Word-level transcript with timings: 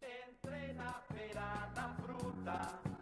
Entrena, 0.00 1.02
pera, 1.08 1.70
da 1.74 1.94
fruta. 2.02 2.97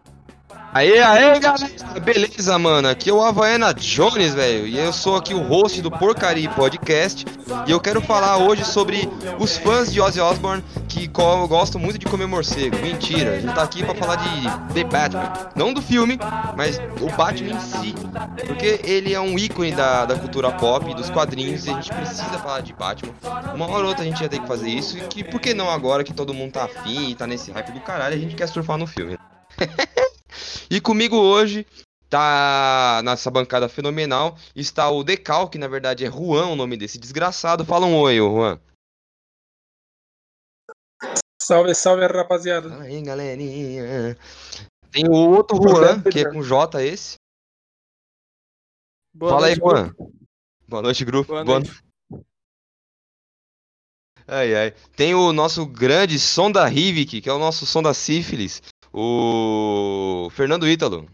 Aê, 0.77 1.01
aê, 1.01 1.41
galera! 1.41 1.71
Beleza, 2.05 2.59
mano? 2.59 2.89
Aqui 2.89 3.09
é 3.09 3.13
o 3.13 3.23
Havaiana 3.23 3.73
Jones, 3.73 4.35
velho. 4.35 4.67
E 4.67 4.79
eu 4.79 4.93
sou 4.93 5.17
aqui 5.17 5.33
o 5.33 5.41
host 5.41 5.81
do 5.81 5.91
Porcaria 5.91 6.51
Podcast. 6.51 7.25
E 7.67 7.71
eu 7.71 7.81
quero 7.81 8.03
falar 8.03 8.37
hoje 8.37 8.63
sobre 8.63 9.09
os 9.39 9.57
fãs 9.57 9.91
de 9.91 10.03
Ozzy 10.03 10.21
Osbourne 10.21 10.63
que 10.87 11.07
gostam 11.07 11.81
muito 11.81 11.99
de 11.99 12.05
comer 12.05 12.27
morcego. 12.27 12.77
Mentira, 12.77 13.37
a 13.37 13.41
gente 13.41 13.55
tá 13.55 13.63
aqui 13.63 13.83
pra 13.83 13.95
falar 13.95 14.17
de 14.17 14.75
The 14.75 14.85
Batman. 14.85 15.33
Não 15.55 15.73
do 15.73 15.81
filme, 15.81 16.19
mas 16.55 16.79
o 17.01 17.11
Batman 17.17 17.55
em 17.55 17.61
si. 17.61 17.95
Porque 18.47 18.81
ele 18.85 19.15
é 19.15 19.21
um 19.21 19.39
ícone 19.39 19.73
da, 19.73 20.05
da 20.05 20.19
cultura 20.19 20.53
pop, 20.53 20.95
dos 20.95 21.09
quadrinhos, 21.09 21.65
e 21.65 21.71
a 21.71 21.75
gente 21.75 21.91
precisa 21.91 22.39
falar 22.39 22.61
de 22.61 22.75
Batman. 22.75 23.15
Uma 23.55 23.67
hora 23.67 23.85
ou 23.85 23.89
outra 23.89 24.03
a 24.03 24.07
gente 24.07 24.21
ia 24.21 24.29
ter 24.29 24.41
que 24.41 24.47
fazer 24.47 24.69
isso. 24.69 24.99
E 24.99 25.01
que 25.03 25.25
por 25.25 25.41
que 25.41 25.55
não 25.55 25.71
agora 25.71 26.05
que 26.05 26.13
todo 26.13 26.35
mundo 26.35 26.53
tá 26.53 26.65
afim 26.65 27.11
e 27.11 27.15
tá 27.15 27.27
nesse 27.27 27.51
hype 27.51 27.73
do 27.73 27.81
caralho, 27.81 28.15
a 28.15 28.19
gente 28.19 28.35
quer 28.35 28.47
surfar 28.47 28.77
no 28.77 28.87
filme. 28.87 29.17
E 30.71 30.81
comigo 30.81 31.17
hoje, 31.17 31.67
tá 32.09 33.01
nessa 33.05 33.31
bancada 33.31 33.69
fenomenal, 33.69 34.37
está 34.55 34.91
o 34.91 35.03
Decal, 35.03 35.49
que 35.49 35.59
na 35.59 35.69
verdade 35.69 36.05
é 36.05 36.11
Juan, 36.11 36.49
o 36.49 36.57
nome 36.57 36.77
desse 36.77 36.99
desgraçado. 36.99 37.65
Fala 37.65 37.87
um 37.87 37.97
oi, 37.97 38.17
Juan. 38.17 38.61
Salve, 41.41 41.75
salve, 41.75 42.07
rapaziada. 42.07 42.69
Fala 42.69 42.85
aí, 42.85 43.03
galerinha. 43.03 44.17
Tem 44.91 45.09
o 45.09 45.13
outro 45.13 45.57
Juan, 45.57 46.03
que 46.03 46.21
é 46.21 46.31
com 46.31 46.43
J 46.43 46.83
esse. 46.83 47.17
Boa 49.15 49.33
Fala 49.33 49.47
aí, 49.47 49.57
noite, 49.57 49.61
Juan. 49.61 49.95
Boa 50.69 50.83
noite, 50.83 51.05
grupo. 51.05 51.29
Boa 51.29 51.45
Boa 51.45 51.61
noite. 51.61 51.87
Ai, 54.27 54.55
ai. 54.57 54.71
Tem 54.97 55.15
o 55.15 55.33
nosso 55.33 55.65
grande 55.65 56.19
som 56.19 56.51
da 56.51 56.67
Rivik, 56.67 57.21
que 57.21 57.29
é 57.29 57.33
o 57.33 57.39
nosso 57.39 57.65
som 57.65 57.81
da 57.81 57.95
sífilis, 57.95 58.61
o 58.97 60.31
Fernando 60.31 60.67
Ítalo. 60.67 61.07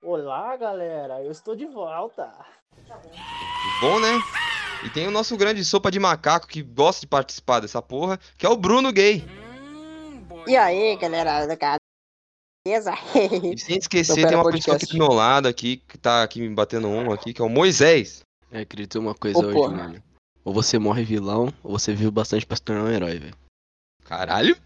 Olá, 0.00 0.56
galera, 0.56 1.20
eu 1.24 1.32
estou 1.32 1.56
de 1.56 1.66
volta. 1.66 2.32
Bom, 3.80 3.98
né? 3.98 4.12
E 4.86 4.90
tem 4.90 5.08
o 5.08 5.10
nosso 5.10 5.36
grande 5.36 5.64
sopa 5.64 5.90
de 5.90 5.98
macaco 5.98 6.46
que 6.46 6.62
gosta 6.62 7.00
de 7.00 7.08
participar 7.08 7.58
dessa 7.58 7.82
porra, 7.82 8.16
que 8.36 8.46
é 8.46 8.48
o 8.48 8.56
Bruno 8.56 8.92
Gay. 8.92 9.24
E 10.46 10.56
aí, 10.56 10.96
galera 10.96 11.46
da 11.46 11.56
casa? 11.56 11.80
Beleza? 12.64 12.92
E 13.42 13.58
sem 13.58 13.78
esquecer, 13.78 14.28
tem 14.28 14.36
uma 14.36 14.44
Podcast. 14.44 14.70
pessoa 14.70 14.76
aqui 14.76 14.86
do 14.86 14.98
meu 14.98 15.12
lado 15.12 15.48
aqui, 15.48 15.78
que 15.78 15.98
tá 15.98 16.22
aqui 16.22 16.40
me 16.40 16.54
batendo 16.54 16.86
um 16.86 17.12
aqui, 17.12 17.34
que 17.34 17.42
é 17.42 17.44
o 17.44 17.48
Moisés. 17.48 18.20
É, 18.52 18.64
dizer 18.64 18.98
uma 18.98 19.16
coisa 19.16 19.38
Ô, 19.40 19.46
hoje, 19.46 19.54
porra. 19.54 19.76
mano. 19.76 20.02
Ou 20.44 20.54
você 20.54 20.78
morre 20.78 21.02
vilão, 21.02 21.52
ou 21.60 21.76
você 21.76 21.92
viu 21.92 22.12
bastante 22.12 22.46
pra 22.46 22.56
se 22.56 22.62
tornar 22.62 22.84
um 22.84 22.90
herói, 22.90 23.18
velho. 23.18 23.36
Caralho? 24.04 24.56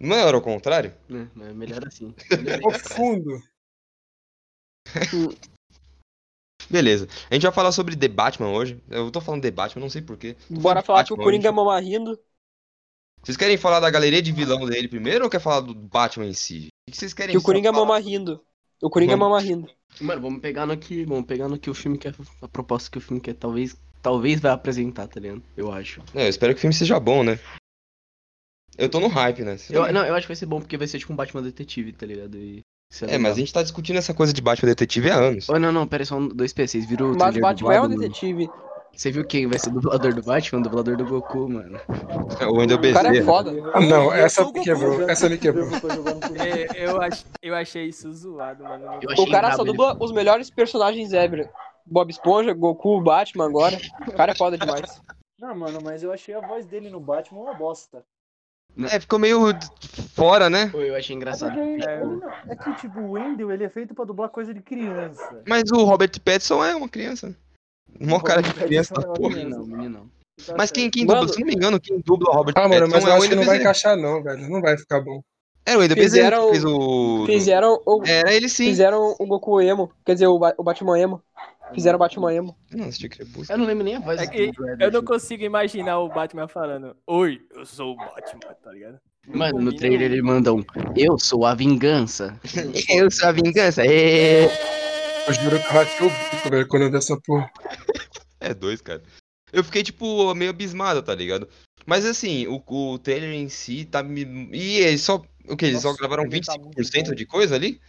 Não 0.00 0.16
era 0.16 0.36
o 0.36 0.40
contrário? 0.40 0.94
Né? 1.08 1.28
Mas 1.34 1.48
é 1.48 1.52
melhor 1.52 1.86
assim. 1.86 2.12
Profundo. 2.62 3.42
Beleza. 6.70 7.08
A 7.30 7.34
gente 7.34 7.42
vai 7.42 7.52
falar 7.52 7.72
sobre 7.72 7.96
The 7.96 8.08
Batman 8.08 8.50
hoje. 8.50 8.82
Eu 8.88 9.10
tô 9.10 9.20
falando 9.20 9.42
The 9.42 9.50
Batman, 9.50 9.82
não 9.82 9.90
sei 9.90 10.02
porquê. 10.02 10.36
Bora 10.48 10.82
falar 10.82 11.04
que 11.04 11.12
o 11.12 11.16
Batman 11.16 11.24
Coringa 11.24 11.48
hoje. 11.48 11.56
mama 11.56 11.80
rindo. 11.80 12.18
Vocês 13.22 13.36
querem 13.36 13.58
falar 13.58 13.80
da 13.80 13.90
galeria 13.90 14.22
de 14.22 14.32
vilão 14.32 14.64
dele 14.64 14.88
primeiro 14.88 15.24
ou 15.24 15.30
quer 15.30 15.40
falar 15.40 15.60
do 15.60 15.74
Batman 15.74 16.26
em 16.26 16.32
si? 16.32 16.68
O 16.88 16.90
que 16.92 16.96
vocês 16.96 17.12
querem 17.12 17.32
Que 17.32 17.38
o 17.38 17.42
Coringa 17.42 17.72
falar? 17.72 17.84
mama 17.86 17.98
rindo. 17.98 18.42
O 18.80 18.88
Coringa 18.88 19.16
Vamos. 19.16 19.28
mama 19.28 19.40
rindo. 19.42 19.68
Mano, 20.00 20.22
vamos 20.22 20.40
pegar 20.40 20.64
no 20.64 20.76
que. 20.78 21.04
Vamos 21.04 21.26
pegar 21.26 21.48
no 21.48 21.58
que 21.58 21.68
o 21.68 21.74
filme 21.74 21.98
quer. 21.98 22.14
A 22.40 22.48
proposta 22.48 22.90
que 22.90 22.96
o 22.98 23.00
filme 23.00 23.20
quer 23.20 23.34
talvez. 23.34 23.76
Talvez 24.00 24.40
vai 24.40 24.52
apresentar, 24.52 25.06
tá 25.08 25.20
ligado? 25.20 25.42
Eu 25.54 25.70
acho. 25.70 26.00
É, 26.14 26.24
eu 26.24 26.28
espero 26.30 26.54
que 26.54 26.58
o 26.58 26.60
filme 26.62 26.72
seja 26.72 26.98
bom, 26.98 27.22
né? 27.22 27.38
Eu 28.78 28.88
tô 28.88 29.00
no 29.00 29.08
hype, 29.08 29.42
né? 29.42 29.56
Eu, 29.68 29.92
não, 29.92 30.04
eu 30.04 30.14
acho 30.14 30.22
que 30.22 30.28
vai 30.28 30.36
ser 30.36 30.46
bom 30.46 30.58
porque 30.60 30.76
vai 30.76 30.86
ser 30.86 30.98
tipo 30.98 31.12
um 31.12 31.16
Batman 31.16 31.42
detetive, 31.42 31.92
tá 31.92 32.06
ligado? 32.06 32.36
E, 32.36 32.60
É, 33.02 33.04
legal. 33.06 33.20
mas 33.20 33.32
a 33.32 33.40
gente 33.40 33.52
tá 33.52 33.62
discutindo 33.62 33.96
essa 33.98 34.14
coisa 34.14 34.32
de 34.32 34.40
Batman 34.40 34.68
Detetive 34.70 35.10
há 35.10 35.16
anos. 35.16 35.48
Oh, 35.48 35.58
não, 35.58 35.70
não, 35.70 35.86
pera 35.86 36.02
aí, 36.02 36.06
só 36.06 36.16
um, 36.16 36.28
dois 36.28 36.52
P. 36.52 36.66
Vocês 36.66 36.86
viram 36.88 37.06
o 37.12 37.18
Mas 37.18 37.36
Batman 37.36 37.48
é 37.48 37.50
um 37.50 37.54
dublado, 37.54 37.88
mano? 37.90 38.00
detetive. 38.00 38.50
Você 38.92 39.12
viu 39.12 39.24
quem 39.24 39.46
vai 39.46 39.56
ser 39.58 39.68
o 39.68 39.72
dublador 39.74 40.12
do 40.14 40.22
Batman? 40.22 40.58
O 40.58 40.62
dublador 40.64 40.96
do 40.96 41.04
Goku, 41.04 41.48
mano. 41.48 41.78
O 42.50 42.56
Wendel 42.58 42.78
O 42.78 42.92
cara 42.92 43.08
é 43.08 43.12
Bezerra. 43.12 43.24
foda. 43.26 43.52
Não, 43.52 44.12
essa 44.12 44.44
me 44.44 44.52
quebrou. 44.64 45.08
Essa 45.08 45.28
me 45.28 45.38
quebrou. 45.38 45.68
É, 46.36 46.84
eu, 46.86 47.00
ach, 47.00 47.24
eu 47.40 47.54
achei 47.54 47.86
isso 47.86 48.12
zoado, 48.12 48.64
mano. 48.64 48.86
O 49.18 49.30
cara 49.30 49.52
só 49.54 49.62
ele- 49.62 49.70
dubla 49.72 49.96
os 50.00 50.10
melhores 50.10 50.50
personagens 50.50 51.12
ever. 51.12 51.48
Bob 51.86 52.10
Esponja, 52.10 52.52
Goku, 52.52 53.00
Batman 53.00 53.46
agora. 53.46 53.78
O 54.08 54.12
cara 54.12 54.32
é 54.32 54.34
foda 54.34 54.58
demais. 54.58 55.00
Não, 55.38 55.54
mano, 55.54 55.78
mas 55.82 56.02
eu 56.02 56.12
achei 56.12 56.34
a 56.34 56.40
voz 56.40 56.66
dele 56.66 56.90
no 56.90 56.98
Batman 57.00 57.40
uma 57.42 57.54
bosta. 57.54 58.02
É, 58.90 59.00
ficou 59.00 59.18
meio 59.18 59.40
fora, 60.14 60.48
né? 60.48 60.70
Eu 60.72 60.94
achei 60.96 61.14
É, 61.14 61.16
engraçado. 61.16 61.52
porque, 61.54 61.84
É. 61.88 62.04
não, 62.04 62.22
é 62.48 62.56
que, 62.56 62.72
tipo, 62.74 63.00
o 63.00 63.10
Wendell, 63.12 63.50
ele 63.52 63.64
é 63.64 63.68
feito 63.68 63.94
pra 63.94 64.04
dublar 64.04 64.28
coisa 64.30 64.54
de 64.54 64.60
criança. 64.60 65.42
Mas 65.46 65.64
o 65.72 65.84
Robert 65.84 66.10
Pattinson 66.24 66.64
é 66.64 66.74
uma 66.74 66.88
criança. 66.88 67.34
Uma 67.98 68.22
cara 68.22 68.40
de 68.42 68.54
criança 68.54 68.94
da 68.94 69.02
é 69.02 69.06
uma 69.06 69.14
porra. 69.14 69.36
Menino, 69.36 69.66
menino. 69.66 70.10
Mas 70.56 70.70
quem, 70.70 70.88
quem 70.88 71.04
dubla, 71.04 71.22
Mano. 71.22 71.32
se 71.34 71.40
não 71.40 71.46
me 71.46 71.54
engano, 71.54 71.80
quem 71.80 72.00
dubla 72.00 72.30
o 72.30 72.32
Robert 72.34 72.54
Ah, 72.56 72.68
mano, 72.68 72.88
Pattinson 72.88 72.94
mas 72.96 73.04
é 73.04 73.06
eu 73.08 73.10
o 73.10 73.16
acho 73.16 73.20
que 73.20 73.22
Wendel 73.22 73.36
não 73.38 73.44
vai 73.44 73.58
Bezerra. 73.58 73.70
encaixar, 73.70 73.96
não, 73.96 74.22
velho. 74.22 74.48
Não 74.48 74.60
vai 74.62 74.78
ficar 74.78 75.00
bom. 75.00 75.20
Era 75.66 75.76
o 75.76 75.80
Wendel 75.82 75.96
Bezerra 75.96 76.30
Fizeram- 76.30 76.46
que 76.46 76.50
fez 76.52 76.64
o... 76.64 77.26
Fizeram 77.26 77.82
o, 77.84 78.02
Era 78.06 78.32
ele 78.32 78.48
sim. 78.48 78.64
fizeram 78.66 79.14
o 79.18 79.26
Goku 79.26 79.60
emo. 79.60 79.92
Quer 80.06 80.14
dizer, 80.14 80.26
o, 80.28 80.38
Ba- 80.38 80.54
o 80.56 80.62
Batman 80.62 80.98
emo. 80.98 81.22
Fizeram 81.74 81.96
o 81.96 81.98
Batman 81.98 82.32
emo. 82.34 82.56
Não, 82.72 82.84
assisti 82.86 83.08
Crepúsculo. 83.08 83.46
Eu 83.50 83.58
não 83.58 83.66
lembro 83.66 83.84
nem 83.84 83.96
a 83.96 84.00
voz 84.00 84.20
É 84.20 84.26
que 84.26 84.50
eu 84.78 84.90
não 84.90 85.04
consigo 85.04 85.42
imaginar 85.44 85.98
o 85.98 86.08
Batman 86.08 86.48
falando: 86.48 86.96
Oi, 87.06 87.40
eu 87.54 87.64
sou 87.64 87.92
o 87.92 87.96
Batman, 87.96 88.54
tá 88.62 88.72
ligado? 88.72 88.98
Mano, 89.28 89.60
no 89.60 89.74
trailer 89.76 90.10
ele 90.10 90.22
manda 90.22 90.52
um 90.52 90.64
Eu 90.96 91.18
sou 91.18 91.44
a 91.44 91.54
vingança. 91.54 92.38
Eu 92.88 93.10
sou 93.10 93.28
a 93.28 93.32
vingança. 93.32 93.84
É, 93.84 94.46
Eu 95.28 95.34
juro 95.34 95.58
que 95.60 95.66
eu 95.66 95.72
rachei 95.72 96.06
o 96.06 96.10
bico, 96.10 96.50
velho, 96.50 96.66
quando 96.66 96.82
eu 96.84 96.90
vi 96.90 96.96
essa 96.96 97.16
porra. 97.20 97.50
é 98.40 98.54
dois, 98.54 98.80
cara. 98.80 99.02
Eu 99.52 99.62
fiquei, 99.62 99.82
tipo, 99.82 100.34
meio 100.34 100.50
abismado, 100.50 101.02
tá 101.02 101.14
ligado? 101.14 101.48
Mas 101.86 102.04
assim, 102.06 102.46
o, 102.46 102.62
o 102.66 102.98
trailer 102.98 103.30
em 103.32 103.48
si 103.48 103.84
tá 103.84 104.02
me. 104.02 104.48
E 104.52 104.78
eles 104.78 105.02
só. 105.02 105.22
O 105.48 105.56
que? 105.56 105.66
Eles 105.66 105.82
só 105.82 105.88
Nossa, 105.88 105.98
gravaram 106.00 106.24
tá 106.24 106.30
muito 106.30 106.50
25% 106.50 107.08
bom. 107.08 107.14
de 107.14 107.26
coisa 107.26 107.54
ali? 107.54 107.80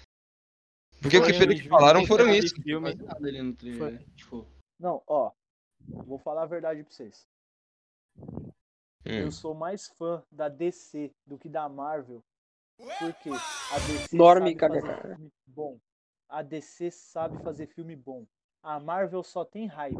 Porque 1.01 1.17
o 1.17 1.25
que, 1.25 1.31
um 1.31 1.47
que 1.55 1.67
falaram 1.67 2.05
foram 2.05 2.29
isso. 2.29 2.55
filme. 2.61 2.93
No. 2.93 3.97
Tipo, 4.15 4.47
Não, 4.79 5.01
ó, 5.07 5.31
vou 5.87 6.19
falar 6.19 6.43
a 6.43 6.45
verdade 6.45 6.83
pra 6.83 6.93
vocês. 6.93 7.27
Hum. 8.19 8.51
Eu 9.03 9.31
sou 9.31 9.55
mais 9.55 9.87
fã 9.87 10.23
da 10.31 10.47
DC 10.47 11.11
do 11.25 11.39
que 11.39 11.49
da 11.49 11.67
Marvel. 11.67 12.23
Porque 12.99 13.29
a 13.29 13.79
DC 13.79 14.17
Dorme, 14.17 14.49
sabe 14.49 14.55
caga, 14.55 14.81
fazer 14.81 14.87
cara. 14.87 15.15
filme 15.15 15.31
bom. 15.47 15.79
A 16.29 16.41
DC 16.43 16.91
sabe 16.91 17.43
fazer 17.43 17.67
filme 17.67 17.95
bom. 17.95 18.25
A 18.63 18.79
Marvel 18.79 19.23
só 19.23 19.43
tem 19.43 19.65
hype. 19.65 19.97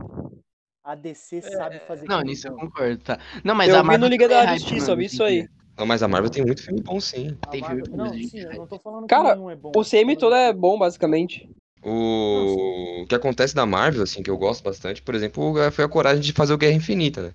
A 0.83 0.95
DC 0.95 1.41
sabe 1.41 1.79
fazer 1.79 2.07
Não, 2.07 2.17
filme 2.17 2.31
nisso 2.31 2.47
eu 2.47 2.55
concordo, 2.55 3.03
tá. 3.03 3.19
Não, 3.43 3.55
mas 3.55 3.69
eu 3.69 3.77
a 3.77 3.81
vi 3.81 3.87
Marvel 3.87 4.07
no 4.07 4.11
Liga 4.11 4.25
também 4.25 4.37
é 4.37 4.41
da 4.45 4.51
hype, 4.51 4.59
Justiça, 4.61 4.91
eu 4.91 4.97
vi 4.97 5.05
isso 5.05 5.23
aí. 5.23 5.47
Não, 5.77 5.85
mas 5.85 6.03
a 6.03 6.07
Marvel 6.07 6.29
tem 6.29 6.45
muito 6.45 6.63
filme 6.63 6.81
bom, 6.81 6.99
sim. 6.99 7.37
A 7.43 7.47
Tem 7.49 7.61
Marvel- 7.61 7.85
filme 7.85 7.97
Não, 7.97 8.11
de 8.11 8.27
sim, 8.27 8.39
eu 8.39 8.53
não 8.53 8.67
tô 8.67 8.77
falando 8.79 9.07
Cara, 9.07 9.33
que 9.33 9.39
não 9.39 9.49
é 9.49 9.55
bom. 9.55 9.71
O 9.75 9.83
CM 9.83 10.15
todo 10.17 10.35
é 10.35 10.53
bom, 10.53 10.77
basicamente. 10.77 11.49
O... 11.83 13.01
o 13.01 13.07
que 13.07 13.15
acontece 13.15 13.55
da 13.55 13.65
Marvel, 13.65 14.03
assim, 14.03 14.21
que 14.21 14.29
eu 14.29 14.37
gosto 14.37 14.63
bastante, 14.63 15.01
por 15.01 15.15
exemplo, 15.15 15.53
foi 15.71 15.83
a 15.83 15.89
coragem 15.89 16.21
de 16.21 16.31
fazer 16.33 16.53
o 16.53 16.57
Guerra 16.57 16.75
Infinita, 16.75 17.21
né? 17.23 17.33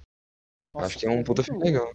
Nossa, 0.74 0.86
Acho 0.86 0.98
que 0.98 1.06
é 1.06 1.10
um 1.10 1.24
puta 1.24 1.42
filme 1.42 1.62
legal. 1.64 1.90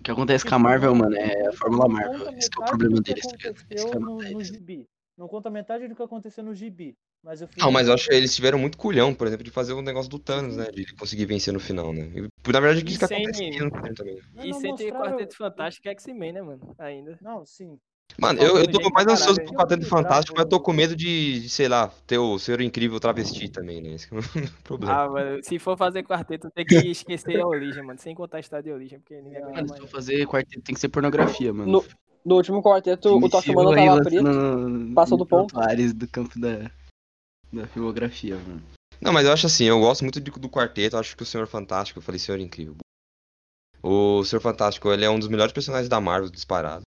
O 0.00 0.02
que 0.04 0.10
acontece 0.10 0.44
com 0.44 0.54
a 0.54 0.58
Marvel, 0.58 0.94
mano, 0.96 1.14
é 1.14 1.46
a 1.46 1.52
Fórmula 1.52 1.86
Não 1.86 1.94
Marvel. 1.94 2.36
Esse 2.36 2.50
que 2.50 2.60
é 2.60 2.64
o 2.64 2.66
problema 2.66 3.00
deles, 3.00 3.24
tá 3.24 3.36
ligado? 3.36 3.56
Esse 3.70 3.86
que 3.86 3.96
é 3.96 4.00
no, 4.00 4.42
gibi. 4.42 4.86
Não 5.16 5.28
conta 5.28 5.48
metade 5.48 5.86
do 5.86 5.94
que 5.94 6.02
aconteceu 6.02 6.42
no 6.42 6.54
gibi. 6.54 6.96
Mas 7.22 7.40
eu 7.40 7.48
Não, 7.56 7.70
mas 7.70 7.86
eu 7.86 7.94
acho 7.94 8.08
que 8.08 8.14
eles 8.14 8.34
tiveram 8.34 8.58
muito 8.58 8.76
culhão, 8.76 9.14
por 9.14 9.26
exemplo, 9.26 9.44
de 9.44 9.50
fazer 9.50 9.72
o 9.74 9.82
negócio 9.82 10.10
do 10.10 10.18
Thanos, 10.18 10.56
né? 10.56 10.70
De 10.70 10.82
ele 10.82 10.92
conseguir 10.96 11.24
vencer 11.26 11.52
no 11.52 11.60
final, 11.60 11.92
né? 11.92 12.10
E, 12.14 12.52
na 12.52 12.60
verdade, 12.60 12.82
o 12.82 12.84
que, 12.84 12.98
que 12.98 13.06
sem- 13.06 13.18
acontece 13.18 13.44
aqui 13.44 13.60
no 13.60 13.70
trailer 13.70 13.94
também. 13.94 14.18
E 14.34 14.54
sem 14.54 14.62
ter 14.74 14.84
mostraram- 14.90 15.12
Quarteto 15.12 15.36
Fantástico 15.36 15.86
e 15.88 15.90
X-Men, 15.92 16.32
né, 16.32 16.42
mano? 16.42 16.74
Ainda. 16.78 17.18
Não, 17.22 17.46
sim. 17.46 17.78
Mano, 18.18 18.42
eu, 18.42 18.58
eu 18.58 18.70
tô 18.70 18.90
mais 18.90 19.06
ansioso 19.06 19.40
pro? 19.42 19.54
Quarteto 19.54 19.86
Fantástico, 19.86 20.36
mas 20.36 20.44
eu 20.44 20.48
tô 20.50 20.60
com 20.60 20.72
medo 20.72 20.94
de, 20.96 21.40
de, 21.40 21.48
sei 21.48 21.68
lá, 21.68 21.88
ter 22.06 22.18
o 22.18 22.38
Senhor 22.38 22.60
Incrível 22.60 22.98
travesti 23.00 23.48
também, 23.48 23.80
né? 23.80 23.94
Esse 23.94 24.08
que 24.08 24.14
é 24.14 24.18
o 24.18 24.22
problema. 24.64 24.92
Ah, 25.02 25.08
mano, 25.08 25.42
se 25.44 25.58
for 25.58 25.78
fazer 25.78 26.02
quarteto, 26.02 26.50
tem 26.50 26.66
que 26.66 26.74
esquecer 26.90 27.40
a 27.40 27.46
origem, 27.46 27.82
mano. 27.82 27.98
Sem 28.00 28.14
contar 28.14 28.38
a 28.38 28.40
história 28.40 28.62
de 28.64 28.70
origem, 28.72 28.98
porque 28.98 29.14
ninguém 29.22 29.38
aguenta 29.38 29.60
Mano, 29.62 29.74
se 29.74 29.80
for 29.80 29.88
fazer 29.88 30.26
quarteto 30.26 30.60
tem 30.62 30.74
que 30.74 30.80
ser 30.80 30.88
pornografia, 30.88 31.52
mano. 31.54 31.70
No, 31.72 31.84
no 32.24 32.34
último 32.36 32.60
quarteto, 32.62 33.16
o 33.16 33.28
Tocha 33.30 33.52
Mano 33.52 33.74
tava 33.74 34.02
preto. 34.02 34.22
no- 34.22 34.94
passou 34.94 35.16
do 35.16 35.24
ponto. 35.24 35.58
Ares 35.58 35.94
do 35.94 36.06
campo 36.06 36.38
da, 36.38 36.70
da 37.52 37.66
filmografia, 37.66 38.36
mano. 38.36 38.62
Não, 39.00 39.12
mas 39.12 39.26
eu 39.26 39.32
acho 39.32 39.46
assim, 39.46 39.64
eu 39.64 39.80
gosto 39.80 40.02
muito 40.02 40.20
de- 40.20 40.30
do 40.30 40.48
quarteto, 40.48 40.96
eu 40.96 41.00
acho 41.00 41.16
que 41.16 41.22
o 41.22 41.26
Senhor 41.26 41.46
Fantástico, 41.46 41.98
eu 41.98 42.02
falei 42.02 42.18
Senhor 42.18 42.38
Incrível. 42.40 42.76
O 43.82 44.24
Senhor 44.24 44.40
Fantástico, 44.40 44.92
ele 44.92 45.04
é 45.04 45.10
um 45.10 45.18
dos 45.18 45.28
melhores 45.28 45.52
personagens 45.52 45.88
da 45.88 46.00
Marvel, 46.00 46.30
disparado. 46.30 46.82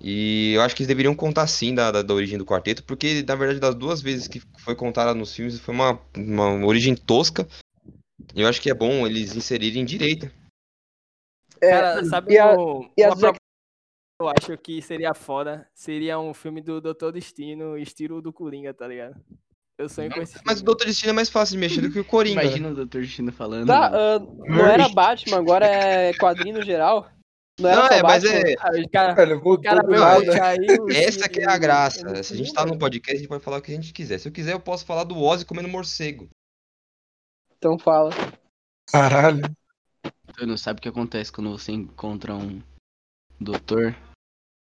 E 0.00 0.52
eu 0.54 0.62
acho 0.62 0.74
que 0.74 0.82
eles 0.82 0.88
deveriam 0.88 1.14
contar 1.14 1.46
sim 1.46 1.74
da, 1.74 1.90
da, 1.90 2.02
da 2.02 2.14
origem 2.14 2.38
do 2.38 2.46
quarteto, 2.46 2.84
porque 2.84 3.22
na 3.22 3.34
verdade 3.34 3.60
das 3.60 3.74
duas 3.74 4.00
vezes 4.00 4.28
que 4.28 4.40
foi 4.60 4.74
contada 4.76 5.12
nos 5.12 5.34
filmes 5.34 5.58
foi 5.58 5.74
uma, 5.74 6.00
uma 6.16 6.64
origem 6.64 6.94
tosca. 6.94 7.46
E 8.34 8.40
eu 8.40 8.48
acho 8.48 8.60
que 8.62 8.70
é 8.70 8.74
bom 8.74 9.06
eles 9.06 9.34
inserirem 9.34 9.84
direito. 9.84 10.26
É, 11.60 11.70
Cara, 11.70 12.04
sabe 12.04 12.34
e 12.34 12.38
a- 12.38 12.54
um- 12.56 12.88
e 12.96 13.02
proposta 13.02 13.32
que 13.32 13.38
eu 14.20 14.28
acho 14.28 14.56
que 14.58 14.80
seria 14.80 15.12
foda? 15.12 15.68
Seria 15.74 16.18
um 16.20 16.32
filme 16.32 16.60
do 16.62 16.80
Doutor 16.80 17.12
Destino, 17.12 17.76
estilo 17.76 18.22
do 18.22 18.32
Coringa, 18.32 18.72
tá 18.72 18.86
ligado? 18.86 19.20
Eu 19.78 19.88
sonho 19.88 20.10
com 20.10 20.20
esse 20.20 20.32
filme. 20.32 20.44
Mas 20.44 20.60
o 20.60 20.64
Doutor 20.64 20.86
Destino 20.86 21.10
é 21.10 21.12
mais 21.12 21.30
fácil 21.30 21.52
de 21.52 21.60
mexer 21.60 21.80
do 21.80 21.92
que 21.92 22.00
o 22.00 22.04
Coringa. 22.04 22.42
né? 22.42 22.46
Imagina 22.46 22.68
o 22.70 22.84
Dr. 22.84 22.98
Destino 22.98 23.32
falando. 23.32 23.68
Tá, 23.68 23.86
ah, 23.86 24.18
não 24.18 24.66
era 24.66 24.88
Batman, 24.88 25.36
agora 25.36 25.66
é 25.66 26.12
quadrinho 26.14 26.58
no 26.58 26.64
geral. 26.64 27.08
Não 27.60 27.70
era 27.70 27.80
Não, 27.80 27.86
é, 27.88 28.02
mas 28.02 28.24
é. 28.24 28.56
Cara, 28.56 29.14
Velho, 29.14 29.40
cara 29.62 30.48
aí 30.48 30.66
o 30.80 30.90
Essa 30.90 31.28
que 31.28 31.40
é 31.40 31.48
a 31.48 31.56
graça. 31.56 32.22
Se 32.24 32.34
a 32.34 32.36
gente 32.36 32.52
tá 32.52 32.62
no 32.62 32.70
velho. 32.70 32.80
podcast, 32.80 33.16
a 33.16 33.18
gente 33.18 33.28
pode 33.28 33.44
falar 33.44 33.58
o 33.58 33.62
que 33.62 33.70
a 33.70 33.74
gente 33.74 33.92
quiser. 33.92 34.18
Se 34.18 34.28
eu 34.28 34.32
quiser, 34.32 34.52
eu 34.52 34.60
posso 34.60 34.84
falar 34.84 35.04
do 35.04 35.16
Ozzy 35.16 35.44
comendo 35.44 35.68
morcego. 35.68 36.28
Então 37.56 37.78
fala. 37.78 38.10
Caralho. 38.90 39.42
Tu 40.36 40.46
não 40.46 40.56
sabe 40.56 40.78
o 40.78 40.82
que 40.82 40.88
acontece 40.88 41.32
quando 41.32 41.50
você 41.50 41.72
encontra 41.72 42.34
um 42.34 42.60
doutor 43.40 43.96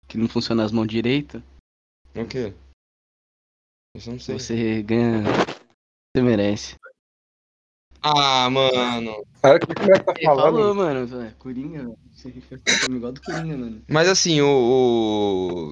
que 0.08 0.18
não 0.18 0.28
funciona 0.28 0.64
as 0.64 0.72
mãos 0.72 0.88
direito. 0.88 1.42
O 2.16 2.26
quê? 2.26 2.54
Isso 2.54 2.54
eu 2.54 2.54
não 2.54 2.54
sei. 2.54 3.85
Você 4.00 4.82
ganha. 4.84 5.24
Você 6.16 6.22
merece. 6.22 6.76
Ah, 8.02 8.50
mano. 8.50 9.26
Cara, 9.42 9.58
o 9.58 9.60
que 9.60 9.72
o 9.72 9.76
tá 9.76 10.14
Ele 10.16 10.26
falando? 10.26 10.54
falou, 10.56 10.76
mano. 10.76 11.24
é, 11.24 11.32
Coringa. 11.40 11.92
Você 12.14 12.30
fica 12.32 12.60
igual 12.90 13.12
do 13.12 13.22
Coringa, 13.22 13.58
mano. 13.58 13.82
Mas 13.90 14.08
assim, 14.08 14.42
o, 14.42 14.48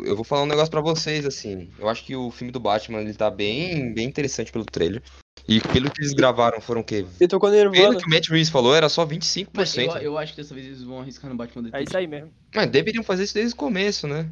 o- 0.01 0.05
eu 0.05 0.15
vou 0.15 0.23
falar 0.25 0.43
um 0.43 0.47
negócio 0.47 0.71
pra 0.71 0.81
vocês, 0.81 1.25
assim. 1.25 1.69
Eu 1.77 1.87
acho 1.89 2.03
que 2.03 2.15
o 2.15 2.31
filme 2.31 2.51
do 2.51 2.59
Batman, 2.59 3.01
ele 3.01 3.13
tá 3.13 3.29
bem, 3.29 3.93
bem 3.93 4.07
interessante 4.07 4.51
pelo 4.51 4.65
trailer. 4.65 5.01
E 5.47 5.59
pelo 5.59 5.91
que 5.91 6.01
eles 6.01 6.13
gravaram, 6.13 6.61
foram 6.61 6.81
o 6.81 6.83
quê? 6.83 7.05
Ele 7.19 7.27
tocou 7.27 7.51
Pelo 7.51 7.97
que 7.97 8.05
o 8.07 8.09
Matt 8.09 8.29
Reeves 8.29 8.49
falou, 8.49 8.73
era 8.73 8.87
só 8.87 9.05
25%. 9.05 9.51
Mas 9.53 9.75
eu, 9.75 10.01
eu 10.13 10.17
acho 10.17 10.33
que 10.33 10.41
dessa 10.41 10.55
vez 10.55 10.65
eles 10.65 10.81
vão 10.83 11.01
arriscar 11.01 11.29
no 11.29 11.35
Batman 11.35 11.69
É 11.73 11.83
isso 11.83 11.97
aí 11.97 12.07
mesmo. 12.07 12.31
Mas 12.55 12.69
deveriam 12.69 13.03
fazer 13.03 13.23
isso 13.25 13.33
desde 13.33 13.53
o 13.53 13.57
começo, 13.57 14.07
né? 14.07 14.29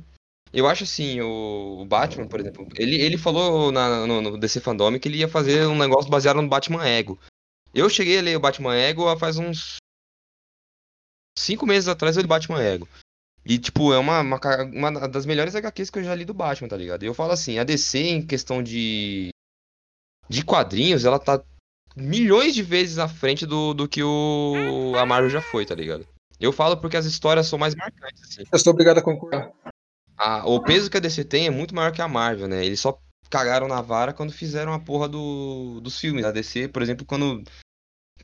Eu 0.53 0.67
acho 0.67 0.83
assim, 0.83 1.21
o, 1.21 1.85
Batman, 1.85 2.27
por 2.27 2.39
exemplo, 2.39 2.67
ele, 2.75 2.99
ele 2.99 3.17
falou 3.17 3.71
na- 3.71 4.05
no, 4.05 4.21
no 4.21 4.37
DC 4.37 4.59
Fandom 4.59 4.99
que 4.99 5.07
ele 5.07 5.17
ia 5.17 5.27
fazer 5.27 5.65
um 5.65 5.77
negócio 5.77 6.11
baseado 6.11 6.41
no 6.41 6.49
Batman 6.49 6.85
Ego. 6.85 7.17
Eu 7.73 7.89
cheguei 7.89 8.19
a 8.19 8.21
ler 8.21 8.35
o 8.35 8.39
Batman 8.39 8.75
Ego 8.75 9.07
há 9.07 9.17
faz 9.17 9.37
uns 9.37 9.77
cinco 11.37 11.65
meses 11.65 11.87
atrás 11.87 12.17
eu 12.17 12.21
li 12.21 12.27
Batman 12.27 12.61
Ego. 12.61 12.87
E, 13.45 13.57
tipo, 13.57 13.91
é 13.91 13.97
uma, 13.97 14.19
uma, 14.21 14.39
uma 14.65 15.07
das 15.07 15.25
melhores 15.25 15.55
HQs 15.55 15.89
que 15.89 15.99
eu 15.99 16.03
já 16.03 16.13
li 16.13 16.25
do 16.25 16.33
Batman, 16.33 16.67
tá 16.67 16.77
ligado? 16.77 17.03
E 17.03 17.07
eu 17.07 17.13
falo 17.13 17.31
assim, 17.31 17.57
a 17.57 17.63
DC, 17.63 17.97
em 17.97 18.25
questão 18.25 18.61
de, 18.61 19.29
de 20.29 20.45
quadrinhos, 20.45 21.05
ela 21.05 21.17
tá 21.17 21.43
milhões 21.95 22.53
de 22.53 22.61
vezes 22.61 22.99
à 22.99 23.07
frente 23.07 23.45
do, 23.45 23.73
do 23.73 23.87
que 23.87 24.03
o, 24.03 24.93
a 24.95 25.05
Marvel 25.05 25.29
já 25.29 25.41
foi, 25.41 25.65
tá 25.65 25.73
ligado? 25.73 26.07
Eu 26.39 26.51
falo 26.51 26.77
porque 26.77 26.97
as 26.97 27.05
histórias 27.05 27.47
são 27.47 27.57
mais 27.57 27.73
marcantes, 27.75 28.21
assim. 28.23 28.43
Eu 28.51 28.59
sou 28.59 28.73
obrigado 28.73 28.99
a 28.99 29.01
concordar. 29.01 29.51
A- 30.23 30.45
o 30.47 30.61
peso 30.61 30.89
que 30.89 30.97
a 30.97 30.99
DC 30.99 31.23
tem 31.25 31.47
é 31.47 31.49
muito 31.49 31.73
maior 31.73 31.91
que 31.91 31.99
a 32.01 32.07
Marvel, 32.07 32.47
né? 32.47 32.63
Eles 32.63 32.79
só 32.79 32.95
cagaram 33.27 33.67
na 33.67 33.81
vara 33.81 34.13
quando 34.13 34.31
fizeram 34.31 34.71
a 34.71 34.79
porra 34.79 35.09
do, 35.09 35.79
dos 35.81 35.99
filmes. 35.99 36.23
A 36.23 36.31
DC, 36.31 36.67
por 36.67 36.83
exemplo, 36.83 37.03
quando 37.05 37.43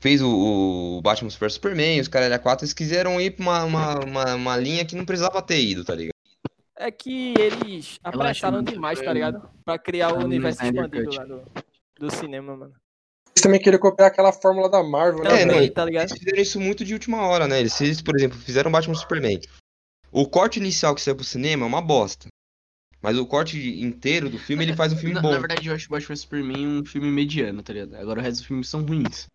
fez 0.00 0.22
o, 0.22 0.28
o 0.28 1.02
Batman 1.02 1.28
vs 1.28 1.54
Superman, 1.54 2.00
os 2.00 2.06
caras 2.06 2.38
4, 2.40 2.64
eles 2.64 2.72
quiseram 2.72 3.20
ir 3.20 3.32
pra 3.32 3.42
uma, 3.42 3.64
uma, 3.64 3.94
uma, 4.04 4.34
uma 4.36 4.56
linha 4.56 4.84
que 4.84 4.94
não 4.94 5.04
precisava 5.04 5.42
ter 5.42 5.60
ido, 5.60 5.84
tá 5.84 5.94
ligado? 5.94 6.12
É 6.76 6.88
que 6.92 7.34
eles 7.36 7.98
apressaram 8.04 8.58
muito 8.58 8.72
demais, 8.72 9.00
tá 9.00 9.12
ligado? 9.12 9.50
Pra 9.64 9.76
criar 9.76 10.12
o 10.12 10.20
no 10.20 10.24
universo 10.26 10.62
expandido 10.62 11.10
lá 11.12 11.24
do, 11.24 11.42
do 11.98 12.14
cinema, 12.14 12.56
mano. 12.56 12.74
Eles 13.34 13.42
também 13.42 13.60
queriam 13.60 13.80
copiar 13.80 14.08
aquela 14.08 14.32
fórmula 14.32 14.70
da 14.70 14.84
Marvel, 14.84 15.24
né? 15.24 15.42
É, 15.42 15.44
não, 15.44 15.68
tá 15.72 15.84
ligado? 15.84 16.08
Eles 16.10 16.18
fizeram 16.18 16.40
isso 16.40 16.60
muito 16.60 16.84
de 16.84 16.94
última 16.94 17.26
hora, 17.26 17.48
né? 17.48 17.58
Eles, 17.58 17.80
eles, 17.80 18.00
por 18.00 18.14
exemplo, 18.14 18.38
fizeram 18.38 18.70
Batman 18.70 18.94
vs 18.94 19.00
Superman. 19.02 19.40
O 20.10 20.26
corte 20.26 20.58
inicial 20.58 20.94
que 20.94 21.00
saiu 21.00 21.16
pro 21.16 21.24
cinema 21.24 21.64
é 21.64 21.68
uma 21.68 21.82
bosta. 21.82 22.28
Mas 23.00 23.16
o 23.16 23.26
corte 23.26 23.80
inteiro 23.80 24.28
do 24.28 24.38
filme, 24.38 24.64
ele 24.64 24.74
faz 24.74 24.92
um 24.92 24.96
filme 24.96 25.14
na, 25.14 25.20
bom. 25.20 25.30
na 25.30 25.38
verdade, 25.38 25.68
eu 25.68 25.74
acho 25.74 25.86
o 25.86 25.90
Batman 25.90 26.08
vs 26.08 26.20
Superman 26.20 26.66
um 26.66 26.84
filme 26.84 27.08
mediano, 27.08 27.62
tá 27.62 27.72
ligado? 27.72 27.94
Agora 27.94 28.20
o 28.20 28.22
resto 28.22 28.38
dos 28.38 28.46
filmes 28.46 28.68
são 28.68 28.82
ruins. 28.84 29.28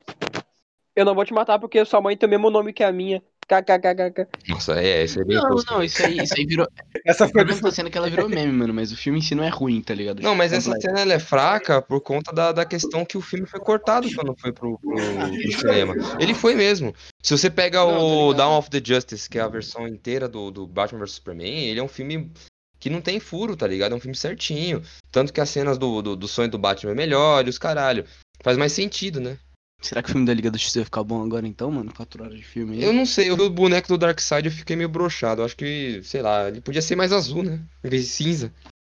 Eu 0.96 1.06
não 1.06 1.16
vou 1.16 1.26
te 1.26 1.34
matar 1.34 1.58
porque 1.60 1.84
sua 1.86 2.02
mãe 2.02 2.18
tem 2.18 2.28
o 2.28 2.30
mesmo 2.30 2.50
nome 2.50 2.74
que 2.74 2.84
a 2.84 2.92
minha. 2.92 3.24
KKKKK. 3.48 4.28
Nossa, 4.50 4.82
é, 4.82 5.04
isso 5.04 5.22
é 5.22 5.26
bem 5.26 5.38
Não, 5.38 5.50
tosco. 5.50 5.74
não, 5.74 5.84
isso 5.84 6.06
aí, 6.06 6.18
isso 6.18 6.34
aí 6.38 6.46
virou. 6.46 6.68
Essa 7.06 7.28
foi 7.28 7.44
da 7.44 7.72
cena 7.72 7.90
é 7.90 7.92
que 7.92 7.98
ela 7.98 8.10
virou 8.10 8.30
meme, 8.30 8.52
mano, 8.54 8.74
mas 8.74 8.92
o 8.92 8.98
filme 8.98 9.20
em 9.20 9.22
si 9.22 9.36
não 9.36 9.44
é 9.44 9.50
ruim, 9.50 9.82
tá 9.82 9.94
ligado? 9.94 10.22
Não, 10.22 10.34
mas 10.36 10.54
essa 10.54 10.72
Completo. 10.72 10.88
cena 10.88 11.02
ela 11.02 11.14
é 11.14 11.20
fraca 11.20 11.82
por 11.82 12.00
conta 12.02 12.32
da, 12.32 12.52
da 12.52 12.66
questão 12.66 13.04
que 13.04 13.18
o 13.18 13.22
filme 13.22 13.46
foi 13.46 13.60
cortado 13.60 14.08
quando 14.16 14.36
foi 14.40 14.52
pro, 14.54 14.80
pro, 14.80 14.96
pro 14.96 15.52
cinema. 15.60 15.94
Ele 16.20 16.34
foi 16.34 16.56
mesmo. 16.56 16.94
Se 17.22 17.38
você 17.38 17.50
pega 17.50 17.80
Não, 17.80 18.28
o. 18.30 18.34
Dawn 18.34 18.58
of 18.58 18.70
the 18.70 18.82
Justice, 18.84 19.30
que 19.30 19.38
é 19.38 19.42
a 19.42 19.48
versão 19.48 19.88
inteira 19.88 20.28
do, 20.30 20.50
do 20.50 20.66
Batman 20.66 21.00
vs 21.00 21.12
Superman, 21.16 21.68
ele 21.68 21.80
é 21.80 21.84
um 21.84 21.88
filme 21.88 22.32
que 22.80 22.90
não 22.90 23.00
tem 23.02 23.20
furo, 23.20 23.56
tá 23.56 23.66
ligado? 23.68 23.94
É 23.94 23.96
um 23.96 24.00
filme 24.00 24.16
certinho. 24.16 24.82
Tanto 25.12 25.32
que 25.32 25.40
as 25.40 25.50
cenas 25.50 25.78
do, 25.78 26.02
do, 26.02 26.16
do 26.16 26.28
sonho 26.28 26.50
do 26.50 26.58
Batman 26.58 26.92
é 26.92 26.96
melhor 26.96 27.46
e 27.46 27.50
os 27.50 27.58
caralho. 27.58 28.06
Faz 28.42 28.58
mais 28.58 28.74
sentido, 28.74 29.22
né? 29.22 29.38
Será 29.84 30.02
que 30.02 30.10
o 30.10 30.12
filme 30.14 30.26
da 30.26 30.34
Liga 30.34 30.50
da 30.50 30.58
Justiça 30.58 30.80
vai 30.80 30.86
ficar 30.86 31.04
bom 31.04 31.22
agora 31.22 31.46
então, 31.46 31.70
mano? 31.70 31.94
Quatro 31.94 32.24
horas 32.24 32.38
de 32.38 32.44
filme 32.44 32.78
aí. 32.78 32.84
Eu 32.84 32.94
não 32.94 33.06
sei, 33.06 33.30
eu 33.30 33.36
vi 33.36 33.44
o 33.44 33.50
boneco 33.50 33.90
do 33.90 33.98
Darkseid 33.98 34.48
e 34.48 34.50
eu 34.50 34.52
fiquei 34.52 34.78
meio 34.78 34.88
broxado. 34.88 35.42
Eu 35.42 35.46
acho 35.46 35.58
que, 35.58 36.02
sei 36.04 36.22
lá, 36.22 36.48
ele 36.48 36.62
podia 36.62 36.82
ser 36.82 36.96
mais 36.96 37.12
azul, 37.12 37.44
né? 37.44 37.62
Em 37.84 37.90
vez 37.90 38.04
de 38.04 38.10
cinza. 38.10 38.54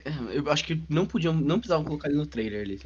É, 0.06 0.12
eu 0.32 0.50
acho 0.52 0.64
que 0.64 0.84
não 0.88 1.08
podiam, 1.08 1.34
não 1.34 1.60
precisavam 1.60 1.86
colocar 1.86 2.08
ele 2.08 2.18
no 2.18 2.28
trailer 2.28 2.62
ali. 2.62 2.80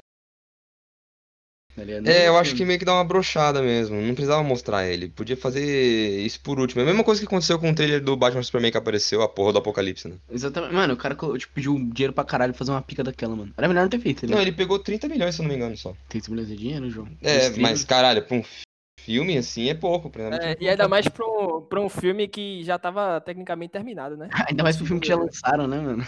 Ligado? 1.77 2.07
É, 2.07 2.27
eu 2.27 2.37
acho 2.37 2.55
que 2.55 2.65
meio 2.65 2.77
que 2.77 2.83
dá 2.85 2.93
uma 2.93 3.03
brochada 3.03 3.61
mesmo. 3.61 3.95
Não 4.01 4.13
precisava 4.13 4.43
mostrar 4.43 4.85
ele. 4.87 5.07
Podia 5.09 5.37
fazer 5.37 6.19
isso 6.25 6.39
por 6.41 6.59
último. 6.59 6.81
É 6.81 6.83
a 6.83 6.87
mesma 6.87 7.03
coisa 7.03 7.21
que 7.21 7.27
aconteceu 7.27 7.57
com 7.57 7.69
o 7.71 7.75
trailer 7.75 8.01
do 8.03 8.17
Batman 8.17 8.43
Superman 8.43 8.71
que 8.71 8.77
apareceu, 8.77 9.21
a 9.21 9.29
porra 9.29 9.53
do 9.53 9.59
Apocalipse, 9.59 10.07
né? 10.07 10.15
Exatamente. 10.29 10.73
Mano, 10.73 10.93
o 10.93 10.97
cara 10.97 11.15
tipo, 11.37 11.53
pediu 11.53 11.75
dinheiro 11.93 12.13
pra 12.13 12.23
caralho 12.23 12.51
pra 12.53 12.59
fazer 12.59 12.71
uma 12.71 12.81
pica 12.81 13.03
daquela, 13.03 13.35
mano. 13.35 13.53
Era 13.57 13.67
melhor 13.67 13.83
não 13.83 13.89
ter 13.89 13.99
feito, 13.99 14.27
Não, 14.27 14.35
né? 14.37 14.41
ele 14.41 14.51
pegou 14.51 14.79
30 14.79 15.07
milhões, 15.07 15.35
se 15.35 15.41
eu 15.41 15.43
não 15.43 15.49
me 15.51 15.55
engano, 15.55 15.77
só. 15.77 15.93
Tem 16.09 16.19
que 16.19 16.29
de 16.29 16.55
dinheiro, 16.55 16.89
João. 16.89 17.07
É, 17.21 17.49
mas 17.57 17.83
caralho, 17.85 18.23
pra 18.23 18.37
um 18.37 18.43
fi- 18.43 18.63
filme 19.09 19.39
assim 19.39 19.69
é 19.69 19.73
pouco. 19.73 20.11
É, 20.39 20.55
e 20.59 20.69
ainda 20.69 20.87
mais 20.87 21.07
pra 21.07 21.25
um, 21.25 21.61
pra 21.61 21.81
um 21.81 21.89
filme 21.89 22.27
que 22.27 22.63
já 22.63 22.77
tava 22.77 23.19
tecnicamente 23.19 23.71
terminado, 23.71 24.15
né? 24.15 24.29
Ainda 24.47 24.61
mais 24.61 24.77
pro 24.77 24.85
filme 24.85 25.01
que 25.01 25.07
já 25.07 25.15
lançaram, 25.15 25.67
né, 25.67 25.79
mano? 25.79 26.05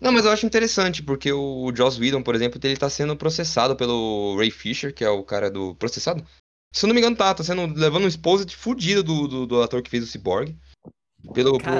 Não, 0.00 0.12
mas 0.12 0.24
eu 0.24 0.30
acho 0.30 0.46
interessante, 0.46 1.02
porque 1.02 1.32
o 1.32 1.72
Joss 1.74 1.98
Whedon, 2.00 2.22
por 2.22 2.34
exemplo, 2.36 2.60
ele 2.62 2.76
tá 2.76 2.88
sendo 2.88 3.16
processado 3.16 3.74
pelo 3.74 4.36
Ray 4.38 4.52
Fisher, 4.52 4.94
que 4.94 5.02
é 5.02 5.10
o 5.10 5.24
cara 5.24 5.50
do. 5.50 5.74
Processado? 5.74 6.24
Se 6.72 6.84
eu 6.84 6.88
não 6.88 6.94
me 6.94 7.00
engano, 7.00 7.16
tá, 7.16 7.34
tá 7.34 7.42
sendo 7.42 7.66
levando 7.74 8.04
um 8.04 8.08
esposa 8.08 8.44
de 8.44 8.54
fudido 8.54 9.02
do, 9.02 9.26
do, 9.26 9.46
do 9.46 9.62
ator 9.62 9.82
que 9.82 9.90
fez 9.90 10.04
o 10.04 10.06
Cyborg. 10.06 10.56
Pelo, 11.32 11.58
por, 11.58 11.72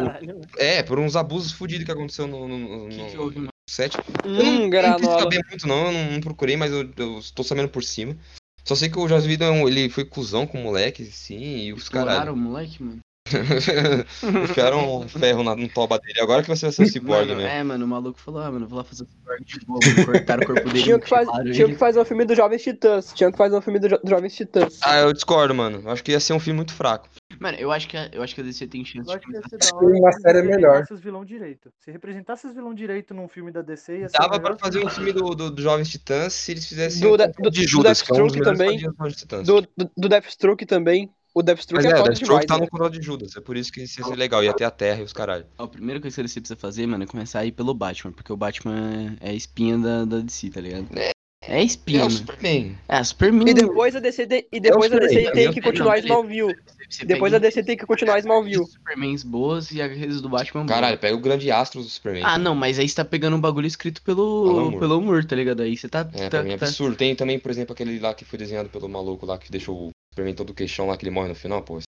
é, 0.58 0.82
por 0.82 0.98
uns 0.98 1.14
abusos 1.14 1.52
fudidos 1.52 1.84
que 1.84 1.92
aconteceu 1.92 2.26
no, 2.26 2.48
no, 2.48 2.58
no, 2.58 2.86
O 2.86 2.88
que, 2.88 3.04
que 3.10 3.16
no 3.16 3.22
houve, 3.22 3.36
mano? 3.36 3.48
set. 3.70 3.96
Não, 4.24 4.32
Hum, 4.32 4.38
eu 4.38 4.44
não 4.44 4.60
quis 4.60 4.70
granola. 4.70 5.20
saber 5.20 5.40
muito, 5.48 5.68
não, 5.68 5.86
eu 5.86 5.92
não, 5.92 6.12
não 6.12 6.20
procurei, 6.20 6.56
mas 6.56 6.72
eu, 6.72 6.90
eu 6.96 7.20
tô 7.34 7.44
sabendo 7.44 7.68
por 7.68 7.84
cima. 7.84 8.16
Só 8.64 8.74
sei 8.74 8.88
que 8.88 8.98
o 8.98 9.06
Joss 9.06 9.26
Whedon, 9.26 9.68
é 9.68 9.70
ele 9.70 9.88
foi 9.90 10.04
cuzão 10.04 10.46
com 10.46 10.58
o 10.58 10.62
moleque, 10.62 11.04
sim, 11.04 11.66
e 11.66 11.72
os 11.72 11.88
caralho. 11.88 12.32
o 12.32 12.36
moleque, 12.36 12.82
mano? 12.82 13.00
Enfiaram 14.44 15.00
um 15.00 15.08
ferro 15.08 15.42
na, 15.42 15.56
no 15.56 15.68
toba 15.68 15.98
dele. 15.98 16.20
Agora 16.20 16.42
que 16.42 16.48
você 16.48 16.66
vai 16.66 16.72
ser 16.72 16.82
o 16.82 16.86
Cyborg 16.86 17.28
Mano, 17.28 17.36
mesmo. 17.40 17.50
é, 17.50 17.62
mano, 17.62 17.84
o 17.84 17.88
maluco 17.88 18.20
falou, 18.20 18.42
ah, 18.42 18.50
mano, 18.52 18.66
vou 18.68 18.76
lá 18.78 18.84
fazer 18.84 19.04
o 19.04 19.06
cyborg 19.06 19.44
de 19.44 19.58
mano. 19.66 20.04
Cortaram 20.04 20.42
o 20.42 20.46
corpo 20.46 20.68
dele. 20.68 20.82
Tinha 20.84 20.98
que, 20.98 21.08
faz, 21.08 21.28
tinha 21.28 21.48
ele. 21.64 21.72
que 21.72 21.78
fazer 21.78 22.00
um 22.00 22.04
filme 22.04 22.24
dos 22.26 22.36
Jovens 22.36 22.62
Titãs. 22.62 23.12
Tinha 23.14 23.32
que 23.32 23.38
fazer 23.38 23.56
um 23.56 23.60
filme 23.62 23.78
dos 23.78 23.90
Jo- 23.90 24.00
Jovens 24.04 24.34
Titãs. 24.36 24.78
Ah, 24.82 24.98
eu 25.00 25.12
discordo, 25.12 25.54
mano. 25.54 25.80
Eu 25.84 25.90
Acho 25.90 26.04
que 26.04 26.12
ia 26.12 26.20
ser 26.20 26.34
um 26.34 26.40
filme 26.40 26.56
muito 26.58 26.74
fraco. 26.74 27.08
Mano, 27.40 27.56
eu 27.58 27.72
acho 27.72 27.88
que 27.88 27.96
a, 27.96 28.08
eu 28.12 28.22
acho 28.22 28.34
que 28.34 28.40
a 28.42 28.44
DC 28.44 28.66
tem 28.66 28.84
chance 28.84 28.98
Eu 29.10 29.18
de 29.18 29.18
acho 29.18 29.26
que 29.26 29.32
ia 29.32 29.42
ser 29.48 29.58
da 29.58 29.76
Uma 29.78 30.02
hora 30.04 30.12
se 30.12 30.20
série 30.20 30.38
é 30.38 30.42
melhor. 30.42 30.84
os 30.90 31.00
vilão 31.00 31.24
direito. 31.24 31.72
Se 31.80 31.90
representasse 31.90 32.46
os 32.46 32.54
vilão 32.54 32.74
direito 32.74 33.14
num 33.14 33.26
filme 33.26 33.50
da 33.50 33.62
DC, 33.62 34.00
ia 34.00 34.08
ser 34.08 34.18
Dava 34.18 34.38
pra 34.38 34.56
fazer 34.56 34.84
um 34.84 34.88
filme 34.90 35.12
do, 35.12 35.34
do, 35.34 35.50
do 35.50 35.62
Jovens 35.62 35.88
Titãs 35.88 36.32
se 36.34 36.52
eles 36.52 36.66
fizessem 36.66 37.00
Do 37.00 37.14
um 37.14 37.16
da- 37.16 37.26
do- 37.26 37.50
de 37.50 37.62
do 37.62 37.68
Judas, 37.68 38.02
é 38.08 38.12
um 38.12 38.26
dos 38.26 38.32
Deathstroke 38.36 38.38
melhores 38.38 38.58
também. 38.58 39.42
do. 39.44 39.62
Do, 39.62 39.68
do, 39.76 39.90
do 39.96 40.08
Deathstroke 40.08 40.66
também. 40.66 41.10
O 41.34 41.42
Deathstroke 41.42 41.82
Mas 41.84 41.92
é, 41.92 41.96
é, 41.96 42.00
o 42.00 42.04
Deathstroke 42.04 42.28
demais, 42.28 42.46
tá 42.46 42.54
né? 42.54 42.60
no 42.64 42.70
Confronto 42.70 42.98
de 42.98 43.04
Judas. 43.04 43.36
É 43.36 43.40
por 43.40 43.56
isso 43.56 43.72
que 43.72 43.82
isso 43.82 44.00
ia 44.00 44.06
ser 44.06 44.14
legal. 44.16 44.42
Ia 44.44 44.52
ter 44.54 44.64
a 44.64 44.70
Terra 44.70 45.00
e 45.00 45.02
os 45.02 45.12
caralho. 45.12 45.44
Ó, 45.58 45.64
a 45.64 45.68
primeira 45.68 46.00
coisa 46.00 46.14
que 46.16 46.22
DC 46.22 46.40
precisa 46.40 46.56
fazer, 46.56 46.86
mano, 46.86 47.02
é 47.02 47.06
começar 47.06 47.40
a 47.40 47.44
ir 47.46 47.52
pelo 47.52 47.74
Batman, 47.74 48.12
porque 48.12 48.32
o 48.32 48.36
Batman 48.36 49.16
é 49.20 49.30
a 49.30 49.34
espinha 49.34 49.76
da, 49.76 50.04
da 50.04 50.18
DC, 50.20 50.50
tá 50.50 50.60
ligado? 50.60 50.86
É. 50.96 51.10
É 51.46 51.56
a 51.58 51.62
espinha, 51.62 52.00
É 52.00 52.04
o. 52.06 52.10
Superman. 52.10 52.78
É, 52.88 52.96
a 52.96 53.04
Superman. 53.04 53.48
E 53.50 53.52
depois 53.54 53.94
a 53.94 54.00
DC, 54.00 54.26
tem- 54.26 54.46
e 54.50 54.58
depois 54.60 54.90
a 54.90 54.98
DC 54.98 55.30
tem 55.32 55.52
que 55.52 55.60
continuar. 55.60 55.98
Smallville. 55.98 56.54
Você 56.88 57.04
Depois 57.04 57.34
a 57.34 57.38
DC 57.38 57.62
tem 57.64 57.76
que 57.76 57.84
continuar 57.84 58.18
Smallville. 58.18 58.64
Supermans 58.66 59.22
boas 59.22 59.70
e 59.70 59.82
as 59.82 60.20
do 60.22 60.28
Batman 60.28 60.64
boas. 60.64 60.70
Caralho, 60.74 60.98
pega 60.98 61.14
o 61.16 61.20
grande 61.20 61.50
astro 61.50 61.82
do 61.82 61.88
Superman. 61.88 62.22
Ah, 62.24 62.38
não, 62.38 62.54
mas 62.54 62.78
aí 62.78 62.88
você 62.88 62.94
tá 62.94 63.04
pegando 63.04 63.36
um 63.36 63.40
bagulho 63.40 63.66
escrito 63.66 64.00
pelo, 64.02 64.52
Moore. 64.54 64.78
pelo 64.78 65.00
Moore, 65.00 65.26
tá 65.26 65.36
ligado? 65.36 65.60
Aí 65.62 65.76
você 65.76 65.88
tá. 65.88 66.00
É, 66.14 66.24
tá, 66.24 66.30
pra 66.30 66.42
mim 66.42 66.52
é 66.52 66.56
tá- 66.56 66.66
absurdo. 66.66 66.96
Tem 66.96 67.14
também, 67.14 67.38
por 67.38 67.50
exemplo, 67.50 67.72
aquele 67.74 67.98
lá 67.98 68.14
que 68.14 68.24
foi 68.24 68.38
desenhado 68.38 68.68
pelo 68.70 68.88
maluco 68.88 69.26
lá 69.26 69.36
que 69.36 69.50
deixou 69.50 69.90
Superman 70.14 70.34
todo 70.34 70.54
queixão 70.54 70.86
lá 70.86 70.96
que 70.96 71.04
ele 71.04 71.10
morre 71.10 71.28
no 71.28 71.34
final, 71.34 71.60
pô. 71.62 71.80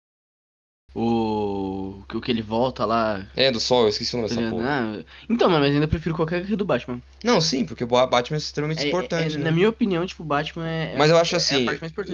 O. 0.95 2.03
que- 2.09 2.17
O 2.17 2.21
que 2.21 2.31
ele 2.31 2.41
volta 2.41 2.85
lá. 2.87 3.27
É, 3.37 3.51
do 3.51 3.59
sol, 3.61 3.83
eu 3.83 3.89
esqueci 3.89 4.15
o 4.15 4.19
nome 4.23 4.29
dessa 4.29 4.49
porra. 4.49 4.65
Ah, 4.67 5.05
então, 5.29 5.51
mas 5.51 5.63
ainda 5.75 5.89
prefiro 5.89 6.15
qualquer 6.15 6.47
que 6.47 6.55
do 6.57 6.65
Batman. 6.65 7.03
Não, 7.23 7.41
sim, 7.41 7.65
porque 7.67 7.83
o 7.85 7.87
Batman 7.87 8.37
é 8.37 8.39
extremamente 8.39 8.83
É- 8.83 8.89
importante, 8.89 9.35
é- 9.35 9.39
né? 9.39 9.45
Na 9.45 9.51
minha 9.53 9.69
opinião, 9.69 10.07
tipo, 10.07 10.23
o 10.23 10.27
Batman 10.27 10.67
é. 10.69 10.97
Mas 10.97 11.11
eu 11.11 11.19
acho 11.19 11.35
é 11.35 11.39
assim, 11.39 11.67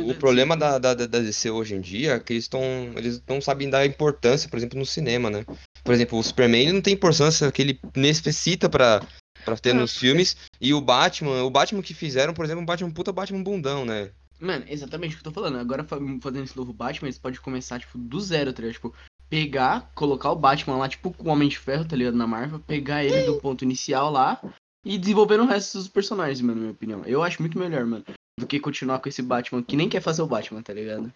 o 0.08 0.14
problema 0.14 0.56
da, 0.56 0.78
da, 0.78 0.94
da 0.94 1.06
DC 1.06 1.50
hoje 1.50 1.74
em 1.74 1.80
dia 1.80 2.14
é 2.14 2.20
que 2.20 2.32
eles 2.32 2.44
estão. 2.44 2.62
Eles 2.96 3.22
não 3.28 3.40
sabem 3.40 3.68
dar 3.68 3.84
importância, 3.86 4.48
por 4.48 4.56
exemplo, 4.56 4.78
no 4.78 4.86
cinema, 4.86 5.28
né? 5.30 5.44
Por 5.84 5.94
exemplo, 5.94 6.18
o 6.18 6.22
Superman 6.22 6.62
ele 6.62 6.72
não 6.72 6.80
tem 6.80 6.94
importância 6.94 7.52
que 7.52 7.60
ele 7.60 7.78
necessita 7.94 8.68
pra, 8.68 9.02
pra 9.44 9.56
ter 9.56 9.74
nos 9.74 9.96
filmes. 9.96 10.36
E 10.58 10.72
o 10.72 10.80
Batman, 10.80 11.42
o 11.44 11.50
Batman 11.50 11.82
que 11.82 11.92
fizeram, 11.92 12.32
por 12.32 12.44
exemplo, 12.46 12.62
um 12.62 12.66
Batman 12.66 12.90
puta 12.90 13.12
Batman 13.12 13.42
bundão, 13.42 13.84
né? 13.84 14.10
Mano, 14.40 14.64
exatamente 14.68 15.14
o 15.14 15.18
que 15.18 15.26
eu 15.28 15.32
tô 15.32 15.40
falando. 15.40 15.58
Agora 15.58 15.84
fa- 15.84 15.98
fazendo 16.20 16.44
esse 16.44 16.56
novo 16.56 16.72
Batman, 16.72 17.08
eles 17.08 17.18
podem 17.18 17.40
começar, 17.40 17.78
tipo, 17.78 17.98
do 17.98 18.18
zero, 18.20 18.52
tá 18.52 18.62
ligado? 18.62 18.74
Tipo, 18.74 18.94
pegar, 19.28 19.92
colocar 19.94 20.30
o 20.32 20.36
Batman 20.36 20.76
lá, 20.78 20.88
tipo, 20.88 21.12
com 21.12 21.28
o 21.28 21.32
Homem 21.32 21.48
de 21.48 21.58
Ferro, 21.58 21.84
tá 21.86 21.94
ligado? 21.94 22.16
Na 22.16 22.26
Marvel, 22.26 22.58
pegar 22.60 23.04
ele 23.04 23.22
do 23.24 23.38
ponto 23.40 23.62
inicial 23.64 24.10
lá 24.10 24.40
e 24.84 24.96
desenvolver 24.96 25.38
o 25.40 25.46
resto 25.46 25.76
dos 25.78 25.88
personagens, 25.88 26.40
mano, 26.40 26.54
na 26.54 26.60
minha 26.62 26.72
opinião. 26.72 27.02
Eu 27.04 27.22
acho 27.22 27.42
muito 27.42 27.58
melhor, 27.58 27.84
mano, 27.84 28.04
do 28.38 28.46
que 28.46 28.58
continuar 28.58 28.98
com 28.98 29.08
esse 29.10 29.20
Batman 29.22 29.62
que 29.62 29.76
nem 29.76 29.88
quer 29.88 30.00
fazer 30.00 30.22
o 30.22 30.26
Batman, 30.26 30.62
tá 30.62 30.72
ligado? 30.72 31.12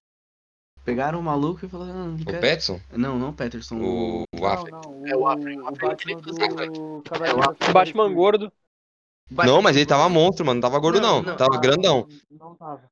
Pegaram 0.85 1.19
o 1.19 1.23
maluco 1.23 1.65
e 1.65 1.69
falaram, 1.69 1.93
ah, 1.93 2.05
não 2.09 2.15
O. 2.17 2.41
Pattinson, 2.41 2.79
Não, 2.93 3.19
não 3.19 3.31
o 3.31 3.33
Patterson. 3.33 3.77
o, 3.77 4.21
o 4.23 4.25
Não, 4.39 4.47
Affleck. 4.47 4.71
não. 4.71 5.07
É 5.07 5.17
o 5.17 5.21
O, 5.21 5.27
Affleck, 5.29 5.59
o 5.59 5.69
o 5.69 5.73
Batman 5.73 6.21
do 6.21 6.45
É 7.25 7.33
o 7.33 7.71
O 7.71 7.73
Batman 7.73 8.13
gordo. 8.13 8.53
Não, 9.31 9.63
mas 9.63 9.75
ele 9.77 9.87
tava 9.87 10.07
monstro, 10.11 10.45
mano. 10.45 10.61
Não 10.61 10.69
tava 10.69 10.79
gordo, 10.79 11.01
Não, 11.01 11.23
não. 11.23 11.31
não. 11.31 11.37
Tava 11.39 11.59
grandão. 11.59 12.07
Não 12.31 12.55
tava. 12.55 12.83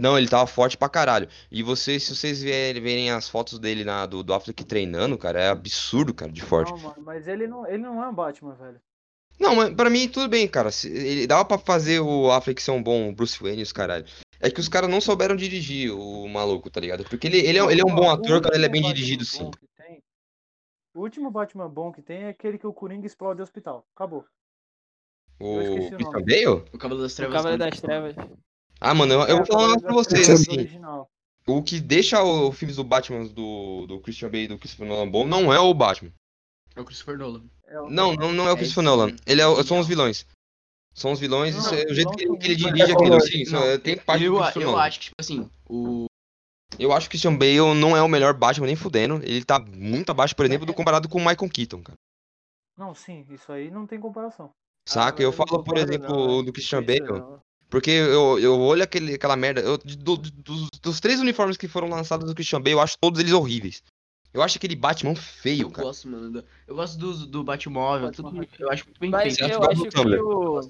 Não, 0.00 0.16
ele 0.16 0.28
tava 0.28 0.46
forte 0.46 0.78
pra 0.78 0.88
caralho. 0.88 1.28
E 1.50 1.62
vocês, 1.62 2.02
se 2.04 2.16
vocês 2.16 2.42
verem, 2.42 2.80
verem 2.82 3.10
as 3.10 3.28
fotos 3.28 3.58
dele 3.58 3.84
na, 3.84 4.06
do, 4.06 4.22
do 4.22 4.32
Affleck 4.32 4.64
treinando, 4.64 5.18
cara, 5.18 5.40
é 5.40 5.48
absurdo, 5.50 6.14
cara, 6.14 6.32
de 6.32 6.40
forte. 6.42 6.70
Não, 6.72 6.78
mano, 6.78 7.02
mas 7.02 7.28
ele 7.28 7.46
não, 7.46 7.66
ele 7.66 7.78
não 7.78 8.02
é 8.02 8.08
um 8.08 8.14
Batman, 8.14 8.54
velho. 8.54 8.80
Não, 9.38 9.54
mas 9.54 9.74
pra 9.74 9.88
mim 9.90 10.08
tudo 10.08 10.28
bem, 10.28 10.46
cara. 10.48 10.70
Se- 10.70 10.88
Ele 10.90 11.26
dava 11.26 11.44
pra 11.44 11.58
fazer 11.58 12.00
o 12.00 12.30
Affleck 12.30 12.62
ser 12.62 12.70
um 12.72 12.82
bom 12.82 13.12
Bruce 13.12 13.38
Wayne, 13.42 13.60
e 13.60 13.62
os 13.62 13.72
caralho. 13.72 14.04
É 14.40 14.50
que 14.50 14.60
os 14.60 14.68
caras 14.68 14.88
não 14.88 15.00
souberam 15.00 15.36
dirigir 15.36 15.92
o 15.92 16.26
maluco, 16.28 16.70
tá 16.70 16.80
ligado? 16.80 17.04
Porque 17.04 17.26
ele, 17.26 17.38
ele, 17.38 17.58
é, 17.58 17.62
ele 17.72 17.80
é 17.80 17.84
um 17.84 17.94
bom 17.94 18.06
o 18.06 18.10
ator, 18.10 18.40
cara, 18.42 18.54
ele 18.56 18.66
é 18.66 18.68
bem 18.70 18.82
dirigido, 18.82 19.24
sim. 19.24 19.44
bom 19.44 19.50
que 19.50 19.66
tem- 19.76 20.02
O 20.94 21.00
último 21.00 21.30
Batman 21.30 21.68
bom 21.68 21.92
que 21.92 22.00
tem 22.02 22.22
é 22.24 22.28
aquele 22.30 22.58
que 22.58 22.66
o 22.66 22.72
Coringa 22.72 23.06
explode 23.06 23.40
o 23.40 23.42
hospital. 23.44 23.86
Acabou. 23.94 24.24
O 25.38 25.58
o 25.58 25.74
Christian. 25.74 26.10
Bale? 26.12 26.46
O 26.46 26.78
Cavaleiro 26.78 27.02
das 27.02 27.12
O 27.12 27.16
Trevas. 27.16 27.36
Cavaleiro 27.36 27.64
né? 27.64 27.70
das 27.70 27.80
Trevas. 27.80 28.16
Ah, 28.80 28.94
mano, 28.94 29.12
eu, 29.14 29.20
eu 29.22 29.36
vou 29.36 29.44
É, 29.44 29.46
falar 29.46 29.72
um 29.74 29.80
pra 29.80 29.92
vocês, 29.92 30.28
assim. 30.30 30.50
original. 30.52 31.08
O 31.46 31.62
que 31.62 31.80
deixa 31.80 32.22
os 32.22 32.56
filmes 32.56 32.76
do 32.76 32.84
Batman 32.84 33.26
do, 33.26 33.86
do 33.86 34.00
Christian 34.00 34.28
Bale 34.30 34.44
e 34.44 34.48
do 34.48 34.58
Christopher 34.58 34.86
Nolan 34.86 35.10
bom 35.10 35.26
não 35.26 35.52
é 35.52 35.58
o 35.58 35.72
Batman. 35.74 36.12
É 36.76 36.80
o 36.80 36.84
Christopher 36.84 37.18
Nolan. 37.18 37.42
É 37.66 37.80
o- 37.80 37.90
Não, 37.90 38.14
não, 38.14 38.32
não 38.32 38.46
é 38.48 38.50
o 38.52 38.54
É 38.54 38.56
Christopher. 38.56 38.84
Nolan. 38.84 39.16
Ele 39.26 39.40
é, 39.40 39.46
o- 39.46 39.62
são 39.64 39.78
os 39.80 39.86
vilões. 39.86 40.26
São 40.94 41.12
os 41.12 41.20
vilões, 41.20 41.54
Não, 41.54 41.60
isso 41.62 41.74
é 41.74 41.84
o 41.90 41.94
jeito 41.94 42.10
que, 42.12 42.26
que 42.36 42.46
ele 42.46 42.56
dirige 42.56 42.82
aquilo, 42.92 43.02
legais. 43.04 43.24
sim. 43.30 43.42
isso 43.42 43.52
Não, 43.52 43.62
é- 43.64 43.78
tem 43.78 43.96
parte 43.96 44.24
eu, 44.24 44.32
do 44.34 44.38
Christopher 44.38 44.62
eu 44.62 44.70
Nolan. 44.72 44.82
acho 44.84 44.98
que, 44.98 45.04
tipo 45.06 45.14
assim, 45.20 45.50
o. 45.68 46.06
Eu 46.78 46.92
acho 46.92 47.06
que 47.06 47.08
o 47.08 47.10
Christian 47.18 47.36
Bale 47.36 47.74
não 47.80 47.96
é 47.96 48.02
o 48.02 48.08
melhor 48.08 48.32
Batman 48.34 48.66
nem 48.66 48.76
fudendo. 48.76 49.16
Ele 49.24 49.44
tá 49.44 49.58
muito 49.58 50.10
abaixo, 50.10 50.34
por 50.36 50.46
exemplo, 50.46 50.64
do 50.66 50.72
comparado 50.74 51.08
com 51.08 51.18
o 51.18 51.20
Michael 51.20 51.50
Keaton, 51.50 51.82
cara. 51.82 51.98
Não, 52.78 52.94
sim, 52.94 53.26
isso 53.30 53.50
aí 53.52 53.70
não 53.70 53.86
tem 53.86 53.98
comparação. 54.00 54.50
Saca? 54.88 55.20
Ah, 55.22 55.24
eu 55.24 55.32
falo, 55.32 55.62
por 55.64 55.76
exemplo, 55.76 56.08
não, 56.36 56.44
do 56.44 56.52
Christian 56.52 56.82
Bale. 56.82 57.00
não. 57.00 57.40
Porque 57.70 57.90
eu, 57.90 58.38
eu 58.38 58.60
olho 58.60 58.82
aquele, 58.82 59.14
aquela 59.14 59.36
merda. 59.36 59.60
Eu, 59.60 59.78
do- 59.78 60.16
do- 60.16 60.30
dos, 60.30 60.68
dos 60.82 61.00
três 61.00 61.20
uniformes 61.20 61.56
que 61.56 61.68
foram 61.68 61.88
lançados 61.88 62.26
do 62.26 62.34
Christian 62.34 62.60
Bale, 62.60 62.72
eu 62.72 62.80
acho 62.80 62.96
todos 63.00 63.20
eles 63.20 63.32
horríveis. 63.32 63.82
Eu 64.32 64.42
acho 64.42 64.58
aquele 64.58 64.76
Batman 64.76 65.14
feio, 65.16 65.62
Eu 65.62 65.70
cara. 65.70 65.86
gosto, 65.88 66.08
mano. 66.08 66.30
do- 66.30 66.44
Eu 66.66 66.74
gosto 66.76 66.98
do, 66.98 67.26
do 67.26 67.42
Batmóvel, 67.44 68.06
Batman 68.08 68.30
tudo. 68.30 68.48
Eu 68.60 68.70
acho 68.70 68.84
muito 68.84 69.00
bem 69.00 69.10
Mas 69.10 69.22
feito. 69.36 69.44
acha 69.44 69.54
eu 69.54 69.64
é 69.64 69.72
acho 69.72 69.82
o 69.82 69.88
que 69.88 70.00
o. 70.00 70.60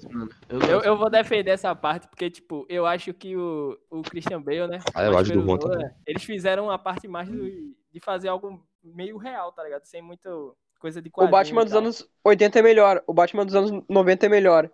Eu, 0.49 0.59
Eu, 0.61 0.81
eu 0.81 0.97
vou 0.97 1.09
defender 1.11 1.51
essa 1.51 1.75
parte, 1.75 2.07
porque, 2.07 2.29
tipo, 2.29 2.65
eu 2.69 2.85
acho 2.87 3.13
que 3.13 3.35
o, 3.37 3.77
o 3.89 4.01
Christian 4.01 4.41
Bale, 4.41 4.67
né? 4.67 4.79
Ah, 4.95 5.03
eu 5.03 5.17
acho 5.17 5.31
do. 5.31 5.43
Nolan, 5.43 5.91
Eles 6.07 6.23
fizeram 6.23 6.71
a 6.71 6.77
parte 6.79 7.07
mais 7.07 7.29
do- 7.29 7.49
de 7.91 7.99
fazer 7.99 8.29
algo 8.29 8.65
meio 8.83 9.17
real, 9.17 9.51
tá 9.51 9.63
ligado? 9.63 9.85
Sem 9.85 10.01
muito 10.01 10.55
coisa 10.79 10.99
de 10.99 11.11
O 11.15 11.27
Batman 11.27 11.63
dos 11.63 11.73
anos 11.73 12.07
80 12.23 12.57
é 12.57 12.61
melhor. 12.63 13.03
O 13.05 13.13
Batman 13.13 13.45
dos 13.45 13.53
anos 13.53 13.83
90 13.87 14.25
é 14.25 14.29
melhor. 14.29 14.71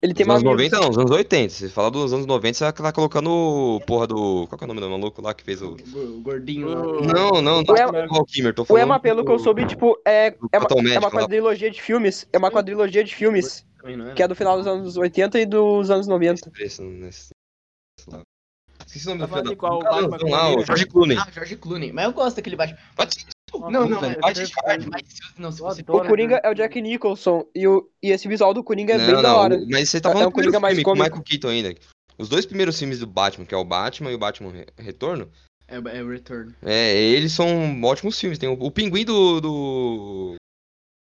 Ele 0.00 0.14
tem 0.14 0.24
Nos 0.24 0.36
anos 0.36 0.44
mamilos. 0.44 0.70
90 0.70 0.80
não, 0.80 0.88
nos 0.88 0.98
anos 0.98 1.10
80. 1.10 1.52
Se 1.52 1.58
você 1.68 1.68
falar 1.74 1.90
dos 1.90 2.12
anos 2.12 2.24
90, 2.24 2.54
você 2.58 2.72
tá 2.72 2.92
colocando 2.92 3.30
o 3.30 3.80
porra 3.80 4.06
do. 4.06 4.46
Qual 4.46 4.56
que 4.56 4.62
é 4.62 4.66
o 4.66 4.68
nome 4.68 4.80
do 4.80 4.88
maluco 4.88 5.20
lá 5.20 5.34
que 5.34 5.42
fez 5.42 5.60
o. 5.60 5.76
O 5.94 6.20
gordinho 6.20 6.68
lá. 6.68 6.82
Não, 7.12 7.42
não, 7.42 7.62
não 7.62 7.74
O 7.74 7.76
é 7.76 8.06
Valkymer, 8.06 8.54
tô 8.54 8.64
O. 8.68 8.78
Emma, 8.78 9.00
pelo 9.00 9.24
que 9.24 9.30
eu 9.32 9.38
soube, 9.40 9.66
tipo, 9.66 10.00
é, 10.06 10.28
é, 10.52 10.58
uma, 10.58 10.68
é 10.94 10.98
uma 11.00 11.10
quadrilogia 11.10 11.68
de 11.68 11.82
filmes. 11.82 12.28
É 12.32 12.38
uma 12.38 12.50
quadrilogia 12.50 13.02
de 13.02 13.12
filmes. 13.12 13.66
É? 13.82 14.12
Que 14.14 14.22
é 14.22 14.28
do 14.28 14.36
final 14.36 14.56
dos 14.56 14.66
anos 14.68 14.96
80 14.96 15.40
e 15.40 15.46
dos 15.46 15.90
anos 15.90 16.06
90. 16.06 16.48
Esse- 16.60 16.82
nesse- 16.82 17.30
nesse 18.00 18.10
lá. 18.10 18.22
Esqueci 18.86 19.06
o 19.06 19.14
nome 19.16 19.28
Tá 19.28 19.36
do 19.40 19.42
de 19.42 19.50
da 19.50 19.56
qual? 19.56 19.80
O 19.80 20.08
Batman 20.08 20.30
lá, 20.30 20.54
o 20.56 20.64
George 20.64 20.86
Clooney. 20.86 21.18
Ah, 21.18 21.28
George 21.32 21.56
Clooney. 21.56 21.92
Mas 21.92 22.04
eu 22.04 22.12
gosto 22.12 22.36
daquele 22.36 22.54
Batman. 22.56 22.78
Pode 22.94 23.16
Não, 23.52 23.88
não, 23.88 23.98
puta, 23.98 24.18
mas, 24.20 24.52
não, 25.38 25.50
se 25.52 25.60
você 25.60 25.82
O 25.88 26.00
Coringa 26.04 26.40
é 26.44 26.50
o 26.50 26.54
Jack 26.54 26.80
Nicholson. 26.80 27.46
E, 27.54 27.66
o, 27.66 27.88
e 28.02 28.10
esse 28.10 28.28
visual 28.28 28.52
do 28.54 28.62
Coringa 28.64 28.94
é 28.94 28.98
Não, 28.98 29.04
bem 29.06 29.14
não, 29.14 29.22
da 29.22 29.36
hora. 29.36 29.60
mas 29.70 29.88
você 29.90 30.00
tá 30.00 30.10
É- 30.10 30.12
falando 30.12 30.28
é 30.28 30.32
primeiro 30.32 30.52
Coringa 30.52 30.60
mais 30.60 30.82
com. 30.82 30.92
Michael 30.94 31.22
Keaton 31.22 31.48
ainda. 31.48 31.74
Os 32.18 32.28
dois 32.28 32.44
primeiros 32.44 32.78
filmes 32.78 32.98
do 32.98 33.06
Batman, 33.06 33.46
que 33.46 33.54
é 33.54 33.56
o 33.56 33.64
Batman 33.64 34.10
e 34.10 34.14
o 34.14 34.18
Batman 34.18 34.50
Re- 34.50 34.66
Retorno, 34.76 35.30
É, 35.68 35.76
é 35.76 36.02
o 36.02 36.08
Return. 36.10 36.52
é, 36.62 36.96
eles 36.96 37.32
são 37.32 37.80
ótimos 37.82 38.18
filmes. 38.18 38.38
Tem 38.38 38.48
o, 38.48 38.54
o 38.60 38.70
Pinguim 38.70 39.04
do, 39.04 39.40
do. 39.40 40.34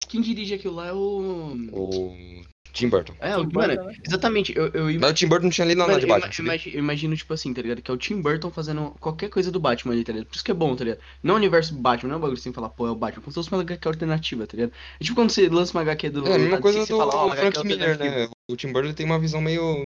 Quem 0.08 0.20
dirige 0.20 0.54
aquilo 0.54 0.74
lá 0.76 0.88
é 0.88 0.92
o. 0.92 1.56
o 1.72 2.42
Tim 2.72 2.88
Burton. 2.88 3.14
É, 3.20 3.36
o. 3.36 3.46
Tim 3.46 3.54
Mano, 3.54 3.74
Burton, 3.74 3.88
né? 3.90 3.96
exatamente. 4.06 4.56
Eu, 4.56 4.68
eu, 4.68 5.00
Mas 5.00 5.10
o 5.10 5.14
Tim 5.14 5.26
Burton 5.28 5.44
não 5.44 5.50
tinha 5.50 5.66
lido 5.66 5.78
nada 5.78 5.90
Mano, 5.90 6.00
de 6.00 6.06
Batman. 6.06 6.26
eu 6.28 6.32
sabia? 6.32 6.52
imagi- 6.52 6.70
eu 6.74 6.78
imagino, 6.78 7.16
tipo 7.16 7.34
assim, 7.34 7.52
tá 7.52 7.60
ligado? 7.62 7.82
Que 7.82 7.90
é 7.90 7.94
o 7.94 7.96
Tim 7.98 8.20
Burton 8.20 8.50
fazendo 8.50 8.90
qualquer 8.98 9.28
coisa 9.28 9.50
do 9.50 9.60
Batman 9.60 9.92
ali, 9.92 10.04
tá 10.04 10.12
ligado? 10.12 10.26
Por 10.28 10.34
isso 10.34 10.44
que 10.44 10.50
é 10.50 10.54
bom, 10.54 10.74
tá 10.74 10.84
ligado? 10.84 11.00
Não 11.22 11.32
é 11.32 11.34
o 11.34 11.38
universo 11.38 11.74
Batman, 11.74 12.08
não 12.08 12.14
é 12.14 12.18
um 12.18 12.22
bagulho 12.22 12.40
sem 12.40 12.52
falar, 12.52 12.70
pô, 12.70 12.86
é 12.86 12.90
o 12.90 12.94
Batman. 12.94 13.22
Como 13.22 13.30
se 13.32 13.34
fosse 13.34 13.50
uma 13.52 13.60
HQ 13.60 13.86
alternativa, 13.88 14.46
tá 14.46 14.56
ligado? 14.56 14.72
É 15.00 15.04
tipo 15.04 15.14
quando 15.16 15.30
você 15.30 15.48
lança 15.48 15.76
uma 15.76 15.82
HQ 15.82 16.10
do. 16.10 16.26
É 16.26 16.34
a 16.34 16.38
mesma 16.38 16.60
coisa 16.60 16.78
DC, 16.80 16.92
do 16.92 16.96
você 16.96 17.10
fala, 17.10 17.22
ó, 17.22 17.26
uma 17.26 17.36
Frank 17.36 17.64
Miller, 17.66 17.98
né? 17.98 18.28
O 18.50 18.56
Tim 18.56 18.72
Burton 18.72 18.92
tem 18.94 19.06
uma 19.06 19.18
visão 19.18 19.40
meio 19.40 19.82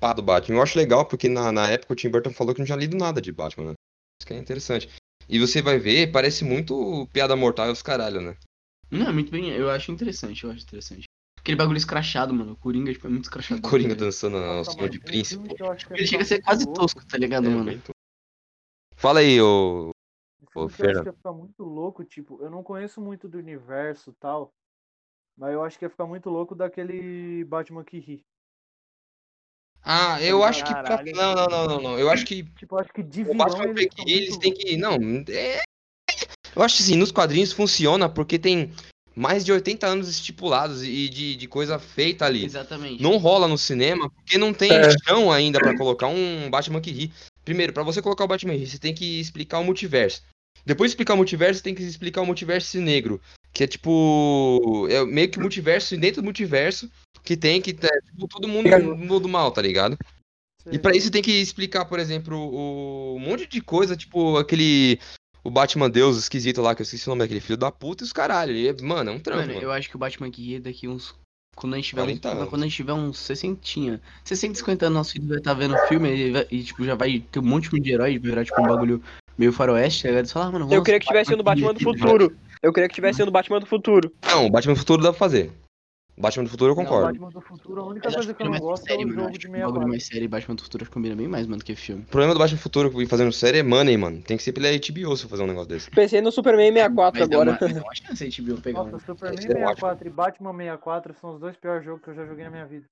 pá 0.00 0.12
do 0.12 0.22
Batman. 0.22 0.56
Eu 0.58 0.62
acho 0.62 0.78
legal 0.78 1.04
porque 1.06 1.28
na, 1.28 1.52
na 1.52 1.68
época 1.70 1.92
o 1.92 1.96
Tim 1.96 2.08
Burton 2.08 2.30
falou 2.32 2.54
que 2.54 2.60
não 2.60 2.66
tinha 2.66 2.78
lido 2.78 2.96
nada 2.96 3.20
de 3.20 3.32
Batman, 3.32 3.68
né? 3.68 3.74
Isso 4.20 4.26
que 4.26 4.32
é 4.32 4.38
interessante. 4.38 4.88
E 5.28 5.38
você 5.38 5.60
vai 5.60 5.78
ver, 5.78 6.12
parece 6.12 6.44
muito 6.44 7.06
piada 7.12 7.34
mortal 7.36 7.68
e 7.68 7.72
os 7.72 7.82
caralho, 7.82 8.20
né? 8.20 8.36
Não, 8.90 9.08
é 9.08 9.12
muito 9.12 9.30
bem. 9.32 9.48
Eu 9.50 9.68
acho 9.70 9.90
interessante, 9.90 10.44
eu 10.44 10.50
acho 10.50 10.62
interessante. 10.62 11.04
Aquele 11.46 11.58
bagulho 11.58 11.76
escrachado, 11.76 12.34
mano. 12.34 12.54
O 12.54 12.56
Coringa, 12.56 12.92
tipo, 12.92 13.06
é 13.06 13.10
muito 13.10 13.22
escrachado. 13.26 13.62
Coringa 13.70 13.94
tá 13.94 14.04
dançando 14.06 14.36
ao 14.36 14.56
Nossa, 14.56 14.72
som 14.72 14.88
de 14.88 14.98
príncipe. 14.98 15.48
Ele 15.92 16.04
chega 16.04 16.24
a 16.24 16.24
ficar 16.24 16.24
ser 16.24 16.42
quase 16.42 16.64
muito 16.66 16.76
louco. 16.80 16.94
tosco, 16.94 17.06
tá 17.06 17.16
ligado, 17.16 17.46
É, 17.46 17.50
mano? 17.50 17.70
tosco. 17.72 17.92
Fala 18.96 19.20
aí, 19.20 19.40
ô. 19.40 19.90
Ô, 20.56 20.68
que 20.68 20.82
eu 20.82 20.90
acho 20.90 21.02
que 21.02 21.08
ia 21.08 21.12
ficar 21.12 21.32
muito 21.32 21.62
louco, 21.62 22.02
tipo, 22.02 22.42
eu 22.42 22.50
não 22.50 22.64
conheço 22.64 23.00
muito 23.00 23.28
do 23.28 23.38
universo 23.38 24.10
e 24.10 24.14
tal, 24.14 24.52
mas 25.36 25.52
eu 25.52 25.62
acho 25.62 25.78
que 25.78 25.84
ia 25.84 25.88
ficar 25.90 26.06
muito 26.06 26.28
louco 26.30 26.52
daquele 26.56 27.44
Batman 27.44 27.84
que 27.84 28.00
ri. 28.00 28.24
Ah, 29.84 30.20
eu 30.20 30.42
acho 30.42 30.64
que. 30.64 30.72
pra-. 30.72 31.04
Não, 31.14 31.32
não, 31.32 31.46
não, 31.46 31.66
não, 31.68 31.80
não. 31.80 31.98
Eu 31.98 32.10
acho 32.10 32.26
que 32.26 32.42
Tipo, 32.42 32.74
eu 32.74 32.78
acho 32.80 32.92
que 32.92 33.04
de 33.04 33.22
o 33.22 33.26
vilão 33.26 33.38
Batman 33.38 33.72
Freak, 33.72 33.96
ficar 33.96 34.10
eles 34.10 34.30
muito 34.30 34.40
têm 34.40 34.50
louco. 34.50 34.66
que. 34.66 34.76
Não, 34.76 35.24
é. 35.32 35.62
Eu 36.56 36.62
acho 36.62 36.76
que 36.78 36.82
assim, 36.82 36.96
nos 36.96 37.12
quadrinhos 37.12 37.52
funciona 37.52 38.08
porque 38.08 38.36
tem 38.36 38.72
mais 39.16 39.44
de 39.44 39.50
80 39.50 39.86
anos 39.86 40.08
estipulados 40.08 40.82
e 40.84 41.08
de, 41.08 41.36
de 41.36 41.48
coisa 41.48 41.78
feita 41.78 42.26
ali. 42.26 42.44
Exatamente. 42.44 43.02
Não 43.02 43.16
rola 43.16 43.48
no 43.48 43.56
cinema 43.56 44.10
porque 44.10 44.36
não 44.36 44.52
tem 44.52 44.70
É. 44.70 44.90
chão 45.04 45.32
ainda 45.32 45.58
pra 45.58 45.76
colocar 45.76 46.08
um 46.08 46.50
Batman 46.50 46.80
que 46.82 46.90
ri. 46.90 47.12
Primeiro, 47.42 47.72
pra 47.72 47.82
você 47.82 48.02
colocar 48.02 48.24
o 48.24 48.28
Batman 48.28 48.52
que 48.52 48.58
ri, 48.58 48.66
você 48.66 48.78
tem 48.78 48.94
que 48.94 49.18
explicar 49.18 49.58
o 49.58 49.64
multiverso. 49.64 50.22
Depois 50.66 50.90
de 50.90 50.92
explicar 50.92 51.14
o 51.14 51.16
multiverso, 51.16 51.58
você 51.58 51.64
tem 51.64 51.74
que 51.74 51.82
explicar 51.82 52.20
o 52.20 52.26
multiverso 52.26 52.78
negro. 52.78 53.20
Que 53.52 53.64
é 53.64 53.66
tipo. 53.66 54.86
É 54.90 55.02
meio 55.06 55.30
que 55.30 55.38
multiverso 55.38 55.94
e 55.94 55.98
dentro 55.98 56.20
do 56.20 56.24
multiverso 56.24 56.90
que 57.22 57.36
tem 57.36 57.62
que. 57.62 57.70
É, 57.70 58.00
tipo, 58.02 58.28
todo 58.28 58.46
mundo 58.46 59.20
do 59.20 59.28
mal, 59.28 59.50
tá 59.50 59.62
ligado? 59.62 59.96
E 60.70 60.78
pra 60.78 60.96
isso 60.96 61.10
tem 61.10 61.22
que 61.22 61.40
explicar, 61.40 61.84
por 61.84 61.98
exemplo, 61.98 62.36
o 62.36 63.16
um 63.16 63.20
monte 63.20 63.46
de 63.46 63.60
coisa, 63.60 63.96
tipo 63.96 64.36
aquele. 64.36 64.98
O 65.46 65.50
Batman 65.50 65.88
Deus 65.88 66.16
esquisito 66.16 66.60
lá, 66.60 66.74
que 66.74 66.82
eu 66.82 66.84
esqueci 66.84 67.06
o 67.06 67.10
nome 67.10 67.20
daquele 67.20 67.40
filho 67.40 67.56
da 67.56 67.70
puta 67.70 68.02
e 68.02 68.06
os 68.06 68.12
caralho. 68.12 68.52
E, 68.52 68.66
é- 68.68 68.82
mano, 68.82 69.10
é 69.10 69.14
um 69.14 69.20
trampo, 69.20 69.40
Mano, 69.42 69.54
mano. 69.54 69.64
eu 69.64 69.70
acho 69.70 69.88
que 69.88 69.94
o 69.94 69.98
Batman 69.98 70.28
que 70.30 70.42
ri 70.42 70.58
daqui 70.58 70.88
uns. 70.88 71.14
Quando 71.54 71.74
a 71.74 71.76
gente 71.76 71.88
tiver 71.90 72.02
uns, 72.02 72.06
40 72.06 72.28
anos. 72.32 72.48
quando 72.50 72.62
a 72.62 72.66
gente 72.66 72.76
tiver 72.76 72.92
uns 72.92 73.18
60, 73.18 74.00
60, 74.24 74.58
50 74.58 74.86
anos, 74.86 74.96
nosso 74.98 75.12
filho 75.12 75.28
vai 75.28 75.38
estar 75.38 75.54
vendo 75.54 75.74
o 75.74 75.78
filme 75.86 76.14
e, 76.14 76.30
vai- 76.32 76.46
e, 76.50 76.62
tipo, 76.64 76.84
já 76.84 76.94
vai 76.96 77.20
ter 77.30 77.38
um 77.38 77.42
monte 77.42 77.70
de 77.70 77.92
herói, 77.92 78.18
vai 78.18 78.28
virar 78.30 78.44
tipo 78.44 78.60
um 78.60 78.66
bagulho 78.66 79.00
meio 79.38 79.52
faroeste, 79.52 80.02
tá 80.02 80.08
ligado? 80.08 80.26
Você 80.26 80.32
fala, 80.32 80.46
ah, 80.46 80.50
mano, 80.52 80.68
Eu 80.74 80.82
queria 80.82 80.98
que 81.00 81.06
tivesse 81.06 81.30
sendo 81.30 81.40
o 81.40 81.44
Batman 81.44 81.72
do 81.72 81.80
futuro. 81.80 82.36
Eu 82.62 82.72
queria 82.72 82.88
que 82.88 82.94
tivesse 82.94 83.18
sendo 83.18 83.28
o 83.28 83.32
Batman 83.32 83.60
do 83.60 83.66
futuro. 83.66 84.12
Não, 84.26 84.46
o 84.46 84.50
Batman 84.50 84.74
Futuro 84.74 85.02
dá 85.02 85.10
pra 85.10 85.18
fazer. 85.18 85.52
Batman 86.18 86.44
do 86.44 86.50
Futuro 86.50 86.72
eu 86.72 86.76
Não, 86.76 86.84
concordo. 86.84 87.06
Batman 87.08 87.30
do 87.30 87.40
Futuro, 87.42 87.80
a 87.82 87.86
única 87.86 88.10
coisa 88.12 88.32
que 88.34 88.42
eu 88.42 88.50
não 88.50 88.58
gosto 88.58 88.82
com 88.82 88.88
série, 88.88 89.02
é 89.02 89.04
o 89.04 89.08
mano. 89.08 89.20
jogo 89.22 89.38
de 89.38 89.46
bagulho 89.48 89.62
64. 89.64 89.88
mais 89.88 90.06
série 90.06 90.28
Batman 90.28 90.54
do 90.54 90.62
Futuro 90.62 90.90
combina 90.90 91.14
bem 91.14 91.28
mais, 91.28 91.46
mano, 91.46 91.58
do 91.58 91.64
que 91.64 91.74
filme. 91.76 92.02
O 92.02 92.06
problema 92.06 92.32
do 92.32 92.38
Batman 92.38 92.56
do 92.56 92.62
Futuro 92.62 93.02
e 93.02 93.06
fazendo 93.06 93.32
série 93.32 93.58
é 93.58 93.62
money, 93.62 93.96
mano. 93.98 94.22
Tem 94.22 94.36
que 94.36 94.42
ser 94.42 94.52
pela 94.52 94.68
HBO 94.68 95.16
se 95.16 95.24
eu 95.24 95.28
fazer 95.28 95.42
um 95.42 95.46
negócio 95.46 95.68
desse. 95.68 95.90
Pensei 95.90 96.20
no 96.22 96.32
Superman 96.32 96.72
64 96.72 97.20
Mas 97.20 97.28
dá 97.28 97.36
agora. 97.36 97.50
uma, 97.52 97.58
mas 97.60 97.74
dá 97.74 97.82
uma 97.82 97.94
chance 97.94 98.42
HBO 98.42 98.60
pegar 98.62 98.84
Nossa, 98.84 98.96
um. 98.96 99.00
Superman 99.00 99.38
Esse 99.38 99.46
é 99.46 99.50
ótimo. 99.66 99.66
64 99.66 100.06
e 100.06 100.10
Batman 100.10 100.52
64 100.52 101.14
são 101.20 101.34
os 101.34 101.40
dois 101.40 101.56
piores 101.56 101.84
jogos 101.84 102.02
que 102.02 102.08
eu 102.10 102.14
já 102.14 102.24
joguei 102.24 102.44
na 102.44 102.50
minha 102.50 102.66
vida. 102.66 102.86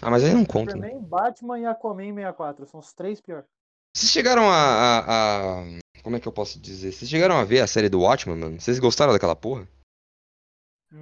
Ah, 0.00 0.10
mas 0.10 0.24
aí 0.24 0.32
não 0.32 0.44
conta. 0.44 0.74
né? 0.76 0.88
Superman, 0.88 1.08
Batman 1.08 1.58
e 1.60 1.66
Aquaman 1.66 2.14
64 2.14 2.66
são 2.66 2.80
os 2.80 2.92
três 2.92 3.20
piores. 3.20 3.46
Vocês 3.94 4.10
chegaram 4.12 4.42
a, 4.50 4.54
a, 4.54 5.60
a- 5.60 5.64
Como 6.02 6.16
é 6.16 6.20
que 6.20 6.28
eu 6.28 6.32
posso 6.32 6.58
dizer? 6.60 6.92
Vocês 6.92 7.10
chegaram 7.10 7.36
a 7.36 7.44
ver 7.44 7.60
a 7.60 7.66
série 7.66 7.88
do 7.88 8.00
Watchmen, 8.00 8.36
mano? 8.38 8.60
Vocês 8.60 8.78
gostaram 8.78 9.12
daquela 9.12 9.34
porra? 9.34 9.66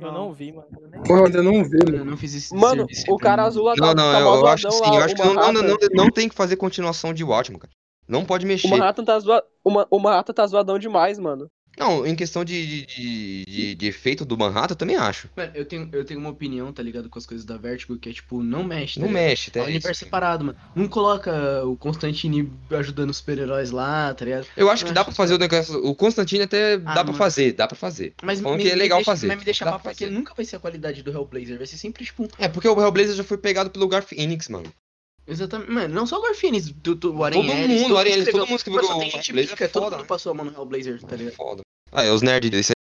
Eu 0.00 0.12
não 0.12 0.32
vi, 0.32 0.52
mano. 0.52 0.66
eu 0.80 0.88
nem- 0.88 1.02
Porra, 1.02 1.20
eu 1.20 1.24
ainda 1.26 1.42
não 1.42 1.62
vi, 1.64 1.78
Eu 1.86 1.92
mano. 1.92 2.04
não 2.12 2.16
fiz 2.16 2.34
esse 2.34 2.54
Mano, 2.54 2.86
serviço 2.86 3.04
o 3.12 3.18
cara 3.18 3.44
azul 3.44 3.64
lá 3.64 3.74
Não, 3.76 3.88
tá, 3.88 3.94
não, 3.94 4.12
tá 4.12 4.20
eu, 4.20 4.26
eu 4.26 4.46
acho 4.46 4.62
zoadão 4.62 4.78
sim. 4.78 4.90
lá, 4.90 4.96
Eu 4.98 5.04
acho 5.04 5.14
o 5.14 5.16
que 5.16 5.22
não, 5.24 5.34
não, 5.34 5.52
não, 5.52 5.76
não 5.92 6.10
tem 6.10 6.28
que 6.28 6.34
fazer 6.34 6.56
continuação 6.56 7.12
de 7.12 7.22
Watchmen, 7.22 7.58
cara. 7.60 7.72
Não 8.08 8.24
pode 8.24 8.44
O 8.44 8.48
mexer. 8.48 8.68
Manhattan 8.68 9.04
tá, 9.04 9.18
zoa... 9.18 9.42
o, 9.64 9.96
o 9.96 9.98
Manhattan 9.98 10.32
tá 10.32 10.46
zoadão 10.46 10.78
demais, 10.78 11.18
mano. 11.18 11.48
Não, 11.78 12.06
em 12.06 12.14
questão 12.14 12.44
de, 12.44 12.84
de, 12.86 13.44
de, 13.46 13.74
de- 13.74 13.86
efeito 13.86 14.24
do 14.24 14.36
Manhattan, 14.38 14.72
eu 14.72 14.76
também 14.76 14.96
acho. 14.96 15.28
Mano, 15.36 15.52
eu 15.54 15.64
tenho, 15.64 15.88
eu 15.92 16.04
tenho 16.04 16.20
uma 16.20 16.30
opinião, 16.30 16.72
tá 16.72 16.82
ligado, 16.82 17.08
com 17.08 17.18
as 17.18 17.26
coisas 17.26 17.44
da 17.44 17.56
Vertigo, 17.56 17.96
que 17.98 18.08
é 18.08 18.12
tipo, 18.12 18.42
não 18.42 18.62
mexe. 18.64 18.94
tá 18.94 19.00
Não 19.00 19.08
ligado? 19.08 19.24
mexe, 19.28 19.48
É 19.48 19.50
até 19.50 19.60
um 19.62 19.64
universo 19.64 19.90
isso. 19.92 20.04
separado, 20.04 20.44
mano. 20.44 20.58
Não 20.74 20.88
coloca 20.88 21.64
o 21.64 21.76
Constantine 21.76 22.50
ajudando 22.70 23.10
os 23.10 23.16
super-heróis 23.18 23.70
lá, 23.70 24.14
tá 24.14 24.24
ligado? 24.24 24.46
Eu 24.56 24.70
acho 24.70 24.84
que 24.84 24.92
dá 24.92 25.04
pra 25.04 25.12
fazer 25.12 25.34
o 25.34 25.38
negócio. 25.38 25.84
O 25.84 25.94
Constantine 25.94 26.42
até 26.44 26.76
dá 26.78 26.92
pra 26.94 27.04
mano. 27.04 27.18
fazer, 27.18 27.52
dá 27.52 27.66
pra 27.66 27.76
fazer. 27.76 28.14
Mas 28.22 28.40
Falando 28.40 28.58
me, 28.58 28.64
que 28.64 28.70
é 28.70 28.74
legal 28.74 28.98
deixa, 28.98 29.10
fazer. 29.10 29.26
Mas 29.26 29.38
me 29.38 29.44
deixa 29.44 29.64
pra 29.64 29.78
porque 29.78 30.06
nunca 30.06 30.32
vai 30.34 30.44
ser 30.44 30.56
a 30.56 30.60
qualidade 30.60 31.02
do 31.02 31.10
Hellblazer. 31.10 31.58
Vai 31.58 31.66
ser 31.66 31.76
sempre, 31.76 32.04
tipo, 32.04 32.28
É, 32.38 32.48
porque 32.48 32.68
o 32.68 32.80
Hellblazer 32.80 33.14
já 33.14 33.24
foi 33.24 33.36
pegado 33.38 33.70
pelo 33.70 33.88
Garth 33.88 34.12
Enix, 34.12 34.48
mano. 34.48 34.72
Exatamente. 35.26 35.70
Mano, 35.70 35.94
não 35.94 36.06
só 36.06 36.18
o 36.18 36.22
Garfinis, 36.22 36.70
do, 36.70 36.94
do, 36.94 37.14
o 37.14 37.30
Todo 37.30 37.50
Ellis, 37.50 37.82
mundo, 37.82 37.98
Aranha 37.98 38.14
Ellis, 38.16 38.30
todo 38.30 38.46
mundo 38.46 38.56
escreveu 38.56 38.82
Mas 38.82 38.90
só 38.90 38.96
o 38.96 39.00
tem 39.00 39.10
gente 39.10 39.30
Hellblazer, 39.30 39.50
pica, 39.52 39.68
todo 39.68 39.82
foda, 39.84 39.96
mundo 39.96 40.02
né? 40.02 40.08
passou 40.08 40.32
a 40.32 40.34
mão 40.34 40.44
no 40.46 40.52
Hellblazer, 40.52 41.02
tá 41.02 41.16
ligado? 41.16 41.34
Foda. 41.34 41.62
Ah, 41.92 42.02
é 42.04 42.10
os 42.10 42.22
nerds. 42.22 42.52
Isso, 42.52 42.72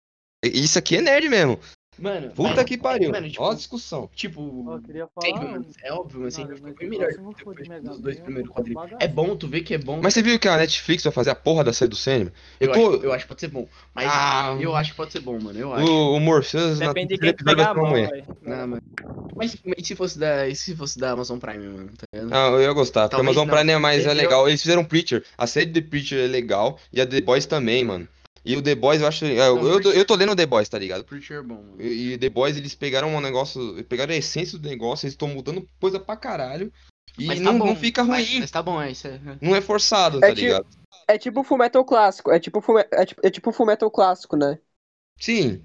isso 0.44 0.80
aqui 0.80 0.98
é 0.98 1.02
nerd 1.02 1.30
mesmo. 1.30 1.60
Mano, 2.00 2.30
Puta 2.32 2.56
mas- 2.56 2.66
que 2.66 2.78
pariu. 2.78 3.12
Mano, 3.12 3.30
tipo, 3.30 3.44
Ó 3.44 3.52
a 3.52 3.56
discussão. 3.56 4.10
tipo, 4.16 4.66
eu 4.74 4.82
queria 4.82 5.08
tem, 5.22 5.36
falar. 5.36 5.52
mano, 5.52 5.66
é 5.84 5.94
óbvio, 5.94 6.22
mas 6.22 6.34
sempre 6.34 6.60
mas 6.62 6.76
foi 6.76 6.88
o 6.88 6.90
melhor 6.90 7.08
próximo 7.14 7.34
depois 7.36 7.84
dos 7.84 8.00
dois 8.00 8.20
primeiros 8.20 8.52
quadrinhos. 8.52 8.92
É 9.00 9.08
bom, 9.08 9.36
tu 9.36 9.48
vê 9.48 9.62
que 9.62 9.74
é 9.74 9.78
bom. 9.78 10.00
Mas 10.02 10.14
você 10.14 10.22
viu 10.22 10.38
que 10.40 10.48
a 10.48 10.58
Netflix 10.58 11.04
vai 11.04 11.14
fazer 11.14 11.30
a 11.30 11.36
porra 11.36 11.64
da 11.64 11.72
série 11.74 11.90
do 11.90 11.96
Sandman? 11.96 12.34
Eu 12.60 12.68
eu, 12.70 12.74
tô. 12.74 12.96
acho, 12.96 13.06
eu 13.06 13.14
acho 13.14 13.24
que 13.26 13.28
pode 13.30 13.42
ser 13.42 13.48
bom. 13.50 13.68
Mas 13.94 14.08
Ah, 14.12 14.58
eu 14.60 14.76
acho 14.76 14.92
que 14.92 14.98
pode 14.98 15.12
ser 15.12 15.20
bom, 15.20 15.40
mano. 15.40 15.58
Eu 15.60 15.74
acho. 15.74 15.86
o, 15.92 16.16
o 16.16 16.20
Morpheus 16.20 16.80
na 16.80 16.88
Depende 16.88 17.16
de 17.16 17.20
quem 17.20 17.34
pegar 17.36 17.70
a 17.70 17.74
mão. 17.74 17.92
Não, 18.42 18.68
mano. 18.68 18.82
Mas, 19.36 19.56
mas 19.66 19.76
e 19.78 19.86
se 19.86 19.96
fosse 19.96 20.18
da. 20.20 20.48
E 20.48 20.56
se 20.56 20.76
fosse 20.76 20.98
da 21.00 21.12
Amazon 21.12 21.38
Prime, 21.40 21.66
mano? 21.68 21.90
Tá? 21.98 22.06
Ah, 22.32 22.50
eu 22.52 22.62
ia 22.62 22.74
gostar, 22.74 23.10
porque 23.10 23.16
a 23.16 23.20
Amazon 23.20 23.48
não. 23.48 23.56
Prime 23.56 23.72
é 23.72 23.78
mais 23.78 24.06
é 24.06 24.10
Eu- 24.10 24.14
legal. 24.14 24.48
Eles 24.48 24.62
fizeram 24.62 24.84
Preacher. 24.84 25.24
A 25.38 25.48
série 25.48 25.68
The 25.72 25.82
Preacher 25.82 26.20
é 26.24 26.28
legal. 26.28 26.80
E 26.92 27.00
a 27.02 27.06
The 27.06 27.22
Boys 27.22 27.46
também, 27.46 27.84
mano. 27.84 28.08
E 28.46 28.58
o 28.58 28.62
The 28.62 28.76
Boys 28.76 29.02
eu 29.02 29.08
acho. 29.08 29.26
Eu, 29.26 29.58
eu, 29.82 29.82
eu 29.94 30.06
tô 30.06 30.16
lendo 30.16 30.36
The 30.36 30.46
Boys, 30.46 30.68
tá 30.68 30.78
ligado? 30.78 31.04
Preacher 31.06 31.38
é 31.38 31.42
bom, 31.42 31.56
mano. 31.64 31.82
E, 31.82 32.14
e 32.14 32.18
The 32.18 32.30
Boys, 32.30 32.58
eles 32.58 32.76
pegaram 32.76 33.08
um 33.16 33.22
negócio. 33.22 33.84
Pegaram 33.86 34.14
a 34.14 34.18
essência 34.18 34.58
do 34.60 34.68
negócio, 34.68 35.06
eles 35.06 35.14
estão 35.14 35.28
mudando 35.30 35.68
coisa 35.80 36.00
pra 36.00 36.18
caralho. 36.18 36.72
E 37.18 37.26
Mas 37.26 37.38
tá 37.40 37.44
não, 37.46 37.60
bom, 37.60 37.66
não 37.68 37.76
fica 37.76 38.04
mas- 38.04 38.28
ruim. 38.28 38.40
Mas, 38.42 38.52
tá 38.52 38.62
bom, 38.62 38.82
é 38.82 38.92
isso. 38.92 39.08
É, 39.08 39.20
Não 39.42 39.56
é 39.56 39.62
forçado, 39.62 40.18
É 40.18 40.22
tá 40.22 40.28
tipo- 40.30 40.42
ligado? 40.42 40.68
É 41.08 41.18
tipo 41.18 41.42
o 41.42 41.44
Fullmetal 41.44 41.86
clássico. 41.86 42.32
É 42.32 42.40
tipo, 42.40 42.60
fume... 42.62 42.86
é 42.92 43.06
tipo, 43.06 43.22
é 43.26 43.30
tipo 43.30 43.50
o 43.50 43.54
Fullmetal 43.54 43.90
clássico, 43.92 44.36
né? 44.36 44.58
Sim. 45.20 45.64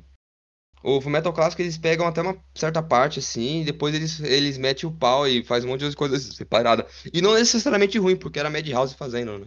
O 0.82 1.00
Fullmetal 1.00 1.32
Clássico 1.32 1.61
eles 1.61 1.76
pegam 1.76 2.06
até 2.06 2.20
uma 2.23 2.38
certa 2.54 2.80
parte, 2.80 3.18
assim, 3.18 3.62
e 3.62 3.64
depois 3.64 3.92
eles, 3.94 4.20
eles 4.20 4.56
metem 4.56 4.88
o 4.88 4.92
pau 4.92 5.26
e 5.26 5.42
faz 5.42 5.64
um 5.64 5.68
monte 5.68 5.88
de 5.88 5.97
coisas 5.97 6.23
separadas. 6.37 6.87
E 7.12 7.20
não 7.20 7.35
necessariamente 7.35 7.99
ruim, 7.99 8.14
porque 8.16 8.38
era 8.38 8.49
Madhouse 8.49 8.94
fazendo, 8.94 9.40
né? 9.40 9.47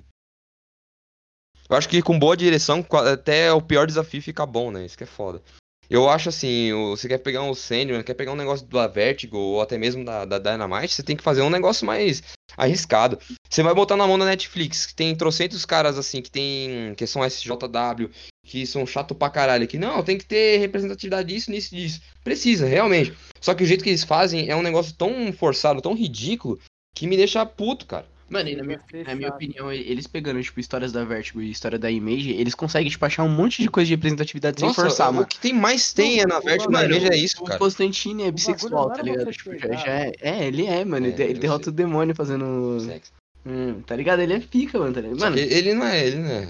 Eu 1.71 1.77
acho 1.77 1.87
que 1.87 2.01
com 2.01 2.19
boa 2.19 2.35
direção, 2.35 2.85
até 3.13 3.53
o 3.53 3.61
pior 3.61 3.87
desafio 3.87 4.21
fica 4.21 4.45
bom, 4.45 4.69
né? 4.69 4.85
Isso 4.85 4.97
que 4.97 5.05
é 5.05 5.07
foda. 5.07 5.41
Eu 5.89 6.09
acho 6.09 6.27
assim, 6.27 6.73
você 6.89 7.07
quer 7.07 7.17
pegar 7.17 7.43
um 7.43 7.53
Sandman, 7.53 8.03
quer 8.03 8.13
pegar 8.13 8.33
um 8.33 8.35
negócio 8.35 8.65
da 8.65 8.87
Vertigo, 8.87 9.37
ou 9.37 9.61
até 9.61 9.77
mesmo 9.77 10.03
da, 10.03 10.25
da 10.25 10.37
Dynamite, 10.37 10.93
você 10.93 11.01
tem 11.01 11.15
que 11.15 11.23
fazer 11.23 11.41
um 11.41 11.49
negócio 11.49 11.85
mais 11.85 12.23
arriscado. 12.57 13.17
Você 13.49 13.63
vai 13.63 13.73
botar 13.73 13.95
na 13.95 14.05
mão 14.05 14.19
da 14.19 14.25
Netflix, 14.25 14.85
que 14.85 14.93
tem 14.93 15.15
trocentos 15.15 15.65
caras 15.65 15.97
assim, 15.97 16.21
que 16.21 16.29
tem. 16.29 16.93
que 16.95 17.07
são 17.07 17.23
SJW, 17.23 18.09
que 18.45 18.65
são 18.65 18.85
chato 18.85 19.15
pra 19.15 19.29
caralho, 19.29 19.65
que 19.67 19.77
não, 19.77 20.03
tem 20.03 20.17
que 20.17 20.25
ter 20.25 20.57
representatividade 20.57 21.33
disso, 21.33 21.51
nisso, 21.51 21.73
disso. 21.73 22.01
Precisa, 22.21 22.67
realmente. 22.67 23.13
Só 23.39 23.53
que 23.53 23.63
o 23.63 23.67
jeito 23.67 23.81
que 23.81 23.89
eles 23.89 24.03
fazem 24.03 24.49
é 24.49 24.55
um 24.57 24.61
negócio 24.61 24.93
tão 24.93 25.31
forçado, 25.31 25.81
tão 25.81 25.95
ridículo, 25.95 26.59
que 26.93 27.07
me 27.07 27.15
deixa 27.15 27.45
puto, 27.45 27.85
cara. 27.85 28.10
Mano, 28.31 28.47
e 28.49 28.55
na 28.55 28.63
minha, 28.63 28.77
Vai 28.77 29.01
ser 29.01 29.07
na 29.09 29.15
minha 29.15 29.29
opinião, 29.29 29.71
eles 29.73 30.07
pegando, 30.07 30.41
tipo, 30.41 30.59
histórias 30.59 30.91
da 30.93 31.03
Vertigo 31.03 31.41
e 31.41 31.51
história 31.51 31.77
da 31.77 31.91
Image, 31.91 32.31
eles 32.31 32.55
conseguem, 32.55 32.89
tipo, 32.89 33.05
achar 33.05 33.23
um 33.23 33.29
monte 33.29 33.61
de 33.61 33.69
coisa 33.69 33.87
de 33.87 33.93
representatividade 33.95 34.59
sem 34.59 34.69
Nossa, 34.69 34.81
forçar, 34.83 35.09
o 35.09 35.13
mano. 35.15 35.27
que 35.27 35.37
tem 35.37 35.51
mais 35.53 35.91
tem 35.91 36.21
é 36.21 36.25
na 36.25 36.39
o 36.39 36.41
Vertigo, 36.41 36.71
bagulho- 36.71 36.95
Image 36.95 37.11
é 37.13 37.17
isso, 37.17 37.41
o 37.41 37.45
cara. 37.45 37.59
Constantine 37.59 38.23
é 38.23 38.31
bissexual, 38.31 38.89
tá 38.91 39.01
ligado? 39.01 39.25
você 39.25 39.31
Tipo, 39.33 39.57
já, 39.59 39.73
já 39.75 39.91
é, 39.91 40.11
é, 40.21 40.47
ele 40.47 40.65
é, 40.65 40.85
mano. 40.85 41.07
É, 41.07 41.09
ele, 41.09 41.23
ele 41.23 41.39
derrota 41.39 41.65
sei. 41.65 41.73
o 41.73 41.75
demônio 41.75 42.15
fazendo. 42.15 42.79
Sexo. 42.79 43.11
Hum, 43.45 43.81
tá 43.85 43.95
ligado? 43.95 44.21
Ele 44.21 44.33
é 44.33 44.39
pica, 44.39 44.79
mano. 44.79 44.93
Tá 44.93 45.01
ligado? 45.01 45.19
Mano, 45.19 45.35
que 45.35 45.41
ele 45.41 45.73
não 45.73 45.85
é, 45.85 46.05
ele 46.07 46.15
não 46.17 46.29
é. 46.29 46.47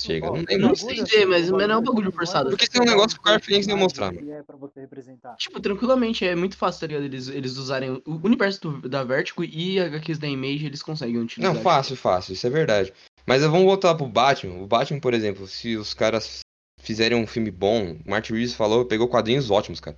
Chega, 0.00 0.30
não 0.30 0.44
tem 0.44 0.58
muito. 0.58 0.78
sei 0.78 0.94
dizer, 0.94 1.16
assim, 1.16 1.24
mas- 1.26 1.50
não 1.50 1.60
é 1.60 1.76
um 1.78 1.82
bagulho 1.82 2.12
forçado. 2.12 2.50
Porque 2.50 2.66
tem 2.66 2.80
um 2.82 2.84
pegar 2.84 2.96
negócio 2.96 3.18
que 3.18 3.28
o 3.28 3.32
personagem 3.32 3.66
demonstrar, 3.66 4.12
que 4.12 4.30
é 4.30 4.42
pra 4.42 4.56
você 4.56 4.80
representar. 4.80 5.34
Tipo, 5.36 5.58
tranquilamente, 5.58 6.24
é 6.26 6.36
muito 6.36 6.56
fácil, 6.56 6.80
tá 6.82 6.86
ligado? 6.88 7.04
Eles, 7.04 7.28
eles 7.28 7.56
usarem 7.56 8.02
o 8.04 8.20
universo 8.22 8.60
do- 8.60 8.88
da 8.88 9.02
Vertigo 9.02 9.42
e 9.42 9.80
HQs 9.80 10.18
da 10.18 10.28
Image, 10.28 10.66
eles 10.66 10.82
conseguem 10.82 11.18
utilizar. 11.18 11.54
Não, 11.54 11.62
fácil, 11.62 11.96
fácil, 11.96 12.34
isso 12.34 12.46
é 12.46 12.50
verdade. 12.50 12.92
Mas 13.26 13.42
vamos 13.42 13.64
voltar 13.64 13.94
pro 13.94 14.06
Batman. 14.06 14.62
O 14.62 14.66
Batman, 14.66 15.00
por 15.00 15.14
exemplo, 15.14 15.46
se 15.46 15.76
os 15.76 15.94
caras 15.94 16.40
fizerem 16.78 17.16
um 17.18 17.26
filme 17.26 17.50
bom, 17.50 17.92
o 18.06 18.10
Martin 18.10 18.34
Reeves 18.34 18.54
falou, 18.54 18.84
pegou 18.84 19.08
quadrinhos 19.08 19.50
ótimos, 19.50 19.80
cara. 19.80 19.96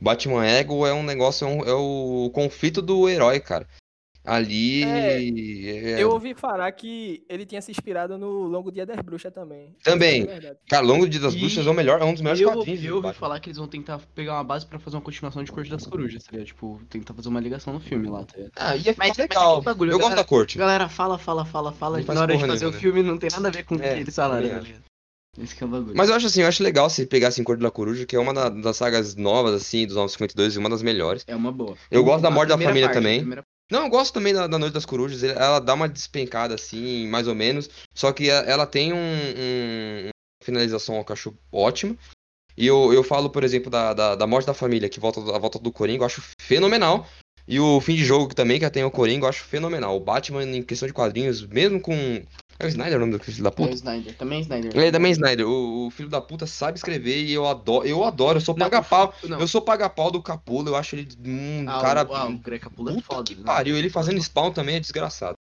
Batman 0.00 0.46
Ego 0.46 0.86
é 0.86 0.94
um 0.94 1.02
negócio, 1.02 1.46
é, 1.46 1.50
um- 1.50 1.64
é 1.64 1.74
o 1.74 2.30
conflito 2.32 2.80
do 2.80 3.08
herói, 3.08 3.40
cara. 3.40 3.68
Ali. 4.24 4.84
é- 4.84 6.02
Eu 6.02 6.10
ouvi 6.10 6.34
falar 6.34 6.70
que 6.72 7.24
ele 7.28 7.46
tinha 7.46 7.60
se 7.62 7.70
inspirado 7.70 8.18
no 8.18 8.42
Longo 8.44 8.70
Dia 8.70 8.84
das 8.84 9.00
Bruxas 9.00 9.32
também. 9.32 9.74
Também. 9.82 10.22
Isso 10.22 10.30
é. 10.30 10.56
Cara, 10.68 10.84
Longo 10.84 11.08
Dia 11.08 11.20
das 11.20 11.34
E 11.34 11.38
Bruxas 11.38 11.66
é 11.66 11.70
o 11.70 11.74
melhor, 11.74 12.00
é 12.00 12.04
um 12.04 12.12
dos 12.12 12.20
melhores 12.20 12.40
Eu, 12.40 12.52
quadrinhos. 12.52 12.84
eu 12.84 12.96
ouvi 12.96 13.12
falar 13.14 13.40
que 13.40 13.48
eles 13.48 13.56
vão 13.58 13.66
tentar 13.66 13.98
pegar 14.14 14.34
uma 14.34 14.44
base 14.44 14.66
pra 14.66 14.78
fazer 14.78 14.96
uma 14.96 15.02
continuação 15.02 15.42
de 15.42 15.50
Corte 15.50 15.70
das 15.70 15.86
Corujas, 15.86 16.22
tá 16.24 16.32
ligado? 16.32 16.46
Tipo, 16.48 16.80
tentar 16.90 17.14
fazer 17.14 17.28
uma 17.28 17.40
ligação 17.40 17.72
no 17.72 17.80
filme 17.80 18.08
lá, 18.08 18.24
tá 18.24 18.36
ligado? 18.36 18.52
Ah, 18.56 18.76
ia 18.76 18.82
ficar 18.92 18.96
Mas- 18.98 19.08
mas 19.08 19.16
legal. 19.18 19.50
aquele 19.52 19.64
bagulho, 19.64 19.88
eu 19.92 19.96
gosto 19.98 20.02
galera- 20.10 20.22
da 20.22 20.28
corte. 20.28 20.58
A 20.58 20.60
galera 20.60 20.88
fala, 20.88 21.18
fala, 21.18 21.44
fala, 21.44 21.72
fala, 21.72 22.00
e 22.00 22.04
na 22.04 22.20
hora 22.20 22.34
de 22.36 22.40
fazer 22.40 22.58
nenhuma, 22.64 22.76
o 22.76 22.80
filme 22.80 23.02
não 23.02 23.16
tem 23.18 23.30
nada 23.30 23.48
a 23.48 23.50
ver 23.50 23.64
com 23.64 23.74
o 23.76 23.82
É, 23.82 23.94
que 23.94 24.00
eles 24.00 24.14
falaram, 24.14 24.42
também 24.46 24.58
tá 24.58 24.66
ligado? 24.66 24.82
Esse 25.38 25.54
que 25.54 25.62
é 25.62 25.66
o 25.66 25.70
bagulho. 25.70 25.96
Mas 25.96 26.08
eu 26.10 26.14
acho 26.16 26.26
assim, 26.26 26.42
eu 26.42 26.48
acho 26.48 26.62
legal 26.62 26.90
se 26.90 27.06
pegassem 27.06 27.42
Cor 27.44 27.56
da 27.56 27.70
Coruja, 27.70 28.04
que 28.04 28.16
é 28.16 28.18
uma 28.18 28.34
da- 28.34 28.48
das 28.48 28.76
sagas 28.76 29.14
novas, 29.14 29.54
assim, 29.54 29.86
dos 29.86 29.94
952 29.96 30.54
e 30.56 30.58
uma 30.58 30.68
das 30.68 30.82
melhores. 30.82 31.24
É 31.26 31.34
uma 31.36 31.52
boa. 31.52 31.76
Eu 31.90 32.02
gosto 32.04 32.20
da 32.22 32.30
morte 32.30 32.48
da 32.50 32.58
família 32.58 32.88
parte, 32.88 32.94
também. 32.96 33.24
Não, 33.70 33.84
eu 33.84 33.88
gosto 33.88 34.12
também 34.12 34.34
da, 34.34 34.46
da 34.46 34.58
Noite 34.58 34.72
das 34.74 34.84
Corujas. 34.84 35.22
Ela 35.22 35.60
dá 35.60 35.74
uma 35.74 35.88
despencada, 35.88 36.54
assim, 36.54 37.06
mais 37.08 37.28
ou 37.28 37.34
menos. 37.34 37.68
Só 37.94 38.12
que 38.12 38.28
ela 38.28 38.66
tem 38.66 38.92
um, 38.92 38.96
um- 38.96 40.04
uma 40.06 40.44
finalização 40.44 41.02
que 41.04 41.12
eu 41.12 41.14
acho 41.14 41.34
ótima. 41.52 41.96
E 42.56 42.66
eu, 42.66 42.92
eu 42.92 43.02
falo, 43.04 43.30
por 43.30 43.44
exemplo, 43.44 43.70
da, 43.70 43.94
da, 43.94 44.14
da 44.16 44.26
morte 44.26 44.46
da 44.46 44.54
família, 44.54 44.88
que 44.88 45.00
volta 45.00 45.20
a 45.34 45.38
volta 45.38 45.58
do 45.58 45.72
Coringa, 45.72 46.02
eu 46.02 46.06
acho 46.06 46.22
fenomenal. 46.40 47.06
E 47.48 47.58
o 47.58 47.80
fim 47.80 47.94
de 47.96 48.04
jogo 48.04 48.34
também, 48.34 48.58
que 48.60 48.70
tem 48.70 48.84
o 48.84 48.90
Coringa, 48.90 49.24
eu 49.24 49.28
acho 49.28 49.44
fenomenal. 49.44 49.96
O 49.96 50.00
Batman, 50.00 50.44
em 50.44 50.62
questão 50.62 50.86
de 50.86 50.92
quadrinhos, 50.94 51.42
mesmo 51.46 51.80
com. 51.80 51.94
É 52.60 52.66
o 52.66 52.68
Snyder 52.68 52.96
o 52.98 53.00
nome 53.00 53.16
do 53.16 53.24
filho 53.24 53.42
da 53.42 53.48
É 53.48 53.52
o 53.52 53.54
puta? 53.54 53.74
Snyder, 53.74 54.14
também 54.16 54.38
é 54.38 54.42
Snyder. 54.42 54.76
Ele 54.76 54.86
é 54.86 54.92
também 54.92 55.12
Snyder. 55.12 55.48
O, 55.48 55.86
o 55.86 55.90
filho 55.90 56.10
da 56.10 56.20
puta 56.20 56.46
sabe 56.46 56.76
escrever 56.76 57.24
e 57.24 57.32
eu 57.32 57.48
adoro. 57.48 57.88
Eu 57.88 58.04
adoro, 58.04 58.36
eu 58.36 58.42
sou 58.42 58.54
paga-pau. 58.54 59.14
Eu 59.22 59.48
sou 59.48 59.62
paga-pau 59.62 60.10
do 60.10 60.22
Capula, 60.22 60.68
eu 60.68 60.76
acho 60.76 60.94
ele 60.94 61.08
um 61.24 61.64
ah, 61.66 61.80
cara. 61.80 62.06
O, 62.06 62.14
ah, 62.14 62.26
o 62.26 62.38
Greg 62.38 62.62
Capullo 62.62 62.90
é 62.90 62.94
Puta 62.94 63.06
foda. 63.06 63.24
que 63.24 63.34
né? 63.34 63.44
pariu, 63.46 63.76
ele 63.78 63.88
fazendo 63.88 64.22
spawn 64.22 64.52
também 64.52 64.76
é 64.76 64.80
desgraçado. 64.80 65.34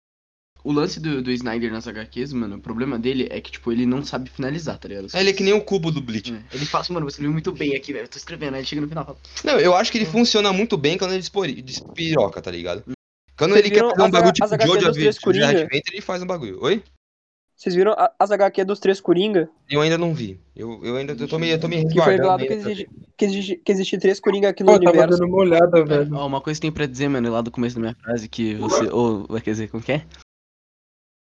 O 0.64 0.72
lance 0.72 1.00
do, 1.00 1.22
do 1.22 1.32
Snyder 1.32 1.72
nas 1.72 1.88
HQs, 1.88 2.32
mano, 2.32 2.56
o 2.58 2.62
problema 2.62 2.98
dele 2.98 3.28
é 3.32 3.40
que, 3.40 3.52
tipo, 3.52 3.72
ele 3.72 3.86
não 3.86 4.04
sabe 4.04 4.30
finalizar, 4.30 4.78
tá 4.78 4.88
ligado? 4.88 5.08
Ele 5.14 5.30
é 5.30 5.34
que 5.34 5.44
nem 5.44 5.54
o 5.54 5.62
cubo 5.62 5.90
do 5.92 6.02
Bleach. 6.02 6.34
É, 6.34 6.56
Ele 6.56 6.66
fala 6.66 6.84
assim, 6.84 6.94
mano, 6.94 7.06
você 7.06 7.16
escreveu 7.16 7.32
muito 7.32 7.52
bem 7.52 7.76
aqui, 7.76 7.94
velho. 7.94 8.06
Eu 8.06 8.10
tô 8.10 8.18
escrevendo, 8.18 8.54
aí 8.56 8.60
ele 8.62 8.68
chega 8.68 8.82
no 8.82 8.88
final 8.88 9.04
e 9.04 9.08
fala. 9.08 9.18
Não, 9.44 9.60
eu 9.60 9.74
acho 9.76 9.92
que 9.92 9.98
ele 9.98 10.06
funciona 10.06 10.52
muito 10.52 10.78
bem 10.78 10.98
quando 10.98 11.14
ele 11.14 11.62
despiroca, 11.62 12.42
tá 12.42 12.52
ligado? 12.52 12.84
Quando 13.38 13.52
Vocês 13.52 13.66
ele 13.66 13.74
quer 13.74 13.90
fazer 13.90 14.02
um 14.02 14.06
as 14.06 14.12
bagulho 14.12 14.34
tipo 14.34 15.34
Jojo? 15.34 15.48
Adventure, 15.48 15.94
ele 15.94 16.02
faz 16.02 16.22
um 16.22 16.28
bagulho. 16.28 16.62
Oi? 16.62 16.84
Vocês 17.60 17.76
viram 17.76 17.94
as 18.18 18.32
HQ 18.32 18.64
dos 18.64 18.80
Três 18.80 19.02
Coringa? 19.02 19.50
Eu 19.70 19.82
ainda 19.82 19.98
não 19.98 20.14
vi. 20.14 20.40
Eu, 20.56 20.80
eu 20.82 20.96
ainda 20.96 21.12
eu 21.12 21.28
tô 21.28 21.38
me, 21.38 21.50
eu 21.50 21.60
tô 21.60 21.68
me 21.68 21.76
Que 21.76 22.02
foi 22.02 22.14
resguardando 22.14 22.38
revelado 22.38 22.48
que 22.48 22.54
existe, 22.54 22.90
que 23.18 23.26
existe, 23.26 23.56
que 23.58 23.72
existe 23.74 23.98
três 23.98 24.18
Coringa 24.22 24.48
aqui 24.48 24.64
no 24.64 24.68
Pô, 24.70 24.76
eu 24.76 24.80
tava 24.80 24.92
universo. 24.92 25.20
dando 25.20 25.28
uma 25.30 25.38
olhada, 25.40 25.84
velho. 25.84 26.16
Ó, 26.16 26.26
uma 26.26 26.40
coisa 26.40 26.58
que 26.58 26.62
tem 26.62 26.72
pra 26.72 26.86
dizer, 26.86 27.10
mano, 27.10 27.30
lá 27.30 27.42
do 27.42 27.52
começo 27.52 27.76
da 27.76 27.82
minha 27.82 27.96
frase, 27.96 28.30
que 28.30 28.56
você. 28.56 28.88
Ou, 28.90 29.28
quer 29.42 29.52
dizer, 29.52 29.68
como 29.70 29.84
que 29.84 29.92
é? 29.92 30.06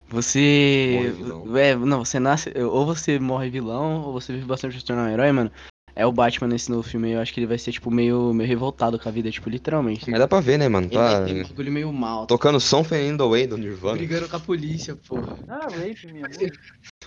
Você. 0.07 0.93
Morre 0.95 1.11
vilão. 1.11 1.57
É, 1.57 1.75
não, 1.75 2.05
você 2.05 2.21
nasce. 2.21 2.53
Ou 2.57 2.87
você 2.87 3.19
morre 3.19 3.51
vilão, 3.51 4.03
ou 4.03 4.13
você 4.13 4.33
vive 4.33 4.47
bastante 4.47 4.71
pra 4.71 4.81
se 4.81 4.87
tornar 4.87 5.09
um 5.09 5.13
herói, 5.13 5.33
mano. 5.33 5.51
É 5.95 6.07
o 6.07 6.13
Batman 6.13 6.49
nesse 6.49 6.71
novo 6.71 6.83
filme, 6.83 7.11
eu 7.13 7.21
acho 7.21 7.33
que 7.33 7.41
ele 7.41 7.47
vai 7.47 7.59
ser, 7.59 7.73
tipo, 7.73 7.91
meio, 7.91 8.33
meio 8.33 8.49
revoltado 8.49 8.99
com 8.99 9.09
a 9.09 9.13
vida, 9.13 9.31
tipo, 9.31 9.49
literalmente. 9.51 10.11
Mas 10.11 10.21
dá 10.21 10.29
pra 10.29 10.41
ver, 10.41 10.59
né, 10.59 10.69
mano? 10.69 10.87
Ele 10.87 10.95
Tá 10.97 11.21
vai 11.21 11.25
ter 11.27 11.41
um 11.45 11.49
bagulho 11.49 11.73
meio 11.73 11.93
mal, 11.93 12.21
tá 12.23 12.27
tocando 12.29 12.61
som 12.61 12.83
Fernando 12.85 13.23
Away 13.23 13.47
do 13.47 13.57
Nirvana. 13.57 13.97
brigando 13.99 14.29
com 14.29 14.37
a 14.37 14.41
polícia, 14.41 14.97
porra. 14.97 15.35
Ah, 15.49 15.67
rape, 15.69 16.07
minha. 16.07 16.29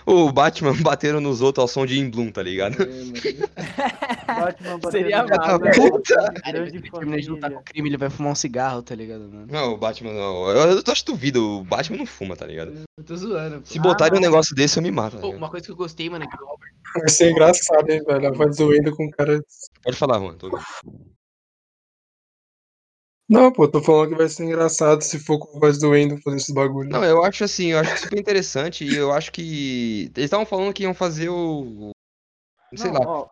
O 0.06 0.30
Batman 0.30 0.74
batendo 0.82 1.20
nos 1.20 1.40
outros 1.40 1.62
ao 1.62 1.68
som 1.68 1.86
de 1.86 1.98
In 1.98 2.10
Bloom, 2.10 2.30
tá 2.30 2.42
ligado? 2.42 2.82
É. 2.82 2.86
Batman 4.26 4.90
Seria 4.90 5.22
Batman, 5.24 5.70
puta. 5.70 6.32
Cara, 6.42 6.58
ele 6.58 6.80
vai 6.80 6.90
terminar 6.90 7.20
de 7.20 7.30
lutar 7.30 7.50
com 7.50 7.58
o 7.58 7.62
crime, 7.62 7.88
ele 7.88 7.96
vai 7.96 8.10
fumar 8.10 8.32
um 8.32 8.34
cigarro, 8.34 8.82
tá 8.82 8.94
ligado, 8.94 9.28
mano? 9.28 9.46
Não, 9.50 9.72
o 9.72 9.76
Batman 9.76 10.12
não. 10.12 10.50
Eu, 10.50 10.72
eu 10.72 10.82
acho 10.86 11.04
que 11.04 11.12
duvido, 11.12 11.60
o 11.60 11.64
Batman 11.64 11.98
não 11.98 12.06
fuma, 12.06 12.36
tá 12.36 12.46
ligado? 12.46 12.72
Eu 12.98 13.04
tô 13.04 13.16
zoando, 13.16 13.60
pô. 13.60 13.66
Se 13.66 13.78
botarem 13.78 14.18
um 14.18 14.20
não. 14.20 14.28
negócio 14.28 14.54
desse, 14.54 14.78
eu 14.78 14.82
me 14.82 14.90
mato. 14.90 15.16
tá 15.16 15.20
Pô, 15.20 15.26
ligado? 15.28 15.38
uma 15.38 15.50
coisa 15.50 15.66
que 15.66 15.72
eu 15.72 15.76
gostei, 15.76 16.10
mano, 16.10 16.24
é 16.24 16.28
que 16.28 16.42
o 16.42 16.46
Robert 16.46 16.74
Vai 16.96 17.08
ser 17.08 17.30
engraçado, 17.30 17.90
hein, 17.90 18.02
velho? 18.06 18.28
A 18.28 18.30
voz 18.30 18.56
do 18.56 18.68
Wendel 18.68 18.94
com 18.94 19.06
o 19.06 19.10
cara. 19.10 19.42
Pode 19.82 19.96
falar, 19.96 20.20
mano. 20.20 20.38
Tô... 20.38 20.48
Não, 23.28 23.50
pô, 23.50 23.66
tô 23.66 23.80
falando 23.82 24.10
que 24.10 24.16
vai 24.16 24.28
ser 24.28 24.44
engraçado 24.44 25.02
se 25.02 25.18
for 25.18 25.38
com 25.38 25.56
a 25.56 25.60
voz 25.60 25.78
do 25.78 25.90
Wendel 25.90 26.20
fazer 26.22 26.36
esses 26.36 26.54
bagulho. 26.54 26.90
Não, 26.90 27.02
eu 27.02 27.24
acho 27.24 27.44
assim, 27.44 27.68
eu 27.68 27.78
acho 27.78 28.02
super 28.02 28.18
interessante 28.18 28.84
e 28.84 28.94
eu 28.94 29.12
acho 29.12 29.32
que. 29.32 30.10
Eles 30.14 30.24
estavam 30.26 30.44
falando 30.44 30.72
que 30.74 30.82
iam 30.82 30.92
fazer 30.94 31.30
o. 31.30 31.90
Sei 32.74 32.90
Não, 32.90 33.00
lá, 33.00 33.06
ó, 33.06 33.28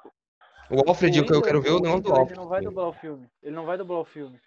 o 0.71 0.89
Alfred, 0.89 1.19
eu, 1.19 1.25
eu 1.25 1.27
Wendell- 1.27 1.43
quero 1.43 1.61
ver 1.63 1.71
o 1.71 1.81
negócio 1.81 2.03
do 2.03 2.13
Alfred. 2.13 2.31
Ele 2.33 2.41
não 2.41 2.49
vai 2.49 2.63
dublar 2.63 2.89
o 2.89 2.93
filme. 2.93 3.29
Ele 3.43 3.55
não 3.57 3.67
vai 3.67 3.79
dublar 3.79 4.01
o 4.01 4.05
filme. 4.05 4.41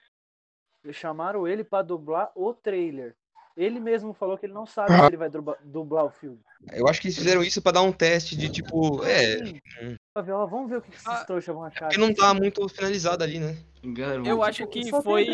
Eles 0.84 0.95
chamaram 0.95 1.47
ele 1.47 1.63
pra 1.63 1.81
dublar 1.81 2.31
o 2.36 2.53
trailer. 2.53 3.15
Ele 3.57 3.79
mesmo 3.79 4.13
falou 4.13 4.37
que 4.37 4.45
ele 4.45 4.53
não 4.53 4.65
sabe 4.65 4.91
Ah. 4.93 4.99
se 5.01 5.05
ele 5.05 5.17
vai 5.17 5.29
dublar, 5.29 5.57
dublar 5.63 6.05
o 6.05 6.09
filme. 6.09 6.39
Eu 6.73 6.87
acho 6.89 6.99
que 6.99 7.07
eles 7.07 7.17
fizeram 7.17 7.41
isso 7.41 7.61
pra 7.61 7.71
dar 7.71 7.83
um 7.83 7.91
teste 7.91 8.35
de 8.35 8.49
tipo. 8.49 9.01
É. 9.05 9.37
Vamos 10.13 10.69
ver 10.69 10.77
o 10.77 10.81
que 10.81 10.89
esses 10.93 11.07
Ah, 11.07 11.23
trouxas 11.23 11.53
vão 11.55 11.63
achar. 11.63 11.85
Porque 11.87 11.97
não 11.97 12.13
tá 12.13 12.33
muito 12.33 12.67
finalizado 12.67 13.23
ali, 13.23 13.39
né? 13.39 13.57
engana, 13.81 14.27
Eu 14.27 14.41
acho 14.43 14.67
que 14.67 14.89
foi. 14.89 15.25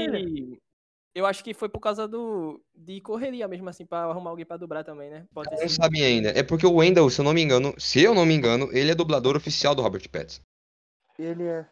Eu 1.14 1.26
acho 1.26 1.44
que 1.44 1.54
foi 1.54 1.68
por 1.68 1.80
causa 1.80 2.08
do. 2.08 2.62
de 2.76 3.02
correria 3.02 3.48
mesmo, 3.48 3.68
assim, 3.68 3.86
pra 3.86 4.04
arrumar 4.04 4.30
alguém 4.30 4.46
pra 4.46 4.56
dublar 4.56 4.84
também, 4.86 5.10
né? 5.10 5.26
Pode 5.34 5.50
Não 5.52 5.58
sido. 5.58 5.70
sabem 5.70 6.04
ainda. 6.04 6.30
É 6.30 6.42
porque 6.44 6.66
o 6.66 6.76
Wendell, 6.76 7.10
se 7.10 7.20
eu 7.20 7.26
não 7.26 7.34
me 7.34 7.42
engano, 7.42 7.74
se 7.78 8.02
eu 8.02 8.14
não 8.16 8.26
me 8.26 8.34
engano, 8.34 8.70
ele 8.72 8.92
é 8.92 8.96
dublador 8.96 9.36
oficial 9.36 9.74
do 9.76 9.82
Robert 9.82 10.08
Pattinson. 10.10 10.42
Ele 11.20 11.44
é. 11.44 11.66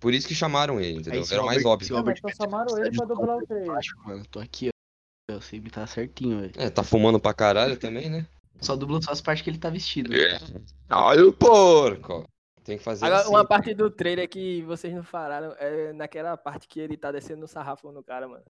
Por 0.00 0.12
isso 0.12 0.28
que 0.28 0.34
chamaram 0.34 0.78
ele, 0.80 0.98
entendeu? 0.98 1.24
Era 1.30 1.42
mais 1.44 1.64
óbvio. 1.64 1.86
se 1.86 1.92
o 1.92 1.96
Robert 1.96 2.18
mas 2.22 2.36
só 2.36 2.44
Pattinson 2.44 2.66
chamaram 2.66 2.78
ele 2.86 2.96
pra 2.96 3.06
dublar 3.06 3.36
o 3.38 3.46
trailer. 3.46 3.68
Eu 3.68 3.74
acho, 3.74 3.96
mano, 4.04 4.24
tô 4.30 4.38
aqui, 4.38 4.68
Eu 5.28 5.42
sei 5.42 5.58
imitar 5.58 5.86
certinho, 5.86 6.40
velho. 6.40 6.52
É, 6.56 6.70
tá 6.70 6.82
fumando 6.82 7.20
pra 7.20 7.34
caralho 7.34 7.76
também, 7.76 8.08
né? 8.08 8.26
Só 8.62 8.74
dubla 8.74 9.00
só 9.02 9.12
as 9.12 9.20
partes 9.20 9.44
que 9.44 9.50
ele 9.50 9.58
tá 9.58 9.68
vestido. 9.68 10.10
Olha 10.90 11.26
o 11.26 11.32
porco! 11.32 12.24
Tem 12.64 12.78
que 12.78 12.82
fazer 12.82 13.06
Agora, 13.06 13.20
assim. 13.20 13.30
uma 13.30 13.44
parte 13.46 13.74
do 13.74 13.90
trailer 13.90 14.28
que 14.28 14.62
vocês 14.62 14.92
não 14.92 15.02
falaram 15.02 15.54
é 15.58 15.92
naquela 15.92 16.36
parte 16.36 16.66
que 16.66 16.80
ele 16.80 16.96
tá 16.96 17.12
descendo 17.12 17.42
no 17.42 17.48
sarrafo 17.48 17.92
no 17.92 18.02
cara, 18.02 18.26
mano. 18.26 18.44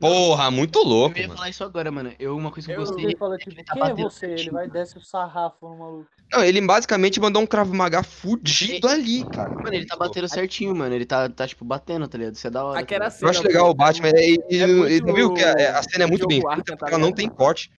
Porra, 0.00 0.50
muito 0.50 0.78
Eu 0.78 0.84
louco, 0.84 1.18
ia 1.18 1.24
mano. 1.26 1.36
falar 1.36 1.50
isso 1.50 1.62
agora, 1.62 1.90
mano. 1.92 2.14
Eu, 2.18 2.34
uma 2.36 2.50
coisa 2.50 2.66
que 2.66 2.72
eu 2.72 2.80
Eu- 2.80 2.86
gostei. 2.86 3.04
Ele 3.04 3.16
fala 3.16 3.36
tipo, 3.36 3.50
ele 3.50 3.64
tá 3.64 3.74
quem 3.74 3.82
é 3.82 3.94
você? 3.94 4.26
Ele 4.26 4.50
vai 4.50 4.66
desce 4.68 4.96
o 4.96 5.00
sarrafo 5.00 5.68
no 5.68 5.76
maluco. 5.76 6.10
Não, 6.32 6.42
ele 6.42 6.60
basicamente 6.60 7.20
mandou 7.20 7.42
um 7.42 7.46
Krav 7.46 7.70
Maga 7.74 8.02
fudido 8.02 8.88
ali, 8.88 9.28
cara. 9.30 9.50
Mano, 9.50 9.74
ele 9.74 9.84
tá 9.84 9.96
batendo 9.96 10.26
certinho, 10.28 10.74
mano. 10.74 10.94
Ele 10.94 11.04
tá, 11.04 11.28
tá 11.28 11.46
tipo, 11.46 11.64
batendo, 11.64 12.08
tá 12.08 12.16
ligado? 12.16 12.34
Isso 12.34 12.46
é 12.46 12.50
da 12.50 12.64
hora. 12.64 12.80
Aquela 12.80 13.10
tá? 13.10 13.16
Eu 13.20 13.28
acho 13.28 13.42
legal 13.42 13.68
o 13.68 13.74
Batman. 13.74 14.08
E, 14.14 14.38
e- 14.48 14.62
é 14.62 14.66
e- 14.66 15.02
muito 15.02 15.14
viu 15.14 15.34
que 15.34 15.44
a, 15.44 15.50
é, 15.52 15.66
a 15.68 15.82
cena 15.82 16.04
é 16.04 16.06
muito 16.06 16.26
bem 16.26 16.40
feita, 16.40 16.62
tá 16.64 16.76
porque 16.78 16.94
ela 16.94 16.98
não 17.02 17.12
tem 17.12 17.28
corte. 17.28 17.70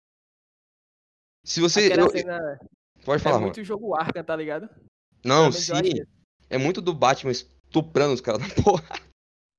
Se 1.44 1.60
você. 1.60 1.90
Eu- 1.92 2.10
cena 2.10 2.58
pode 3.04 3.20
é 3.20 3.24
falar, 3.24 3.36
mano. 3.36 3.46
muito 3.46 3.64
jogo 3.64 3.94
Arkham, 3.94 4.22
tá 4.22 4.36
ligado? 4.36 4.68
Não, 5.24 5.44
eu 5.44 5.48
achei. 5.48 5.62
sim. 5.92 6.02
É 6.50 6.58
muito 6.58 6.80
do 6.82 6.92
Batman 6.92 7.30
estuprando 7.32 8.12
os 8.12 8.20
caras 8.20 8.42
da 8.46 8.62
porra. 8.62 8.84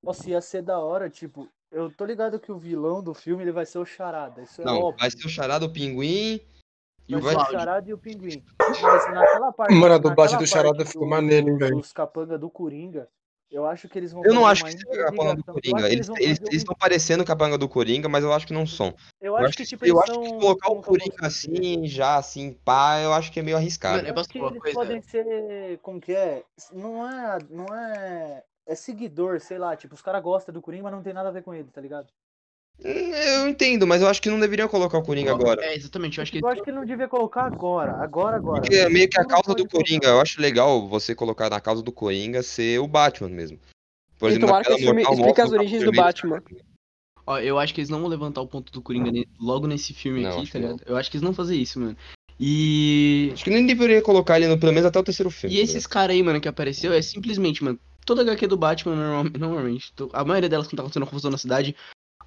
Nossa, 0.04 0.30
ia 0.30 0.42
ser 0.42 0.62
da 0.62 0.80
hora, 0.80 1.10
tipo, 1.10 1.48
eu 1.72 1.90
tô 1.92 2.06
ligado 2.06 2.40
que 2.40 2.52
o 2.52 2.58
vilão 2.58 3.02
do 3.02 3.14
filme 3.14 3.44
ele 3.44 3.52
vai 3.52 3.66
ser 3.66 3.78
o 3.80 3.86
Charada. 3.86 4.42
Isso 4.42 4.62
é 4.62 4.66
Não, 4.66 4.80
óbvio. 4.80 5.00
vai 5.00 5.10
ser 5.12 5.26
o 5.26 5.30
charado, 5.30 5.66
o 5.66 5.74
pinguim. 5.74 6.40
E 7.08 7.16
o 7.16 7.20
Vai 7.20 7.36
o 7.36 7.46
Charada 7.46 7.90
e 7.90 7.94
o 7.94 7.98
Pinguim. 7.98 8.42
Mas 8.60 9.14
naquela 9.14 9.52
parte. 9.52 9.74
Mano, 9.74 9.96
a 9.96 9.98
dublagem 9.98 10.38
do 10.38 10.48
Charada 10.48 10.86
ficou 10.86 11.06
maneiro, 11.08 11.50
hein, 11.50 11.58
velho? 11.58 11.76
Dos 11.78 11.92
capanga 11.92 12.38
do 12.38 12.50
Coringa, 12.50 13.10
eu 13.50 13.66
acho 13.66 13.90
que 13.90 14.00
eles 14.00 14.14
vão 14.14 14.24
Eu 14.24 14.34
não 14.34 14.46
acho 14.46 14.64
que 14.64 14.72
seja 14.72 15.04
capanga 15.06 15.36
do 15.36 15.44
Coringa. 15.44 15.90
Eles 15.92 16.08
vão 16.08 16.16
eles 16.18 16.40
um- 16.40 16.56
estão 16.56 16.76
parecendo 16.76 17.26
capanga 17.26 17.58
do 17.58 17.68
Coringa, 17.68 18.08
mas 18.08 18.24
eu 18.24 18.32
acho 18.32 18.48
que 18.48 18.54
não 18.54 18.66
são. 18.66 18.96
Eu 19.20 19.34
Eu 19.34 19.38
acho 19.38 19.48
acho 19.50 19.58
que, 19.58 19.66
tipo, 19.66 19.86
eu 19.86 19.98
eles 19.98 20.10
acho 20.10 20.20
que 20.22 20.30
são- 20.30 20.40
colocar 20.40 20.68
o 20.70 20.72
que 20.72 20.78
eu 20.78 20.82
posso 20.84 20.90
Coringa 20.90 21.28
dizer? 21.28 21.50
assim, 21.52 21.88
já 21.88 22.16
assim, 22.16 22.54
pá, 22.64 23.00
eu 23.00 23.12
acho 23.12 23.30
que 23.30 23.40
é 23.42 23.44
meio 23.44 23.58
arriscado. 23.58 23.98
Mano, 23.98 24.08
eu 24.08 24.20
acho 24.22 24.30
que 24.30 24.38
eles 24.40 24.60
coisa? 24.62 24.80
podem 24.80 25.02
ser. 25.02 25.80
Como 25.82 26.00
que 26.00 26.14
é? 26.14 26.44
Não 26.72 27.06
é. 27.10 27.38
Não 27.50 27.66
é. 27.76 28.44
É 28.72 28.76
seguidor, 28.76 29.42
sei 29.42 29.58
lá. 29.58 29.76
Tipo, 29.76 29.96
os 29.96 30.02
caras 30.02 30.24
gostam 30.24 30.54
do 30.54 30.62
Coringa, 30.62 30.84
mas 30.84 30.94
não 30.94 31.04
tem 31.04 31.12
nada 31.12 31.28
a 31.28 31.32
ver 31.32 31.44
com 31.44 31.54
ele, 31.54 31.68
tá 31.74 31.82
ligado? 31.82 32.08
Eu 32.80 33.50
entendo, 33.50 33.86
mas 33.86 34.02
eu 34.02 34.08
acho 34.08 34.22
que 34.22 34.30
não 34.30 34.40
deveriam 34.40 34.70
colocar 34.70 34.98
o 34.98 35.04
Coringa 35.04 35.32
agora. 35.34 35.62
É, 35.66 35.76
exatamente. 35.76 36.18
Eu 36.18 36.22
acho 36.22 36.32
que 36.32 36.40
Eu 36.42 36.48
acho 36.48 36.64
que 36.64 36.70
ele 36.70 36.78
não 36.78 36.86
devia 36.86 37.10
colocar 37.10 37.44
agora. 37.44 38.02
Agora, 38.02 38.38
agora. 38.38 38.62
Porque 38.62 38.78
é 38.78 38.88
meio 38.88 39.10
que 39.10 39.20
a 39.20 39.26
causa 39.26 39.54
do 39.54 39.68
Coringa. 39.68 40.08
Eu 40.08 40.22
acho 40.22 40.40
legal 40.40 40.88
você 40.88 41.14
colocar 41.14 41.50
na 41.50 41.60
causa 41.60 41.84
do 41.84 41.92
Coringa 41.92 42.42
ser 42.42 42.80
o 42.80 42.88
Batman 42.88 43.28
mesmo. 43.28 43.60
Por 44.18 44.30
E 44.30 44.32
exemplo, 44.32 44.48
tomara 44.48 44.64
que 44.64 44.72
esse 44.72 44.84
filme 44.84 45.04
Mortal 45.04 45.20
explique 45.20 45.42
as 45.42 45.52
origens 45.52 45.84
do. 45.84 45.92
Batman. 45.92 46.42
Ó, 47.28 47.40
eu 47.40 47.60
acho 47.60 47.74
que 47.74 47.82
eles 47.82 47.90
não 47.90 48.00
vão 48.00 48.08
levantar 48.08 48.40
o 48.40 48.48
ponto 48.48 48.72
do 48.72 48.82
Coringa 48.82 49.12
logo 49.38 49.68
nesse 49.68 49.94
filme 49.94 50.22
Não, 50.22 50.40
aqui, 50.40 50.50
tá 50.50 50.60
ligado? 50.60 50.82
Eu 50.86 50.96
acho 50.96 51.12
que 51.12 51.18
eles 51.18 51.24
não 51.24 51.34
vão 51.34 51.46
fazer 51.46 51.58
isso, 51.58 51.78
mano. 51.78 51.98
E. 52.40 53.32
Acho 53.34 53.44
que 53.44 53.50
nem 53.50 53.68
deveria 53.68 54.02
colocar 54.02 54.38
ele 54.38 54.48
no, 54.48 54.58
pelo 54.58 54.72
menos 54.72 54.86
até 54.86 54.98
o 54.98 55.04
terceiro 55.04 55.30
filme. 55.30 55.56
E 55.56 55.60
esses 55.60 55.86
caras 55.86 56.16
aí, 56.16 56.24
mano, 56.24 56.40
que 56.40 56.48
apareceu, 56.48 56.94
é 56.94 57.02
simplesmente, 57.02 57.64
mano, 57.64 57.78
toda 58.06 58.22
HQ 58.22 58.48
do 58.48 58.58
Batman, 58.58 58.96
normal- 58.96 59.32
normalmente, 59.40 59.94
a 60.14 60.24
maioria 60.24 60.50
delas, 60.50 60.68
quando 60.68 60.78
tá 60.78 60.84
acontecendo 60.84 61.04
uma 61.04 61.10
confusão 61.10 61.32
na 61.32 61.38
cidade, 61.38 61.76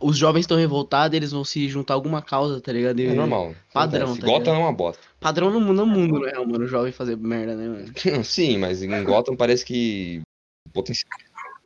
os 0.00 0.16
jovens 0.16 0.40
estão 0.42 0.56
revoltados, 0.56 1.16
eles 1.16 1.30
vão 1.32 1.44
se 1.44 1.68
juntar 1.68 1.94
a 1.94 1.96
alguma 1.96 2.20
causa, 2.20 2.60
tá 2.60 2.72
ligado? 2.72 2.98
E- 3.00 3.06
É 3.06 3.14
normal. 3.14 3.54
Padrão, 3.72 4.06
Acontece. 4.06 4.20
tá 4.20 4.26
Gotham 4.26 4.38
ligado? 4.44 4.56
é 4.56 4.58
uma 4.64 4.72
bosta. 4.72 5.02
Padrão 5.20 5.50
no, 5.50 5.60
no 5.72 5.86
mundo, 5.86 6.18
não 6.20 6.26
é, 6.28 6.34
mano, 6.44 6.64
o 6.64 6.66
jovem 6.66 6.92
fazer 6.92 7.16
merda, 7.16 7.54
né, 7.56 7.68
mano? 7.68 7.92
Sim, 8.24 8.58
mas 8.58 8.82
em 8.82 9.04
Gotham 9.04 9.36
parece 9.36 9.64
que. 9.64 10.20
Potencial. 10.72 11.08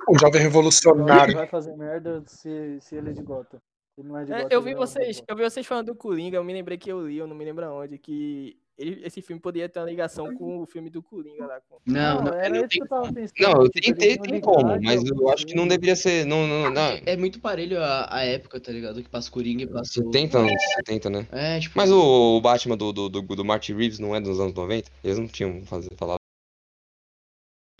O 0.08 0.18
jovem 0.18 0.36
Ele 0.40 0.44
revolucionário. 0.48 1.34
vai 1.34 1.46
fazer 1.46 1.76
merda 1.76 2.22
se, 2.26 2.78
se 2.80 2.96
ele 2.96 3.10
é 3.10 3.12
de 3.12 3.22
Gotham. 3.22 3.58
Ele 3.96 4.08
não 4.08 4.18
é 4.18 4.24
de 4.24 4.32
É, 4.32 4.36
Gotham. 4.42 4.48
eu 4.50 4.62
vi 4.62 4.70
ele 4.70 4.76
é 4.76 4.78
vocês, 4.80 5.22
eu 5.26 5.36
vi 5.36 5.42
vocês 5.42 5.66
falando 5.66 5.86
do 5.86 5.94
Coringa, 5.94 6.36
eu 6.36 6.44
me 6.44 6.52
lembrei 6.52 6.76
que 6.78 6.90
eu 6.90 7.06
li, 7.08 7.16
eu 7.18 7.26
não 7.26 7.36
me 7.36 7.44
lembro 7.44 7.64
aonde, 7.64 7.98
que 7.98 8.56
ele- 8.78 9.04
esse 9.04 9.20
filme 9.20 9.40
poderia 9.42 9.68
ter 9.68 9.80
uma 9.80 9.86
ligação 9.86 10.32
com 10.36 10.60
o 10.60 10.66
filme 10.66 10.88
do 10.88 11.02
Coringa 11.02 11.46
lá. 11.46 11.60
Com... 11.68 11.78
Não, 11.84 12.22
não, 12.22 12.32
era 12.32 12.48
não 12.50 12.60
isso 12.60 12.68
tem 12.68 12.78
que 12.78 12.84
eu 12.84 12.88
tava 12.88 13.12
pensando. 13.12 13.32
Não, 13.40 13.62
eu 13.62 13.68
tipo, 13.68 13.86
tentei, 13.86 14.18
tem 14.18 14.34
ligar 14.34 14.44
como, 14.52 14.80
mas 14.80 15.04
eu 15.04 15.28
acho 15.28 15.44
que 15.46 15.54
não 15.54 15.64
filme. 15.64 15.76
deveria 15.76 15.96
ser. 15.96 16.24
Não, 16.24 16.46
não, 16.46 16.70
não. 16.70 17.00
É 17.04 17.16
muito 17.16 17.40
parelho 17.40 17.82
a, 17.82 18.14
a 18.14 18.24
época, 18.24 18.60
tá 18.60 18.70
ligado? 18.70 19.02
Que 19.02 19.08
passa 19.08 19.28
o 19.28 19.32
Coringa 19.32 19.64
e 19.64 19.66
passa 19.66 20.00
o... 20.00 20.04
70 20.04 20.38
anos, 20.38 20.62
70, 20.76 21.10
né? 21.10 21.26
É, 21.32 21.58
tipo... 21.60 21.76
Mas 21.76 21.90
o, 21.90 22.36
o 22.36 22.40
Batman 22.40 22.76
do, 22.76 22.92
do, 22.92 23.08
do, 23.08 23.22
do 23.22 23.44
Marty 23.44 23.74
Reeves 23.74 23.98
não 23.98 24.14
é 24.14 24.20
dos 24.20 24.38
anos 24.38 24.54
90? 24.54 24.90
Eles 25.02 25.18
não 25.18 25.26
tinham 25.26 25.64
fazer, 25.64 25.90
falado. 25.96 26.18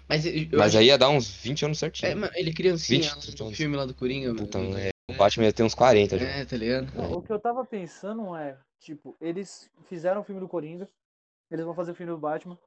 Mas, 0.08 0.24
eu, 0.24 0.32
Mas 0.54 0.74
aí 0.74 0.86
ia 0.86 0.96
dar 0.96 1.10
uns 1.10 1.30
20 1.30 1.66
anos 1.66 1.78
certinho. 1.78 2.24
É, 2.24 2.30
ele 2.40 2.52
criancinha 2.52 3.00
20 3.02 3.08
lá 3.10 3.16
no 3.38 3.44
anos. 3.46 3.56
filme 3.56 3.76
lá 3.76 3.84
do 3.84 3.94
Coringa, 3.94 4.28
mano. 4.28 4.46
Puta, 4.46 4.58
é, 4.58 4.90
o 5.08 5.14
Batman 5.14 5.46
ia 5.46 5.52
ter 5.52 5.62
uns 5.62 5.74
40 5.74 6.18
já. 6.18 6.26
É, 6.26 6.44
tá 6.44 6.56
ligado? 6.56 6.86
O 7.16 7.22
que 7.22 7.32
eu 7.32 7.40
tava 7.40 7.64
pensando 7.64 8.36
é, 8.36 8.58
tipo, 8.78 9.16
eles 9.20 9.70
fizeram 9.84 10.20
o 10.20 10.24
filme 10.24 10.40
do 10.40 10.48
Coringa, 10.48 10.88
eles 11.50 11.64
vão 11.64 11.74
fazer 11.74 11.92
o 11.92 11.94
filme 11.94 12.12
do 12.12 12.18
Batman, 12.18 12.58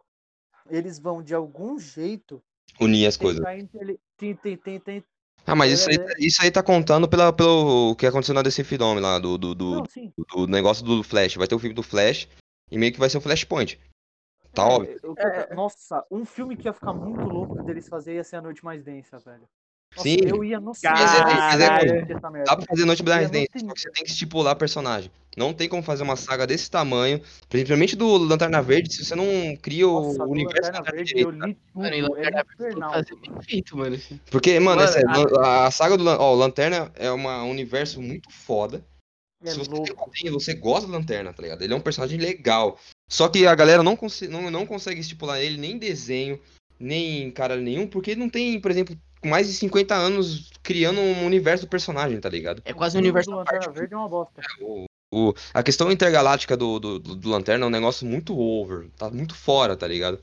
eles 0.69 0.97
vão 0.99 1.21
de 1.21 1.35
algum 1.35 1.77
jeito 1.79 2.41
Unir 2.79 3.07
as 3.07 3.15
coisas. 3.15 3.37
tentar 3.39 3.57
intele- 3.57 3.99
tem- 4.17 4.35
tem- 4.35 4.57
tem- 4.57 4.79
tem- 4.79 5.03
Ah, 5.45 5.55
mas 5.55 5.71
isso 5.71 5.89
aí, 5.89 5.97
É. 5.97 6.13
isso 6.19 6.41
aí 6.41 6.51
tá 6.51 6.61
contando 6.63 7.07
pela, 7.07 7.31
pelo 7.33 7.95
que 7.95 8.05
aconteceu 8.05 8.33
na 8.35 8.41
DC 8.43 8.63
Fidome 8.63 8.99
lá, 9.01 9.17
do, 9.19 9.37
do, 9.37 9.55
do, 9.55 9.83
do 10.29 10.47
negócio 10.47 10.83
do 10.85 11.03
Flash. 11.03 11.35
Vai 11.35 11.47
ter 11.47 11.55
o 11.55 11.59
filme 11.59 11.73
do 11.75 11.81
Flash 11.83 12.27
e 12.69 12.77
meio 12.77 12.91
que 12.93 12.99
vai 12.99 13.09
ser 13.09 13.17
o 13.17 13.21
Flashpoint. 13.21 13.79
Tá 14.53 14.63
É, 14.63 14.65
óbvio. 14.65 14.99
Nossa, 15.55 16.05
um 16.11 16.25
filme 16.25 16.55
que 16.57 16.67
ia 16.67 16.73
ficar 16.73 16.93
muito 16.93 17.27
louco 17.27 17.63
deles 17.63 17.87
fazer 17.87 18.15
ia 18.15 18.23
ser 18.23 18.35
A 18.35 18.41
Noite 18.41 18.63
Mais 18.63 18.83
Densa, 18.83 19.17
velho. 19.17 19.47
Nossa, 19.95 20.07
Sim. 20.07 20.17
eu 20.25 20.43
ia 20.43 20.59
no 20.59 20.71
é- 20.71 20.73
é 20.77 20.81
Caralho, 20.89 21.95
essa. 21.95 22.19
Dá 22.45 22.55
pra 22.55 22.65
fazer 22.65 22.85
Noite 22.85 23.03
da 23.03 23.17
Residência, 23.17 23.59
só 23.59 23.73
que 23.73 23.79
você 23.81 23.91
tem 23.91 24.03
que 24.05 24.09
estipular 24.11 24.55
personagem. 24.55 25.11
Não 25.35 25.53
tem 25.53 25.67
como 25.67 25.83
fazer 25.83 26.03
uma 26.03 26.15
saga 26.15 26.45
desse 26.47 26.69
tamanho, 26.71 27.21
principalmente 27.49 27.95
do 27.95 28.17
Lanterna 28.17 28.61
Verde, 28.61 28.93
se 28.93 29.03
você 29.05 29.15
não 29.15 29.25
cria 29.61 29.87
o 29.87 30.01
Nossa, 30.01 30.17
do 30.19 30.29
universo 30.29 30.55
Lanterna 30.71 30.77
Lanterna 30.79 30.95
Verde, 30.97 31.13
Verde. 31.13 31.21
eu 31.23 31.31
li 31.47 31.53
tudo, 31.55 31.81
Mano, 31.81 31.95
e 31.95 31.99
é 31.99 32.01
Lanterna 32.01 32.45
Verde 32.57 33.15
bem 33.15 33.41
feito, 33.41 33.77
mano. 33.77 33.95
assim. 33.95 34.19
Porque, 34.29 34.59
mano, 34.59 34.81
é 34.81 34.85
Mano, 34.85 34.93
sério, 34.93 35.39
a- 35.39 35.47
a, 35.47 35.67
a 35.67 35.71
saga 35.71 35.97
do 35.97 36.05
ó, 36.07 36.33
o 36.33 36.35
Lanterna 36.35 36.91
é 36.95 37.11
uma- 37.11 37.43
um 37.43 37.49
universo 37.49 38.01
muito 38.01 38.29
foda. 38.31 38.83
É 39.43 39.51
se 39.51 39.57
você 39.57 39.69
tem 39.71 39.79
louco. 39.95 40.11
você 40.39 40.53
gosta 40.53 40.85
do 40.87 40.93
Lanterna, 40.93 41.33
tá 41.33 41.41
ligado? 41.41 41.61
Ele 41.63 41.73
é 41.73 41.75
um 41.75 41.81
personagem 41.81 42.19
legal. 42.19 42.77
Só 43.09 43.27
que 43.27 43.45
a 43.47 43.55
galera 43.55 43.81
não, 43.83 43.95
conse- 43.95 44.27
não, 44.27 44.51
não 44.51 44.65
consegue 44.65 45.01
estipular 45.01 45.41
ele 45.41 45.57
nem 45.57 45.71
em 45.71 45.77
desenho, 45.77 46.39
nem 46.79 47.23
em 47.23 47.31
cara 47.31 47.55
nenhum, 47.57 47.87
porque 47.87 48.11
ele 48.11 48.19
não 48.19 48.29
tem, 48.29 48.59
por 48.59 48.69
exemplo, 48.69 48.95
mais 49.23 49.47
de 49.47 49.53
50 49.53 49.95
anos 49.95 50.51
criando 50.63 50.99
um 50.99 51.25
universo 51.25 51.65
do 51.65 51.69
personagem, 51.69 52.19
tá 52.19 52.29
ligado? 52.29 52.61
É 52.65 52.73
quase 52.73 52.95
O 52.95 52.99
um 52.99 53.01
universo 53.03 53.29
do. 53.29 53.37
Lanterna 53.37 53.71
Verde 53.71 53.93
é 53.93 53.97
uma 53.97 54.09
bosta. 54.09 54.41
O, 54.59 54.85
o- 55.13 55.33
a 55.53 55.61
questão 55.63 55.91
intergaláctica 55.91 56.55
do, 56.55 56.79
do, 56.79 56.99
do, 56.99 57.15
do 57.15 57.29
Lanterna 57.29 57.65
é 57.65 57.67
um 57.67 57.71
negócio 57.71 58.05
muito 58.07 58.37
over, 58.37 58.89
tá 58.91 59.09
muito 59.09 59.35
fora, 59.35 59.75
tá 59.75 59.87
ligado? 59.87 60.21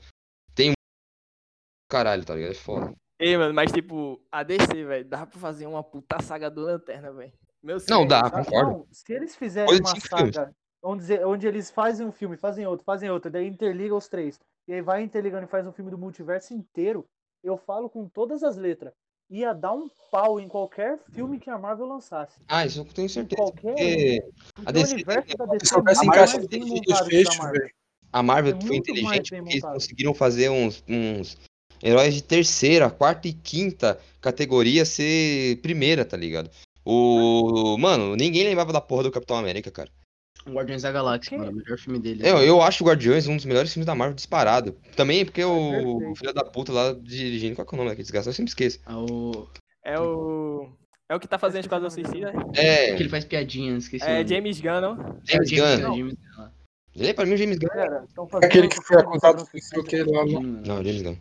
caralho, 1.91 2.23
tá 2.23 2.35
ligado? 2.35 2.51
É 2.51 2.55
foda. 2.55 2.93
Ei, 3.19 3.35
mano, 3.35 3.53
mas 3.53 3.71
tipo, 3.71 4.21
a 4.31 4.43
DC, 4.43 4.85
velho, 4.85 5.05
dá 5.05 5.25
pra 5.25 5.39
fazer 5.39 5.65
uma 5.65 5.83
puta 5.83 6.21
saga 6.21 6.49
do 6.49 6.61
Lanterna, 6.61 7.11
velho. 7.11 7.33
Meu 7.61 7.77
Não, 7.89 8.07
dá, 8.07 8.29
sabe? 8.29 8.45
concordo. 8.45 8.71
Não, 8.71 8.87
se 8.91 9.11
eles 9.11 9.35
fizerem 9.35 9.67
Coisa 9.67 9.83
uma 9.83 9.95
filmes. 9.95 10.35
saga 10.35 10.53
onde, 10.81 11.13
onde 11.25 11.47
eles 11.47 11.69
fazem 11.69 12.05
um 12.05 12.11
filme, 12.11 12.37
fazem 12.37 12.65
outro, 12.65 12.85
fazem 12.85 13.09
outro, 13.09 13.29
daí 13.29 13.45
interliga 13.47 13.93
os 13.93 14.07
três, 14.07 14.39
e 14.67 14.73
aí 14.73 14.81
vai 14.81 15.01
interligando 15.01 15.43
e 15.43 15.49
faz 15.49 15.67
um 15.67 15.73
filme 15.73 15.91
do 15.91 15.97
multiverso 15.97 16.53
inteiro, 16.53 17.05
eu 17.43 17.57
falo 17.57 17.89
com 17.89 18.07
todas 18.07 18.43
as 18.43 18.55
letras. 18.57 18.93
Ia 19.29 19.53
dar 19.53 19.73
um 19.73 19.87
pau 20.11 20.39
em 20.39 20.47
qualquer 20.47 20.99
filme 21.13 21.39
que 21.39 21.49
a 21.49 21.57
Marvel 21.57 21.85
lançasse. 21.85 22.39
Ah, 22.47 22.65
isso 22.65 22.79
eu 22.79 22.85
tenho 22.85 23.05
Em 23.05 23.09
certeza. 23.09 23.41
qualquer. 23.41 23.61
Porque 23.75 24.23
a 24.65 24.69
o 24.69 24.73
DC 24.73 24.93
universo 24.93 25.37
da 25.37 25.45
DC 25.45 25.75
é 25.75 25.77
muito 25.77 26.03
encaixar 26.03 26.37
mais 26.37 26.47
bem 26.47 26.63
os 26.63 26.69
montado 26.69 26.83
que 26.85 26.91
o 26.91 26.95
da 26.95 27.05
fechos, 27.05 27.37
Marvel. 27.37 27.69
a 28.11 28.23
Marvel 28.23 28.57
É 28.57 28.61
foi 28.65 28.75
inteligente 28.77 29.35
porque 29.35 29.51
eles 29.51 29.61
conseguiram 29.63 30.13
fazer 30.15 30.49
uns, 30.49 30.83
uns 30.89 31.37
heróis 31.83 32.15
de 32.15 32.23
terceira, 32.23 32.89
quarta 32.89 33.27
e 33.27 33.33
quinta 33.33 33.99
categoria 34.19 34.83
ser 34.83 35.61
primeira, 35.61 36.03
tá 36.03 36.17
ligado? 36.17 36.49
O. 36.83 37.77
Mano, 37.77 38.15
ninguém 38.15 38.43
lembrava 38.45 38.73
da 38.73 38.81
porra 38.81 39.03
do 39.03 39.11
Capitão 39.11 39.37
América, 39.37 39.69
cara. 39.69 39.91
Guardiões 40.53 40.81
da 40.81 40.91
Galáxia, 40.91 41.37
mano. 41.37 41.51
O 41.51 41.55
melhor 41.55 41.77
filme 41.77 41.99
dele. 41.99 42.21
Eu, 42.27 42.37
eu 42.39 42.61
acho 42.61 42.83
o 42.83 42.87
Guardiões 42.87 43.27
um 43.27 43.35
dos 43.35 43.45
melhores 43.45 43.71
filmes 43.73 43.85
da 43.85 43.95
Marvel 43.95 44.15
disparado. 44.15 44.75
Também 44.95 45.23
porque 45.25 45.43
o, 45.43 46.13
filho 46.15 46.33
da 46.33 46.43
puta 46.43 46.71
lá 46.71 46.93
dirigindo. 46.93 47.55
Qual 47.55 47.67
é 47.69 47.73
o 47.73 47.77
nome 47.77 47.89
daquele 47.89 48.03
desgraçado? 48.03 48.29
Eu 48.29 48.33
sempre 48.35 48.49
esqueço. 48.49 48.79
Ah, 48.85 48.97
o... 48.99 49.47
É 49.83 49.99
o. 49.99 50.69
É 51.09 51.15
o 51.15 51.19
que 51.19 51.27
tá 51.27 51.39
fazendo 51.39 51.61
Esquadrão. 51.61 51.89
Suicida? 51.89 52.31
É, 52.55 52.93
Que 52.93 53.01
ele 53.01 53.09
faz 53.09 53.25
piadinhas, 53.25 53.83
esqueci 53.85 54.05
É. 54.05 54.25
James 54.25 54.61
Gunn, 54.61 54.81
não? 54.81 54.95
James 55.25 55.51
É, 55.51 55.55
Gunn. 55.55 55.81
Gunn, 55.87 55.97
James 55.97 56.13
Gunn. 56.13 56.37
lá. 56.37 56.51
Ele 56.95 57.07
é 57.07 57.13
pra 57.13 57.25
mim 57.25 57.33
o 57.33 57.37
James 57.37 57.57
Gunn. 57.57 57.67
Fazendo 58.29 58.43
Aquele 58.45 58.67
que 58.67 58.81
foi 58.83 58.97
acusado 58.97 59.37
de 59.37 59.49
não 59.53 59.61
sei 59.61 59.79
o 59.79 59.83
que 59.83 60.03
lá. 60.03 60.25
no- 60.25 60.39
Não, 60.41 60.41
Não, 60.75 60.83
James 60.83 61.01
Gunn. 61.01 61.15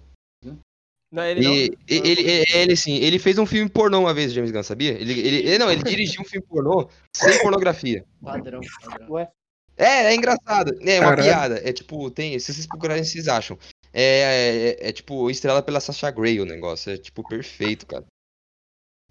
Não, 1.10 1.22
ele 1.24 1.40
não. 1.42 1.54
E, 1.54 1.72
ele, 1.88 2.20
ele, 2.20 2.44
ele, 2.52 2.72
assim, 2.74 2.96
ele 2.96 3.18
fez 3.18 3.38
um 3.38 3.46
filme 3.46 3.68
pornô 3.70 4.00
uma 4.00 4.12
vez, 4.12 4.30
o 4.30 4.34
James 4.34 4.50
Gunn, 4.50 4.62
sabia? 4.62 4.92
Ele, 4.92 5.12
ele, 5.18 5.36
ele- 5.38 5.58
não, 5.58 5.70
ele 5.70 5.82
dirigiu 5.82 6.20
um 6.20 6.24
filme 6.24 6.46
pornô 6.46 6.88
sem 7.16 7.38
pornografia. 7.40 8.04
Padrão, 8.22 8.60
padrão. 8.84 9.10
Ué, 9.12 9.28
É, 9.76 10.06
é 10.06 10.14
engraçado. 10.14 10.76
É 10.82 11.00
uma 11.00 11.10
Caralho. 11.10 11.22
piada. 11.28 11.60
É 11.64 11.72
tipo, 11.72 12.10
tem. 12.10 12.38
Se 12.38 12.52
vocês 12.52 12.66
procurarem, 12.66 13.02
vocês 13.04 13.26
acham. 13.26 13.58
É, 13.92 14.76
é, 14.82 14.88
é, 14.88 14.92
tipo, 14.92 15.30
estrela 15.30 15.62
pela 15.62 15.80
Sasha 15.80 16.10
Grey 16.10 16.40
o 16.40 16.44
negócio. 16.44 16.92
É 16.92 16.98
tipo, 16.98 17.26
perfeito, 17.26 17.86
cara. 17.86 18.04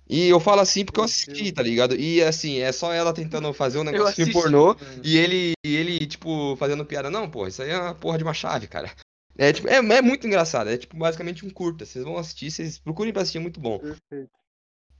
E 0.10 0.30
eu 0.30 0.40
falo 0.40 0.62
assim 0.62 0.86
porque 0.86 1.00
eu 1.00 1.04
assisti, 1.04 1.52
tá 1.52 1.62
ligado? 1.62 1.94
E 1.96 2.24
assim, 2.24 2.60
é 2.60 2.72
só 2.72 2.94
ela 2.94 3.12
tentando 3.14 3.52
fazer 3.54 3.78
um 3.78 3.84
negócio 3.84 4.24
de 4.24 4.32
pornô 4.32 4.68
mano. 4.68 5.02
e 5.04 5.18
ele, 5.18 5.52
e 5.66 5.76
ele, 5.76 6.06
tipo, 6.06 6.56
fazendo 6.58 6.86
piada. 6.86 7.10
Não, 7.10 7.30
pô, 7.30 7.46
isso 7.48 7.62
aí 7.62 7.72
é 7.72 7.78
uma 7.78 7.94
porra 7.96 8.18
de 8.18 8.24
uma 8.24 8.34
chave, 8.34 8.68
cara. 8.68 8.90
É, 9.38 9.54
tipo, 9.54 9.68
é, 9.68 9.76
é 9.76 10.02
muito 10.02 10.26
engraçado. 10.26 10.70
É 10.70 10.78
tipo, 10.78 10.98
basicamente 10.98 11.46
um 11.46 11.50
curta. 11.50 11.86
Vocês 11.86 12.04
vão 12.04 12.18
assistir, 12.18 12.50
vocês 12.52 12.80
procurem 12.80 13.14
pra 13.14 13.22
assistir, 13.22 13.38
é 13.38 13.42
muito 13.42 13.60
bom. 13.60 13.80
perfeito. 13.80 14.30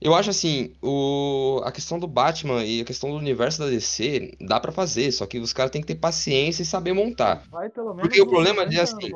Eu 0.00 0.14
acho 0.14 0.30
assim, 0.30 0.74
o... 0.80 1.60
a 1.64 1.72
questão 1.72 1.98
do 1.98 2.06
Batman 2.06 2.64
e 2.64 2.82
a 2.82 2.84
questão 2.84 3.10
do 3.10 3.16
universo 3.16 3.58
da 3.58 3.66
DC 3.66 4.36
dá 4.40 4.60
pra 4.60 4.70
fazer, 4.70 5.10
só 5.10 5.26
que 5.26 5.40
os 5.40 5.52
caras 5.52 5.72
têm 5.72 5.80
que 5.80 5.88
ter 5.88 5.96
paciência 5.96 6.62
e 6.62 6.66
saber 6.66 6.92
montar. 6.92 7.44
Vai 7.50 7.68
pelo 7.68 7.88
menos 7.88 8.02
Porque 8.02 8.20
o 8.20 8.26
problema 8.26 8.62
é 8.62 8.66
50 8.70 8.82
assim. 8.82 9.12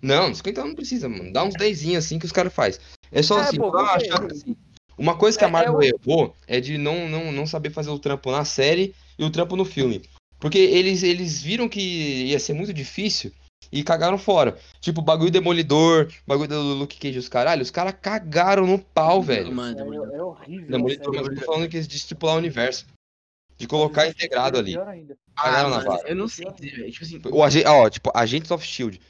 Não, 0.00 0.32
50 0.32 0.64
não 0.64 0.74
precisa, 0.74 1.08
mano. 1.08 1.32
Dá 1.32 1.42
uns 1.42 1.54
10 1.54 1.96
assim 1.96 2.18
que 2.20 2.26
os 2.26 2.32
caras 2.32 2.52
fazem. 2.54 2.80
É 3.10 3.22
só 3.22 3.38
É, 3.38 3.42
assim, 3.42 3.56
pô, 3.56 3.76
ah, 3.76 3.96
assim. 4.30 4.56
Uma 4.96 5.16
coisa 5.16 5.36
que 5.36 5.44
a 5.44 5.48
É- 5.48 5.50
é 5.50 5.52
Marvel 5.52 5.74
o- 5.78 5.82
errou 5.82 6.36
é 6.46 6.60
de 6.60 6.78
não, 6.78 7.08
não, 7.08 7.32
não 7.32 7.46
saber 7.46 7.70
fazer 7.70 7.90
o 7.90 7.98
trampo 7.98 8.30
na 8.30 8.44
série 8.44 8.94
e 9.18 9.24
o 9.24 9.30
trampo 9.30 9.56
no 9.56 9.64
filme. 9.64 10.00
Porque 10.38 10.58
eles, 10.58 11.02
eles 11.02 11.42
viram 11.42 11.68
que 11.68 11.80
ia 12.26 12.38
ser 12.38 12.52
muito 12.52 12.72
difícil 12.72 13.32
e 13.72 13.82
cagaram 13.82 14.18
fora. 14.18 14.56
Tipo, 14.80 15.00
bagulho 15.02 15.30
Demolidor, 15.30 16.10
bagulho 16.26 16.48
do 16.48 16.60
Luke 16.74 16.98
Cage, 16.98 17.18
os 17.18 17.28
caralho, 17.28 17.62
os 17.62 17.70
caras 17.70 17.94
cagaram 18.00 18.66
no 18.66 18.78
pau, 18.78 19.22
velho. 19.22 19.52
Mano, 19.52 19.72
É, 19.78 19.82
Demolidor. 19.82 20.14
é 20.14 20.22
horrível. 20.22 20.68
Demolidor, 20.70 21.08
a 21.18 21.22
mas 21.22 21.28
eu 21.28 21.34
tô 21.40 21.46
falando 21.52 21.68
que 21.68 21.80
de 21.80 21.96
estipular 21.96 22.34
o 22.34 22.38
universo. 22.38 22.86
De 23.56 23.66
colocar 23.68 24.08
integrado 24.08 24.56
É 24.56 24.60
ali. 24.60 24.74
Cagaram 25.36 25.68
Ah, 25.68 25.78
na 25.78 25.84
vara. 25.84 26.08
eu 26.08 26.16
não 26.16 26.26
sei 26.28 26.50
dizer, 26.52 26.76
velho. 26.76 26.90
Tipo 26.92 27.04
assim, 27.04 27.20
O 27.30 27.42
agente, 27.42 27.66
ó, 27.66 27.88
tipo, 27.88 28.10
Agentes 28.14 28.50
of 28.50 28.66
Shield. 28.66 29.00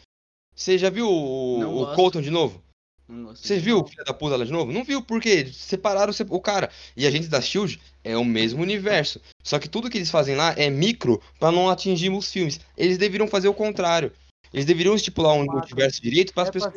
Você 0.55 0.79
já 0.79 0.91
viu 0.91 1.09
o, 1.09 1.83
o. 1.83 1.95
Colton 1.95 2.21
de 2.21 2.31
novo? 2.31 2.63
não 3.09 3.25
gosto. 3.25 3.47
Você 3.47 3.59
viu 3.59 3.81
o 3.81 3.87
filho 3.87 4.05
da 4.05 4.15
puta 4.15 4.37
lá 4.37 4.45
de 4.45 4.53
novo? 4.53 4.73
Não 4.73 4.83
viu, 4.85 5.03
por 5.03 5.21
quê? 5.21 5.47
Separaram 5.53 6.13
o 6.31 6.41
cara. 6.41 6.71
E 6.97 7.07
Agentes 7.07 7.29
da 7.29 7.41
Shield 7.41 7.81
é 8.03 8.17
o 8.17 8.25
mesmo 8.25 8.63
universo. 8.63 9.21
Só 9.43 9.59
que 9.59 9.69
tudo 9.69 9.91
que 9.91 9.99
eles 9.99 10.11
fazem 10.11 10.37
lá 10.37 10.55
é 10.57 10.71
micro 10.71 11.21
pra 11.39 11.51
não 11.53 11.69
atingir 11.69 12.11
os 12.11 12.33
filmes. 12.33 12.61
Eles 12.77 12.97
deveriam 12.97 13.29
fazer 13.29 13.49
o 13.49 13.55
contrário. 13.55 14.13
Eles 14.55 14.65
deveriam 14.65 14.95
estipular 14.95 15.35
um 15.35 15.45
Macro. 15.45 15.65
universo 15.67 16.01
direito 16.01 16.33
para 16.33 16.45
as 16.45 16.49
É 16.49 16.53
pessoas. 16.53 16.75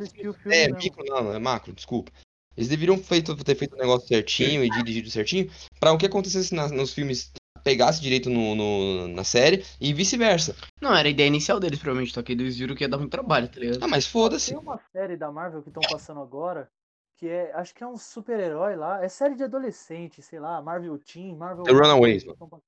É, 0.48 0.66
mesmo. 0.68 0.78
micro, 0.78 1.06
não, 1.06 1.24
não 1.26 1.34
é 1.34 1.40
macro, 1.40 1.72
desculpa. 1.72 2.12
Eles 2.58 2.68
deveriam 2.70 2.98
feito, 2.98 3.36
ter 3.44 3.56
feito 3.56 3.76
o 3.76 3.78
negócio 3.78 4.08
certinho 4.08 4.64
e 4.64 4.70
dirigido 4.70 5.10
certinho 5.12 5.48
pra 5.80 5.92
o 5.94 5.98
que 5.98 6.08
acontecesse 6.08 6.56
na- 6.56 6.68
nos 6.70 6.92
filmes 6.92 7.32
pegasse 7.64 8.02
direito 8.02 8.30
no, 8.32 8.56
no- 8.56 9.08
na 9.10 9.24
série 9.24 9.64
e 9.80 9.94
vice-versa. 9.94 10.56
Não, 10.82 10.96
era 10.96 11.08
a 11.08 11.12
ideia 11.12 11.28
inicial 11.28 11.60
deles, 11.60 11.78
provavelmente. 11.78 12.14
Só 12.14 12.24
que 12.24 12.32
eles 12.32 12.58
viram 12.58 12.74
que 12.76 12.84
ia 12.84 12.90
dar 12.90 12.98
muito 12.98 13.12
trabalho, 13.12 13.48
tá 13.48 13.60
ligado? 13.60 13.84
Ah, 13.84 13.88
mas 13.88 14.08
foda-se. 14.08 14.50
Tem 14.52 14.60
uma 14.60 14.80
série 14.92 15.16
da 15.16 15.32
Marvel 15.32 15.62
que 15.62 15.70
estão 15.70 15.84
passando 15.88 16.20
agora, 16.20 16.68
que 17.18 17.28
é, 17.28 17.52
acho 17.54 17.76
que 17.76 17.84
é 17.84 17.88
um 17.88 17.98
super-herói 17.98 18.76
lá, 18.76 19.04
é 19.04 19.10
série 19.10 19.36
de 19.36 19.44
adolescente, 19.44 20.22
sei 20.24 20.40
lá, 20.40 20.60
Marvel 20.62 20.98
Teen, 20.98 21.36
Marvel... 21.36 21.64
The 21.64 21.72
Runaways, 21.74 22.24
passando. 22.24 22.60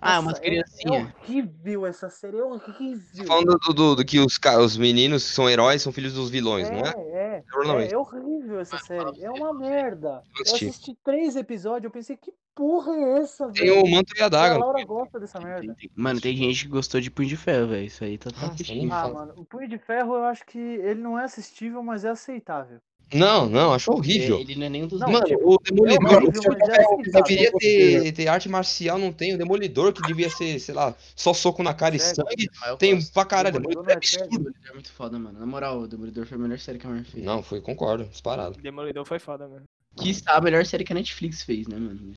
Ah, 0.00 0.16
Nossa, 0.16 0.20
umas 0.28 0.38
é- 0.38 0.42
criancinhas. 0.42 1.08
É 1.08 1.22
horrível 1.22 1.86
essa 1.86 2.08
série, 2.10 2.38
é 2.38 2.44
horrível. 2.44 3.26
Falando 3.26 3.58
do, 3.58 3.72
do- 3.74 3.96
do 3.96 4.04
que 4.04 4.18
os, 4.18 4.38
os 4.62 4.76
meninos 4.76 5.24
que 5.24 5.30
são 5.34 5.48
heróis 5.48 5.82
são 5.82 5.92
filhos 5.92 6.14
dos 6.14 6.30
vilões, 6.30 6.70
não 6.70 6.78
é? 6.78 6.94
É, 6.96 7.44
é, 7.84 7.92
é 7.92 7.96
horrível 7.98 8.60
essa 8.60 8.78
série, 8.78 9.22
é 9.22 9.30
uma 9.30 9.52
merda. 9.52 10.22
Eu 10.36 10.42
assisti. 10.42 10.68
assisti 10.68 10.98
três 11.04 11.36
episódios, 11.36 11.84
eu 11.84 11.90
pensei, 11.90 12.16
que 12.16 12.32
porra 12.54 12.92
é 12.94 13.18
essa, 13.20 13.48
Tem 13.50 13.68
velho? 13.68 13.84
o 13.84 13.90
manto 13.90 14.16
e 14.16 14.20
a 14.20 14.24
A 14.24 14.26
adaga. 14.26 14.58
Laura 14.58 14.84
gosta 14.84 15.18
dessa 15.18 15.40
merda. 15.40 15.76
Mano, 15.96 16.20
tem 16.20 16.36
gente 16.36 16.64
que 16.64 16.70
gostou 16.70 17.00
de 17.00 17.10
Punho 17.10 17.28
de 17.28 17.36
Ferro, 17.36 17.68
velho. 17.68 17.86
Isso 17.86 18.04
aí 18.04 18.16
tá 18.16 18.30
Ah, 18.36 18.90
fala. 18.90 19.14
mano, 19.14 19.34
o 19.36 19.44
Punho 19.44 19.68
de 19.68 19.78
Ferro 19.78 20.14
eu 20.14 20.24
acho 20.24 20.44
que 20.46 20.58
ele 20.58 21.00
não 21.00 21.18
é 21.18 21.24
assistível, 21.24 21.82
mas 21.82 22.04
é 22.04 22.10
aceitável. 22.10 22.80
Não, 23.12 23.48
não, 23.48 23.72
acho 23.72 23.92
horrível. 23.92 24.40
Ele 24.40 24.56
não 24.56 24.66
é 24.66 24.68
nenhum 24.68 24.86
dos 24.86 25.00
Não, 25.00 25.10
Mano, 25.10 25.24
tipo, 25.24 25.54
o 25.54 25.58
Demolidor 25.58 26.02
é 26.02 26.16
horrível, 26.16 26.52
é 26.52 27.22
deveria 27.22 27.52
ter, 27.52 28.12
ter 28.12 28.28
arte 28.28 28.48
marcial, 28.48 28.98
não 28.98 29.12
tem. 29.12 29.34
O 29.34 29.38
Demolidor 29.38 29.92
que 29.92 30.02
devia 30.02 30.28
ser, 30.30 30.58
sei 30.58 30.74
lá, 30.74 30.94
só 31.14 31.32
soco 31.32 31.62
na 31.62 31.74
cara 31.74 31.94
e 31.94 31.98
Sério? 31.98 32.16
sangue. 32.16 32.78
Tem 32.78 32.94
gosto. 32.94 33.12
pra 33.12 33.24
caralho. 33.24 33.54
Demolidor 33.54 33.84
Demolidor 33.84 33.90
é 33.90 33.94
é 33.94 33.96
absurdo. 33.96 34.38
Demolidor 34.38 34.70
é 34.70 34.72
muito 34.72 34.92
foda, 34.92 35.18
mano. 35.18 35.38
Na 35.38 35.46
moral, 35.46 35.80
o 35.80 35.88
Demolidor 35.88 36.26
foi 36.26 36.36
a 36.36 36.40
melhor 36.40 36.58
série 36.58 36.78
que 36.78 36.86
a 36.86 36.90
Marvel 36.90 37.10
fez. 37.10 37.24
Não, 37.24 37.42
foi, 37.42 37.60
concordo, 37.60 38.04
disparado. 38.04 38.60
Demolidor 38.60 39.04
foi 39.04 39.18
foda 39.18 39.46
mesmo. 39.46 39.64
Que 39.96 40.10
está 40.10 40.36
a 40.36 40.40
melhor 40.40 40.64
série 40.66 40.84
que 40.84 40.92
a 40.92 40.96
Netflix 40.96 41.42
fez, 41.42 41.68
né, 41.68 41.78
mano? 41.78 42.14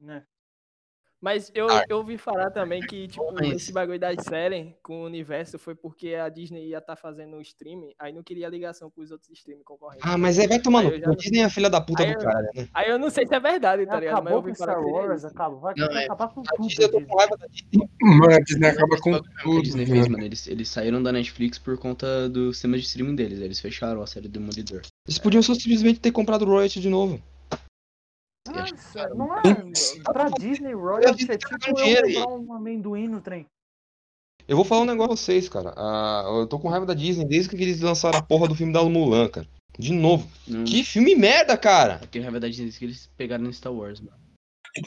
Né? 0.00 0.22
Mas 1.24 1.50
eu, 1.54 1.70
Ah. 1.70 1.82
eu 1.88 1.96
ouvi 1.96 2.18
falar 2.18 2.50
também 2.50 2.82
que, 2.82 3.08
tipo, 3.08 3.24
esse 3.44 3.72
bagulho 3.72 3.98
das 3.98 4.22
séries 4.24 4.74
com 4.82 5.00
o 5.00 5.06
universo 5.06 5.58
foi 5.58 5.74
porque 5.74 6.14
a 6.14 6.28
Disney 6.28 6.68
ia 6.68 6.76
estar 6.78 6.96
fazendo 6.96 7.38
o 7.38 7.40
streaming, 7.40 7.94
aí 7.98 8.12
não 8.12 8.22
queria 8.22 8.46
ligação 8.46 8.90
com 8.90 9.00
os 9.00 9.10
outros 9.10 9.30
streaming 9.30 9.62
concorrentes. 9.64 10.06
Ah, 10.06 10.18
mas 10.18 10.38
é, 10.38 10.46
vai 10.46 10.60
tomando. 10.60 10.90
Não- 10.98 11.14
Disney 11.14 11.38
é 11.40 11.44
a 11.44 11.48
filha 11.48 11.70
da 11.70 11.80
puta 11.80 12.02
Aí 12.02 12.12
do 12.12 12.18
eu- 12.20 12.24
cara, 12.26 12.50
né? 12.54 12.68
Aí 12.74 12.90
eu 12.90 12.98
não 12.98 13.08
sei 13.08 13.26
se 13.26 13.34
é 13.34 13.40
verdade, 13.40 13.86
tá 13.86 13.98
ligado? 13.98 14.22
Mas 14.22 14.32
eu 14.32 14.38
Acabou 14.38 14.42
com 14.42 14.48
ouvi 14.48 14.58
falar 14.58 14.72
Star 14.72 14.84
que 14.84 14.90
seria 14.90 15.08
Wars, 15.08 15.18
isso. 15.22 15.26
acaba, 15.28 15.56
vai, 15.56 15.74
Não, 15.78 15.86
é- 15.98 16.04
acabar 16.04 16.28
com 16.28 16.40
A 16.40 16.44
tudo. 16.44 16.68
Disney, 16.68 16.84
eu 16.84 16.90
tô 16.90 17.00
com 17.00 17.16
raiva 17.16 17.36
da 17.38 17.46
Disney. 17.46 17.88
Mano, 18.02 18.34
a 18.34 18.38
Disney 18.40 18.68
acaba 18.68 18.96
com 19.00 19.10
que 19.12 19.16
a 19.16 19.42
tudo. 19.42 19.62
Disney 19.62 19.86
fez, 19.86 19.98
mano. 20.00 20.12
mano. 20.12 20.24
Eles, 20.26 20.46
eles 20.46 20.68
saíram 20.68 21.02
da 21.02 21.10
Netflix 21.10 21.58
por 21.58 21.78
conta 21.78 22.28
do 22.28 22.52
sistema 22.52 22.76
de 22.76 22.82
streaming 22.84 23.14
deles. 23.16 23.40
Eles 23.40 23.60
fecharam 23.60 24.02
a 24.02 24.06
série 24.06 24.28
do 24.28 24.32
Demolidor. 24.38 24.82
Eles 25.08 25.18
podiam 25.18 25.42
só 25.42 25.54
simplesmente 25.54 26.00
ter 26.00 26.12
comprado 26.12 26.42
o 26.42 26.44
Royalty 26.44 26.80
de 26.80 26.90
novo. 26.90 27.18
Nossa, 28.54 29.08
não 29.14 29.36
é. 29.38 29.42
Pra 30.04 30.28
Disney, 30.30 30.74
Royalty 30.74 31.30
é 31.30 31.36
tipo 31.38 31.54
eu 31.66 31.74
dinheiro 31.74 32.06
aí. 32.06 32.14
comprar 32.14 32.34
um 32.34 32.52
amendoim 32.52 33.08
no 33.08 33.20
trem. 33.20 33.46
Eu 34.46 34.56
vou 34.56 34.64
falar 34.64 34.82
um 34.82 34.86
negócio 34.86 35.08
pra 35.08 35.16
vocês, 35.16 35.48
cara. 35.48 35.72
Ah, 35.76 36.24
eu 36.26 36.46
tô 36.46 36.58
com 36.58 36.68
raiva 36.68 36.84
da 36.84 36.94
Disney 36.94 37.24
desde 37.24 37.48
que 37.48 37.56
eles 37.56 37.80
lançaram 37.80 38.18
a 38.18 38.22
porra 38.22 38.46
do 38.46 38.54
filme 38.54 38.72
da 38.72 38.82
Mulan, 38.82 39.28
cara. 39.28 39.48
De 39.78 39.92
novo. 39.92 40.28
Não, 40.46 40.64
Que 40.64 40.84
filme 40.84 41.14
merda, 41.14 41.56
cara! 41.56 41.98
Eu 42.02 42.08
tenho 42.08 42.24
raiva 42.24 42.38
da 42.38 42.48
Disney 42.48 42.70
que 42.70 42.84
eles 42.84 43.10
pegaram 43.16 43.44
no 43.44 43.52
Star 43.52 43.72
Wars, 43.72 44.00
mano. 44.00 44.16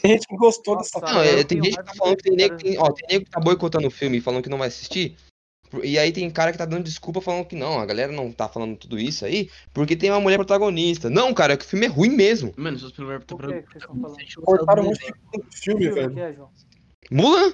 Tem 0.01 0.11
gente 0.11 0.27
que 0.27 0.35
gostou 0.35 0.75
Nossa, 0.75 0.99
dessa 0.99 1.13
Não, 1.13 1.21
é, 1.21 1.43
tem 1.43 1.63
gente 1.63 1.77
que 1.77 1.83
tá 1.83 1.93
falando 1.95 2.17
que 2.17 2.23
tem 2.23 2.35
nego, 2.35 2.57
tem, 2.57 2.77
ó, 2.77 2.91
tem 2.91 3.07
nego 3.09 3.25
que 3.25 3.31
tá 3.31 3.39
boicotando 3.39 3.87
o 3.87 3.91
filme 3.91 4.17
e 4.17 4.21
falando 4.21 4.43
que 4.43 4.49
não 4.49 4.57
vai 4.57 4.67
assistir. 4.67 5.15
E 5.83 5.97
aí 5.99 6.11
tem 6.11 6.29
cara 6.29 6.51
que 6.51 6.57
tá 6.57 6.65
dando 6.65 6.83
desculpa 6.83 7.21
falando 7.21 7.45
que 7.45 7.55
não, 7.55 7.79
a 7.79 7.85
galera 7.85 8.11
não 8.11 8.31
tá 8.31 8.47
falando 8.47 8.77
tudo 8.77 8.99
isso 8.99 9.25
aí 9.25 9.49
porque 9.73 9.95
tem 9.95 10.09
uma 10.09 10.19
mulher 10.19 10.37
protagonista. 10.37 11.09
Não, 11.09 11.33
cara, 11.33 11.53
é 11.53 11.57
que 11.57 11.65
o 11.65 11.67
filme 11.67 11.85
é 11.85 11.89
ruim 11.89 12.09
mesmo. 12.09 12.53
Mano, 12.55 12.77
se 12.77 12.83
fosse 12.83 12.95
falando? 13.87 14.15
Cortaram 14.43 14.91
de 14.91 15.59
filme, 15.59 15.89
velho. 15.89 16.19
é, 16.19 16.33
João? 16.33 16.49
Mulan? 17.11 17.53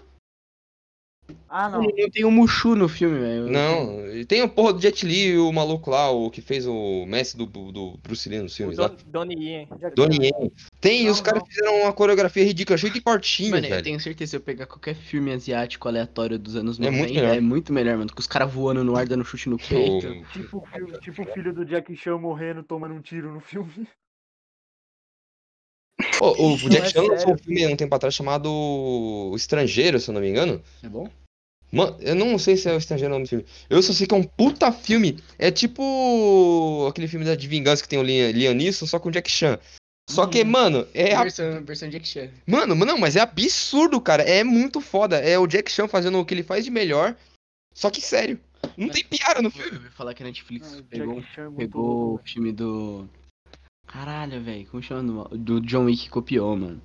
Ah, 1.48 1.70
não. 1.70 1.84
Não 1.84 2.10
tem 2.10 2.26
o 2.26 2.32
Mushu 2.32 2.76
no 2.76 2.90
filme, 2.90 3.20
velho. 3.20 3.48
Não, 3.48 4.26
tem 4.28 4.42
a 4.42 4.48
porra 4.48 4.74
do 4.74 4.82
Jet 4.82 5.06
Li 5.06 5.28
e 5.34 5.38
o 5.38 5.52
maluco 5.54 5.90
lá, 5.92 6.10
o 6.10 6.30
que 6.32 6.42
fez 6.42 6.66
o 6.68 7.06
mestre 7.06 7.38
do, 7.46 7.72
do 7.72 7.98
Bruce 8.02 8.28
Lee 8.28 8.40
nos 8.42 8.54
O 8.54 8.56
filmes 8.56 8.78
lá. 8.78 8.88
Don, 8.88 8.96
Donnie 9.06 9.38
Yen. 9.50 9.68
Donnie. 9.96 10.20
Yen. 10.28 10.52
Tem, 10.82 11.02
e 11.02 11.06
Não, 11.06 11.12
os 11.12 11.22
caras 11.22 11.44
fizeram 11.48 11.82
uma 11.84 11.94
coreografia 11.94 12.44
ridícula, 12.44 12.78
cheio 12.78 12.92
de 12.92 13.00
cortinhos, 13.02 13.52
Mano, 13.52 13.66
eu 13.66 13.70
velho. 13.70 13.84
tenho 13.84 14.00
certeza 14.00 14.32
se 14.32 14.36
eu 14.38 14.42
pegar 14.42 14.66
qualquer 14.66 14.96
filme 14.96 15.32
asiático 15.32 15.88
aleatório 15.88 16.40
dos 16.40 16.56
anos 16.56 16.80
É 16.80 16.84
90, 16.86 16.98
muito 16.98 17.14
melhor. 17.14 17.38
é 17.38 17.40
muito 17.42 17.74
melhor, 17.74 17.98
mano. 17.98 18.14
Com 18.14 18.20
os 18.20 18.28
caras 18.28 18.52
voando 18.52 18.84
no 18.84 18.96
ar, 18.96 19.06
dando 19.08 19.24
chute 19.24 19.48
no 19.50 19.58
peito. 19.58 20.08
Tipo, 20.34 20.68
tipo 21.02 21.22
o 21.22 21.26
filho 21.34 21.54
do 21.54 21.64
Jack 21.66 21.96
Chan 21.96 22.18
morrendo, 22.18 22.64
tomando 22.64 22.96
um 22.96 23.02
tiro 23.02 23.32
no 23.32 23.40
filme. 23.40 23.88
O, 26.20 26.26
o 26.28 26.50
Não, 26.52 26.58
Jack 26.70 26.88
é 26.88 26.90
Chan 26.90 27.02
lançou 27.04 27.34
um 27.34 27.38
filme 27.38 27.64
há 27.66 27.70
um 27.70 27.76
tempo 27.76 27.94
atrás 27.96 28.14
chamado 28.14 28.50
O 28.52 29.34
Estrangeiro, 29.36 30.00
se 30.00 30.10
eu 30.10 30.14
não 30.14 30.22
me 30.22 30.30
engano. 30.30 30.62
É 30.82 30.88
bom? 30.90 31.10
Mano, 31.72 31.98
eu 32.02 32.14
não 32.16 32.38
sei 32.38 32.56
se 32.56 32.70
é 32.70 32.74
o 32.74 32.78
Estrangeiro 32.78 33.12
o 33.12 33.16
nome 33.16 33.26
do 33.26 33.30
filme. 33.30 33.46
Eu 33.70 33.82
só 33.82 33.94
sei 33.94 34.06
que 34.06 34.14
é 34.14 34.18
um 34.18 34.24
puta 34.24 34.72
filme. 34.72 35.20
É 35.40 35.50
tipo 35.52 36.88
aquele 36.90 37.08
filme 37.08 37.26
da 37.26 37.36
de 37.36 37.48
vingança 37.48 37.82
que 37.82 37.90
tem 37.90 38.00
o 38.00 38.04
Liam, 38.04 38.54
Neeson, 38.54 38.86
só 38.86 39.00
com 39.00 39.10
o 39.10 39.12
Jack 39.12 39.30
Chan. 39.30 39.60
Só 40.10 40.28
que, 40.28 40.42
Hum. 40.44 40.46
mano, 40.48 40.88
é. 40.94 41.16
a- 41.16 41.22
Versão, 41.24 41.64
versão 41.64 41.90
Jack 41.90 42.08
Chan. 42.08 42.30
Mano, 42.46 42.76
não, 42.76 42.98
mas 42.98 43.16
é 43.16 43.22
absurdo, 43.22 44.00
cara. 44.02 44.22
É 44.24 44.44
muito 44.44 44.82
foda. 44.82 45.18
É 45.18 45.40
o 45.40 45.48
Jack 45.48 45.72
Chan 45.72 45.88
fazendo 45.88 46.20
o 46.20 46.26
que 46.26 46.34
ele 46.34 46.44
faz 46.44 46.64
de 46.66 46.70
melhor. 46.72 47.16
Só 47.74 47.90
que 47.90 48.02
sério. 48.02 48.40
Não 48.78 48.90
tem 48.90 49.04
piada 49.04 49.42
no 49.42 49.48
Eu 49.48 49.52
filme. 49.52 49.78
ouvi 49.78 49.90
falar 49.90 50.14
que 50.14 50.22
a 50.24 50.26
Netflix 50.26 50.76
Ah, 50.78 50.84
pegou, 50.90 51.20
é 51.20 51.50
pegou 51.58 52.14
o 52.16 52.18
filme 52.24 52.52
do. 52.52 53.10
Caralho, 53.94 54.42
velho. 54.44 54.66
Como 54.68 54.82
chama? 54.84 55.24
Do- 55.30 55.38
Do 55.38 55.62
John 55.62 55.86
Wick 55.86 56.10
copiou, 56.10 56.56
mano. 56.58 56.82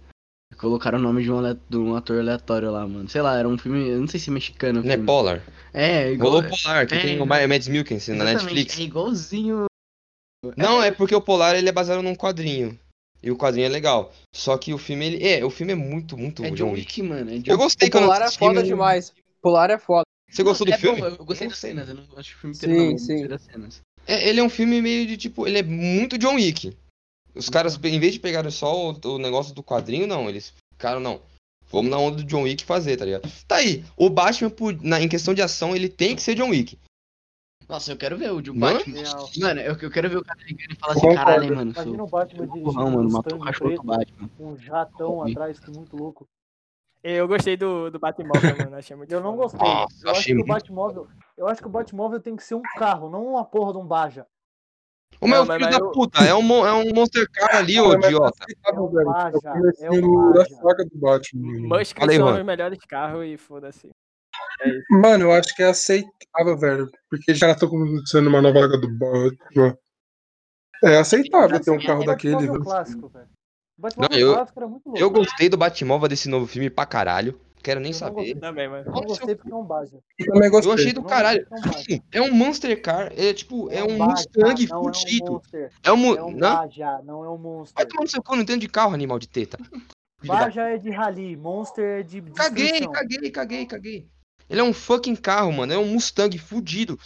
Colocaram 0.58 0.98
o 0.98 1.02
nome 1.02 1.22
de 1.22 1.30
um, 1.30 1.40
de 1.68 1.76
um 1.76 1.94
ator 1.94 2.18
aleatório 2.20 2.70
lá, 2.70 2.86
mano. 2.86 3.08
Sei 3.08 3.20
lá, 3.22 3.36
era 3.38 3.48
um 3.48 3.56
filme. 3.58 3.88
Eu 3.88 4.00
não 4.00 4.08
sei 4.08 4.18
se 4.18 4.30
é 4.30 4.32
mexicano. 4.32 4.80
o 4.80 4.82
Não 4.82 4.90
é 4.90 4.94
filme. 4.94 5.06
Polar. 5.06 5.42
É, 5.72 6.12
igual. 6.12 6.32
Rolou 6.32 6.48
Polar, 6.48 6.86
que 6.86 6.94
é, 6.94 7.00
tem 7.00 7.18
o 7.18 7.22
é. 7.22 7.26
Ma- 7.26 7.46
Mads 7.46 7.68
Mikkelsen 7.68 8.16
na 8.16 8.24
Netflix. 8.24 8.78
É 8.78 8.82
igualzinho. 8.82 9.64
Não, 10.56 10.82
é 10.82 10.90
porque 10.90 11.14
o 11.14 11.20
Polar 11.20 11.54
ele 11.54 11.68
é 11.68 11.72
baseado 11.72 12.02
num 12.02 12.14
quadrinho. 12.14 12.78
E 13.22 13.30
o 13.30 13.36
quadrinho 13.36 13.66
é 13.66 13.68
legal. 13.68 14.12
Só 14.34 14.56
que 14.56 14.72
o 14.72 14.78
filme, 14.78 15.06
ele. 15.06 15.26
É, 15.26 15.44
o 15.44 15.50
filme 15.50 15.72
é 15.72 15.76
muito, 15.76 16.16
muito 16.16 16.44
É 16.44 16.50
John 16.50 16.72
Wick, 16.72 17.02
mano. 17.02 17.30
É 17.30 17.38
John... 17.38 17.52
Eu 17.52 17.58
gostei 17.58 17.88
O 17.88 17.90
quando 17.90 18.04
Polar 18.04 18.22
é 18.22 18.30
foda 18.30 18.54
mas- 18.60 18.66
demais. 18.68 19.12
Polar 19.42 19.70
é 19.70 19.78
foda. 19.78 20.02
Você 20.30 20.42
gostou 20.42 20.66
do 20.66 20.72
é 20.72 20.78
filme? 20.78 21.00
Bom, 21.00 21.06
eu 21.06 21.24
gostei 21.24 21.46
Eu 21.46 21.50
das 21.50 21.58
cenas, 21.58 21.88
eu 21.88 21.94
não 21.94 22.04
acho 22.16 22.36
o 22.36 22.38
filme 22.38 22.54
Sim, 22.54 22.66
inteiro, 22.66 22.84
não, 22.84 22.92
eu 22.92 22.98
sim. 22.98 23.26
das 23.26 23.42
cenas. 23.42 23.80
É, 24.06 24.28
ele 24.28 24.40
é 24.40 24.42
um 24.42 24.50
filme 24.50 24.80
meio 24.82 25.06
de 25.06 25.16
tipo. 25.16 25.46
Ele 25.46 25.58
é 25.58 25.62
muito 25.62 26.18
John 26.18 26.34
Wick. 26.34 26.76
Os 27.38 27.48
caras, 27.48 27.78
em 27.82 28.00
vez 28.00 28.14
de 28.14 28.20
pegarem 28.20 28.50
só 28.50 28.90
o, 28.90 28.98
o 29.14 29.18
negócio 29.18 29.54
do 29.54 29.62
quadrinho, 29.62 30.06
não. 30.06 30.28
Eles 30.28 30.52
ficaram, 30.74 30.98
não. 31.00 31.20
Vamos 31.70 31.90
na 31.90 31.98
onda 31.98 32.16
do 32.16 32.24
John 32.24 32.42
Wick 32.42 32.64
fazer, 32.64 32.96
tá 32.96 33.04
ligado? 33.04 33.30
Tá 33.46 33.56
aí. 33.56 33.84
O 33.96 34.08
Batman, 34.10 34.50
por- 34.50 34.82
na- 34.82 35.00
em 35.00 35.08
questão 35.08 35.32
de 35.34 35.42
ação, 35.42 35.76
ele 35.76 35.88
tem 35.88 36.16
que 36.16 36.22
ser 36.22 36.34
John 36.34 36.48
Wick. 36.50 36.78
Nossa, 37.68 37.92
eu 37.92 37.96
quero 37.98 38.16
ver 38.16 38.32
o 38.32 38.40
de 38.40 38.50
um 38.50 38.54
Mano? 38.54 38.78
Batman. 38.78 39.02
Mano, 39.38 39.60
eu, 39.60 39.76
eu 39.76 39.90
quero 39.90 40.08
ver 40.08 40.16
o 40.16 40.24
cara 40.24 40.40
ligando 40.42 40.72
e 40.72 40.76
falar 40.76 40.92
assim, 40.94 41.00
concordo. 41.02 41.24
caralho, 41.24 41.44
hein, 41.44 41.50
mano. 41.50 41.70
Imagina 41.72 41.96
Sou 41.96 42.06
o 42.06 42.08
Batman 42.10 42.46
burrão, 42.46 42.90
mano. 42.90 43.08
um 43.08 43.12
Matou 43.12 43.38
o 43.38 43.44
cachorro 43.44 43.74
do 43.76 43.82
Batman. 43.82 44.28
com 44.38 44.46
um 44.52 44.56
jatão 44.56 45.22
atrás, 45.22 45.60
que 45.60 45.70
muito 45.70 45.94
louco. 45.96 46.26
Eu 47.04 47.28
gostei 47.28 47.56
do, 47.56 47.90
do 47.90 47.98
Batmóvel, 47.98 48.56
mano. 48.56 48.76
Achei 48.76 48.96
muito 48.96 49.12
Eu 49.12 49.20
não 49.20 49.36
gostei. 49.36 49.60
Nossa, 49.60 49.94
eu 50.02 50.10
acho 50.10 50.20
achei 50.20 50.24
que 50.24 50.32
o 50.32 50.36
muito 50.46 50.48
Batmóvel. 50.48 51.06
Eu 51.36 51.46
acho 51.46 51.60
que 51.60 51.66
o 51.68 51.70
Batmóvel 51.70 52.20
tem 52.20 52.34
que 52.34 52.42
ser 52.42 52.54
um 52.54 52.62
carro, 52.76 53.10
não 53.10 53.24
uma 53.26 53.44
porra 53.44 53.72
de 53.72 53.78
um 53.78 53.86
Baja. 53.86 54.26
O 55.20 55.26
meu 55.26 55.44
filho 55.44 55.58
da 55.70 55.76
eu- 55.78 55.90
puta, 55.90 56.22
é 56.24 56.34
um, 56.34 56.66
é 56.66 56.72
um 56.72 56.94
Monster 56.94 57.28
Car 57.32 57.56
ali, 57.56 57.80
ô 57.80 57.92
idiota. 57.94 58.32
aceitável, 58.44 58.80
É 58.80 58.86
um 58.86 58.90
velho. 58.90 59.08
É 59.08 59.90
o 59.90 60.32
Baja, 60.32 60.42
é 60.42 60.44
do- 60.48 60.54
saga 60.62 60.84
Batman. 60.94 61.52
mano. 61.52 61.68
Musk 61.78 61.98
Fala 61.98 62.10
aí, 62.12 62.16
são 62.18 62.38
os 62.38 62.44
melhores 62.44 62.78
carros 62.88 63.24
e 63.26 63.36
foda-se. 63.36 63.90
Mano, 64.90 65.24
eu 65.24 65.32
acho 65.32 65.54
que 65.56 65.62
é 65.62 65.66
aceitável, 65.68 66.56
velho. 66.56 66.90
Porque 67.10 67.34
já 67.34 67.54
tô 67.54 67.68
começando 67.68 68.26
uma 68.28 68.40
nova 68.42 68.60
saga 68.60 68.78
do 68.78 68.88
Batman. 68.88 69.76
É 70.84 70.98
aceitável 70.98 71.60
ter 71.60 71.70
um 71.72 71.80
carro 71.84 72.02
o 72.02 72.06
daquele. 72.06 72.36
Velho. 72.36 72.60
clássico, 72.62 73.08
velho. 73.08 73.26
O 73.76 73.82
Batmóvel 73.82 74.10
Não, 74.10 74.18
eu- 74.18 74.34
clássico 74.34 74.58
era 74.60 74.68
muito 74.68 74.86
louco. 74.86 75.00
Eu 75.00 75.10
gostei 75.10 75.48
do 75.48 75.56
Batmóvel 75.56 76.08
desse 76.08 76.28
novo 76.28 76.46
filme 76.46 76.70
pra 76.70 76.86
caralho. 76.86 77.38
Quero 77.62 77.80
nem 77.80 77.90
Eu 77.90 77.94
não 77.94 77.98
saber. 77.98 78.14
gostei. 78.14 78.34
Também, 78.36 78.68
mano. 78.68 78.84
Eu 78.86 78.92
não 78.92 79.02
gostei 79.02 79.34
porque 79.34 79.52
é 79.52 79.54
um 79.54 79.64
Baja. 79.64 79.98
Eu 80.18 80.34
Eu 80.42 80.72
achei 80.72 80.92
do 80.92 81.00
Não 81.02 81.08
caralho. 81.08 81.46
é 81.50 82.20
um. 82.20 82.26
É 82.26 82.30
um 82.30 82.34
Monster 82.34 82.80
Car, 82.82 83.12
é 83.16 83.32
tipo, 83.34 83.70
é 83.70 83.82
um 83.84 83.98
Mustang 83.98 84.66
não 84.68 84.76
é 84.76 84.80
um 84.80 84.84
fudido. 84.94 85.32
Monster. 85.32 85.72
É 85.82 85.92
um. 85.92 85.96
mu- 85.96 86.16
É 86.16 86.22
um 86.22 86.30
Não? 86.30 86.56
Baja, 86.56 87.02
não 87.04 87.24
é 87.24 87.28
um 87.30 87.36
Vai 87.36 87.42
Monster. 87.42 87.88
tomar 87.88 88.02
no 88.02 88.08
seu 88.08 88.22
cu, 88.22 88.34
não 88.36 88.42
entendo 88.42 88.60
de 88.60 88.68
carro, 88.68 88.94
animal 88.94 89.18
de 89.18 89.28
teta. 89.28 89.58
Baja 90.24 90.62
é 90.62 90.78
de 90.78 90.90
rally, 90.90 91.36
Monster 91.36 92.00
é 92.00 92.02
de 92.02 92.20
Caguei, 92.22 92.80
caguei, 92.88 93.30
caguei, 93.30 93.66
caguei. 93.66 94.08
Ele 94.50 94.60
é 94.60 94.64
um 94.64 94.72
fucking 94.72 95.14
carro, 95.16 95.52
mano. 95.52 95.72
É 95.72 95.78
um 95.78 95.86
Mustang 95.86 96.36
fudido. 96.38 96.98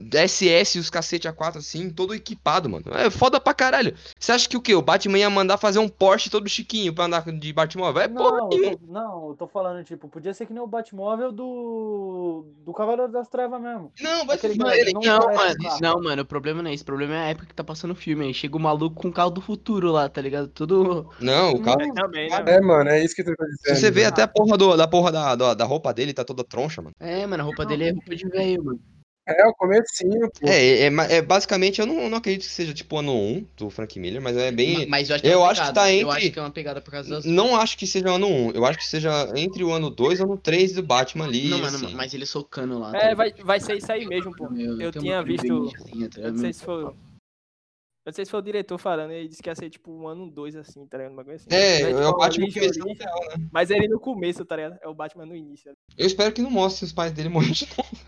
SS 0.00 0.76
e 0.78 0.80
os 0.80 0.88
cacete 0.90 1.28
A4 1.28 1.56
assim, 1.56 1.90
todo 1.90 2.14
equipado, 2.14 2.68
mano. 2.70 2.84
É 2.92 3.10
foda 3.10 3.40
pra 3.40 3.52
caralho. 3.52 3.94
Você 4.18 4.30
acha 4.30 4.48
que 4.48 4.56
o 4.56 4.60
quê? 4.60 4.74
O 4.74 4.82
Batman 4.82 5.18
ia 5.18 5.28
mandar 5.28 5.58
fazer 5.58 5.80
um 5.80 5.88
Porsche 5.88 6.30
todo 6.30 6.48
chiquinho 6.48 6.94
pra 6.94 7.04
andar 7.06 7.24
de 7.30 7.52
Batmóvel? 7.52 8.02
É 8.02 8.08
porra 8.08 8.38
Não, 8.38 8.48
nenhuma. 8.48 8.70
eu 8.72 8.78
tô, 8.78 8.86
não, 8.92 9.28
eu 9.30 9.34
tô 9.34 9.46
falando, 9.48 9.84
tipo, 9.84 10.08
podia 10.08 10.32
ser 10.32 10.46
que 10.46 10.52
nem 10.52 10.62
o 10.62 10.66
Batmóvel 10.66 11.32
do. 11.32 12.46
do 12.64 12.72
Cavaleiro 12.72 13.10
das 13.10 13.28
Trevas 13.28 13.60
mesmo. 13.60 13.92
Não, 14.00 14.24
vai 14.24 14.36
Aquele 14.36 14.52
se 14.54 14.58
cara 14.60 14.70
fuder. 14.70 14.84
que 14.84 14.90
ele. 14.90 15.06
não 15.06 15.18
Não, 15.18 15.34
mano, 15.34 15.56
carro. 15.62 15.78
não, 15.82 16.02
mano, 16.02 16.22
o 16.22 16.26
problema 16.26 16.62
não 16.62 16.70
é 16.70 16.74
esse. 16.74 16.82
O 16.84 16.86
problema 16.86 17.14
é 17.14 17.18
a 17.18 17.28
época 17.30 17.46
que 17.46 17.54
tá 17.54 17.64
passando 17.64 17.90
o 17.90 17.96
filme 17.96 18.26
aí. 18.26 18.32
Chega 18.34 18.56
o 18.56 18.60
maluco 18.60 18.94
com 19.02 19.08
o 19.08 19.12
carro 19.12 19.30
do 19.30 19.40
futuro 19.40 19.90
lá, 19.90 20.08
tá 20.08 20.20
ligado? 20.20 20.48
Tudo. 20.48 21.10
Não, 21.20 21.52
o 21.52 21.60
carro. 21.62 21.82
É, 21.82 21.92
também, 21.92 22.30
né? 22.30 22.44
É, 22.46 22.60
mano, 22.60 22.88
é 22.90 23.04
isso 23.04 23.16
que 23.16 23.24
tu 23.24 23.34
tá 23.34 23.44
dizendo. 23.44 23.76
você 23.80 23.90
vê 23.90 24.04
até 24.04 24.22
a 24.22 24.28
porra, 24.28 24.56
do, 24.56 24.76
da, 24.76 24.86
porra 24.86 25.10
da, 25.10 25.34
da, 25.34 25.54
da 25.54 25.64
roupa 25.64 25.92
dele, 25.92 26.14
tá 26.14 26.24
toda 26.24 26.44
troncha, 26.44 26.80
mano. 26.80 26.94
É, 27.00 27.26
mano, 27.26 27.42
a 27.42 27.46
roupa 27.46 27.66
dele 27.66 27.88
é 27.88 27.90
roupa 27.92 28.14
de 28.14 28.28
velho, 28.28 28.64
mano. 28.64 28.80
É, 29.28 29.46
o 29.46 29.52
comecinho, 29.54 30.30
pô. 30.40 30.48
É, 30.48 30.80
é, 30.84 30.90
ma- 30.90 31.04
é 31.04 31.20
basicamente, 31.20 31.80
eu 31.80 31.86
não, 31.86 32.08
não 32.08 32.16
acredito 32.18 32.42
que 32.46 32.50
seja 32.50 32.72
tipo 32.72 32.96
ano 32.96 33.12
1 33.14 33.46
do 33.56 33.68
Frank 33.68 33.98
Miller, 34.00 34.22
mas 34.22 34.36
é 34.36 34.50
bem. 34.50 34.86
Mas 34.88 35.10
eu 35.10 35.16
acho 35.16 35.22
que, 35.22 35.28
é 35.30 35.34
eu 35.34 35.40
uma 35.40 35.50
acho 35.50 35.66
que 35.66 35.74
tá 35.74 35.92
Eu 35.92 36.08
entre- 36.08 36.16
acho 36.18 36.30
que 36.32 36.38
é 36.38 36.42
uma 36.42 36.50
pegada 36.50 36.80
por 36.80 36.90
causa 36.90 37.10
das. 37.10 37.24
Não 37.26 37.54
acho 37.54 37.76
que 37.76 37.86
seja 37.86 38.08
ano 38.10 38.26
1, 38.26 38.50
eu 38.52 38.64
acho 38.64 38.78
que 38.78 38.86
seja 38.86 39.30
entre 39.36 39.62
o 39.62 39.70
ano 39.70 39.90
2 39.90 40.18
e 40.18 40.22
o 40.22 40.24
ano 40.24 40.38
3 40.38 40.72
do 40.72 40.82
Batman 40.82 41.26
ali. 41.26 41.48
Não, 41.48 41.58
mano, 41.58 41.76
assim. 41.76 41.94
mas 41.94 42.14
ele 42.14 42.24
socando 42.24 42.78
lá. 42.78 42.92
tá 42.92 42.98
É, 42.98 43.00
ligado? 43.10 43.16
vai, 43.16 43.32
vai 43.44 43.60
ser 43.60 43.76
isso 43.76 43.92
aí 43.92 44.06
mesmo, 44.06 44.34
pô. 44.34 44.48
Meu, 44.48 44.80
Eu 44.80 44.90
tinha 44.92 45.22
visto- 45.22 45.72
tá 46.10 46.20
Eu 46.22 46.32
não 46.32 46.38
sei 46.38 46.52
se 46.52 46.64
foi. 46.64 46.84
Eu 46.84 48.10
não 48.10 48.14
sei 48.14 48.24
se 48.24 48.30
foi 48.30 48.40
o 48.40 48.42
diretor 48.42 48.78
falando, 48.78 49.10
ele 49.10 49.28
disse 49.28 49.42
que 49.42 49.50
ia 49.50 49.54
ser 49.54 49.68
tipo 49.68 49.92
um 49.92 50.08
ano 50.08 50.30
2 50.30 50.56
assim, 50.56 50.86
tá 50.86 50.96
ligado? 50.96 51.12
Um 51.12 51.16
bagulho 51.16 51.36
assim. 51.36 51.48
É, 51.50 51.82
é 51.82 51.86
tipo, 51.88 51.98
o 52.00 52.06
a 52.06 52.12
Batman 52.16 52.46
começando 52.50 52.80
origem, 52.80 52.96
dela, 52.96 53.20
né? 53.36 53.48
Mas 53.52 53.68
ele 53.70 53.86
no 53.88 54.00
começo, 54.00 54.44
tá 54.46 54.56
ligado? 54.56 54.78
É 54.80 54.88
o 54.88 54.94
Batman 54.94 55.26
no 55.26 55.36
início. 55.36 55.70
Eu 55.94 56.06
espero 56.06 56.32
que 56.32 56.40
não 56.40 56.50
mostre 56.50 56.86
os 56.86 56.92
pais 56.92 57.12
dele 57.12 57.28
morrendo 57.28 57.52
de 57.52 57.68
novo. 57.76 58.07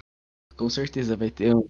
Com 0.61 0.69
certeza 0.69 1.17
vai 1.17 1.31
ter, 1.31 1.57
um- 1.57 1.67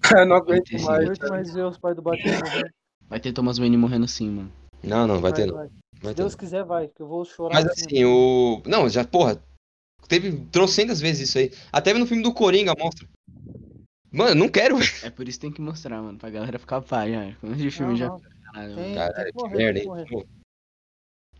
Eu 0.16 0.24
não 0.24 0.36
aguento 0.36 0.72
mais. 0.80 1.20
Eu 1.20 1.28
mais 1.28 1.52
ver 1.52 1.66
os 1.66 1.76
pais 1.76 1.94
do 1.94 2.00
Batman 2.00 2.38
morrendo. 2.38 2.70
vai 3.06 3.20
ter 3.20 3.32
Thomas 3.34 3.58
Wayne 3.58 3.76
morrendo 3.76 4.08
sim, 4.08 4.30
mano. 4.30 4.50
Não, 4.82 5.06
não, 5.06 5.20
vai 5.20 5.30
ter 5.30 5.44
não. 5.44 5.56
vai. 5.56 5.68
Vai 6.00 6.12
Se 6.12 6.16
ter 6.16 6.22
Deus 6.22 6.32
não. 6.32 6.38
quiser, 6.38 6.64
vai, 6.64 6.88
que 6.88 7.02
eu 7.02 7.06
vou 7.06 7.22
chorar. 7.26 7.56
Mas 7.56 7.66
assim, 7.66 7.84
assim, 7.84 8.04
o. 8.06 8.62
Não, 8.64 8.88
já, 8.88 9.04
porra. 9.04 9.38
Teve 10.08 10.32
trocentas 10.46 11.02
vezes 11.02 11.28
isso 11.28 11.38
aí. 11.38 11.52
Até 11.70 11.92
no 11.92 12.06
filme 12.06 12.22
do 12.22 12.32
Coringa 12.32 12.74
mostra. 12.78 13.06
Mano, 14.10 14.34
não 14.34 14.48
quero. 14.48 14.78
É 15.02 15.10
por 15.10 15.28
isso 15.28 15.38
que 15.38 15.42
tem 15.46 15.52
que 15.52 15.60
mostrar, 15.60 16.00
mano, 16.00 16.18
pra 16.18 16.30
galera 16.30 16.58
ficar 16.58 16.80
pá, 16.80 17.06
já. 17.06 17.34
Quando 17.40 17.56
de 17.56 17.70
filme 17.70 17.92
Não, 17.92 17.96
já. 17.98 18.08
não. 18.08 18.20
Caralho, 18.52 18.74
Tem, 18.74 18.94
mano. 18.96 19.12
tem 19.14 19.24
que 19.26 19.32
que 19.32 19.38
morrer, 19.38 19.56
merda, 19.56 19.80
que 19.80 19.86
hein? 19.86 20.26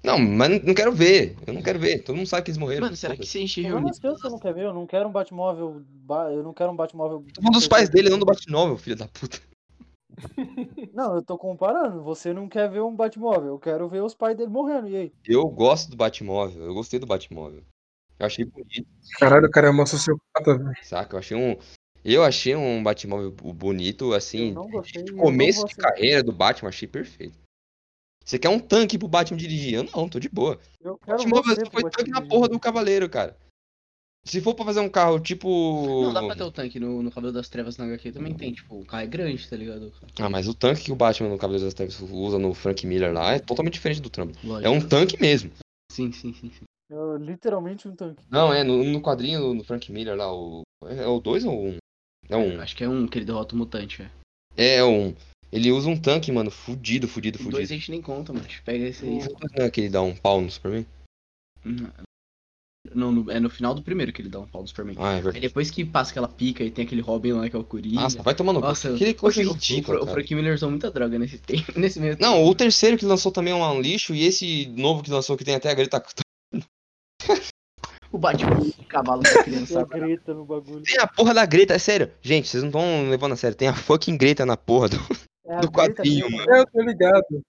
Não, 0.03 0.19
mas 0.19 0.65
não- 0.65 0.75
quero 0.75 0.93
ver. 0.93 1.37
Eu 1.47 1.53
não 1.53 1.61
quero 1.63 1.79
ver. 1.79 2.03
Todo 2.03 2.17
mundo 2.17 2.27
sabe 2.27 2.43
que 2.45 2.51
eles 2.51 2.59
morreram. 2.59 2.83
Mano, 2.87 2.97
será 2.97 3.15
que 3.17 3.27
se 3.27 3.37
a 3.39 3.41
gente 3.43 3.61
Problema 3.61 3.81
reunir. 3.81 3.95
seu 4.01 4.15
que 4.15 4.21
você 4.21 4.29
não 4.31 4.39
quer 4.39 4.55
ver, 4.55 4.65
eu 4.65 4.75
não 4.75 4.87
quero 4.87 5.09
um 5.09 5.13
Batmóvel. 5.13 5.83
ba- 5.89 6.33
Eu 6.33 6.43
não 6.43 6.55
quero 6.55 6.73
um 6.73 6.77
Batmóvel. 6.77 7.25
Tô 7.35 7.43
falando 7.43 7.55
dos 7.59 7.69
pais 7.69 7.89
dele, 7.91 8.09
não 8.09 8.19
do 8.19 8.25
Batmóvel, 8.25 8.77
filho 8.79 8.97
da 8.97 9.07
puta. 9.09 9.39
Não, 10.93 11.15
eu 11.15 11.23
tô 11.23 11.39
comparando. 11.39 12.03
Você 12.03 12.33
não 12.33 12.49
quer 12.49 12.69
ver 12.71 12.81
um 12.83 12.95
Batmóvel, 12.95 13.47
eu 13.51 13.59
quero 13.59 13.89
ver 13.89 14.03
os 14.03 14.15
pais 14.15 14.37
dele 14.37 14.51
morrendo. 14.51 14.89
E 14.89 14.97
aí? 14.97 15.13
Eu 15.25 15.47
gosto 15.49 15.91
do 15.91 15.97
Batmóvel. 15.97 16.63
Eu 16.65 16.75
gostei 16.75 16.99
do 16.99 17.07
Batmóvel. 17.07 17.63
Eu 18.19 18.27
achei 18.27 18.45
bonito, 18.45 18.87
Caralho, 19.19 19.47
o 19.47 19.51
cara 19.51 19.69
é 19.69 19.71
uma 19.71 19.87
sociopata, 19.87 20.59
velho. 20.59 20.75
saca? 20.83 21.15
Eu 21.15 21.19
achei 21.21 21.37
um. 21.37 21.57
Eu 22.05 22.23
achei 22.25 22.55
um 22.55 22.83
Batmóvel 22.83 23.31
bonito, 23.31 24.13
assim. 24.13 24.49
Eu 24.49 24.55
não 24.55 24.69
gostei. 24.69 25.03
de 25.05 25.13
começo 25.13 25.65
de 25.67 25.77
carreira 25.77 26.23
do 26.23 26.33
Batman, 26.33 26.69
achei 26.69 26.89
perfeito. 26.89 27.39
Você 28.31 28.39
quer 28.39 28.49
um 28.49 28.61
tanque 28.61 28.97
pro 28.97 29.09
Batman 29.09 29.37
dirigir? 29.37 29.75
Eu 29.75 29.83
não, 29.83 30.09
tô 30.09 30.21
de 30.21 30.29
boa. 30.29 30.57
Eu 30.81 30.97
quero 30.99 31.19
Batmóvel 31.19 31.53
você 31.53 31.67
foi 31.67 31.83
tanque 31.83 32.11
na 32.11 32.21
Batman 32.21 32.29
porra 32.29 32.49
do 32.49 32.61
Cavaleiro, 32.61 33.11
cara. 33.11 33.37
Se 34.25 34.41
for 34.41 34.55
pra 34.55 34.65
fazer 34.65 34.79
um 34.79 34.89
carro 34.89 35.19
tipo. 35.19 36.05
Não, 36.05 36.13
dá 36.13 36.23
pra 36.23 36.37
ter 36.37 36.45
o 36.45 36.53
tanque 36.53 36.79
no, 36.79 37.03
no 37.03 37.11
Cabelo 37.11 37.33
das 37.33 37.49
Trevas 37.49 37.77
na 37.77 37.87
HQ 37.87 38.13
também 38.13 38.33
tem, 38.33 38.53
tipo, 38.53 38.79
o 38.79 38.87
carro 38.87 39.03
é 39.03 39.07
grande, 39.09 39.51
tá 39.51 39.57
ligado? 39.57 39.93
Ah, 40.21 40.31
mas 40.31 40.47
o 40.47 40.55
tanque 40.55 40.85
que 40.85 40.93
o 40.93 40.95
Batman 40.95 41.29
no 41.29 41.39
Cavaleiro 41.39 41.65
das 41.65 41.75
Trevas 41.75 42.01
usa 42.01 42.39
no 42.39 42.55
Frank 42.55 42.87
Miller 42.87 43.13
lá 43.13 43.33
é 43.33 43.41
totalmente 43.41 43.73
diferente 43.73 44.01
do 44.01 44.11
Trump. 44.11 44.37
Lógico. 44.45 44.65
É 44.65 44.71
um 44.71 44.81
tanque 44.81 45.21
mesmo. 45.21 45.51
Sim, 45.91 46.13
sim, 46.13 46.33
sim, 46.33 46.51
sim. 46.51 46.65
Eu, 46.89 47.17
literalmente 47.17 47.89
um 47.89 47.97
tanque. 47.97 48.23
Não, 48.31 48.55
é, 48.55 48.63
no, 48.63 48.85
no 48.85 49.03
quadrinho 49.03 49.57
do 49.57 49.65
Frank 49.65 49.91
Miller 49.91 50.17
lá, 50.17 50.33
o. 50.33 50.63
É 50.85 51.05
o 51.05 51.19
2 51.19 51.45
ou 51.47 51.53
o 51.53 51.67
1? 51.67 51.69
Um? 51.69 51.79
É 52.29 52.37
um. 52.37 52.61
Acho 52.61 52.77
que 52.77 52.85
é 52.85 52.89
um 52.89 53.09
que 53.09 53.19
ele 53.19 53.27
derrota 53.27 53.57
o 53.57 53.59
mutante, 53.59 53.99
velho. 53.99 54.11
É 54.57 54.85
um. 54.85 55.17
Ele 55.53 55.73
usa 55.73 55.89
um 55.89 55.97
tanque, 56.01 56.31
mano, 56.31 56.51
fudido, 56.51 57.09
fudido, 57.09 57.39
O 57.39 57.43
dois 57.43 57.55
fudido. 57.55 57.73
a 57.73 57.77
gente 57.77 57.91
nem 57.91 58.01
conta, 58.03 58.33
mano. 58.33 58.45
A 58.45 58.49
gente 58.49 58.63
pega 58.63 58.85
esse 58.87 59.05
aí. 59.05 59.19
Não 59.59 59.65
é 59.67 59.71
que 59.71 59.81
ele 59.81 59.89
dá 59.91 60.01
um 60.03 60.15
pau 60.15 60.41
no 60.41 60.51
Superman? 60.51 60.87
Não, 62.95 63.13
no- 63.13 63.31
é 63.31 63.39
no 63.39 63.51
final 63.51 63.75
do 63.75 63.83
primeiro 63.83 64.13
que 64.13 64.23
ele 64.23 64.29
dá 64.31 64.41
um 64.41 64.47
pau 64.47 64.63
no 64.63 64.69
Superman. 64.69 64.97
Ah, 64.99 65.13
é 65.13 65.17
Aí 65.17 65.23
verdade. 65.23 65.41
depois 65.47 65.71
que 65.71 65.85
passa 65.85 66.13
aquela 66.13 66.29
pica 66.29 66.65
e 66.65 66.71
tem 66.71 66.85
aquele 66.85 67.03
Robin 67.03 67.33
lá 67.33 67.49
que 67.51 67.55
é 67.55 67.59
o 67.59 67.65
Coringa. 67.65 68.01
Nossa, 68.01 68.23
vai 68.23 68.35
tomando 68.35 68.59
Nossa, 68.61 68.95
Que 68.95 69.13
coisa 69.13 69.41
o- 69.43 69.53
ridícula, 69.53 70.01
O, 70.01 70.05
o. 70.05 70.07
Frank 70.07 70.35
Miller 70.35 70.55
usou 70.55 70.71
muita 70.71 70.91
droga 70.91 71.19
nesse 71.19 71.37
tempo, 71.39 71.79
nesse 71.79 72.01
meio 72.01 72.17
Não, 72.21 72.43
o 72.45 72.55
terceiro 72.55 72.97
que 72.97 73.05
lançou 73.05 73.31
também 73.31 73.53
é 73.53 73.57
um 73.57 73.81
lixo, 73.81 74.15
e 74.15 74.25
esse 74.25 74.67
novo 74.69 75.03
que 75.03 75.11
lançou 75.11 75.37
que 75.37 75.45
tem 75.45 75.55
até 75.57 75.71
a 75.71 75.75
Greta. 75.75 76.03
O 78.13 78.19
Batman 78.19 78.59
de 78.59 78.73
cavalo 78.87 79.23
da 79.23 79.31
E 79.31 79.39
a 79.39 79.45
criança. 79.45 79.85
Greta 79.85 80.35
no 80.35 80.45
bagulho. 80.45 80.83
Tem 80.83 80.99
a 80.99 81.07
porra 81.07 81.33
da 81.33 81.47
Greta, 81.47 81.75
é 81.75 81.79
sério. 81.79 82.11
Gente, 82.21 82.49
vocês 82.49 82.61
não 82.61 82.71
estão 82.71 83.09
levando 83.09 83.33
a 83.35 83.37
sério. 83.37 83.57
Tem 83.57 83.69
a 83.69 83.73
fucking 83.75 84.17
Greta 84.17 84.45
na 84.45 84.57
porra 84.57 84.89
do. 84.89 84.97
É 85.51 85.61
do 85.61 85.71
Greta 85.71 85.95
quadrinho, 85.95 86.31
mesmo. 86.31 86.37
mano. 86.39 86.53
É, 86.55 86.61
eu 86.61 86.67
tô 86.67 86.83
ligado. 86.83 87.43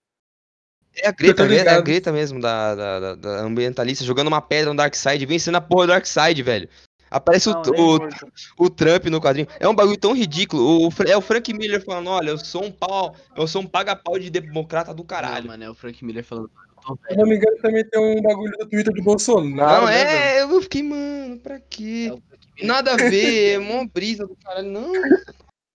É 0.96 1.08
a 1.08 1.12
Greta, 1.12 1.44
é 1.44 1.70
a. 1.70 1.82
Greta 1.82 2.12
mesmo, 2.12 2.40
da, 2.42 2.76
da, 2.76 3.00
da- 3.00 3.16
da 3.16 3.30
ambientalista, 3.42 4.04
jogando 4.04 4.28
uma 4.28 4.42
pedra 4.42 4.72
no 4.72 4.78
Darkseid, 4.78 5.26
vencendo 5.26 5.56
a 5.56 5.62
porra 5.62 5.86
do 5.88 5.92
Darkseid, 5.94 6.42
velho. 6.44 6.68
Aparece 7.10 7.50
o, 7.50 7.54
Não, 7.54 7.62
o, 7.62 7.98
morto. 8.00 8.28
o 8.58 8.70
Trump 8.70 9.06
no 9.06 9.20
quadrinho. 9.22 9.48
É 9.60 9.68
um 9.68 9.76
bagulho 9.76 9.98
tão 9.98 10.14
ridículo. 10.16 10.64
O, 10.64 10.88
o 10.88 10.92
é 11.08 11.16
o 11.16 11.22
Frank 11.22 11.54
Miller 11.54 11.84
falando, 11.84 12.10
olha, 12.10 12.30
eu 12.30 12.38
sou 12.38 12.64
um 12.64 12.72
pau, 12.72 13.14
eu 13.36 13.48
sou 13.48 13.62
um 13.62 13.68
paga-pau 13.68 14.18
de 14.18 14.30
democrata 14.30 14.94
do 14.94 15.04
Caralho, 15.04 15.28
caralho. 15.34 15.48
mano, 15.50 15.64
é 15.66 15.70
o 15.70 15.74
Frank 15.76 16.04
Miller 16.06 16.24
falando. 16.24 16.50
"Eu 16.50 16.82
tô 16.82 16.96
Se 16.96 17.10
velho". 17.10 17.20
não 17.22 17.28
me 17.30 17.36
engano, 17.36 17.58
também 17.62 17.86
tem 17.86 18.02
um 18.02 18.22
bagulho 18.22 18.58
do 18.58 18.66
Twitter 18.70 18.94
do 18.94 19.04
Bolsonaro. 19.04 19.82
Não, 19.82 19.88
né, 19.88 20.06
velho? 20.06 20.10
é, 20.20 20.42
eu 20.56 20.62
fiquei, 20.62 20.84
mano, 20.84 21.38
pra 21.40 21.60
quê? 21.60 22.08
É 22.10 22.14
o. 22.14 22.22
Nada 22.66 22.94
a 22.94 22.98
ver, 22.98 23.56
é 23.56 23.60
mó 23.60 23.86
brisa 23.94 24.26
do 24.28 24.36
caralho. 24.38 24.70
Não, 24.72 24.92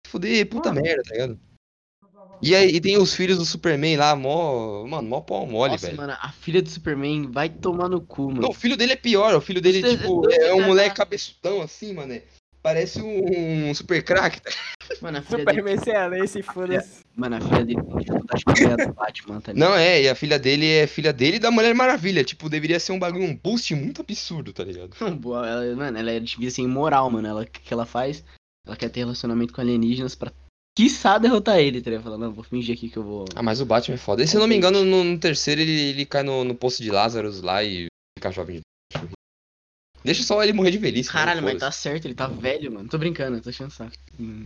fuder, 0.07 0.49
puta 0.49 0.72
merda, 0.72 1.03
tá 1.03 1.11
ligado? 1.12 1.39
E 2.43 2.55
aí, 2.55 2.68
e 2.76 2.80
tem 2.80 2.97
os 2.99 3.14
filhos 3.14 3.39
do 3.39 3.45
Superman 3.47 3.97
lá, 3.97 4.14
mó. 4.14 4.87
Mano, 4.87 5.09
mó 5.09 5.20
pau 5.20 5.47
mole, 5.47 5.72
Nossa, 5.72 5.87
velho. 5.87 5.97
mano, 5.99 6.14
a 6.20 6.30
filha 6.30 6.61
do 6.61 6.68
Superman 6.68 7.30
vai 7.30 7.49
tomar 7.49 7.89
no 7.89 8.01
cu, 8.01 8.28
mano. 8.28 8.43
Não, 8.43 8.51
o 8.51 8.55
filho 8.55 8.76
dele 8.76 8.93
é 8.93 8.97
pior, 8.97 9.35
o 9.35 9.41
filho 9.41 9.61
dele, 9.61 9.80
Você- 9.80 9.97
tipo, 9.97 10.20
você- 10.22 10.37
é 10.43 10.55
um 10.55 10.66
moleque 10.66 10.97
cabeçudão 10.97 11.62
assim, 11.62 11.95
mano. 11.95 12.20
Parece 12.62 13.01
um 13.01 13.74
super 13.74 14.03
craque. 14.03 14.41
tá? 14.41 14.51
Mano, 15.03 15.18
a 15.18 15.22
filha 15.22 15.45
dele. 15.45 15.59
Superman 15.59 15.78
cearense, 15.85 16.43
foda-se. 16.43 17.01
Mano, 17.14 17.37
a 17.37 17.41
filha 17.41 17.64
dele 17.64 17.78
a 17.78 17.82
mulher 17.85 18.87
do 18.87 18.95
Batman, 18.95 19.41
tá 19.41 19.53
ligado? 19.53 19.68
Não, 19.70 19.76
é, 19.76 20.03
e 20.03 20.09
a 20.09 20.14
filha 20.14 20.39
dele 20.39 20.66
é 20.70 20.87
filha 20.87 21.12
dele 21.12 21.37
e 21.37 21.41
da 21.41 21.51
Mulher 21.51 21.74
Maravilha. 21.74 22.24
Tipo, 22.24 22.49
deveria 22.49 22.80
ser 22.80 22.93
um 22.93 22.99
bagulho, 22.99 23.24
um 23.24 23.37
boost 23.37 23.74
muito 23.74 24.01
absurdo, 24.01 24.53
tá 24.53 24.64
ligado? 24.64 24.95
Não, 25.01 25.14
boa, 25.16 25.47
ela, 25.47 25.76
mano, 25.76 25.99
ela 25.99 26.11
é 26.11 26.20
devia 26.20 26.51
ser 26.51 26.62
imoral, 26.62 27.11
mano. 27.11 27.28
Ela, 27.28 27.43
o 27.43 27.47
que 27.47 27.61
que 27.61 27.72
ela 27.72 27.85
faz? 27.85 28.24
Ela 28.66 28.76
quer 28.76 28.89
ter 28.89 29.01
relacionamento 29.01 29.53
com 29.53 29.61
alienígenas 29.61 30.14
pra, 30.14 30.32
quiçá, 30.77 31.18
derrotar 31.18 31.59
ele, 31.59 31.81
tá 31.81 31.91
ligado? 31.91 32.05
Fala, 32.05 32.18
não, 32.18 32.33
vou 32.33 32.45
fingir 32.45 32.75
aqui 32.77 32.89
que 32.89 32.97
eu 32.97 33.03
vou... 33.05 33.25
Ah, 33.35 33.43
mas 33.43 33.61
o 33.61 33.66
Batman 33.66 33.95
é 33.95 33.99
foda. 33.99 34.22
E 34.22 34.27
se 34.27 34.37
eu 34.37 34.41
não 34.41 34.49
me 34.49 34.57
engano, 34.57 34.85
no, 34.85 35.05
no 35.05 35.18
terceiro 35.18 35.61
ele, 35.61 35.70
ele 35.72 36.07
cai 36.07 36.22
no, 36.22 36.43
no 36.45 36.55
poço 36.55 36.83
de 36.83 36.91
Lazarus 36.91 37.41
lá 37.43 37.62
e 37.62 37.87
fica 38.18 38.31
jovem 38.33 38.57
de. 38.61 38.62
Deixa 40.03 40.22
só 40.22 40.43
ele 40.43 40.53
morrer 40.53 40.70
de 40.70 40.79
velhice. 40.79 41.11
Caralho, 41.11 41.41
mano, 41.43 41.55
mas 41.55 41.61
tá 41.61 41.70
certo, 41.70 42.05
ele 42.07 42.14
tá 42.14 42.27
velho, 42.27 42.70
mano. 42.72 42.89
Tô 42.89 42.99
brincando, 42.99 43.41
tô 43.41 43.49
achando 43.49 43.70
saco. 43.70 43.93
Hum. 44.20 44.45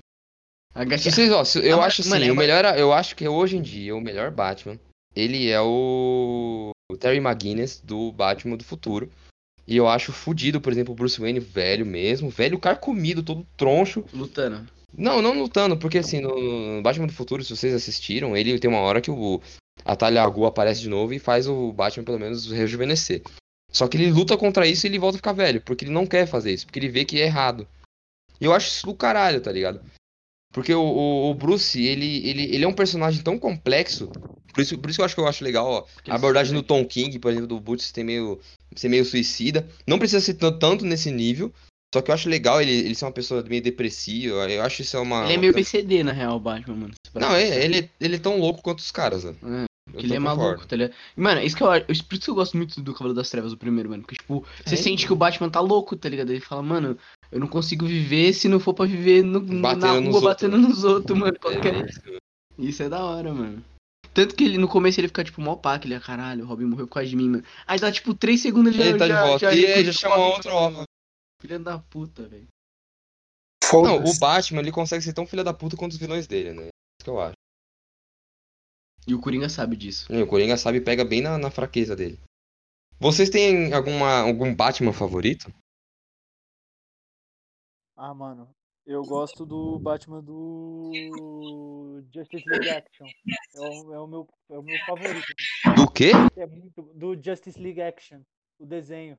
Gatinha... 0.74 0.99
vocês, 1.12 1.33
ó, 1.33 1.43
eu 1.61 1.81
Ah, 1.83 1.87
acho 1.87 2.03
assim, 2.03 2.11
mano, 2.11 2.24
é 2.24 2.29
o 2.29 2.33
uma- 2.35 2.41
melhor, 2.43 2.64
eu 2.79 2.93
acho 2.93 3.16
que 3.16 3.26
hoje 3.26 3.57
em 3.57 3.62
dia 3.62 3.97
o 3.97 4.01
melhor 4.01 4.31
Batman, 4.31 4.79
ele 5.16 5.49
é 5.49 5.61
o, 5.61 6.70
o 6.93 6.97
Terry 6.97 7.16
McGuinness 7.18 7.81
do 7.83 8.12
Batman 8.12 8.57
do 8.57 8.62
futuro. 8.62 9.11
E 9.66 9.76
eu 9.76 9.89
acho 9.89 10.12
fudido, 10.12 10.61
por 10.61 10.72
exemplo, 10.72 10.93
o 10.93 10.97
Bruce 10.97 11.20
Wayne 11.20 11.41
velho 11.41 11.85
mesmo, 11.85 12.31
velho 12.31 12.59
carcomido, 12.59 13.22
todo 13.22 13.45
troncho. 13.57 14.05
Lutando. 14.14 14.64
Não, 14.97 15.20
não 15.20 15.39
lutando, 15.39 15.76
porque 15.76 15.99
assim, 15.99 16.20
no, 16.20 16.82
Batman 16.82 17.07
do 17.07 17.12
futuro, 17.12 17.45
se 17.45 17.55
vocês 17.55 17.74
assistiram, 17.74 18.36
ele 18.36 18.59
tem 18.59 18.70
uma 18.70 18.80
hora 18.80 19.01
que 19.01 19.11
o 19.11 19.41
a 19.84 19.95
Talia 19.95 20.22
Al 20.22 20.32
Ghul 20.32 20.47
aparece 20.47 20.80
de 20.80 20.89
novo 20.89 21.14
e 21.14 21.18
faz 21.18 21.47
o 21.47 21.72
Batman 21.72 22.05
pelo 22.05 22.18
menos 22.18 22.51
rejuvenescer. 22.51 23.22
Só 23.70 23.86
que 23.86 23.97
ele 23.97 24.11
luta 24.11 24.36
contra 24.36 24.66
isso 24.66 24.86
e 24.86 24.89
ele 24.89 24.99
volta 24.99 25.16
a 25.16 25.18
ficar 25.18 25.32
velho, 25.32 25.61
porque 25.61 25.84
ele 25.84 25.93
não 25.93 26.07
quer 26.07 26.26
fazer 26.26 26.53
isso, 26.53 26.66
porque 26.66 26.78
ele 26.78 26.89
vê 26.89 27.05
que 27.05 27.20
é 27.20 27.26
errado. 27.26 27.66
E 28.41 28.45
eu 28.45 28.53
acho 28.53 28.68
isso 28.68 28.86
do 28.86 28.95
caralho, 28.95 29.41
tá 29.41 29.53
ligado? 29.53 29.80
Porque 30.53 30.72
o, 30.72 30.80
o, 30.80 31.30
o 31.30 31.34
Bruce, 31.34 31.80
ele, 31.80 32.26
ele, 32.28 32.55
ele 32.55 32.64
é 32.64 32.68
um 32.68 32.72
personagem 32.72 33.22
tão 33.22 33.39
complexo. 33.39 34.09
Por 34.53 34.62
isso, 34.62 34.78
por 34.78 34.89
isso 34.89 34.97
que 34.97 35.03
eu 35.03 35.05
acho 35.05 35.14
que 35.14 35.20
eu 35.20 35.28
acho 35.28 35.45
legal, 35.45 35.66
ó, 35.66 35.84
a 36.09 36.14
abordagem 36.14 36.55
do 36.55 36.62
Tom 36.62 36.84
King, 36.84 37.18
por 37.18 37.30
exemplo, 37.30 37.47
do 37.47 37.61
Butch 37.61 37.91
ter 37.91 38.03
meio, 38.03 38.41
ser 38.74 38.89
meio 38.89 39.05
suicida. 39.05 39.68
Não 39.86 39.99
precisa 39.99 40.20
ser 40.20 40.34
tan- 40.34 40.59
tanto 40.59 40.84
nesse 40.84 41.11
nível. 41.11 41.53
Só 41.95 42.03
que 42.03 42.11
eu 42.11 42.14
acho 42.14 42.28
legal 42.28 42.61
ele, 42.61 42.70
ele 42.72 42.95
ser 42.95 43.07
uma 43.07 43.12
pessoa 43.12 43.43
meio 43.49 43.62
depressiva. 43.62 44.49
Eu 44.51 44.62
acho 44.62 44.82
isso 44.82 44.97
é 44.97 45.01
uma. 45.01 45.24
Ele 45.24 45.34
é 45.34 45.36
meio 45.39 45.55
PCD, 45.55 46.03
na 46.03 46.12
real, 46.12 46.36
o 46.36 46.41
Batman, 46.41 46.74
mano. 46.76 46.95
Não, 47.14 47.34
é, 47.34 47.64
ele, 47.64 47.91
ele 48.01 48.16
é 48.16 48.18
tão 48.18 48.39
louco 48.39 48.62
quanto 48.62 48.80
os 48.80 48.91
caras, 48.91 49.24
né? 49.24 49.34
É, 49.43 49.99
ele 49.99 50.12
é 50.14 50.18
concordo. 50.18 50.41
maluco, 50.43 50.66
tá 50.66 50.76
ligado? 50.76 50.95
E, 51.16 51.20
Mano, 51.20 51.41
isso 51.41 51.57
que 51.57 51.62
eu 51.62 51.70
acho. 51.70 51.86
Por 51.86 52.14
isso 52.14 52.24
que 52.24 52.30
eu 52.30 52.34
gosto 52.34 52.57
muito 52.59 52.80
do 52.82 52.93
Cavaleiro 52.93 53.16
das 53.16 53.30
Trevas, 53.30 53.53
o 53.53 53.57
primeiro, 53.57 53.89
mano. 53.89 54.03
Porque, 54.03 54.16
tipo, 54.16 54.45
você 54.66 54.74
É. 54.74 54.76
sente 54.76 55.07
que 55.07 55.12
o 55.12 55.16
Batman 55.16 55.49
tá 55.49 55.61
louco, 55.61 55.97
tá 55.97 56.09
ligado? 56.11 56.30
Ele 56.30 56.41
fala, 56.41 56.62
mano, 56.62 56.99
eu 57.32 57.41
não 57.41 57.47
consigo 57.47 57.86
viver 57.86 58.34
se 58.34 58.49
não 58.49 58.61
for 58.61 58.74
pra 58.74 58.84
viver 58.84 59.22
no, 59.24 59.41
Batendo 59.41 59.86
na 59.86 60.01
nos 60.03 60.14
rua 60.14 60.20
batendo 60.30 60.57
outros. 60.57 60.74
nos 60.74 60.84
outros, 60.84 61.18
mano. 61.18 61.39
Qualquer... 61.41 61.74
É 61.74 61.86
isso. 61.89 62.01
Isso 62.59 62.82
é 62.82 62.89
da 62.91 63.03
hora, 63.03 63.32
mano. 63.32 63.64
Tanto 64.12 64.34
que 64.34 64.45
ele, 64.45 64.59
no 64.59 64.68
começo 64.68 65.01
ele 65.01 65.07
fica, 65.09 65.24
tipo, 65.24 65.41
mó 65.41 65.55
pá, 65.57 65.78
que 65.78 65.86
ele 65.86 65.95
é 65.95 66.01
caralho, 66.01 66.45
o 66.45 66.47
Robin 66.49 66.64
morreu 66.64 66.86
por 66.86 66.95
causa 66.95 67.09
de 67.09 67.16
mim, 67.16 67.28
mano. 67.30 67.45
Aí 67.66 67.78
dá, 67.78 67.91
tipo, 67.91 68.12
3 68.14 68.41
segundos 68.43 68.74
ele 68.74 68.82
já, 68.82 68.89
Ele 68.91 68.99
tá 68.99 69.07
de 69.07 69.12
já, 69.12 69.22
volta. 69.24 69.39
já, 69.39 69.55
e 69.55 69.59
aí 69.59 69.66
recruta 69.66 69.84
já 69.84 69.91
o 69.91 69.95
chama 69.95 70.16
outro. 70.16 70.82
Filha 71.41 71.59
da 71.59 71.78
puta, 71.78 72.28
velho. 72.28 72.49
Não, 73.72 74.03
o. 74.05 74.18
Batman, 74.18 74.61
ele 74.61 74.72
consegue 74.72 75.03
ser 75.03 75.12
tão 75.12 75.26
filho 75.26 75.45
da 75.45 75.53
puta 75.53 75.76
quanto 75.76 75.93
os 75.93 75.99
vilões 75.99 76.26
dele, 76.26 76.53
né? 76.53 76.62
Isso 76.62 77.05
que 77.05 77.11
eu 77.11 77.20
acho. 77.20 77.34
E 79.07 79.14
o 79.14 79.20
Coringa 79.20 79.49
sabe 79.49 79.76
disso. 79.76 80.12
E 80.12 80.22
o 80.22 80.26
Coringa 80.26 80.57
sabe 80.57 80.78
e 80.78 80.84
pega 80.84 81.05
bem 81.05 81.22
na, 81.22 81.39
na 81.39 81.51
fraqueza 81.51 81.95
dele. 81.95 82.18
Vocês 83.01 83.30
têm 83.30 83.72
alguma, 83.72 84.20
algum 84.20 84.55
Batman 84.55 84.93
favorito? 84.93 85.53
Ah, 87.97 88.12
mano. 88.12 88.51
Eu 88.84 89.03
gosto 89.03 89.45
do 89.45 89.78
Batman 89.78 90.22
do 90.22 92.03
Justice 92.12 92.45
League 92.49 92.70
Action. 92.70 93.07
É 93.55 93.61
o, 93.61 93.95
é 93.95 94.01
o 94.01 94.07
meu, 94.07 94.28
é 94.51 94.59
o 94.59 94.62
meu 94.62 94.78
favorito. 94.86 95.26
Do 95.76 95.91
quê? 95.93 96.12
É 96.36 96.47
muito, 96.47 96.82
do 96.95 97.14
Justice 97.22 97.61
League 97.61 97.82
Action. 97.82 98.22
O 98.59 98.64
desenho. 98.64 99.18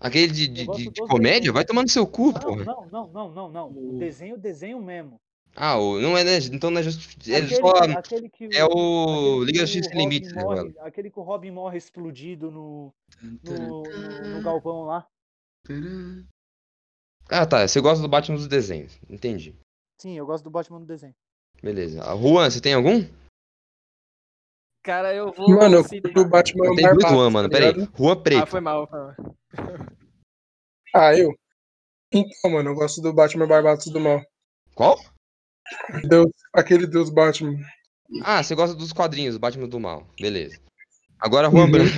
Aquele 0.00 0.32
de, 0.32 0.48
de, 0.48 0.66
de- 0.66 0.84
de 0.84 0.90
dos 0.90 1.08
comédia? 1.08 1.40
desenhos. 1.40 1.54
Vai 1.54 1.64
tomar 1.64 1.82
no 1.82 1.88
seu 1.88 2.06
cu, 2.06 2.32
Não, 2.32 2.40
porra. 2.40 2.64
não, 2.64 2.86
não, 2.90 3.08
não, 3.12 3.30
não, 3.32 3.50
não. 3.50 3.68
O 3.68 3.98
desenho, 3.98 4.38
desenho 4.38 4.82
mesmo. 4.82 5.20
Ah, 5.54 5.76
o, 5.78 6.00
não 6.00 6.16
é, 6.16 6.24
né? 6.24 6.38
Então 6.52 6.70
não 6.70 6.80
é 6.80 6.82
justo. 6.82 7.02
É, 7.30 7.36
Aquele, 7.36 7.56
só, 7.56 7.70
aquele 7.98 8.28
que 8.30 8.48
é 8.56 8.64
o 8.64 9.42
Liga 9.44 9.58
da 9.60 9.66
que 9.66 9.72
Justiça 9.72 9.88
o 9.88 9.92
Sem 9.92 9.98
Robin 10.02 10.08
Limites, 10.14 10.32
né, 10.32 10.42
morre-? 10.44 10.74
Aquele 10.78 11.10
que 11.10 11.18
o 11.18 11.22
Robin 11.22 11.50
morre 11.50 11.76
explodido 11.76 12.50
no, 12.50 12.94
no, 13.42 13.82
no, 13.82 13.82
no 14.36 14.42
galpão 14.42 14.84
lá. 14.84 15.06
Ah, 17.28 17.46
tá. 17.46 17.66
Você 17.66 17.80
gosta 17.80 18.00
do 18.02 18.08
Batman 18.08 18.36
dos 18.36 18.46
desenhos. 18.48 18.98
Entendi. 19.08 19.54
Sim, 20.00 20.16
eu 20.16 20.24
gosto 20.26 20.44
do 20.44 20.50
Batman 20.50 20.80
do 20.80 20.86
desenho. 20.86 21.14
Beleza. 21.62 22.02
A 22.04 22.16
Juan, 22.16 22.48
você 22.50 22.60
tem 22.60 22.74
algum? 22.74 23.04
Cara, 24.82 25.14
eu 25.14 25.32
vou. 25.32 25.50
Mano, 25.50 25.76
eu 25.76 25.84
curto 25.84 26.20
o 26.20 26.28
Batman 26.28 26.66
Eu 26.66 26.74
tenho 26.74 27.00
Juan, 27.00 27.30
mano. 27.30 27.48
tá 27.50 27.58
Pera 27.58 27.66
aí. 27.76 27.88
Juan 27.98 28.12
Ah, 28.12 28.16
Preto. 28.22 28.46
foi 28.46 28.60
mal, 28.60 28.86
foi 28.88 28.98
mal. 28.98 29.14
Ah, 30.94 31.14
eu? 31.16 31.32
Então, 32.12 32.50
mano, 32.50 32.70
eu 32.70 32.74
gosto 32.74 33.00
do 33.00 33.12
Batman 33.12 33.46
Barbados 33.46 33.86
do 33.86 34.00
Mal. 34.00 34.22
Qual? 34.74 34.98
Deus, 36.08 36.30
aquele 36.52 36.86
Deus 36.86 37.10
Batman. 37.10 37.54
Ah, 38.24 38.42
você 38.42 38.54
gosta 38.54 38.74
dos 38.74 38.92
quadrinhos, 38.92 39.36
Batman 39.36 39.68
do 39.68 39.78
Mal. 39.78 40.06
Beleza. 40.20 40.58
Agora 41.18 41.50
Juan 41.50 41.66
Uhum. 41.66 41.70
Branco. 41.70 41.90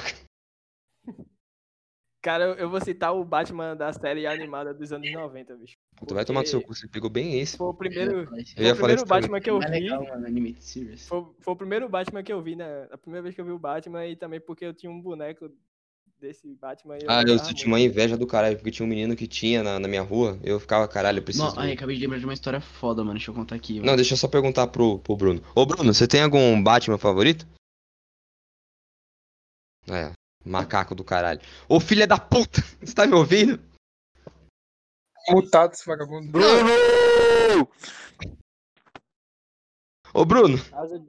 Cara, 2.22 2.44
eu, 2.44 2.54
eu 2.54 2.70
vou 2.70 2.80
citar 2.80 3.12
o 3.12 3.24
Batman 3.24 3.74
da 3.74 3.92
série 3.92 4.28
animada 4.28 4.72
dos 4.72 4.92
anos 4.92 5.10
90, 5.12 5.56
bicho. 5.56 5.76
Tu 6.06 6.14
vai 6.14 6.24
tomar 6.24 6.42
no 6.42 6.46
seu 6.46 6.62
cu, 6.62 6.72
você 6.72 6.86
pegou 6.86 7.10
bem 7.10 7.40
esse. 7.40 7.56
Foi 7.56 7.66
o 7.66 7.74
primeiro, 7.74 8.20
Eu 8.20 8.26
foi 8.26 8.64
ia 8.64 8.72
o 8.72 8.76
primeiro. 8.76 9.06
Batman 9.06 9.40
que 9.40 9.50
eu 9.50 9.58
Mais 9.58 9.72
vi. 9.72 9.80
legal, 9.80 10.04
mano, 10.04 10.24
Animated 10.26 10.62
Series. 10.62 11.08
Foi, 11.08 11.26
foi 11.40 11.52
o 11.52 11.56
primeiro 11.56 11.88
Batman 11.88 12.22
que 12.22 12.32
eu 12.32 12.40
vi, 12.40 12.54
né? 12.54 12.86
A 12.92 12.96
primeira 12.96 13.24
vez 13.24 13.34
que 13.34 13.40
eu 13.40 13.44
vi 13.44 13.50
o 13.50 13.58
Batman 13.58 14.06
e 14.06 14.14
também 14.14 14.40
porque 14.40 14.64
eu 14.64 14.72
tinha 14.72 14.90
um 14.90 15.00
boneco 15.00 15.50
desse 16.20 16.46
Batman. 16.54 16.96
E 16.98 17.06
Ah, 17.08 17.22
eu 17.26 17.38
tinha 17.40 17.66
uma 17.66 17.80
inveja 17.80 18.16
do 18.16 18.24
caralho, 18.24 18.56
porque 18.56 18.70
tinha 18.70 18.86
um 18.86 18.88
menino 18.88 19.16
que 19.16 19.26
tinha 19.26 19.64
na, 19.64 19.80
na 19.80 19.88
minha 19.88 20.02
rua. 20.02 20.38
Eu 20.44 20.60
ficava, 20.60 20.86
caralho, 20.86 21.18
eu 21.18 21.24
preciso. 21.24 21.44
Não, 21.44 21.58
ai, 21.58 21.72
acabei 21.72 21.96
de 21.96 22.02
lembrar 22.02 22.18
de 22.18 22.24
uma 22.24 22.34
história 22.34 22.60
foda, 22.60 23.02
mano. 23.02 23.18
Deixa 23.18 23.32
eu 23.32 23.34
contar 23.34 23.56
aqui. 23.56 23.80
Não, 23.80 23.96
deixa 23.96 24.14
eu 24.14 24.18
só 24.18 24.28
perguntar 24.28 24.68
pro, 24.68 25.00
pro 25.00 25.16
Bruno. 25.16 25.42
Ô, 25.56 25.66
Bruno, 25.66 25.92
você 25.92 26.06
tem 26.06 26.22
algum 26.22 26.62
Batman 26.62 26.98
favorito? 26.98 27.44
É, 29.90 30.12
macaco 30.45 30.95
do 30.95 31.05
caralho. 31.05 31.40
Ô, 31.68 31.78
filha 31.80 32.07
da 32.07 32.18
puta! 32.18 32.61
Você 32.82 32.95
tá 32.95 33.07
me 33.07 33.14
ouvindo? 33.14 33.61
Mutado 35.30 35.72
esse 35.72 35.86
vagabundo. 35.86 36.32
Ô, 40.14 40.24
Bruno! 40.24 40.59
Asa 40.72 40.99
de, 40.99 41.07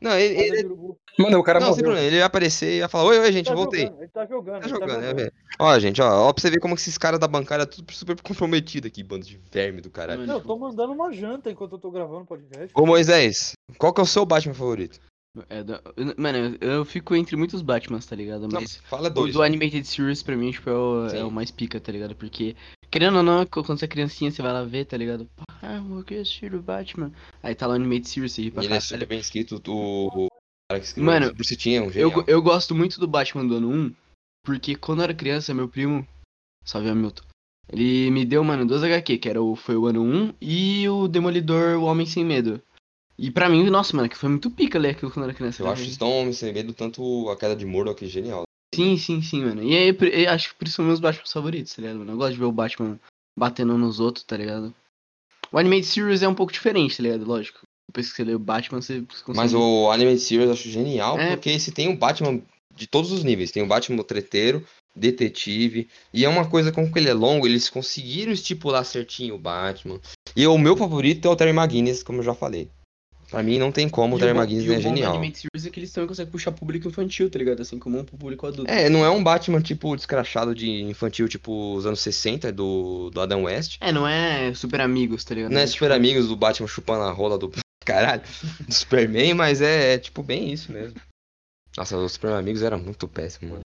Não, 0.00 0.18
ele. 0.18 0.58
ele-. 0.58 0.68
Mano, 1.16 1.38
o 1.38 1.44
cara 1.44 1.60
não, 1.60 1.68
morreu. 1.68 1.84
problema, 1.84 2.04
ele 2.04 2.16
ia 2.16 2.24
aparecer 2.26 2.72
e 2.72 2.78
ia 2.78 2.88
falar: 2.88 3.04
Oi, 3.04 3.18
oi, 3.20 3.32
gente, 3.32 3.46
Tá 3.46 3.52
eu 3.52 3.56
voltei. 3.56 3.82
jogando, 3.86 4.00
ele 4.02 4.08
tá 4.10 4.26
jogando, 4.26 4.60
Tá 4.60 4.66
ele 4.66 4.68
tá 4.68 4.68
jogando, 4.68 4.88
né, 4.88 4.94
jogando. 5.10 5.16
velho? 5.16 5.32
Ó, 5.60 5.78
gente, 5.78 6.02
ó, 6.02 6.28
ó, 6.28 6.32
pra 6.32 6.42
você 6.42 6.50
ver 6.50 6.58
como 6.58 6.74
que 6.74 6.80
esses 6.80 6.98
caras 6.98 7.20
da 7.20 7.28
bancada 7.28 7.62
é 7.62 7.66
tudo 7.66 7.92
super 7.92 8.20
comprometido 8.20 8.88
aqui, 8.88 9.04
bando 9.04 9.24
de 9.24 9.36
verme 9.52 9.80
do 9.80 9.90
caralho. 9.90 10.20
Mano, 10.22 10.32
Não, 10.32 10.40
eu 10.40 10.44
tô 10.44 10.56
mandando 10.58 10.92
uma 10.92 11.12
janta 11.12 11.50
enquanto 11.50 11.72
eu 11.72 11.78
tô 11.78 11.90
gravando 11.92 12.22
o 12.22 12.26
podcast. 12.26 12.70
Ô, 12.74 12.84
Moisés, 12.84 13.52
qual 13.78 13.92
que 13.94 14.00
é 14.00 14.04
o 14.04 14.06
seu 14.06 14.26
Batman 14.26 14.54
favorito? 14.54 14.98
É 15.48 15.64
da- 15.64 15.82
Mano, 16.16 16.56
eu, 16.60 16.84
fico 16.84 17.14
entre 17.16 17.34
muitos 17.36 17.60
Batmans, 17.60 18.06
tá 18.06 18.14
ligado? 18.14 18.42
Não, 18.42 18.60
Mas 18.60 18.76
fala 18.76 19.08
o 19.08 19.10
dois. 19.10 19.32
do 19.32 19.42
Animated 19.42 19.84
Series 19.84 20.22
pra 20.22 20.36
mim, 20.36 20.52
tipo, 20.52 20.70
é 20.70 20.72
o, 20.74 21.06
é 21.08 21.24
o 21.24 21.30
mais 21.30 21.50
pica, 21.50 21.80
tá 21.80 21.90
ligado? 21.90 22.14
Porque, 22.14 22.54
querendo 22.90 23.16
ou 23.16 23.22
não, 23.22 23.44
quando 23.44 23.66
você 23.66 23.84
é 23.84 23.88
criancinha, 23.88 24.30
você 24.30 24.40
vai 24.42 24.52
lá 24.52 24.62
ver, 24.62 24.84
tá 24.84 24.96
ligado? 24.96 25.28
Ah, 25.60 25.76
eu 25.76 26.04
quero 26.04 26.20
assistir 26.20 26.54
o 26.54 26.62
Batman. 26.62 27.12
Aí 27.42 27.54
tá 27.54 27.66
lá 27.66 27.72
o 27.72 27.76
Animated 27.76 28.08
Series, 28.08 28.32
você 28.32 28.42
ri 28.42 28.50
pra 28.52 28.62
Ele 28.62 28.74
é 28.74 29.06
bem 29.06 29.18
escrito. 29.18 29.60
O, 29.66 30.26
o 30.26 30.28
cara 30.70 30.80
que 30.80 30.86
escreveu 30.86 31.12
Mano, 31.12 31.34
Bruce 31.34 31.56
tinha 31.56 31.82
um 31.82 31.86
Eu, 31.86 31.92
genial. 32.10 32.24
eu 32.28 32.40
gosto 32.42 32.74
muito 32.74 33.00
do 33.00 33.08
Batman 33.08 33.44
do 33.46 33.56
ano 33.56 33.70
1, 33.70 33.94
porque 34.44 34.76
quando 34.76 35.00
eu 35.00 35.04
era 35.04 35.14
criança, 35.14 35.52
meu 35.52 35.68
primo, 35.68 36.06
salve 36.64 36.88
Hamilton, 36.88 37.24
ele 37.72 38.08
me 38.12 38.24
deu, 38.24 38.44
mano, 38.44 38.64
duas 38.64 38.84
HQ, 38.84 39.18
que 39.18 39.28
era 39.28 39.42
o, 39.42 39.56
foi 39.56 39.74
o 39.76 39.86
ano 39.86 40.02
1 40.02 40.34
e 40.40 40.88
o 40.88 41.08
Demolidor, 41.08 41.76
o 41.78 41.84
Homem 41.84 42.06
Sem 42.06 42.24
Medo. 42.24 42.62
E 43.18 43.30
pra 43.30 43.48
mim, 43.48 43.68
nossa, 43.70 43.96
mano, 43.96 44.08
que 44.08 44.16
foi 44.16 44.28
muito 44.28 44.50
pica 44.50 44.78
ler 44.78 44.90
aquilo 44.90 45.10
quando 45.10 45.24
era 45.24 45.34
criança. 45.34 45.62
Eu 45.62 45.66
né? 45.66 45.72
acho 45.72 45.84
Stone 45.90 46.34
sem 46.34 46.52
medo 46.52 46.72
tanto 46.72 47.28
a 47.30 47.36
queda 47.36 47.54
de 47.54 47.64
Murdoch 47.64 48.04
genial. 48.06 48.42
Sim, 48.74 48.96
sim, 48.96 49.22
sim, 49.22 49.44
mano. 49.44 49.62
E 49.62 49.76
aí, 49.76 49.96
eu 50.24 50.30
acho 50.30 50.48
que 50.48 50.54
por 50.56 50.66
isso 50.66 50.76
são 50.76 50.84
meus 50.84 50.98
Batman 50.98 51.24
favoritos, 51.26 51.74
tá 51.74 51.82
ligado, 51.82 51.98
mano? 51.98 52.12
Eu 52.12 52.16
gosto 52.16 52.32
de 52.32 52.38
ver 52.38 52.44
o 52.44 52.52
Batman 52.52 52.98
batendo 53.38 53.78
nos 53.78 54.00
outros, 54.00 54.24
tá 54.24 54.36
ligado? 54.36 54.74
O 55.52 55.58
Animated 55.58 55.86
Series 55.86 56.22
é 56.22 56.28
um 56.28 56.34
pouco 56.34 56.52
diferente, 56.52 56.96
tá 56.96 57.02
ligado? 57.04 57.24
Lógico. 57.24 57.60
Depois 57.88 58.10
que 58.10 58.16
você 58.16 58.24
lê 58.24 58.34
o 58.34 58.38
Batman, 58.38 58.82
você 58.82 59.02
consegue... 59.24 59.36
Mas 59.36 59.54
o 59.54 59.90
Animated 59.92 60.20
Series 60.20 60.46
eu 60.46 60.52
acho 60.52 60.68
genial, 60.68 61.18
É. 61.18 61.30
porque 61.30 61.50
esse 61.50 61.70
tem 61.70 61.88
o 61.88 61.96
Batman 61.96 62.42
de 62.74 62.88
todos 62.88 63.12
os 63.12 63.22
níveis. 63.22 63.52
Tem 63.52 63.62
o 63.62 63.66
Batman 63.68 64.02
treteiro, 64.02 64.66
detetive, 64.96 65.88
e 66.12 66.24
é 66.24 66.28
uma 66.28 66.48
coisa 66.48 66.72
como 66.72 66.92
que 66.92 66.98
ele 66.98 67.08
é 67.08 67.14
longo, 67.14 67.46
eles 67.46 67.70
conseguiram 67.70 68.32
estipular 68.32 68.84
certinho 68.84 69.36
o 69.36 69.38
Batman. 69.38 70.00
E 70.34 70.44
o 70.46 70.58
meu 70.58 70.76
favorito 70.76 71.28
é 71.28 71.30
o 71.30 71.36
Terry 71.36 71.56
McGuinness, 71.56 72.02
como 72.02 72.18
eu 72.18 72.24
já 72.24 72.34
falei. 72.34 72.68
Pra 73.34 73.42
mim 73.42 73.58
não 73.58 73.72
tem 73.72 73.88
como, 73.88 74.14
o 74.14 74.18
Terry 74.20 74.38
o 74.38 74.72
é 74.72 74.80
genial. 74.80 75.16
Animated 75.16 75.40
Series 75.40 75.66
é 75.66 75.70
que 75.70 75.80
eles 75.80 75.90
também 75.92 76.06
conseguem 76.06 76.30
puxar 76.30 76.52
público 76.52 76.86
infantil, 76.86 77.28
tá 77.28 77.36
ligado? 77.36 77.60
Assim 77.62 77.80
como 77.80 77.98
um 77.98 78.04
público 78.04 78.46
adulto. 78.46 78.70
É, 78.70 78.88
não 78.88 79.04
é 79.04 79.10
um 79.10 79.24
Batman 79.24 79.60
tipo 79.60 79.96
descrachado 79.96 80.54
de 80.54 80.70
infantil, 80.82 81.28
tipo 81.28 81.74
os 81.74 81.84
anos 81.84 81.98
60 81.98 82.52
do, 82.52 83.10
do 83.10 83.20
Adam 83.20 83.42
West. 83.42 83.76
É, 83.80 83.90
não 83.90 84.06
é 84.06 84.54
super 84.54 84.80
amigos, 84.80 85.24
tá 85.24 85.34
ligado? 85.34 85.50
Não 85.50 85.58
é 85.60 85.64
Tipo, 85.64 85.72
super 85.72 85.90
amigos 85.90 86.28
do 86.28 86.36
Batman 86.36 86.68
chupando 86.68 87.02
a 87.02 87.10
rola 87.10 87.36
do 87.36 87.50
caralho, 87.84 88.22
do 88.64 88.72
Superman, 88.72 89.34
mas 89.34 89.60
é, 89.60 89.94
é, 89.94 89.98
tipo 89.98 90.22
bem 90.22 90.52
isso 90.52 90.70
mesmo. 90.70 91.00
Nossa, 91.76 91.96
os 91.98 92.12
Super 92.12 92.34
Amigos 92.34 92.62
era 92.62 92.78
muito 92.78 93.08
péssimo, 93.08 93.50
mano. 93.50 93.62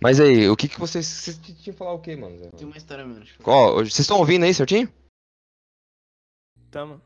Mas 0.00 0.20
aí, 0.20 0.48
o 0.48 0.56
que 0.56 0.68
que 0.68 0.78
vocês. 0.78 1.04
Vocês 1.04 1.36
tinham 1.36 1.58
que 1.58 1.72
falar 1.72 1.94
o 1.94 1.98
que, 1.98 2.14
mano? 2.14 2.48
Tem 2.56 2.64
uma 2.64 2.76
história 2.76 3.04
menos. 3.04 3.28
Hoje- 3.44 3.90
vocês 3.90 3.98
estão 4.04 4.18
ouvindo 4.18 4.44
aí 4.44 4.54
certinho? 4.54 4.88
Tamo. 6.70 7.02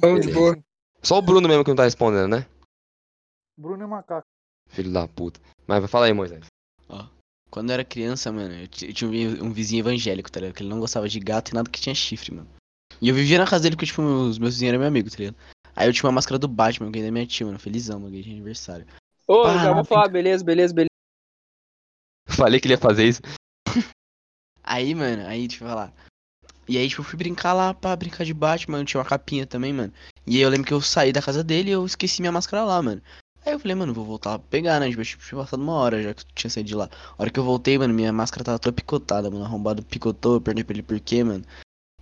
Tamo 0.00 0.20
de 0.20 0.28
boa. 0.28 0.58
Só 1.02 1.18
o 1.18 1.22
Bruno 1.22 1.48
mesmo 1.48 1.64
que 1.64 1.70
não 1.70 1.76
tá 1.76 1.84
respondendo, 1.84 2.28
né? 2.28 2.46
Bruno 3.56 3.84
é 3.84 3.86
macaco. 3.86 4.26
Filho 4.68 4.92
da 4.92 5.08
puta. 5.08 5.40
Mas 5.66 5.80
vai 5.80 5.88
falar 5.88 6.06
aí, 6.06 6.12
Moisés. 6.12 6.44
Quando 7.50 7.70
eu 7.70 7.74
era 7.74 7.84
criança, 7.84 8.30
mano, 8.30 8.52
eu, 8.54 8.60
eu 8.62 8.68
tinha 8.68 9.08
um 9.08 9.10
vi- 9.10 9.50
vizinho 9.54 9.80
evangélico, 9.80 10.30
tá 10.30 10.38
ligado? 10.38 10.54
Que 10.54 10.62
ele 10.62 10.68
não 10.68 10.80
gostava 10.80 11.08
de 11.08 11.18
gato 11.18 11.50
e 11.50 11.54
nada 11.54 11.70
que 11.70 11.80
tinha 11.80 11.94
chifre, 11.94 12.34
mano. 12.34 12.48
E 13.00 13.08
eu 13.08 13.14
vivia 13.14 13.38
na 13.38 13.46
casa 13.46 13.62
dele 13.62 13.74
porque, 13.74 13.86
tipo, 13.86 14.02
os 14.02 14.38
meus 14.38 14.54
vizinhos 14.54 14.68
eram 14.70 14.80
meu 14.80 14.88
amigo, 14.88 15.08
tá 15.10 15.16
ligado? 15.16 15.36
Aí 15.74 15.88
eu 15.88 15.92
tinha 15.94 16.04
uma 16.04 16.12
máscara 16.12 16.38
do 16.38 16.46
Batman, 16.46 16.90
ganhei 16.90 17.08
da 17.08 17.12
minha 17.12 17.26
tia, 17.26 17.46
mano. 17.46 17.58
Felizão, 17.58 17.98
mano, 17.98 18.10
ganhei 18.10 18.24
de 18.24 18.32
aniversário. 18.32 18.86
Ô, 19.26 19.44
Ah, 19.44 19.56
já 19.64 19.72
vou 19.72 19.82
falar, 19.82 20.08
beleza, 20.08 20.44
beleza, 20.44 20.74
beleza. 20.74 20.88
Falei 22.36 22.60
que 22.60 22.66
ele 22.66 22.74
ia 22.74 22.78
fazer 22.78 23.04
isso. 23.08 23.22
Aí, 24.62 24.94
mano, 24.94 25.26
aí, 25.26 25.48
deixa 25.48 25.64
eu 25.64 25.68
falar. 25.68 25.92
E 26.68 26.76
aí, 26.76 26.88
tipo, 26.88 27.00
eu 27.00 27.04
fui 27.04 27.16
brincar 27.16 27.54
lá 27.54 27.72
pra 27.72 27.96
brincar 27.96 28.24
de 28.24 28.34
Batman, 28.34 28.84
tinha 28.84 29.00
uma 29.00 29.08
capinha 29.08 29.46
também, 29.46 29.72
mano. 29.72 29.92
E 30.26 30.36
aí 30.36 30.42
eu 30.42 30.50
lembro 30.50 30.66
que 30.66 30.74
eu 30.74 30.80
saí 30.82 31.12
da 31.12 31.22
casa 31.22 31.42
dele 31.42 31.70
e 31.70 31.72
eu 31.72 31.86
esqueci 31.86 32.20
minha 32.20 32.32
máscara 32.32 32.64
lá, 32.64 32.82
mano. 32.82 33.00
Aí 33.46 33.54
eu 33.54 33.58
falei, 33.58 33.74
mano, 33.74 33.94
vou 33.94 34.04
voltar 34.04 34.32
lá 34.32 34.38
pra 34.38 34.48
pegar, 34.48 34.78
né? 34.78 34.90
Tipo, 34.90 35.02
tinha 35.02 35.40
passado 35.40 35.62
uma 35.62 35.72
hora 35.72 36.02
já 36.02 36.12
que 36.12 36.20
eu 36.20 36.26
tinha 36.34 36.50
saído 36.50 36.68
de 36.68 36.74
lá. 36.74 36.90
A 37.16 37.22
hora 37.22 37.30
que 37.30 37.40
eu 37.40 37.44
voltei, 37.44 37.78
mano, 37.78 37.94
minha 37.94 38.12
máscara 38.12 38.44
tava 38.44 38.58
toda 38.58 38.74
picotada, 38.74 39.30
mano. 39.30 39.44
Arrombado 39.44 39.82
picotou, 39.82 40.34
eu 40.34 40.40
perguntei 40.40 40.64
pra 40.64 40.74
ele 40.74 40.82
por 40.82 41.00
quê, 41.00 41.24
mano. 41.24 41.44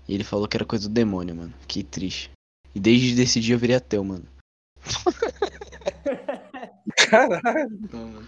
E 0.08 0.14
ele 0.14 0.24
falou 0.24 0.48
que 0.48 0.56
era 0.56 0.64
coisa 0.64 0.88
do 0.88 0.94
demônio, 0.94 1.36
mano. 1.36 1.54
Que 1.68 1.84
triste. 1.84 2.32
E 2.74 2.80
desde 2.80 3.22
esse 3.22 3.40
dia 3.40 3.54
eu 3.54 3.58
virei 3.58 3.76
ateu, 3.76 4.02
mano. 4.02 4.24
Caralho. 7.08 7.78
Então, 7.80 8.08
mano. 8.08 8.26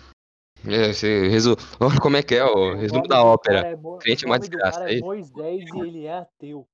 É, 0.66 0.92
você 0.92 1.28
resu... 1.28 1.56
Como 2.02 2.16
é 2.16 2.22
que 2.22 2.34
é 2.34 2.44
o 2.44 2.74
resumo 2.74 3.06
da 3.06 3.22
ópera. 3.22 3.66
é 3.68 3.76
Mo- 3.76 3.98
Crente 3.98 4.24
é 4.24 4.26
o 4.26 4.30
uma 4.30 4.38
desgraça, 4.38 4.90
é 4.90 4.98
é? 4.98 5.00
Moisés 5.00 5.64
e 5.74 5.80
ele 5.80 6.04
é 6.06 6.18
ateu. 6.18 6.66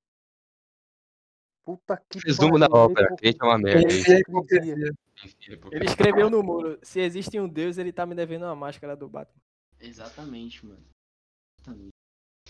Puta 1.64 2.00
que 2.08 2.18
Resumo 2.26 2.58
da 2.58 2.66
ópera. 2.66 3.14
Crente 3.16 3.38
é 3.40 3.44
uma 3.44 3.58
merda. 3.58 3.92
É 3.92 4.18
hipocrisia. 4.20 4.92
Ele 5.72 5.84
escreveu 5.86 6.28
no 6.28 6.42
muro: 6.42 6.78
se 6.82 7.00
existe 7.00 7.38
um 7.40 7.48
Deus, 7.48 7.78
ele 7.78 7.92
tá 7.92 8.04
me 8.04 8.14
devendo 8.14 8.42
uma 8.44 8.54
máscara 8.54 8.94
do 8.94 9.08
Batman. 9.08 9.40
Exatamente, 9.80 10.64
mano. 10.66 10.84
Exatamente. 11.60 11.88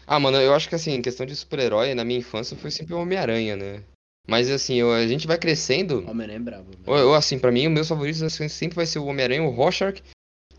Ah, 0.07 0.19
mano, 0.19 0.37
eu 0.39 0.53
acho 0.53 0.69
que 0.69 0.75
assim, 0.75 1.01
questão 1.01 1.25
de 1.25 1.35
super-herói, 1.37 1.95
na 1.95 2.05
minha 2.05 2.19
infância 2.19 2.57
foi 2.57 2.71
sempre 2.71 2.95
o 2.95 2.99
Homem-Aranha, 2.99 3.57
né? 3.57 3.85
Mas 4.27 4.51
assim, 4.51 4.75
eu- 4.77 4.93
a 4.93 5.07
gente 5.07 5.27
vai 5.27 5.39
crescendo. 5.39 5.99
Homem-Aranha 6.09 6.39
é 6.39 6.43
brabo. 6.43 6.71
velho. 6.71 6.83
Ou, 6.87 7.09
ou, 7.11 7.15
assim, 7.15 7.39
pra 7.39 7.53
mim, 7.53 7.67
os 7.69 7.73
meus 7.73 7.89
favoritos 7.89 8.23
assim, 8.23 8.49
sempre 8.49 8.77
vai 8.77 8.87
ser 8.87 8.99
o 8.99 9.07
Homem-Aranha, 9.07 9.43
o 9.45 9.51
Rorschach 9.51 10.03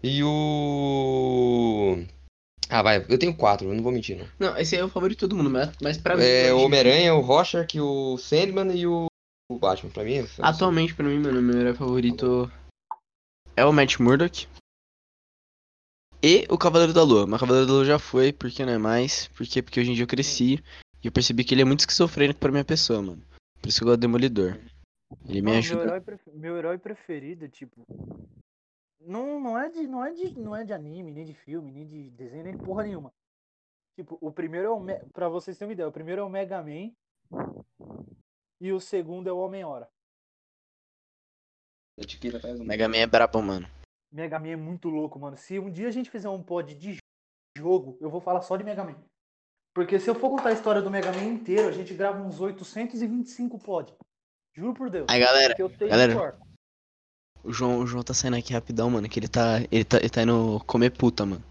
e 0.08 0.24
o. 0.24 1.98
Ah, 2.70 2.82
vai, 2.82 3.04
eu 3.10 3.18
tenho 3.18 3.36
quatro, 3.36 3.68
eu 3.68 3.74
não 3.74 3.82
vou 3.84 3.92
mentir, 3.92 4.18
não. 4.18 4.28
Não, 4.40 4.58
esse 4.58 4.76
aí 4.76 4.82
é 4.82 4.86
o 4.86 4.90
favorito 4.90 5.18
de 5.18 5.22
todo 5.22 5.36
mundo, 5.36 5.50
mas, 5.50 5.72
mas 5.82 5.98
pra 5.98 6.16
mim. 6.16 6.24
É 6.24 6.54
o 6.54 6.60
Homem-Aranha, 6.62 7.14
o 7.16 7.22
Rorschach, 7.22 7.80
o 7.80 8.18
Sandman 8.18 8.72
e 8.76 8.86
o, 8.88 9.08
o 9.52 9.58
Batman. 9.60 9.90
Pra 9.92 10.04
mim, 10.04 10.16
é- 10.16 10.26
Atualmente, 10.40 10.94
pra 10.94 11.06
mim, 11.06 11.20
mano, 11.20 11.42
meu 11.42 11.60
herói 11.60 11.74
favorito 11.74 12.52
é 13.56 13.66
o 13.66 13.74
Matt 13.74 14.00
Murdock. 14.00 14.48
E 16.24 16.46
o 16.50 16.58
Cavaleiro 16.58 16.94
da 16.94 17.04
Lua. 17.04 17.26
Mas 17.28 17.38
o 17.38 17.40
Cavaleiro 17.42 17.68
da 17.68 17.74
Lua 17.74 17.86
já 17.86 18.00
foi, 18.00 18.32
porque 18.34 18.66
não 18.66 18.74
é 18.74 18.78
mais. 18.78 19.28
Por 19.30 19.46
quê? 19.48 19.62
Porque 19.62 19.80
hoje 19.80 19.92
em 19.92 19.94
dia 19.94 20.04
eu 20.04 20.08
cresci 20.08 20.64
e 21.04 21.08
eu 21.08 21.12
percebi 21.12 21.44
que 21.44 21.54
ele 21.54 21.62
é 21.62 21.66
muito 21.66 21.82
esquizofrênico 21.82 22.40
pra 22.40 22.52
minha 22.52 22.66
pessoa, 22.66 23.02
mano. 23.02 23.22
Por 23.62 23.70
isso 23.70 23.80
que 23.80 23.84
eu 23.84 23.88
gosto 23.88 23.98
do 24.00 24.02
Demolidor. 24.02 24.58
Ele 25.30 25.42
me 25.42 25.56
ajuda. 25.58 26.04
meu 26.34 26.58
herói 26.58 26.78
preferido, 26.80 27.48
tipo. 27.48 27.84
Não, 29.06 29.40
não, 29.40 29.58
é 29.58 29.70
de, 29.70 29.88
não, 29.88 30.04
é 30.06 30.12
de, 30.12 30.40
não 30.40 30.56
é 30.56 30.64
de 30.64 30.74
anime, 30.74 31.12
nem 31.12 31.26
de 31.26 31.34
filme, 31.34 31.72
nem 31.72 31.86
de 31.86 32.10
desenho, 32.12 32.44
nem 32.44 32.58
de 32.58 32.64
porra 32.64 32.84
nenhuma. 32.84 33.14
Tipo, 33.96 34.18
o 34.20 34.32
primeiro 34.32 34.68
é 34.68 34.70
o. 34.72 34.80
Me- 34.80 35.00
Pra 35.14 35.30
vocês 35.30 35.58
terem 35.58 35.70
uma 35.70 35.74
ideia, 35.74 35.88
o 35.88 35.92
primeiro 35.92 36.22
é 36.22 36.24
o 36.24 36.30
Mega 36.30 36.62
Man. 36.62 36.92
E 38.60 38.72
o 38.72 38.80
segundo 38.80 39.30
é 39.30 39.32
o 39.32 39.38
Homem-Hora. 39.38 39.88
Mega 42.66 42.90
Man 42.90 42.98
é 42.98 43.08
brabo, 43.08 43.42
mano. 43.42 43.68
Mega 44.12 44.40
Man 44.40 44.50
é 44.50 44.56
muito 44.56 44.90
louco, 44.90 45.18
mano. 45.20 45.38
Se 45.38 45.60
um 45.60 45.72
dia 45.72 45.88
a 45.88 45.92
gente 45.92 46.10
fizer 46.10 46.30
um 46.30 46.44
pod 46.44 46.74
de 46.76 46.98
jogo, 47.58 47.98
eu 48.02 48.10
vou 48.10 48.20
falar 48.20 48.42
só 48.42 48.58
de 48.58 48.64
Mega 48.64 48.84
Man. 48.84 49.02
Porque 49.74 50.00
se 50.00 50.10
eu 50.10 50.16
for 50.16 50.30
contar 50.30 50.50
a 50.50 50.54
história 50.54 50.82
do 50.82 50.90
Mega 50.92 51.12
Man 51.12 51.24
inteiro, 51.26 51.68
a 51.68 51.72
gente 51.72 51.94
grava 51.94 52.22
uns 52.22 52.40
825 52.40 53.60
pod. 53.60 53.94
Juro 54.54 54.74
por 54.74 54.90
Deus. 54.90 55.06
Aí, 55.10 55.20
galera, 55.20 55.50
Porque 55.50 55.64
eu 55.64 55.78
tenho 55.78 55.90
galera. 55.92 56.38
O 57.46 57.54
João, 57.54 57.80
o 57.80 57.88
João 57.88 58.04
tá 58.04 58.14
saindo 58.14 58.38
aqui 58.38 58.54
rapidão, 58.54 58.90
mano, 58.90 59.08
que 59.08 59.20
ele 59.20 59.28
tá, 59.28 59.60
ele 59.72 59.84
tá, 59.84 59.98
ele 59.98 60.10
tá 60.10 60.22
indo 60.24 60.62
comer 60.66 60.90
puta, 60.92 61.26
mano. 61.26 61.44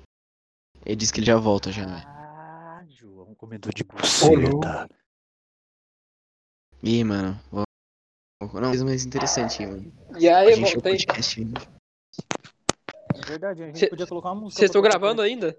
Ele 0.84 0.97
disse 0.97 1.12
que 1.12 1.20
ele 1.20 1.26
já 1.26 1.36
volta 1.36 1.72
já, 1.72 1.86
velho. 1.86 2.03
Ah, 2.07 2.82
João, 2.88 3.34
comedor 3.34 3.72
de 3.72 3.84
buceta. 3.84 4.88
Ih, 6.82 7.05
mano. 7.05 7.40
Vou... 7.51 7.64
Não, 8.42 8.49
coisa 8.68 8.84
mais 8.84 9.05
interessante, 9.07 9.62
hein, 9.62 9.70
mano. 9.70 9.92
E 10.18 10.28
A 10.28 10.38
aí, 10.38 10.55
gente 10.55 10.66
é 10.66 10.70
o 10.70 10.72
voltei. 10.74 10.92
podcast 10.92 11.40
ainda. 11.40 11.61
É 13.14 13.26
verdade, 13.26 13.62
a 13.62 13.66
gente 13.66 13.78
Cê- 13.78 13.88
podia 13.88 14.07
colocar 14.07 14.32
uma 14.32 14.42
música. 14.42 14.59
Vocês 14.59 14.68
estão 14.68 14.82
gravando 14.82 15.22
ainda? 15.22 15.57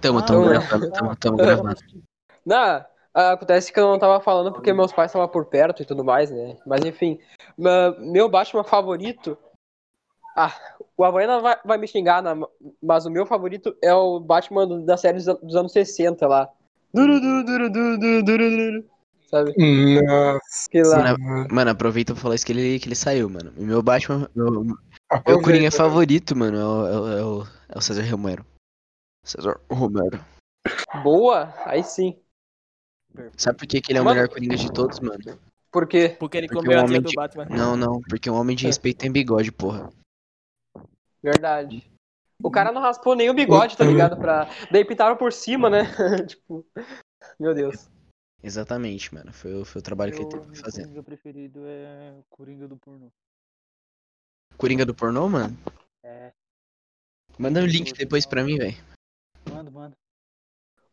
Tamo, 0.00 0.20
Ah, 0.20 0.22
tamo 0.22 0.40
não. 0.40 0.48
gravando, 0.48 0.90
tamo, 0.92 1.16
tamo 1.16 1.40
Ah. 1.40 1.44
gravando. 1.44 1.80
Não, 2.46 2.84
ah, 3.14 3.32
acontece 3.32 3.72
que 3.72 3.78
eu 3.78 3.86
não 3.88 3.98
tava 3.98 4.20
falando 4.20 4.52
porque 4.52 4.72
meus 4.72 4.92
pais 4.92 5.10
estavam 5.10 5.28
por 5.28 5.44
perto 5.46 5.82
e 5.82 5.84
tudo 5.84 6.02
mais, 6.02 6.30
né? 6.30 6.56
Mas 6.66 6.84
enfim, 6.84 7.18
meu 7.58 8.28
Batman 8.30 8.64
favorito. 8.64 9.36
Ah, 10.36 10.54
o 10.96 11.04
Havaiana 11.04 11.40
vai, 11.40 11.56
vai 11.64 11.78
me 11.78 11.86
xingar, 11.86 12.22
na- 12.22 12.36
mas 12.82 13.06
o 13.06 13.10
meu 13.10 13.24
favorito 13.24 13.76
é 13.82 13.94
o 13.94 14.18
Batman 14.20 14.80
da 14.84 14.96
série 14.96 15.18
dos, 15.18 15.26
dos 15.40 15.54
anos 15.56 15.72
60 15.72 16.26
lá. 16.26 16.48
Duru, 16.92 17.20
duru, 17.20 17.44
duru, 17.44 17.70
duru, 17.70 17.98
duru, 18.24 18.50
duru. 18.50 18.84
Sabe? 19.28 19.52
Nossa. 20.02 20.68
Que 20.70 20.82
lá. 20.82 21.16
Mano, 21.16 21.48
Mano, 21.50 21.70
aproveita 21.70 22.12
pra 22.12 22.22
falar 22.22 22.34
isso 22.36 22.46
que 22.46 22.52
ele, 22.52 22.78
que 22.78 22.88
ele 22.88 22.94
saiu, 22.94 23.28
mano. 23.28 23.52
E 23.56 23.64
meu 23.64 23.82
Batman, 23.82 24.28
meu, 24.34 24.50
meu 24.64 24.76
Aproveita. 25.10 25.44
Coringa 25.44 25.70
favorito, 25.70 26.36
mano, 26.36 26.56
é 26.58 26.64
o, 26.64 26.86
é 26.86 26.98
o, 26.98 27.08
é 27.18 27.24
o, 27.24 27.42
é 27.70 27.78
o 27.78 27.80
César 27.80 28.02
Romero. 28.10 28.44
César 29.24 29.60
Romero. 29.70 30.20
Boa, 31.02 31.52
aí 31.64 31.82
sim. 31.82 32.16
Sabe 33.36 33.58
por 33.58 33.66
que, 33.68 33.80
que 33.80 33.92
ele 33.92 33.98
é 33.98 34.02
o 34.02 34.04
Mano. 34.04 34.16
melhor 34.16 34.28
Coringa 34.28 34.56
de 34.56 34.72
todos, 34.72 34.98
mano? 35.00 35.18
Por 35.70 35.86
quê? 35.86 36.16
Porque 36.18 36.36
ele 36.38 36.48
Porque 36.48 36.64
comeu 36.64 36.78
o 36.78 36.80
a 36.82 36.84
tia 36.84 36.90
homem 36.90 37.02
do 37.02 37.08
de- 37.08 37.14
Batman. 37.16 37.44
Não, 37.50 37.76
não, 37.76 38.00
porque 38.08 38.30
um 38.30 38.34
homem 38.34 38.56
de 38.56 38.66
respeito 38.66 38.98
tem 38.98 39.10
bigode, 39.12 39.52
porra. 39.52 39.90
Verdade. 41.24 41.90
O 42.42 42.50
cara 42.50 42.70
não 42.70 42.82
raspou 42.82 43.14
nem 43.16 43.30
o 43.30 43.34
bigode, 43.34 43.76
tá 43.78 43.84
ligado? 43.84 44.18
Pra... 44.18 44.46
Daí 44.70 44.84
pintaram 44.84 45.16
por 45.16 45.32
cima, 45.32 45.70
né? 45.70 45.84
tipo. 46.28 46.66
Meu 47.40 47.54
Deus. 47.54 47.88
Exatamente, 48.42 49.14
mano. 49.14 49.32
Foi, 49.32 49.54
o- 49.54 49.64
foi 49.64 49.80
o 49.80 49.82
trabalho 49.82 50.12
que 50.12 50.18
ele 50.18 50.28
teve 50.28 50.42
Meu 50.44 50.52
que 50.52 50.60
fazer. 50.60 50.82
Coringa 50.82 51.02
preferido 51.02 51.60
é 51.66 52.14
Coringa 52.28 52.68
do 52.68 52.76
pornô. 52.76 53.10
Coringa 54.58 54.84
do 54.84 54.94
pornô, 54.94 55.26
mano? 55.28 55.56
É, 56.04 56.30
Manda 57.38 57.62
o 57.62 57.66
link 57.66 57.92
depois 57.94 58.26
pra 58.26 58.44
mim, 58.44 58.58
velho. 58.58 58.76
manda, 59.50 59.70
manda. 59.70 59.96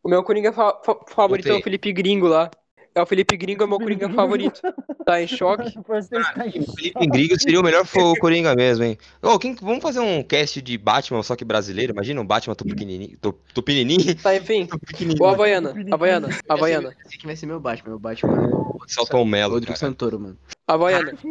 O 0.02 0.08
meu 0.08 0.24
Coringa 0.24 0.50
fa- 0.52 0.80
fa- 0.82 0.98
favorito 1.08 1.46
é 1.46 1.48
Botei. 1.50 1.60
o 1.60 1.64
Felipe 1.64 1.92
Gringo 1.92 2.26
lá. 2.26 2.50
É 2.94 3.00
o 3.00 3.06
Felipe 3.06 3.36
Gringo, 3.36 3.62
é 3.62 3.66
o 3.66 3.68
meu 3.68 3.78
Coringa 3.78 4.08
favorito. 4.10 4.60
Tá 5.04 5.20
em 5.20 5.26
choque? 5.26 5.72
Que 5.72 5.82
tá 5.82 6.44
O 6.46 6.76
Felipe 6.76 7.06
Gringo 7.06 7.40
seria 7.40 7.60
o 7.60 7.62
melhor 7.62 7.86
for 7.86 8.12
o 8.12 8.18
Coringa 8.18 8.54
mesmo, 8.54 8.84
hein? 8.84 8.98
Ô, 9.22 9.38
quem, 9.38 9.54
vamos 9.54 9.82
fazer 9.82 10.00
um 10.00 10.22
cast 10.22 10.60
de 10.60 10.76
Batman, 10.76 11.22
só 11.22 11.34
que 11.34 11.44
brasileiro? 11.44 11.92
Imagina 11.92 12.20
um 12.20 12.26
Batman 12.26 12.54
tu 12.54 12.64
pequenininho. 12.64 13.16
Tu, 13.20 13.32
tu 13.54 13.62
pequenininho. 13.62 14.14
Tá, 14.16 14.36
enfim. 14.36 14.68
O 15.20 15.26
Havaiana, 15.26 15.74
Havaiana, 15.90 16.28
Havaiana. 16.48 16.96
Esse 17.04 17.16
aqui 17.16 17.26
vai 17.26 17.36
ser 17.36 17.46
meu 17.46 17.60
Batman. 17.60 17.90
Meu 17.90 17.98
Batman 17.98 18.34
é 18.34 18.54
o 18.54 18.78
Saltou 18.86 19.22
o 19.22 19.26
Melo, 19.26 19.54
Rodrigo 19.54 19.72
cara. 19.72 19.78
Santoro, 19.78 20.20
mano. 20.20 20.38
Havaiana. 20.66 21.12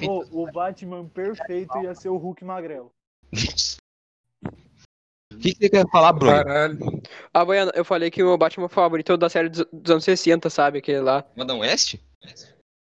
É 0.00 0.06
o 0.30 0.50
Batman 0.50 1.06
perfeito 1.06 1.78
ia 1.82 1.94
ser 1.94 2.08
o 2.08 2.16
Hulk 2.16 2.44
magrelo. 2.44 2.92
O 5.38 5.40
que, 5.40 5.52
que 5.52 5.58
você 5.58 5.68
quer 5.70 5.88
falar, 5.88 6.12
Bruno? 6.12 6.32
Caralho. 6.32 6.78
Havaiana, 7.32 7.70
eu 7.76 7.84
falei 7.84 8.10
que 8.10 8.20
o 8.20 8.26
meu 8.26 8.36
Batman 8.36 8.68
favorito 8.68 9.12
é 9.12 9.14
o 9.14 9.18
da 9.18 9.28
série 9.28 9.48
dos, 9.48 9.64
dos 9.72 9.90
anos 9.92 10.04
60, 10.04 10.50
sabe? 10.50 10.78
Aquele 10.78 11.00
lá. 11.00 11.24
Madão 11.36 11.60
West? 11.60 11.94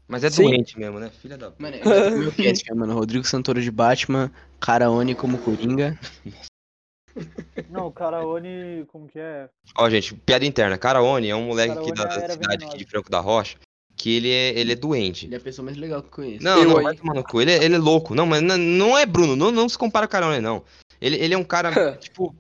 Mas 0.08 0.24
é 0.24 0.32
Sim. 0.32 0.46
doente 0.46 0.80
mesmo, 0.80 1.00
né? 1.00 1.12
Filha 1.22 1.38
da. 1.38 1.54
Mano, 1.60 1.76
é 1.86 2.10
meu 2.10 2.32
cast, 2.32 2.68
né, 2.68 2.76
mano. 2.76 2.96
Rodrigo 2.96 3.24
Santoro 3.24 3.62
de 3.62 3.70
Batman, 3.70 4.32
Caraone 4.60 5.14
como 5.14 5.38
Coringa. 5.38 5.98
Não, 7.70 7.88
o 7.88 7.92
Caraone, 7.92 8.86
como 8.88 9.08
que 9.08 9.20
é? 9.20 9.48
Ó, 9.78 9.88
gente, 9.88 10.16
piada 10.16 10.44
interna. 10.46 10.76
Caraone 10.76 11.30
é 11.30 11.36
um 11.36 11.46
moleque 11.46 11.78
aqui 11.78 11.94
Caraone 11.94 12.18
da 12.18 12.24
era 12.24 12.34
cidade 12.34 12.66
aqui 12.66 12.78
de 12.80 12.86
Franco 12.86 13.12
da 13.12 13.20
Rocha. 13.20 13.58
Que 13.96 14.16
ele 14.16 14.32
é, 14.32 14.58
ele 14.58 14.72
é 14.72 14.76
doente. 14.76 15.28
Ele 15.28 15.36
é 15.36 15.38
a 15.38 15.42
pessoa 15.42 15.66
mais 15.66 15.78
legal 15.78 16.02
que 16.02 16.08
eu 16.08 16.12
conheço. 16.12 16.44
Não, 16.44 16.64
Eu 16.64 16.70
não, 16.70 16.82
vai 16.82 16.96
tomar 16.96 17.14
no 17.14 17.24
cu. 17.24 17.42
Ele, 17.42 17.52
é- 17.52 17.64
ele 17.64 17.76
é 17.76 17.78
louco. 17.78 18.16
Não, 18.16 18.26
mas 18.26 18.42
não, 18.42 18.58
não 18.58 18.98
é 18.98 19.06
Bruno. 19.06 19.36
Não, 19.36 19.52
não 19.52 19.70
se 19.70 19.78
compara 19.78 20.08
com 20.08 20.12
Caraone, 20.14 20.40
não. 20.40 20.64
Ele, 21.02 21.16
ele 21.18 21.34
é 21.34 21.38
um 21.38 21.44
cara, 21.44 21.72
tipo. 21.98 22.36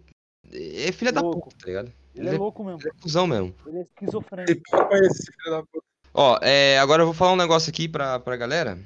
É 0.51 0.91
filha 0.91 1.11
da 1.11 1.21
puta, 1.21 1.55
tá 1.57 1.67
ligado? 1.67 1.93
Ele 2.15 2.25
Ele 2.25 2.29
é 2.29 2.35
é- 2.35 2.37
louco 2.37 2.63
mesmo. 2.63 2.79
Ele 2.81 2.89
é 2.89 3.01
cuzão 3.01 3.27
mesmo. 3.27 3.53
Ele 3.67 3.77
é 3.77 3.81
esquizofrênico. 3.81 4.61
Puta. 4.69 5.85
Ó, 6.13 6.39
é, 6.41 6.79
agora 6.79 7.03
eu 7.03 7.05
vou 7.05 7.13
falar 7.13 7.33
um 7.33 7.37
negócio 7.37 7.69
aqui 7.69 7.87
pra, 7.87 8.19
pra 8.19 8.35
galera. 8.35 8.79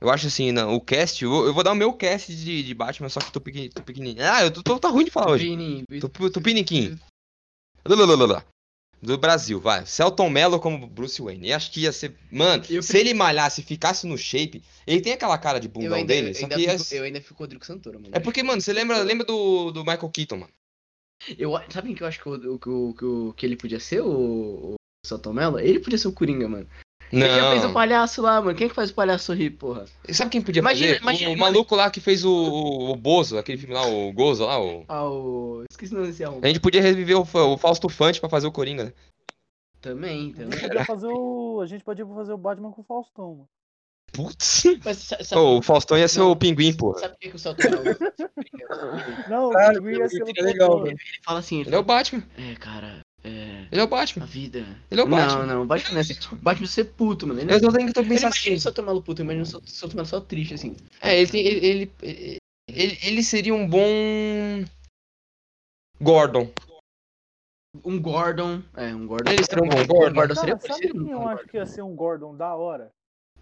Eu 0.00 0.10
acho 0.10 0.26
assim, 0.26 0.52
não, 0.52 0.74
o 0.74 0.80
cast, 0.80 1.22
eu 1.24 1.30
vou, 1.30 1.46
eu 1.46 1.54
vou 1.54 1.62
dar 1.62 1.72
o 1.72 1.76
meu 1.76 1.92
cast 1.92 2.34
de, 2.34 2.62
de 2.62 2.74
Batman, 2.74 3.08
só 3.08 3.20
que 3.20 3.32
tô, 3.32 3.40
pequeni, 3.40 3.68
tô 3.70 3.82
pequenininho. 3.82 4.22
Ah, 4.30 4.42
eu 4.44 4.50
tô, 4.50 4.62
tô- 4.62 4.78
tá 4.78 4.88
ruim 4.88 5.04
de 5.04 5.10
falar 5.10 5.30
hoje. 5.30 5.44
Tô, 6.00 6.08
tô. 6.08 6.40
Lalalala. 7.86 8.44
Do 9.02 9.18
Brasil, 9.18 9.60
vai. 9.60 9.84
Celton 9.86 10.30
Mello 10.30 10.58
como 10.58 10.86
Bruce 10.86 11.20
Wayne. 11.20 11.50
Eu 11.50 11.56
acho 11.56 11.70
que 11.70 11.80
ia 11.82 11.92
ser. 11.92 12.16
Mano, 12.30 12.64
Eu 12.68 12.82
se 12.82 12.96
ele 12.98 13.12
malhasse 13.14 13.60
e 13.60 13.64
ficasse 13.64 14.06
no 14.06 14.16
shape, 14.16 14.62
ele 14.86 15.00
tem 15.00 15.12
aquela 15.12 15.36
cara 15.38 15.58
de 15.60 15.66
eu 15.68 15.70
bundão 15.72 15.94
ainda, 15.94 16.06
dele, 16.14 16.32
eu 16.34 16.42
ainda 16.42 16.58
ia- 16.58 16.78
fico, 16.78 16.94
eu 16.94 17.04
ainda 17.04 17.20
fico 17.20 17.34
com 17.34 17.42
o 17.42 17.44
Rodrigo 17.44 17.64
Santoro, 17.66 18.00
mano. 18.00 18.10
É 18.14 18.18
porque, 18.20 18.42
mano, 18.42 18.60
você 18.60 18.72
lembra, 18.72 19.02
lembra 19.02 19.26
do, 19.26 19.70
do 19.70 19.80
Michael 19.84 20.10
Keaton, 20.10 20.38
mano? 20.38 20.52
Eu, 21.38 21.52
sabe 21.70 21.94
que 21.94 22.02
eu 22.02 22.06
acho 22.06 22.22
que, 22.22 22.28
o, 22.28 22.58
que, 22.58 22.68
o- 22.68 22.94
que, 22.94 23.36
que 23.38 23.46
ele 23.46 23.56
podia 23.56 23.80
ser, 23.80 24.00
o, 24.00 24.72
o 24.72 24.74
Celton 25.06 25.32
Mello? 25.32 25.58
Ele 25.60 25.78
podia 25.80 25.98
ser 25.98 26.08
o 26.08 26.12
Coringa, 26.12 26.48
mano. 26.48 26.68
Ele 27.12 27.28
já 27.28 27.50
fez 27.50 27.62
o 27.64 27.66
Não. 27.68 27.72
palhaço 27.74 28.20
lá, 28.22 28.40
mano. 28.42 28.56
Quem 28.56 28.66
é 28.66 28.68
que 28.68 28.74
faz 28.74 28.90
o 28.90 28.94
palhaço 28.94 29.24
sorrir, 29.26 29.50
porra? 29.50 29.84
Sabe 30.10 30.30
quem 30.30 30.42
podia 30.42 30.60
Imagina- 30.60 30.88
fazer? 30.94 31.02
imagina- 31.02 31.30
o, 31.30 31.34
o 31.34 31.38
maluco 31.38 31.76
lá 31.76 31.88
que 31.90 32.00
fez 32.00 32.24
o, 32.24 32.30
o, 32.32 32.90
o 32.90 32.96
Bozo, 32.96 33.38
aquele 33.38 33.58
filme 33.58 33.74
lá, 33.74 33.86
o 33.86 34.12
Gozo 34.12 34.44
lá, 34.44 34.60
o... 34.60 34.84
Ah, 34.88 35.04
o... 35.08 35.62
Esqueci 35.70 35.92
o 35.92 35.96
nome 35.98 36.08
desse 36.08 36.24
álbum. 36.24 36.40
A 36.42 36.48
gente 36.48 36.58
podia 36.60 36.82
reviver 36.82 37.16
o, 37.16 37.22
o 37.22 37.56
Fausto 37.56 37.88
Fante 37.88 38.18
pra 38.20 38.28
fazer 38.28 38.46
o 38.48 38.52
Coringa, 38.52 38.84
né? 38.84 38.92
Também, 39.80 40.10
A 40.10 40.22
gente 40.24 40.36
também. 40.36 40.58
podia 40.60 40.84
fazer 40.84 41.06
o. 41.06 41.60
A 41.62 41.66
gente 41.66 41.84
podia 41.84 42.04
fazer 42.06 42.32
o 42.32 42.38
Batman 42.38 42.72
com 42.72 42.80
o 42.80 42.84
Faustão, 42.84 43.30
mano. 43.34 43.48
Putz. 44.12 44.64
Mas 44.84 44.96
sa- 44.98 45.22
sabe, 45.22 45.40
Ô, 45.40 45.58
o 45.58 45.62
Faustão 45.62 45.96
ia 45.98 46.08
ser 46.08 46.20
Não. 46.20 46.30
o 46.32 46.36
pinguim, 46.36 46.72
porra. 46.74 46.98
sabe 47.00 47.14
por 47.14 47.20
que, 47.20 47.30
que 47.30 47.36
o 47.36 47.40
ele 47.50 47.96
Não, 49.28 49.50
o 49.50 49.52
Pinguim 49.52 49.98
ia 49.98 50.08
ser 50.08 50.22
o 50.22 50.42
legal, 50.42 50.82
velho. 50.82 50.96
fala 51.24 51.38
assim, 51.38 51.60
ele 51.60 51.68
Ele 51.68 51.76
é 51.76 51.78
o 51.78 51.82
Batman. 51.84 52.22
fala, 52.34 52.48
é, 52.50 52.54
cara, 52.56 53.00
é... 53.26 53.68
Ele 53.70 53.80
é 53.80 53.82
o 53.82 53.86
A 53.86 53.88
Batman. 53.88 54.26
vida... 54.26 54.66
Ele 54.90 55.00
é 55.00 55.04
o 55.04 55.08
Batman. 55.08 55.38
Não, 55.38 55.46
não, 55.46 55.62
o 55.62 55.66
Batman 55.66 55.90
não 55.90 55.98
é 55.98 56.00
assim. 56.00 56.14
O 56.32 56.36
Batman 56.36 56.66
ser 56.66 56.84
puto, 56.84 57.26
mano. 57.26 57.40
Ele 57.40 57.52
Eu 57.52 57.60
tô 57.60 57.72
tendo 57.72 57.86
que 57.86 57.92
tô 57.92 58.00
Ele 58.00 58.08
pensando 58.10 58.26
imagina 58.32 58.54
assim. 58.54 58.58
só 58.60 58.72
tomar 58.72 58.94
no 58.94 59.02
puto, 59.02 59.22
imagina 59.22 59.44
só, 59.44 59.60
só 59.64 59.88
tomar 59.88 60.04
só 60.04 60.20
triste, 60.20 60.54
assim. 60.54 60.76
É, 61.00 61.18
ele, 61.20 61.30
tem, 61.30 61.46
ele, 61.46 61.66
ele, 61.66 61.92
ele, 62.02 62.38
ele- 62.68 62.98
ele 63.02 63.22
seria 63.22 63.54
um 63.54 63.68
bom. 63.68 64.64
Gordon. 66.00 66.50
Um 67.84 68.00
Gordon. 68.00 68.62
É, 68.74 68.94
um 68.94 69.06
Gordon. 69.06 69.30
Ele 69.30 69.44
seria 69.44 69.62
um 69.64 69.68
bom 69.68 69.80
Um 69.82 69.86
Gordon. 69.86 70.14
Gordon 70.14 70.34
Cara, 70.34 70.58
seria 70.58 70.58
sabe 70.60 70.92
quem 70.92 71.10
eu 71.10 71.20
um 71.20 71.28
acho 71.28 71.44
que 71.46 71.56
ia 71.56 71.66
ser 71.66 71.82
um 71.82 71.94
Gordon 71.94 72.34
da 72.36 72.54
hora? 72.54 72.90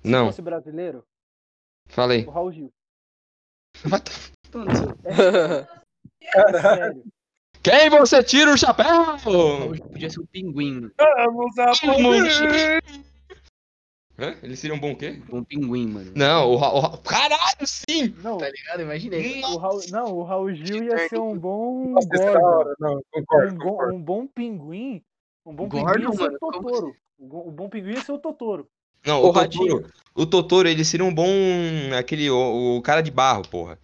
Se 0.03 0.09
Não, 0.11 0.27
fosse 0.27 0.43
brasileiro? 0.43 1.05
falei. 1.87 2.25
O 2.27 2.31
Raul 2.31 2.53
Gil. 2.53 2.73
Vai 3.85 4.01
t- 4.01 4.13
Gordon. 4.53 4.73
É 6.23 6.61
sério. 6.61 7.05
Quem 7.65 7.89
você 7.89 8.23
tira 8.23 8.53
o 8.53 8.59
chapéu? 8.59 9.17
Podia 9.91 10.11
ser 10.11 10.21
um 10.21 10.27
pinguim. 10.27 10.91
Vamos 10.99 11.59
aplaudir. 11.59 12.83
Hã? 14.19 14.37
Ele 14.43 14.55
seria 14.55 14.77
um 14.77 14.79
bom 14.79 14.95
quê? 14.95 15.21
Um 15.33 15.43
pinguim, 15.43 15.89
mano. 15.89 16.13
Não, 16.15 16.53
o, 16.53 16.57
Ra- 16.57 16.73
o 16.73 16.79
Ra- 16.81 16.99
Caralho, 16.99 17.67
sim! 17.67 18.15
Não, 18.23 18.39
Tá 18.39 18.49
ligado? 18.49 18.83
Imaginei. 18.83 19.43
o 19.43 19.57
Raul, 19.57 19.81
não, 19.91 20.05
o 20.15 20.23
Raul 20.23 20.55
Gil 20.55 20.85
ia 20.85 21.09
ser 21.09 21.19
um 21.19 21.37
bom 21.37 21.95
Nossa, 21.95 22.09
é 22.23 22.37
hora. 22.39 22.75
Não, 22.79 23.01
concordo, 23.11 23.53
Um 23.55 23.59
bom, 23.59 23.65
concordo. 23.71 23.95
um 23.95 24.01
bom 24.03 24.27
pinguim. 24.29 25.03
Um 25.45 25.55
bom 25.55 25.69
Gordon, 25.69 25.93
pinguim 25.95 26.11
ia 26.13 26.17
ser 26.17 26.31
o 26.31 26.39
Totoro. 26.39 26.95
O 27.19 27.27
go- 27.27 27.49
o 27.49 27.51
bom 27.51 27.69
pinguim 27.69 27.93
ia 27.95 28.03
ser 28.03 28.13
o 28.13 28.19
Totoro. 28.19 28.69
Não, 29.05 29.21
O 29.23 29.29
o, 29.31 29.33
Totoro. 29.33 29.91
O 30.15 30.27
Totoro, 30.27 30.69
ele 30.69 30.85
seria 30.85 31.05
um 31.05 31.13
bom. 31.15 31.27
Aquele. 31.99 32.31
O, 32.31 32.77
o 32.77 32.83
cara 32.83 33.01
de 33.01 33.11
barro, 33.11 33.43
porra. 33.49 33.79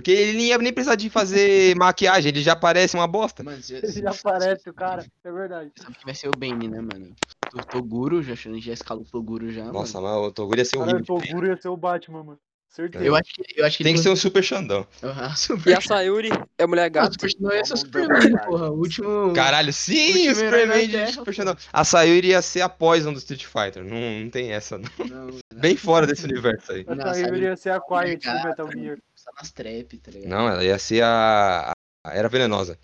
Porque 0.00 0.10
ele 0.10 0.32
nem 0.38 0.46
ia 0.48 0.58
nem 0.58 0.72
precisar 0.72 0.94
de 0.96 1.08
fazer 1.10 1.74
maquiagem, 1.78 2.30
ele 2.30 2.42
já 2.42 2.56
parece 2.56 2.94
uma 2.96 3.06
bosta. 3.06 3.42
Mano, 3.42 3.62
você 3.62 3.76
Ele 3.76 3.92
já 3.92 4.10
aparece 4.10 4.68
o 4.68 4.74
cara. 4.74 5.04
É 5.24 5.32
verdade. 5.32 5.70
sabe 5.78 5.94
que 5.98 6.04
vai 6.04 6.14
ser 6.14 6.28
o 6.28 6.32
Bane, 6.36 6.68
né, 6.68 6.80
mano? 6.80 7.14
O 7.54 7.64
Toguro, 7.64 8.22
já, 8.22 8.34
já 8.34 8.72
escalou 8.72 9.02
o 9.02 9.06
Toguro 9.06 9.50
já. 9.52 9.64
Nossa, 9.64 10.00
mano. 10.00 10.20
mas 10.20 10.28
o 10.28 10.32
Toguro 10.32 10.58
ia 10.60 10.64
ser 10.64 10.78
Cara, 10.78 10.90
o 10.90 10.94
horrível. 10.94 11.04
Toguro 11.28 11.46
ia 11.46 11.56
ser 11.60 11.68
o 11.68 11.76
Batman, 11.76 12.22
mano. 12.24 12.38
Certeza. 12.68 13.04
Eu 13.04 13.16
acho 13.16 13.34
que, 13.34 13.42
eu 13.60 13.66
acho 13.66 13.76
que 13.78 13.82
Tem 13.82 13.94
que 13.94 13.98
ser 14.00 14.10
um 14.10 14.14
super 14.16 14.44
Xandão. 14.44 14.86
E 15.02 15.36
super. 15.36 15.76
a 15.76 15.80
Sayuri 15.80 16.30
é 16.56 16.66
mulher 16.68 16.88
gato. 16.88 17.14
Super 17.14 17.28
Xandão 17.32 17.52
ia 17.52 17.64
ser 17.64 17.74
o 17.74 17.76
Superman, 17.76 18.36
porra. 18.46 18.70
O 18.70 18.78
último. 18.78 19.32
Caralho, 19.34 19.72
sim, 19.72 20.28
o 20.30 20.34
Superman 20.36 20.86
de 20.86 20.92
Terra, 20.92 21.12
Super 21.12 21.34
Xandão. 21.34 21.56
A 21.72 21.84
Sayuri 21.84 22.28
ia 22.28 22.40
ser 22.40 22.60
a 22.60 22.68
Poison 22.68 23.12
do 23.12 23.18
Street 23.18 23.44
Fighter. 23.44 23.82
Não, 23.84 24.20
não 24.22 24.30
tem 24.30 24.52
essa, 24.52 24.78
não. 24.78 24.88
Não, 25.04 25.30
Bem 25.52 25.76
fora 25.76 26.06
desse 26.06 26.24
universo 26.24 26.70
aí. 26.70 26.86
Aí 26.86 27.24
aí- 27.24 27.40
ia 27.42 27.56
ser 27.56 27.70
a 27.70 27.80
Quiet 27.80 28.24
do. 28.24 28.44
Metal 28.44 28.70
Gear. 28.70 28.98
Só 29.22 29.30
nas 29.38 29.52
trap, 29.52 29.98
tá 29.98 30.10
ligado? 30.10 30.30
Não, 30.30 30.48
ela 30.48 30.64
ia 30.64 30.78
ser 30.78 31.02
a. 31.02 31.72
a 32.06 32.14
Era 32.16 32.28
venenosa. 32.28 32.78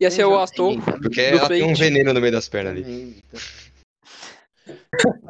Ia 0.00 0.10
ser 0.10 0.24
o 0.24 0.38
Aston. 0.38 0.80
Porque 0.80 1.20
ela 1.20 1.46
tem 1.48 1.62
um 1.62 1.74
veneno 1.74 2.12
no 2.12 2.20
meio 2.20 2.32
das 2.32 2.48
pernas 2.48 2.76
ali. 2.76 3.22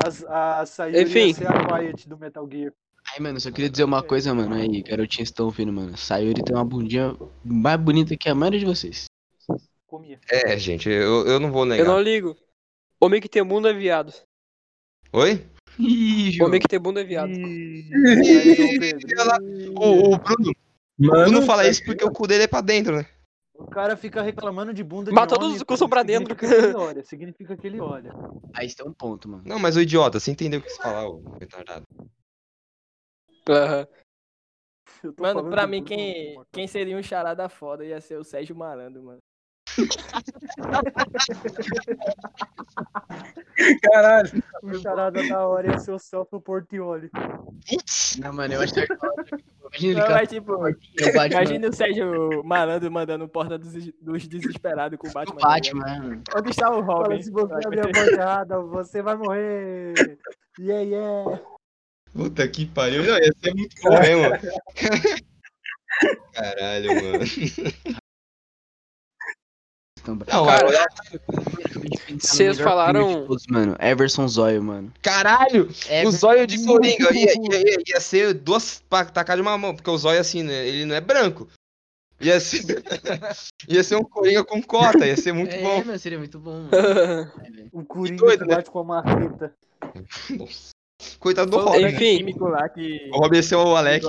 As- 0.05 0.25
A 0.25 0.65
Sayuri 0.67 1.03
Enfim. 1.03 1.29
ia 1.29 1.35
ser 1.35 1.47
a 1.49 1.67
Quiet 1.67 2.09
do 2.09 2.17
Metal 2.19 2.49
Gear. 2.51 2.73
Ai, 3.13 3.21
mano, 3.21 3.41
só 3.41 3.51
queria 3.51 3.69
dizer 3.71 3.85
uma 3.85 4.03
coisa, 4.03 4.33
mano. 4.35 4.55
Aí, 4.55 4.83
garotinhos 4.83 5.29
estão 5.31 5.47
ouvindo, 5.47 5.73
mano. 5.73 5.97
Sayuri 5.97 6.43
tem 6.45 6.55
uma 6.55 6.65
bundinha 6.65 7.17
mais 7.45 7.81
bonita 7.81 8.17
que 8.17 8.29
a 8.29 8.35
maioria 8.35 8.61
de 8.61 8.67
vocês. 8.67 9.07
Comia. 9.87 10.21
É, 10.31 10.57
gente, 10.57 10.89
eu, 10.89 11.27
eu 11.27 11.41
não 11.41 11.51
vou 11.51 11.63
Eu 11.63 11.67
negar. 11.67 11.87
não 11.87 12.01
ligo. 12.01 12.37
Homem 13.01 13.21
que 13.21 13.29
tem 13.29 13.43
bunda 13.45 13.71
é 13.71 13.73
viado. 13.73 14.13
Oi? 15.13 15.45
Ih, 15.79 16.31
João. 16.33 16.49
Homem 16.49 16.61
que 16.61 16.69
tem 16.69 16.81
bunda 16.81 17.01
é 17.01 17.05
viado. 17.05 17.33
O, 19.77 20.15
o 20.15 20.19
Bruno, 20.19 20.51
o 20.51 21.07
Mano, 21.07 21.25
Bruno 21.25 21.43
fala 21.43 21.67
isso 21.69 21.85
porque 21.85 22.05
o 22.05 22.11
cu 22.11 22.27
dele 22.27 22.45
é 22.45 22.49
pra 22.49 22.61
dentro, 22.61 22.97
né? 22.97 23.07
O 23.55 23.67
cara 23.67 23.97
fica 23.97 24.23
reclamando 24.23 24.73
de 24.73 24.83
bunda 24.83 25.11
de 25.11 25.15
Mas 25.15 25.27
todos 25.27 25.47
homem, 25.47 25.57
os 25.57 25.63
cu 25.63 25.77
são 25.77 25.89
pra 25.89 26.01
significa 26.01 26.35
dentro. 26.35 26.49
que 26.49 26.55
ele 26.67 26.75
olha, 26.75 27.05
significa 27.05 27.57
que 27.57 27.67
ele 27.67 27.81
olha. 27.81 28.13
Aí 28.55 28.69
você 28.69 28.77
tem 28.77 28.87
um 28.87 28.93
ponto, 28.93 29.29
mano. 29.29 29.43
Não, 29.47 29.59
mas 29.59 29.77
o 29.77 29.81
idiota, 29.81 30.19
você 30.19 30.31
entendeu 30.31 30.61
o 30.61 30.63
que 30.63 30.71
você 30.71 30.83
falar, 30.83 31.07
ô 31.09 31.37
retardado. 31.39 31.85
Aham. 33.49 33.87
Mano, 35.19 35.49
pra 35.49 35.65
de 35.65 35.71
mim, 35.71 35.85
quem, 35.85 36.39
quem 36.53 36.67
seria 36.67 36.97
um 36.97 37.03
charada 37.03 37.49
foda 37.49 37.85
ia 37.85 38.01
ser 38.01 38.19
o 38.19 38.25
Sérgio 38.25 38.55
Malandro, 38.57 39.03
mano. 39.03 39.19
Caralho. 43.83 44.43
O 44.63 44.79
charada 44.79 45.27
da 45.29 45.47
hora 45.47 45.73
ia 45.73 45.79
ser 45.79 45.93
o 45.93 45.99
Celso 45.99 46.41
Portioli. 46.41 47.11
Não, 48.19 48.33
mano, 48.33 48.55
eu 48.55 48.63
acho 48.63 48.75
que. 48.75 48.87
Imagina 49.73 50.03
Não, 50.03 50.11
mas, 50.11 50.29
tipo, 50.29 50.53
o 50.55 50.69
imagina 51.29 51.69
o 51.69 51.73
Sérgio 51.73 52.43
Malandro 52.45 52.91
mandando 52.91 53.29
Porta 53.29 53.57
dos, 53.57 53.73
dos 54.01 54.27
Desesperados 54.27 54.99
com 54.99 55.07
o 55.07 55.11
O 55.11 55.15
Batman. 55.15 55.37
tá 55.39 55.55
ligado? 55.57 55.79
Batman, 55.79 55.99
mano. 56.09 56.23
Onde 56.37 56.51
está 56.51 56.71
o 56.71 56.85
Fala, 56.85 57.05
Robin? 57.05 57.23
se 57.23 57.31
você 57.31 57.55
abrir 57.67 57.81
a 57.81 57.89
porta 57.89 58.59
você 58.63 59.03
vai 59.03 59.17
morrer. 59.17 59.95
Yeah, 60.59 60.83
yeah. 60.83 61.41
Puta 62.13 62.49
que 62.49 62.67
pariu. 62.67 63.05
Não, 63.05 63.17
ia 63.19 63.33
ser 63.43 63.55
muito 63.55 63.77
bom 63.83 64.01
mesmo. 64.01 64.31
Caralho, 66.35 66.95
mano. 66.95 67.25
Escambau. 70.15 70.27
Não, 70.33 70.47
Cara, 70.47 70.73
cara, 70.73 71.21
Vocês 72.19 72.59
falaram- 72.59 73.27
todos, 73.27 73.47
mano. 73.49 73.77
Everson 73.81 74.27
Zóio, 74.29 74.63
mano. 74.63 74.93
caralho! 75.03 75.65
O 75.65 75.93
Everson- 75.93 76.11
zóio 76.19 76.47
de 76.47 76.65
Coringa 76.65 77.13
ia, 77.15 77.33
ia, 77.35 77.71
ia, 77.71 77.77
ia 77.87 78.01
ser 78.01 78.35
duas 78.35 78.83
pa- 78.89 79.05
tacadas 79.05 79.43
de 79.43 79.49
uma 79.49 79.57
mão, 79.59 79.75
porque 79.75 79.91
o 79.91 79.97
zóio, 79.99 80.21
assim, 80.21 80.43
né, 80.43 80.67
ele 80.67 80.85
não 80.85 80.95
é 80.95 81.01
branco. 81.01 81.49
Ia 82.21 82.39
ser, 82.39 82.61
ia 83.69 83.83
ser 83.83 83.97
um 83.97 84.05
Coringa 84.05 84.45
com 84.45 84.63
cota, 84.63 85.07
ia 85.07 85.17
ser 85.17 85.33
muito 85.33 85.55
é, 85.55 85.63
bom. 85.63 85.85
mano, 85.85 85.99
seria 85.99 86.19
muito 86.19 86.39
bom, 86.39 86.65
mano. 86.71 86.71
É. 86.75 87.29
O 87.73 87.83
Coringa 87.85 88.17
doido, 88.17 88.43
que 88.45 88.49
né? 88.51 88.57
bate 88.57 88.71
com 88.71 88.81
a 88.81 88.85
marreta. 88.85 89.55
Nossa. 90.31 90.71
Coitado 91.19 91.51
do 91.51 91.59
o 91.59 91.65
Robin. 91.65 91.87
Enfim. 91.87 92.19
químico 92.19 92.47
lá 92.49 92.69
que. 92.69 93.09
O 93.13 93.19
Robin 93.19 93.37
ia 93.37 93.43
ser 93.43 93.57
o 93.57 93.77
Alec. 93.77 94.05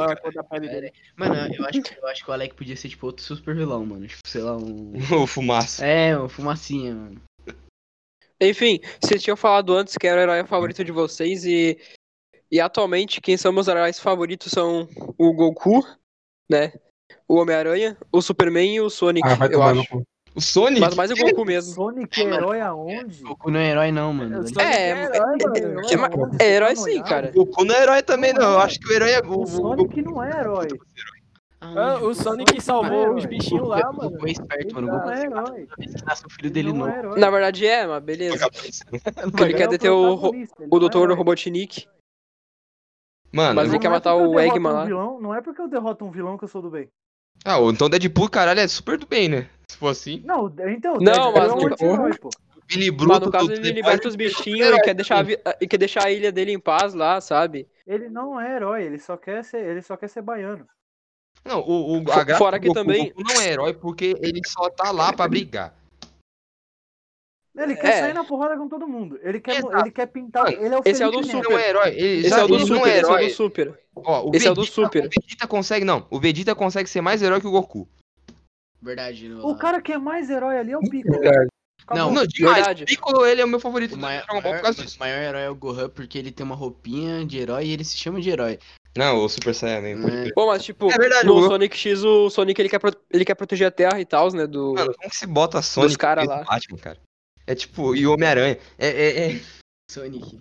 Mano, 1.16 1.36
eu 1.56 1.66
acho, 1.66 1.82
que- 1.82 1.98
eu 2.00 2.08
acho 2.08 2.24
que 2.26 2.30
o 2.30 2.34
Alec 2.34 2.56
podia 2.56 2.76
ser, 2.76 2.90
tipo, 2.90 3.06
outro 3.06 3.24
super 3.24 3.56
vilão, 3.56 3.86
mano. 3.86 4.08
Tipo, 4.08 4.28
sei 4.28 4.42
lá, 4.42 4.58
um... 4.58 4.94
O 5.24 5.28
fumaça. 5.28 5.86
É, 5.86 6.18
uma 6.18 6.30
fumacinha, 6.30 6.94
mano. 6.96 7.22
Enfim, 8.40 8.80
vocês 9.00 9.22
tinham 9.22 9.38
falado 9.38 9.76
antes 9.76 9.96
que 9.98 10.08
era 10.08 10.20
o 10.20 10.24
herói 10.24 10.44
favorito 10.48 10.84
de 10.84 10.92
vocês 10.92 11.46
e. 11.46 11.78
E 12.52 12.60
atualmente, 12.60 13.22
quem 13.22 13.38
são 13.38 13.54
meus 13.54 13.68
heróis 13.70 13.98
favoritos 14.00 14.52
são 14.52 14.86
o 15.18 15.34
Goku, 15.34 15.86
né? 16.50 16.74
O 17.28 17.36
Homem-Aranha, 17.36 17.96
o 18.12 18.22
Superman 18.22 18.76
e 18.76 18.82
o 18.82 18.90
Sonic, 18.90 19.26
Ah, 19.26 19.38
eu 19.50 19.64
acho. 19.64 20.04
O 20.34 20.40
Sonic? 20.40 20.80
Mas 20.80 20.96
mais 20.96 21.12
o 21.12 21.16
Goku 21.16 21.44
mesmo. 21.46 21.74
Sonic 21.74 22.22
é 22.22 22.24
herói 22.26 22.62
aonde? 22.62 23.22
Goku 23.24 23.52
não 23.52 23.60
é 23.60 23.70
herói, 23.70 23.92
não, 23.92 24.14
mano. 24.14 24.38
É, 24.40 24.48
Sonic 24.48 24.62
é 24.62 24.90
herói, 24.92 25.38
mano. 25.44 25.82
é, 25.92 25.96
ma- 25.98 26.08
aonde? 26.08 26.36
é 26.36 26.38
Você 26.38 26.44
herói 26.54 26.76
sim, 26.78 26.84
noiado? 26.84 27.10
cara. 27.10 27.32
O 27.36 27.46
Goku 27.46 27.66
não 27.66 27.76
é 27.76 27.82
herói 27.84 28.02
também, 28.04 28.34
não. 28.34 28.54
Eu 28.54 28.60
acho 28.60 28.80
que 28.80 28.88
o 28.88 28.94
herói 28.94 29.12
é. 29.12 29.20
O, 29.22 29.42
O 29.42 29.48
Sonic 29.48 30.02
não 30.02 30.24
é 30.24 30.40
herói. 30.40 30.68
Ah, 31.64 32.00
o 32.02 32.14
Sonic 32.16 32.60
salvou 32.60 33.08
Mano, 33.08 33.18
os 33.18 33.26
bichinhos 33.26 33.68
lá, 33.68 33.90
O 33.90 33.94
mano. 33.96 34.10
Goku 34.12 34.28
é 34.28 34.32
esperto, 34.32 34.74
mano. 34.76 34.88
O 34.88 34.92
não 34.92 34.98
Goku 35.00 35.12
é 35.12 35.22
herói. 35.26 35.68
nasce 36.08 36.26
o 36.26 36.30
filho 36.30 36.46
Ele 36.48 36.50
dele 36.50 36.74
não 36.74 36.88
é. 36.88 37.20
Na 37.20 37.30
verdade 37.30 37.68
é, 37.68 37.86
mas 37.86 38.04
beleza. 38.04 38.50
Porque 38.50 39.44
ele 39.44 39.54
é 39.54 39.58
quer 39.58 39.68
deter 39.68 39.92
o, 39.92 40.32
o 40.32 40.34
é 40.34 40.90
Dr. 40.90 41.12
Robotnik. 41.14 41.88
Mano, 43.34 43.56
Mas 43.56 43.70
ele 43.70 43.80
quer 43.80 43.88
é 43.88 43.92
matar 43.92 44.16
o 44.16 44.40
Eggman 44.40 44.72
lá. 44.74 44.86
não 44.88 45.34
é 45.36 45.42
porque 45.42 45.62
eu 45.62 45.68
derroto 45.68 46.04
um 46.04 46.12
vilão 46.12 46.38
que 46.38 46.44
eu 46.44 46.48
sou 46.50 46.62
do 46.62 46.70
bem. 46.70 46.90
Ah, 47.46 47.60
então 47.62 47.90
Deadpool, 47.90 48.30
caralho, 48.30 48.60
é 48.60 48.68
super 48.68 48.98
do 48.98 49.08
bem, 49.08 49.30
né? 49.30 49.50
Se 49.72 49.78
for 49.78 49.88
assim. 49.90 50.22
Não, 50.26 50.54
então, 50.70 50.96
Não, 51.00 51.32
mas 51.34 51.50
é 51.50 51.54
um 51.54 51.58
tipo- 51.60 51.74
anti-herói, 51.74 52.18
pô. 52.18 52.30
Billy 52.68 52.92
Bruto. 52.92 53.08
Mas 53.10 53.20
no 53.22 53.32
caso 53.32 53.52
ele 53.52 53.72
liberta 53.72 54.08
os 54.08 54.16
bichinhos 54.16 54.70
e 54.70 54.82
quer 54.82 54.94
deixar 54.94 55.26
a, 55.26 55.58
e 55.62 55.68
quer 55.68 55.78
deixar 55.78 56.06
a 56.06 56.12
ilha 56.12 56.32
dele 56.32 56.52
em 56.54 56.60
paz 56.60 56.94
lá, 56.94 57.20
sabe? 57.20 57.68
Ele 57.86 58.10
não 58.10 58.40
é 58.40 58.56
herói, 58.56 58.84
ele 58.84 58.98
só 59.00 59.18
quer 59.18 59.44
ser, 59.44 59.66
ele 59.66 59.82
só 59.82 59.98
quer 59.98 60.08
ser 60.10 60.22
baiano. 60.22 60.66
Não, 61.44 61.60
o, 61.62 61.98
o, 61.98 62.12
a 62.12 62.24
graça 62.24 62.38
fora 62.38 62.60
que 62.60 62.68
Goku, 62.68 62.80
também- 62.80 63.10
Goku 63.14 63.24
não 63.34 63.42
é 63.42 63.48
herói 63.50 63.74
porque 63.74 64.16
ele 64.22 64.42
só 64.46 64.70
tá 64.70 64.92
lá 64.92 65.12
pra 65.12 65.28
brigar. 65.28 65.74
Ele 67.58 67.76
quer 67.76 67.88
É. 67.94 68.00
sair 68.00 68.14
na 68.14 68.24
porrada 68.24 68.56
com 68.58 68.70
todo 68.70 68.88
mundo. 68.88 69.20
Ele 69.22 69.40
quer, 69.42 69.58
Exato. 69.58 69.78
ele 69.80 69.92
quer 69.92 70.06
pintar. 70.06 70.48
Ele 70.54 70.74
é 70.74 70.78
o 70.78 70.82
esse 70.86 71.04
é 71.04 71.08
o 71.08 71.12
do 71.12 71.22
não 71.22 71.58
é 71.60 71.70
herói. 71.70 71.90
Ele, 71.90 72.20
Esse 72.20 72.30
já- 72.30 72.40
é 72.40 72.44
o 72.44 72.48
do 72.48 72.56
ele 72.56 72.66
Super, 72.66 72.76
não 72.80 72.86
é 72.86 72.90
esse 72.90 72.98
é 73.00 73.02
o 73.02 73.12
herói. 73.12 73.28
do 73.28 73.34
Super. 73.34 73.80
Ó, 73.96 74.30
o 74.30 74.32
esse 74.34 74.48
é 74.48 74.52
o 74.52 74.54
do 74.54 74.62
Vegeta- 74.62 74.74
Super. 74.82 75.06
O 75.06 75.10
Vegeta 75.10 75.48
consegue, 75.48 75.84
não. 75.86 76.08
O 76.10 76.20
Vegeta 76.20 76.56
consegue 76.56 76.90
ser 76.90 77.02
mais 77.02 77.22
herói 77.22 77.42
que 77.42 77.48
o 77.48 77.52
Goku. 77.52 77.90
Verdade. 78.82 79.30
no- 79.30 79.46
O 79.48 79.56
cara 79.58 79.82
que 79.82 79.92
é 79.92 79.98
mais 79.98 80.30
herói 80.30 80.58
ali 80.58 80.72
é 80.72 80.78
o 80.78 80.82
Piccolo. 80.82 81.20
Verdade. 81.20 81.48
Acabou. 81.84 82.06
Não, 82.06 82.14
Não, 82.14 82.28
demais. 82.28 82.56
verdade. 82.58 82.84
O 82.84 82.86
Piccolo, 82.86 83.26
ele 83.26 83.42
é 83.42 83.46
o 83.46 83.48
meu 83.48 83.60
favorito 83.60 83.96
O 83.96 83.98
maior, 83.98 84.24
Dragon 84.26 84.42
Ball 84.42 84.54
por 84.54 84.62
causa 84.62 84.78
maior- 84.78 84.86
disso. 84.86 84.98
o 84.98 85.00
maior 85.00 85.18
herói 85.22 85.42
é 85.42 85.50
o 85.50 85.56
Gohan 85.56 85.90
porque 85.90 86.18
ele 86.18 86.32
tem 86.32 86.46
uma 86.46 86.56
roupinha 86.56 87.26
de 87.26 87.38
herói 87.40 87.66
e 87.66 87.72
ele 87.72 87.84
se 87.84 87.98
chama 87.98 88.22
de 88.22 88.30
herói. 88.30 88.60
Não, 88.98 89.24
o 89.24 89.30
Super 89.30 89.56
Saiyan, 89.56 89.88
É. 89.88 90.32
Pô, 90.34 90.48
mas 90.48 90.64
tipo, 90.64 90.92
É 90.92 90.98
verdade, 90.98 91.26
no 91.26 91.36
o- 91.38 91.48
Sonic 91.48 91.78
X, 91.78 92.04
o 92.04 92.30
Sonic 92.30 92.60
ele 92.62 92.70
quer, 92.70 92.80
pro- 92.80 92.96
ele 93.10 93.24
quer 93.26 93.36
proteger 93.36 93.68
a 93.68 93.72
Terra 93.72 94.00
e 94.02 94.06
tal, 94.06 94.32
né? 94.34 94.46
Do... 94.46 94.74
Mano, 94.74 94.94
como 94.96 95.10
que 95.10 95.16
se 95.16 95.26
bota 95.26 95.60
a 95.60 95.62
Sonic 95.62 95.98
cara 95.98 96.24
no 96.24 96.30
lá. 96.30 96.44
Batman, 96.44 96.78
cara? 96.78 97.00
É 97.48 97.56
tipo, 97.56 97.96
e 97.96 98.06
o 98.06 98.14
Homem-Aranha. 98.14 98.60
É, 98.78 98.88
é, 98.88 99.32
é- 99.36 99.42
Sonic. 99.90 100.40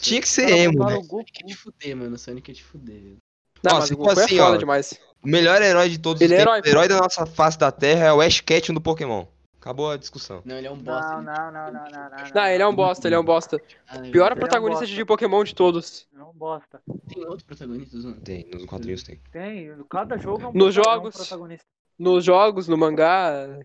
Tinha 0.00 0.20
que 0.20 0.28
ser 0.28 0.46
Cara, 0.48 0.58
emo, 0.58 0.78
botaram 0.78 1.00
né? 1.00 1.04
Sonic 1.08 1.42
é 1.42 1.46
de 1.46 1.56
fuder, 1.56 1.96
mano. 1.96 2.18
Sonic 2.18 2.50
é 2.50 2.54
de 2.54 2.64
fuder. 2.64 3.16
Não, 3.62 3.72
Ó, 3.72 3.78
mas 3.78 3.88
se 3.88 3.94
o 3.94 3.96
for 3.96 4.04
Goku 4.08 4.20
assim, 4.20 4.34
é 4.34 4.38
foda 4.38 4.54
ó, 4.54 4.56
demais. 4.58 5.00
O 5.22 5.28
melhor 5.28 5.60
herói 5.60 5.88
de 5.88 5.98
todos 5.98 6.22
Ele 6.22 6.34
os 6.34 6.40
é 6.40 6.44
tempos, 6.44 6.58
herói, 6.58 6.68
o 6.68 6.70
herói 6.70 6.88
da 6.88 6.98
nossa 6.98 7.26
face 7.26 7.58
da 7.58 7.72
Terra 7.72 8.06
é 8.06 8.12
o 8.12 8.20
Ash 8.20 8.40
Ketchum 8.40 8.74
do 8.74 8.80
Pokémon. 8.80 9.26
Acabou 9.60 9.90
a 9.90 9.96
discussão. 9.96 10.40
Não, 10.44 10.56
ele 10.56 10.68
é 10.68 10.70
um 10.70 10.78
bosta. 10.78 11.10
Não, 11.10 11.18
ele- 11.18 11.26
não, 11.26 11.52
não, 11.52 11.72
não, 11.72 11.72
não, 11.72 12.10
não. 12.10 12.30
Não, 12.34 12.46
ele 12.46 12.62
é 12.62 12.66
um 12.66 12.74
bosta, 12.74 13.08
ele 13.08 13.14
é 13.16 13.18
um 13.18 13.24
bosta. 13.24 13.60
Ah, 13.88 13.98
Pior 13.98 14.04
Ele 14.04 14.20
é 14.20 14.34
um 14.34 14.38
protagonista 14.38 14.80
bosta. 14.82 14.94
de 14.94 15.04
Pokémon 15.04 15.44
de 15.44 15.54
todos. 15.54 16.06
Não 16.12 16.32
bosta. 16.32 16.80
Tem 17.08 17.24
outros 17.24 17.42
protagonistas, 17.42 18.04
mano. 18.04 18.20
Tem, 18.20 18.48
nos 18.52 18.64
quadrinhos 18.64 19.02
tem. 19.02 19.20
Tem, 19.32 19.74
cada 19.90 20.16
jogo 20.16 20.44
é 20.44 20.48
um, 20.48 20.52
Nos 20.52 20.76
é 20.76 20.80
um 20.80 20.84
jogos. 20.84 21.16
protagonista. 21.16 21.64
Nos 21.98 22.24
jogos, 22.24 22.68
no 22.68 22.78
mangá. 22.78 23.58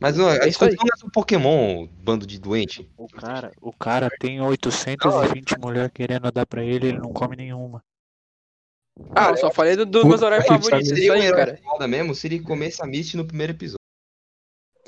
Mas 0.00 0.16
não, 0.16 0.28
a 0.28 0.36
É 0.36 0.48
isso 0.48 0.64
aí. 0.64 0.70
discussão 0.70 0.76
não 0.86 0.94
é 0.94 0.96
sobre 0.96 1.12
Pokémon, 1.12 1.86
bando 2.02 2.26
de 2.26 2.40
doente. 2.40 2.90
O 2.96 3.06
cara, 3.06 3.52
o 3.60 3.70
cara 3.72 4.08
tem 4.18 4.40
820 4.40 5.58
mulheres 5.58 5.90
querendo 5.92 6.32
dar 6.32 6.46
pra 6.46 6.64
ele, 6.64 6.88
ele 6.88 6.98
não 6.98 7.12
come 7.12 7.36
nenhuma. 7.36 7.84
Ah, 9.14 9.30
eu 9.30 9.36
só 9.36 9.50
falei 9.50 9.76
do- 9.76 9.86
dos 9.86 10.02
Puta 10.02 10.08
meus 10.08 10.22
que 10.42 10.48
favoritos, 10.48 10.86
isso 10.86 10.94
Seria 10.94 11.12
aí, 11.14 11.30
cara. 11.32 11.58
mesmo 11.88 12.14
se 12.14 12.26
ele 12.26 12.40
comesse 12.40 12.82
a 12.82 12.86
Misty 12.86 13.16
no 13.16 13.24
primeiro 13.26 13.52
episódio. 13.52 13.78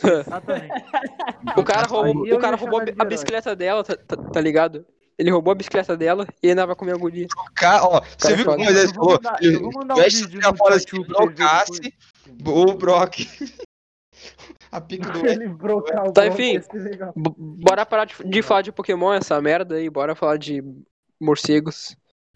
Exatamente. 0.03 0.73
O 1.57 1.65
cara 1.65 1.87
roubou, 1.87 2.23
o 2.35 2.39
cara 2.39 2.57
roubou 2.57 2.81
a 2.99 3.05
bicicleta 3.05 3.55
dela, 3.55 3.85
tá, 3.85 3.97
tá- 3.97 4.17
tá 4.17 4.41
ligado? 4.41 4.87
Ele 5.19 5.31
roubou 5.31 5.53
a 5.53 5.55
bicicleta 5.55 5.97
dela 5.97 6.27
e 6.43 6.49
ainda 6.49 6.65
vai 6.67 6.75
comer 6.75 6.95
a 6.95 6.97
guria. 6.97 7.27
Cara, 7.55 7.85
ó, 7.85 8.01
você 8.01 8.17
Cara, 8.19 8.37
viu 8.37 8.45
como 8.47 8.65
ele 8.65 8.89
falou? 8.89 9.19
eu 9.41 9.61
vou 9.61 9.73
mandar 9.75 9.95
um 9.95 9.97
veste 9.99 10.23
vídeo 10.27 10.41
no 10.41 10.57
fora 10.57 10.79
ver 10.79 11.05
brocasse 11.05 11.95
o 12.47 12.75
Brock. 12.75 13.19
A 14.71 14.81
pica 14.81 15.11
do 15.11 15.19
Ele 15.27 15.49
brocar 15.49 16.09
o 16.09 16.13
Tá, 16.13 16.27
enfim. 16.27 16.61
bora 17.17 17.85
parar 17.85 18.07
de, 18.07 18.15
de 18.25 18.41
falar 18.43 18.63
de 18.63 18.73
Pokémon, 18.73 19.13
essa 19.13 19.39
merda 19.41 19.75
aí, 19.75 19.91
bora 19.91 20.15
falar 20.15 20.39
de 20.39 20.63
morcegos. 21.21 21.95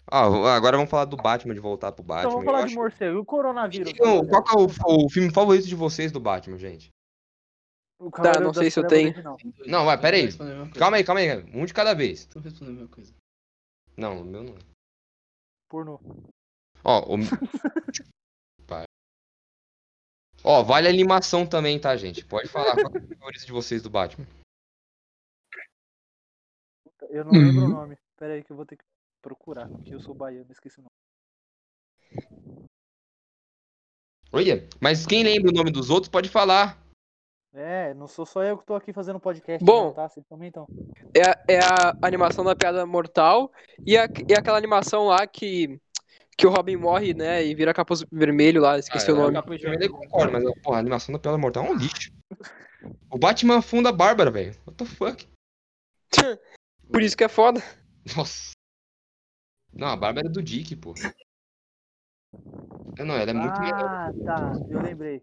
Ah, 0.09 0.55
agora 0.55 0.77
vamos 0.77 0.89
falar 0.89 1.05
do 1.05 1.17
Batman, 1.17 1.53
de 1.53 1.59
voltar 1.59 1.91
pro 1.91 2.03
Batman. 2.03 2.29
Então 2.29 2.31
vamos 2.31 2.45
Eu 2.45 2.51
falar 2.51 2.59
acho- 2.63 2.69
de 2.69 2.75
morcego. 2.75 3.17
E 3.17 3.19
o 3.19 3.25
coronavírus? 3.25 3.91
Então, 3.93 4.25
Qual 4.25 4.43
que 4.43 4.55
é 4.55 4.57
o, 4.57 5.05
o 5.05 5.09
filme 5.09 5.31
favorito 5.33 5.67
de 5.67 5.75
vocês 5.75 6.11
do 6.11 6.19
Batman, 6.19 6.57
gente? 6.57 6.89
O 7.99 8.09
Cavaleiro 8.11 8.45
não 8.45 8.53
sei 8.53 8.69
se 8.71 8.79
eu 8.79 8.87
Trevas 8.87 9.13
tenho. 9.15 9.27
original. 9.33 9.37
Não, 9.65 9.83
vai, 9.85 9.99
pera 9.99 10.15
aí. 10.17 10.29
Calma 10.77 10.97
aí, 10.97 11.03
calma 11.03 11.19
aí. 11.19 11.43
Um 11.53 11.65
de 11.65 11.73
cada 11.73 11.93
vez. 11.93 12.25
Tô 12.27 12.39
respondendo 12.39 12.75
a 12.77 12.79
mesma 12.81 12.87
coisa. 12.95 13.13
Não, 13.97 14.21
o 14.21 14.23
meu 14.25 14.43
não. 14.43 14.55
Pornô. 15.67 15.99
Ó, 16.83 17.15
o... 17.15 17.17
Ó, 20.43 20.63
vale 20.63 20.87
a 20.87 20.91
animação 20.91 21.45
também, 21.45 21.79
tá, 21.79 21.95
gente? 21.97 22.23
Pode 22.23 22.47
falar 22.47 22.75
qual 22.75 22.93
é 22.93 22.99
o 22.99 23.17
favorito 23.17 23.45
de 23.45 23.51
vocês 23.51 23.81
do 23.81 23.89
Batman. 23.89 24.25
Eu 27.09 27.25
não 27.25 27.31
lembro 27.33 27.61
o 27.61 27.63
Uhum. 27.63 27.69
nome. 27.69 27.97
Pera 28.15 28.33
aí 28.33 28.43
que 28.43 28.51
eu 28.51 28.55
vou 28.55 28.65
ter 28.65 28.77
que 28.77 28.83
procurar, 29.27 29.67
porque 29.67 29.93
eu 29.93 29.99
sou 29.99 30.15
baiano, 30.15 30.49
esqueci 30.51 30.79
o 30.79 30.83
nome. 30.83 32.27
Olha, 34.31 34.67
mas 34.79 35.05
quem 35.05 35.23
lembra 35.23 35.51
o 35.51 35.53
nome 35.53 35.69
dos 35.71 35.89
outros 35.89 36.09
pode 36.09 36.29
falar. 36.29 36.81
É, 37.53 37.93
não 37.93 38.07
sou 38.07 38.25
só 38.25 38.41
eu 38.43 38.57
que 38.57 38.65
tô 38.65 38.75
aqui 38.75 38.93
fazendo 38.93 39.19
podcast. 39.19 39.63
Bom. 39.65 39.85
não, 39.85 39.93
tá? 39.93 40.07
Vocês 40.07 40.25
também 40.27 40.47
estão. 40.47 40.65
É, 41.13 41.21
a- 41.29 41.43
é 41.49 41.59
a 41.59 42.07
animação 42.07 42.43
da 42.45 42.55
piada 42.55 42.85
mortal 42.85 43.51
e, 43.85 43.97
a, 43.97 44.05
e 44.29 44.33
aquela 44.33 44.57
animação 44.57 45.07
lá 45.07 45.25
que, 45.27 45.77
que 46.37 46.45
o 46.47 46.49
Robin 46.49 46.75
morre, 46.77 47.13
né? 47.13 47.43
E 47.45 47.53
vira 47.55 47.73
capuz 47.73 48.03
vermelho 48.11 48.61
lá, 48.61 48.77
esqueci 48.77 49.09
Ah, 49.11 49.13
o 49.13 49.17
é, 49.17 49.21
nome. 49.21 49.33
Capuz 49.33 49.61
Eu 49.61 49.69
vermelho. 49.71 49.91
concordo, 49.91 50.31
mas 50.33 50.61
porra, 50.61 50.77
a 50.77 50.79
animação 50.79 51.11
da 51.13 51.19
Piada 51.19 51.37
Mortal 51.37 51.65
é 51.65 51.69
um 51.71 51.75
lixo. 51.75 52.11
O 53.11 53.17
Batman 53.17 53.61
funda 53.61 53.89
a 53.89 53.93
Bárbara, 53.93 54.29
velho. 54.31 54.55
What 54.65 54.77
the 54.77 54.85
fuck? 54.85 55.27
Por 56.91 57.01
isso 57.01 57.17
que 57.17 57.23
é 57.23 57.29
foda. 57.29 57.61
Nossa. 58.15 58.51
Não, 59.75 59.87
a 59.87 59.95
Bárbara 59.95 60.27
é 60.27 60.29
do 60.29 60.41
Dick, 60.41 60.75
pô. 60.75 60.93
Não, 62.99 63.15
ela 63.15 63.31
é 63.31 63.33
muito 63.33 63.61
melhor. 63.61 63.89
Ah, 63.89 64.11
tá. 64.25 64.61
Eu 64.69 64.79
lembrei. 64.81 65.21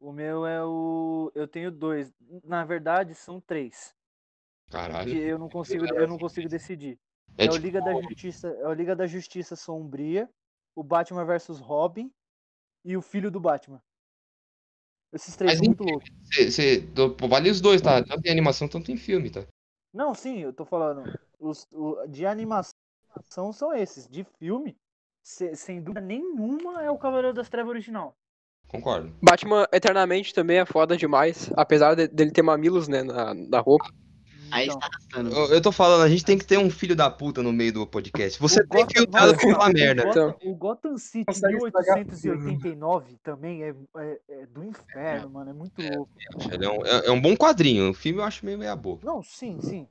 O 0.00 0.12
meu 0.12 0.46
é 0.46 0.64
o. 0.64 1.30
Eu 1.34 1.46
tenho 1.46 1.70
dois. 1.70 2.12
Na 2.44 2.64
verdade, 2.64 3.14
são 3.14 3.40
três. 3.40 3.94
Caralho. 4.70 5.14
eu 5.16 5.38
não 5.38 5.48
consigo, 5.48 5.84
eu 5.86 6.06
não 6.08 6.18
consigo 6.18 6.48
decidir. 6.48 6.98
É, 7.36 7.46
É, 7.46 7.48
o 7.48 7.52
tipo, 7.52 7.66
Liga 7.66 7.80
da 7.80 7.92
Justiça, 8.02 8.48
é 8.48 8.66
o 8.68 8.72
Liga 8.72 8.94
da 8.96 9.06
Justiça 9.06 9.56
Sombria, 9.56 10.28
o 10.74 10.82
Batman 10.82 11.24
vs 11.24 11.58
Robin 11.58 12.10
e 12.84 12.96
o 12.96 13.02
Filho 13.02 13.30
do 13.30 13.40
Batman. 13.40 13.80
Esses 15.12 15.34
três 15.36 15.52
Mas 15.52 15.58
são 15.58 15.66
muito 15.66 15.82
loucos. 15.84 16.08
cê, 16.32 16.50
cê, 16.50 16.80
do- 16.80 17.14
pô, 17.14 17.26
vale 17.28 17.50
os 17.50 17.60
dois, 17.60 17.80
tá? 17.82 18.02
Tanto 18.02 18.24
em 18.26 18.30
animação, 18.30 18.68
tanto 18.68 18.92
em 18.92 18.96
filme, 18.96 19.28
tá? 19.30 19.44
Não, 19.92 20.14
sim, 20.14 20.38
eu 20.38 20.52
tô 20.52 20.64
falando. 20.64 21.02
Os, 21.38 21.66
o- 21.72 22.06
de 22.06 22.24
animação 22.24 22.79
são 23.52 23.74
esses. 23.74 24.06
De 24.08 24.24
filme, 24.38 24.76
se- 25.22 25.54
sem 25.56 25.80
dúvida 25.82 26.00
nenhuma, 26.00 26.82
é 26.82 26.90
o 26.90 26.98
Cavaleiro 26.98 27.34
das 27.34 27.48
Trevas 27.48 27.70
original. 27.70 28.14
Concordo. 28.68 29.12
Batman 29.22 29.66
Eternamente 29.72 30.32
também 30.32 30.58
é 30.58 30.64
foda 30.64 30.96
demais, 30.96 31.50
apesar 31.56 31.94
de- 31.94 32.06
dele 32.08 32.30
ter 32.30 32.42
mamilos, 32.42 32.86
né, 32.88 33.02
na, 33.02 33.34
na 33.34 33.58
roupa. 33.60 33.90
Aí 34.52 34.66
Então, 34.66 34.80
tá 34.80 34.86
arrastando. 34.88 35.30
Eu, 35.32 35.46
eu 35.54 35.62
tô 35.62 35.70
falando, 35.70 36.02
a 36.02 36.08
gente 36.08 36.24
tem 36.24 36.36
que 36.36 36.44
ter 36.44 36.58
um 36.58 36.68
filho 36.70 36.96
da 36.96 37.08
puta 37.08 37.40
no 37.40 37.52
meio 37.52 37.72
do 37.72 37.86
podcast. 37.86 38.36
Você 38.40 38.60
o 38.60 38.66
tem 38.68 38.84
Gotham- 38.84 39.06
nossa, 39.08 39.36
pra 39.36 39.52
falar 39.52 39.70
o 39.70 39.72
merda. 39.72 40.04
Gotham- 40.04 40.36
O 40.44 40.54
Gotham 40.56 40.98
City 40.98 41.24
Consegue 41.26 41.56
estragar 41.66 41.96
1889 41.98 43.16
também 43.22 43.62
é, 43.62 43.74
é- 43.96 44.20
é 44.28 44.46
do 44.46 44.64
inferno, 44.64 45.30
mano. 45.30 45.50
É 45.50 45.52
muito 45.52 45.80
louco. 45.80 46.10
Ele 46.52 46.64
é, 46.64 46.68
um, 46.70 46.84
é- 46.86 47.06
é 47.06 47.10
um 47.12 47.20
bom 47.20 47.36
quadrinho. 47.36 47.90
O 47.90 47.94
filme 47.94 48.18
eu 48.20 48.24
acho 48.24 48.44
meio 48.44 48.58
meia 48.58 48.74
boca. 48.74 49.06
Não, 49.06 49.22
sim, 49.22 49.60
sim. 49.60 49.86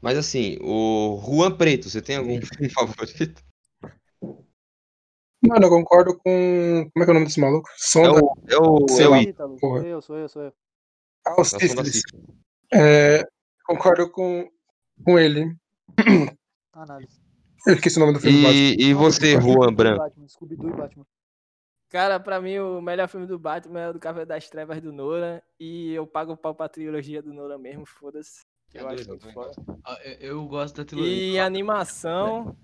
Mas 0.00 0.16
assim, 0.16 0.56
o 0.62 1.20
Juan 1.24 1.56
Preto, 1.56 1.88
você 1.90 2.00
tem 2.00 2.16
algum 2.16 2.40
filme 2.40 2.70
favorito? 2.72 3.42
Mano, 5.42 5.66
eu 5.66 5.70
concordo 5.70 6.18
com. 6.18 6.90
Como 6.92 7.02
é 7.02 7.04
que 7.04 7.10
é 7.10 7.12
o 7.12 7.14
nome 7.14 7.26
desse 7.26 7.40
maluco? 7.40 7.68
É 7.68 7.74
Sonda. 7.76 8.20
o, 8.22 8.36
é 8.48 8.58
o, 8.58 8.88
Sei 8.88 9.06
é 9.06 9.08
o 9.08 9.16
Ítalo, 9.16 9.56
porra. 9.58 9.80
sou 9.80 9.88
eu, 9.88 10.02
sou 10.02 10.16
eu, 10.16 10.28
sou 10.28 10.42
eu. 10.42 10.52
Ah, 11.26 11.40
o 11.40 11.44
Sífilis. 11.44 12.02
É, 12.72 13.24
concordo 13.64 14.10
com, 14.10 14.48
com 15.04 15.18
ele. 15.18 15.54
Análise. 16.72 17.20
Eu 17.66 17.74
esqueci 17.74 17.98
o 17.98 18.00
nome 18.00 18.14
do 18.14 18.20
filme. 18.20 18.38
E, 18.38 18.76
e 18.88 18.94
você, 18.94 19.40
Juan 19.40 19.72
Branco? 19.72 19.98
Batman, 19.98 20.28
Scooby-Doo 20.28 20.70
e 20.70 20.76
Batman. 20.76 21.06
Cara, 21.90 22.20
pra 22.20 22.40
mim 22.40 22.58
o 22.58 22.80
melhor 22.80 23.08
filme 23.08 23.26
do 23.26 23.38
Batman 23.38 23.80
é 23.80 23.90
o 23.90 23.92
do 23.92 23.98
Cavaleiro 23.98 24.28
das 24.28 24.48
Trevas 24.48 24.80
do 24.80 24.92
Nolan. 24.92 25.42
E 25.58 25.92
eu 25.92 26.06
pago 26.06 26.32
o 26.32 26.36
pau 26.36 26.54
pra 26.54 26.68
trilogia 26.68 27.22
do 27.22 27.34
Nolan 27.34 27.58
mesmo, 27.58 27.84
foda-se. 27.84 28.44
Eu 28.72 28.88
É 28.88 28.94
acho 28.94 29.06
doido, 29.06 29.08
muito 29.08 29.26
eu 29.28 29.32
foda. 29.32 29.52
Ah, 29.84 29.98
eu- 30.04 30.30
Eu 30.30 30.46
gosto 30.46 30.76
da 30.76 30.82
E 30.82 30.86
trilogia. 30.86 31.12
em 31.24 31.40
animação, 31.40 32.56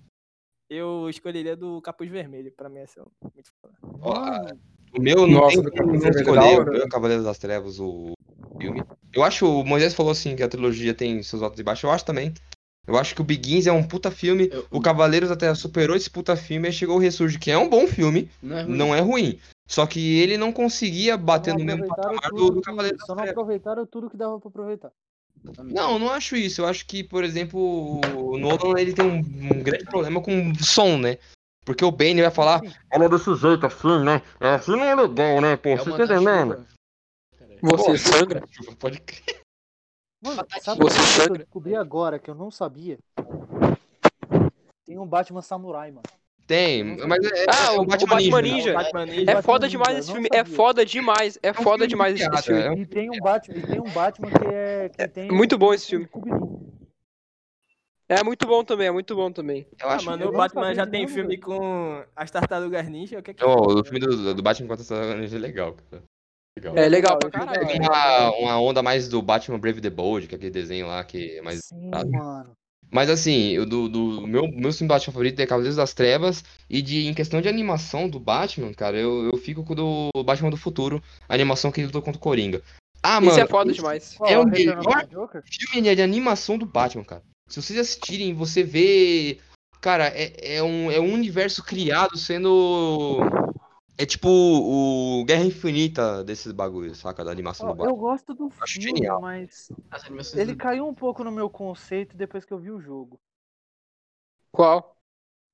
eu 0.70 1.08
escolheria 1.10 1.56
do 1.56 1.80
Capuz 1.82 2.10
Vermelho. 2.10 2.52
Pra 2.52 2.68
mim 2.68 2.78
é 2.78 2.86
muito 3.34 3.50
foda. 3.60 3.74
Ó, 4.00 4.14
Mano, 4.14 4.60
O 4.96 5.00
meu 5.02 5.26
não 5.26 5.40
Nossa, 5.40 5.60
tem 5.62 5.70
como 5.72 5.92
não 5.98 6.06
é 6.06 6.10
escolher. 6.10 6.56
da 6.56 6.62
O 6.62 6.64
meu 6.72 6.82
é 6.82 6.88
Cavaleiros 6.88 7.24
das 7.24 7.38
Trevas, 7.38 7.78
o 7.80 8.14
filme. 8.58 8.82
Eu 9.12 9.22
acho, 9.24 9.46
o 9.46 9.64
Moisés 9.64 9.94
falou 9.94 10.12
assim 10.12 10.34
que 10.36 10.42
a 10.42 10.48
trilogia 10.48 10.94
tem 10.94 11.22
seus 11.22 11.42
altos 11.42 11.58
e 11.58 11.62
baixos. 11.62 11.84
Eu 11.84 11.90
acho 11.90 12.04
também. 12.04 12.32
Eu 12.86 12.96
acho 12.96 13.14
que 13.14 13.20
o 13.20 13.24
Begins 13.24 13.66
é 13.66 13.72
um 13.72 13.82
puta 13.82 14.10
filme. 14.12 14.48
Eu- 14.50 14.64
O 14.70 14.80
Cavaleiros 14.80 15.30
até 15.30 15.52
superou 15.54 15.96
esse 15.96 16.08
puta 16.08 16.36
filme 16.36 16.68
e 16.68 16.72
chegou 16.72 16.96
o 16.96 17.00
Ressurge, 17.00 17.36
que 17.38 17.50
é 17.50 17.58
um 17.58 17.68
bom 17.68 17.86
filme, 17.88 18.30
Não 18.40 18.56
é 18.56 18.62
ruim. 18.62 18.76
não 18.76 18.94
é 18.94 19.00
ruim. 19.00 19.38
Só 19.68 19.84
que 19.86 20.20
ele 20.20 20.38
não 20.38 20.52
conseguia 20.52 21.16
bater 21.16 21.50
não 21.52 21.58
no 21.58 21.64
mesmo 21.66 21.88
patamar 21.88 22.30
do, 22.30 22.36
tudo 22.36 22.54
do 22.54 22.60
que- 22.60 22.66
Cavaleiro 22.70 22.96
Só 23.04 23.14
não 23.16 23.24
aproveitaram 23.24 23.84
tudo 23.84 24.08
que 24.08 24.16
dava 24.16 24.38
pra 24.38 24.48
aproveitar. 24.48 24.92
Não, 25.64 25.98
não 25.98 26.10
acho 26.10 26.36
isso. 26.36 26.60
Eu 26.60 26.66
acho 26.66 26.86
que, 26.86 27.02
por 27.04 27.24
exemplo, 27.24 27.60
o 27.60 28.38
Nolan 28.38 28.78
ele 28.78 28.92
tem 28.92 29.04
um, 29.04 29.18
um 29.18 29.62
grande 29.62 29.84
problema 29.84 30.20
com 30.20 30.54
som, 30.56 30.98
né? 30.98 31.18
Porque 31.64 31.84
o 31.84 31.90
Bane 31.90 32.22
vai 32.22 32.30
falar, 32.30 32.62
fala 32.88 33.08
desse 33.08 33.34
jeito 33.34 33.66
assim, 33.66 34.04
né? 34.04 34.22
É, 34.38 34.50
Assim 34.50 34.70
não 34.72 34.84
é 34.84 34.94
legal, 34.94 35.40
né? 35.40 35.56
Pô, 35.56 35.70
É 35.70 35.76
você 35.76 35.90
tá 35.90 36.04
entendendo? 36.04 36.66
Você 37.60 37.90
Pô, 37.90 37.98
sangra? 37.98 38.42
Pode 38.78 39.00
crer. 39.00 39.40
Mano, 40.22 40.46
sabe 40.60 40.80
Você 40.80 40.96
que 40.96 41.02
eu 41.02 41.06
sangra? 41.06 41.38
descobri 41.38 41.74
agora 41.74 42.18
que 42.18 42.30
eu 42.30 42.34
não 42.34 42.50
sabia? 42.50 42.98
Tem 44.84 44.98
um 44.98 45.06
Batman 45.06 45.42
Samurai, 45.42 45.90
mano. 45.90 46.06
Tem, 46.46 46.84
mas 46.84 47.24
é, 47.24 47.46
Ah, 47.48 47.74
é 47.74 47.78
o 47.80 47.84
Batman 47.84 48.40
né? 48.40 48.48
Ninja. 48.48 48.72
Batman 48.72 49.06
Ninja. 49.06 49.20
É 49.22 49.24
Batman 49.24 49.42
foda 49.42 49.68
demais 49.68 49.98
esse 49.98 50.12
filme. 50.12 50.28
É 50.32 50.44
foda 50.44 50.86
demais. 50.86 51.38
É 51.42 51.50
um 51.50 51.54
foda 51.54 51.70
filme 51.70 51.86
demais 51.88 52.16
de 52.16 52.22
esse 52.22 52.42
filme. 52.42 52.62
é 52.62 52.70
um 52.70 52.74
E 52.74 52.86
tem 52.86 53.10
um 53.10 53.18
Batman, 53.18 53.56
e 53.58 53.62
tem 53.62 53.80
um 53.80 53.90
Batman 53.90 54.30
que 54.30 54.46
é 54.46 54.88
que 54.88 55.08
tem 55.08 55.30
muito 55.32 55.58
bom 55.58 55.74
esse 55.74 55.86
um 55.96 56.06
filme. 56.06 56.08
É 58.08 58.22
muito 58.22 58.46
bom 58.46 58.62
também, 58.62 58.86
é 58.86 58.92
muito 58.92 59.16
bom 59.16 59.32
também. 59.32 59.66
Eu 59.80 59.88
Ah, 59.88 59.94
acho 59.96 60.06
mano, 60.06 60.28
o 60.28 60.32
Batman 60.32 60.72
já 60.72 60.86
tem 60.86 61.08
filme 61.08 61.36
com 61.38 62.04
as 62.14 62.30
Tartarugas 62.30 62.88
Ninja. 62.88 63.18
O 63.18 63.22
que 63.22 63.32
é 63.32 63.34
que 63.34 63.42
foda, 63.42 63.80
o 63.80 63.84
filme 63.84 63.98
do, 63.98 64.34
do 64.34 64.42
Batman 64.42 64.68
contra 64.68 64.84
essa 64.84 65.16
Ninja 65.16 65.36
é 65.36 65.40
legal, 65.40 65.74
cara. 65.90 66.02
Legal. 66.56 66.76
É 66.76 66.88
legal 66.88 67.18
pra 67.18 67.28
é 67.28 67.32
caralho. 67.32 67.66
Tem 67.66 67.80
uma, 67.80 68.30
uma 68.36 68.60
onda 68.60 68.82
mais 68.82 69.08
do 69.08 69.20
Batman 69.20 69.58
Brave 69.58 69.80
the 69.80 69.90
Bold, 69.90 70.28
que 70.28 70.34
é 70.34 70.38
aquele 70.38 70.52
desenho 70.52 70.86
lá 70.86 71.02
que 71.02 71.38
é 71.38 71.42
mais. 71.42 71.64
Sim, 71.64 71.90
sabe? 71.92 72.10
mano. 72.12 72.52
Mas 72.90 73.10
assim, 73.10 73.58
o 73.58 73.66
do, 73.66 73.88
do 73.88 74.26
meu, 74.26 74.48
meu 74.48 74.72
filme 74.72 74.88
Batman 74.88 75.12
favorito 75.12 75.40
é 75.40 75.46
Cavaleiros 75.46 75.76
das 75.76 75.92
Trevas. 75.92 76.44
E 76.68 76.80
de, 76.80 77.06
em 77.06 77.14
questão 77.14 77.40
de 77.40 77.48
animação 77.48 78.08
do 78.08 78.20
Batman, 78.20 78.72
cara, 78.72 78.96
eu, 78.96 79.30
eu 79.32 79.36
fico 79.38 79.64
com 79.64 79.72
o 79.72 80.10
do 80.12 80.22
Batman 80.24 80.50
do 80.50 80.56
Futuro, 80.56 81.02
a 81.28 81.34
animação 81.34 81.70
que 81.72 81.80
ele 81.80 81.86
lutou 81.86 82.02
contra 82.02 82.18
o 82.18 82.22
Coringa. 82.22 82.62
Ah, 83.02 83.18
Isso 83.18 83.26
mano, 83.26 83.40
é 83.40 83.46
foda 83.46 83.72
demais. 83.72 84.16
É 84.26 84.38
o 84.38 84.44
Return 84.44 84.80
of 84.80 84.88
melhor 84.88 85.42
filme 85.44 85.94
de 85.94 86.02
animação 86.02 86.58
do 86.58 86.66
Batman, 86.66 87.04
cara. 87.04 87.22
Se 87.48 87.62
vocês 87.62 87.78
assistirem, 87.78 88.34
você 88.34 88.62
vê. 88.62 89.38
Cara, 89.80 90.08
é, 90.08 90.56
é, 90.56 90.62
um, 90.62 90.90
é 90.90 90.98
um 90.98 91.12
universo 91.12 91.62
criado 91.62 92.16
sendo. 92.16 93.20
É 93.98 94.04
tipo 94.04 94.28
o 94.28 95.24
Guerra 95.24 95.44
Infinita 95.44 96.22
desses 96.22 96.52
bagulhos, 96.52 96.98
saca? 96.98 97.24
Da 97.24 97.30
animação 97.30 97.68
Ó, 97.68 97.72
do 97.72 97.76
Batman. 97.78 97.92
eu 97.92 97.96
gosto 97.96 98.34
do 98.34 98.48
Acho 98.60 98.74
filme, 98.74 98.98
genial. 98.98 99.20
mas 99.20 99.68
ele 100.36 100.52
do- 100.52 100.58
caiu 100.58 100.86
um 100.86 100.94
pouco 100.94 101.24
no 101.24 101.32
meu 101.32 101.48
conceito 101.48 102.16
depois 102.16 102.44
que 102.44 102.52
eu 102.52 102.58
vi 102.58 102.70
o 102.70 102.80
jogo. 102.80 103.18
Qual? 104.52 104.96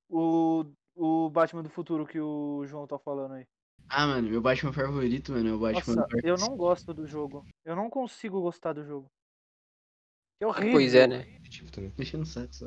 O, 0.08 0.64
o 0.96 1.30
Batman 1.30 1.62
do 1.62 1.70
futuro 1.70 2.06
que 2.06 2.20
o 2.20 2.64
João 2.66 2.86
tá 2.86 2.98
falando 2.98 3.34
aí. 3.34 3.46
Ah, 3.88 4.06
mano, 4.06 4.28
meu 4.28 4.40
Batman 4.40 4.72
favorito, 4.72 5.32
mano, 5.32 5.48
é 5.48 5.52
o 5.52 5.58
Batman 5.58 5.96
Nossa, 5.96 6.06
eu 6.24 6.36
não 6.38 6.56
gosto 6.56 6.92
do 6.94 7.06
jogo. 7.06 7.46
Eu 7.64 7.76
não 7.76 7.88
consigo 7.88 8.40
gostar 8.40 8.72
do 8.72 8.84
jogo. 8.84 9.10
É 10.40 10.46
horrível. 10.46 10.72
Pois 10.72 10.94
é, 10.94 11.06
né? 11.06 11.26
Deixa 11.96 12.18
no 12.18 12.26
saco 12.26 12.52
só. 12.54 12.66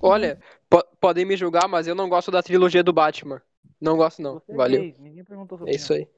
Olha, 0.00 0.40
po- 0.70 0.84
podem 1.00 1.24
me 1.24 1.36
julgar, 1.36 1.68
mas 1.68 1.86
eu 1.86 1.94
não 1.94 2.08
gosto 2.08 2.30
da 2.30 2.42
trilogia 2.42 2.82
do 2.82 2.92
Batman. 2.92 3.42
Não 3.80 3.96
gosto, 3.96 4.20
não. 4.22 4.34
Você 4.34 4.52
é 4.52 4.54
Valeu. 4.54 4.80
gay, 4.80 4.96
Ninguém 4.98 5.24
perguntou 5.24 5.58
sua 5.58 5.68
É 5.68 5.74
isso 5.74 5.92
aí. 5.92 6.08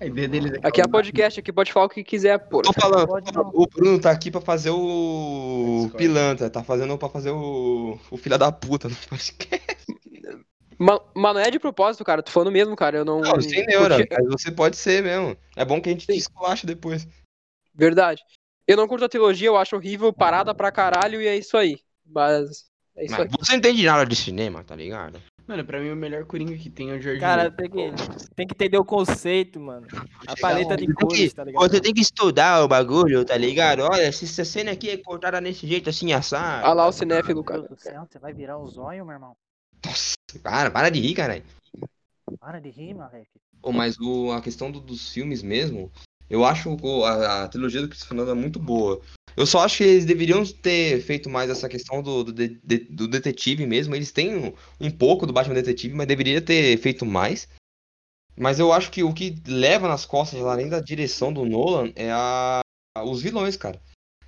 A 0.00 0.06
ideia 0.06 0.28
deles 0.28 0.52
é 0.52 0.58
que 0.60 0.66
Aqui 0.66 0.80
é 0.80 0.84
o 0.84 0.88
podcast, 0.90 1.40
aqui 1.40 1.52
pode 1.52 1.72
falar 1.72 1.86
o 1.86 1.90
que 1.90 2.02
quiser, 2.02 2.38
pô. 2.48 2.62
Tô 2.62 2.72
falando, 2.72 3.06
o 3.54 3.66
Bruno 3.66 4.00
tá 4.00 4.10
aqui 4.10 4.30
pra 4.30 4.40
fazer 4.40 4.70
o 4.70 5.80
Discord. 5.82 5.96
pilantra, 5.98 6.48
tá 6.50 6.64
fazendo 6.64 6.96
pra 6.96 7.08
fazer 7.10 7.30
o, 7.32 7.98
o 8.10 8.16
filho 8.16 8.38
da 8.38 8.50
puta 8.50 8.88
no 8.88 8.96
podcast. 9.08 9.86
Ma- 10.78 11.00
Mas 11.14 11.34
não 11.34 11.40
é 11.42 11.50
de 11.50 11.58
propósito, 11.58 12.02
cara. 12.02 12.22
Tô 12.22 12.30
falando 12.32 12.50
mesmo, 12.50 12.74
cara. 12.74 12.96
Eu 12.98 13.04
não. 13.04 13.20
Não, 13.20 13.40
sem 13.42 13.66
neura, 13.66 13.96
curti- 13.98 14.08
mas 14.10 14.26
você 14.42 14.50
pode 14.50 14.76
ser 14.78 15.02
mesmo. 15.02 15.36
É 15.54 15.64
bom 15.66 15.80
que 15.82 15.90
a 15.90 15.92
gente 15.92 16.06
te 16.06 16.12
Sim. 16.14 16.18
esculache 16.18 16.66
depois. 16.66 17.06
Verdade. 17.74 18.22
Eu 18.66 18.78
não 18.78 18.88
curto 18.88 19.04
a 19.04 19.08
trilogia, 19.08 19.48
eu 19.48 19.56
acho 19.58 19.76
horrível, 19.76 20.12
parada 20.12 20.54
pra 20.54 20.72
caralho, 20.72 21.20
e 21.20 21.26
é 21.26 21.36
isso 21.36 21.56
aí. 21.58 21.78
Mas. 22.06 22.70
É 22.96 23.04
isso 23.04 23.12
Mas 23.18 23.20
aí. 23.20 23.28
você 23.38 23.52
não 23.52 23.58
entende 23.58 23.84
nada 23.84 24.06
de 24.06 24.16
cinema, 24.16 24.64
tá 24.64 24.74
ligado? 24.74 25.20
Mano, 25.50 25.64
pra 25.64 25.80
mim 25.80 25.90
o 25.90 25.96
melhor 25.96 26.24
Coringa 26.26 26.56
que 26.56 26.70
tem 26.70 26.90
é 26.92 26.94
o 26.94 27.02
George 27.02 27.18
Cara, 27.20 27.50
tem 27.50 27.68
que, 27.68 27.90
tem 28.36 28.46
que 28.46 28.54
entender 28.54 28.78
o 28.78 28.84
conceito, 28.84 29.58
mano. 29.58 29.84
A 30.24 30.36
paleta 30.36 30.76
de 30.76 30.86
cores, 30.94 31.30
que- 31.30 31.34
tá 31.34 31.42
ligado? 31.42 31.60
Você 31.68 31.80
tem 31.80 31.92
que 31.92 32.00
estudar 32.00 32.62
o 32.62 32.68
bagulho, 32.68 33.24
tá 33.24 33.36
ligado? 33.36 33.80
Olha, 33.82 34.12
se 34.12 34.26
essa 34.26 34.44
cena 34.44 34.70
aqui 34.70 34.88
é 34.90 34.96
cortada 34.96 35.40
desse 35.40 35.66
jeito 35.66 35.90
assim, 35.90 36.12
assado. 36.12 36.64
Olha 36.66 36.72
lá 36.74 36.86
o 36.86 36.92
cinéfilo, 36.92 37.34
Meu 37.40 37.42
cara. 37.42 37.62
Deus 37.62 37.70
do 37.72 37.82
céu, 37.82 38.06
você 38.08 38.20
vai 38.20 38.32
virar 38.32 38.58
o 38.58 38.68
zóio, 38.68 39.04
meu 39.04 39.12
irmão. 39.12 39.34
Nossa, 39.84 40.14
para, 40.40 40.70
para 40.70 40.88
de 40.88 41.00
rir, 41.00 41.14
caralho. 41.14 41.42
Para 42.38 42.60
de 42.60 42.70
rir, 42.70 42.94
moleque. 42.94 43.26
Pô, 43.60 43.72
mas 43.72 43.98
o, 43.98 44.30
a 44.30 44.40
questão 44.40 44.70
do- 44.70 44.78
dos 44.80 45.12
filmes 45.12 45.42
mesmo, 45.42 45.90
eu 46.30 46.44
acho 46.44 46.76
o- 46.80 47.04
a, 47.04 47.42
a 47.42 47.48
trilogia 47.48 47.80
do 47.82 47.88
Christopher 47.88 48.16
Nolan 48.16 48.36
muito 48.36 48.60
boa. 48.60 49.00
Eu 49.36 49.46
só 49.46 49.60
acho 49.64 49.78
que 49.78 49.84
eles 49.84 50.04
deveriam 50.04 50.44
ter 50.44 51.00
feito 51.02 51.28
mais 51.30 51.50
essa 51.50 51.68
questão 51.68 52.02
do, 52.02 52.24
do, 52.24 52.32
de- 52.32 52.78
do 52.90 53.08
detetive 53.08 53.66
mesmo. 53.66 53.94
Eles 53.94 54.10
têm 54.12 54.36
um, 54.36 54.52
um 54.80 54.90
pouco 54.90 55.26
do 55.26 55.32
Batman 55.32 55.54
Detetive, 55.54 55.94
mas 55.94 56.06
deveria 56.06 56.40
ter 56.40 56.76
feito 56.78 57.04
mais. 57.06 57.48
Mas 58.36 58.58
eu 58.58 58.72
acho 58.72 58.90
que 58.90 59.02
o 59.02 59.12
que 59.12 59.34
leva 59.46 59.86
nas 59.88 60.06
costas, 60.06 60.40
além 60.40 60.68
da 60.68 60.80
direção 60.80 61.32
do 61.32 61.44
Nolan, 61.44 61.92
é 61.94 62.10
a, 62.10 62.60
os 63.04 63.20
vilões, 63.22 63.56
cara. 63.56 63.80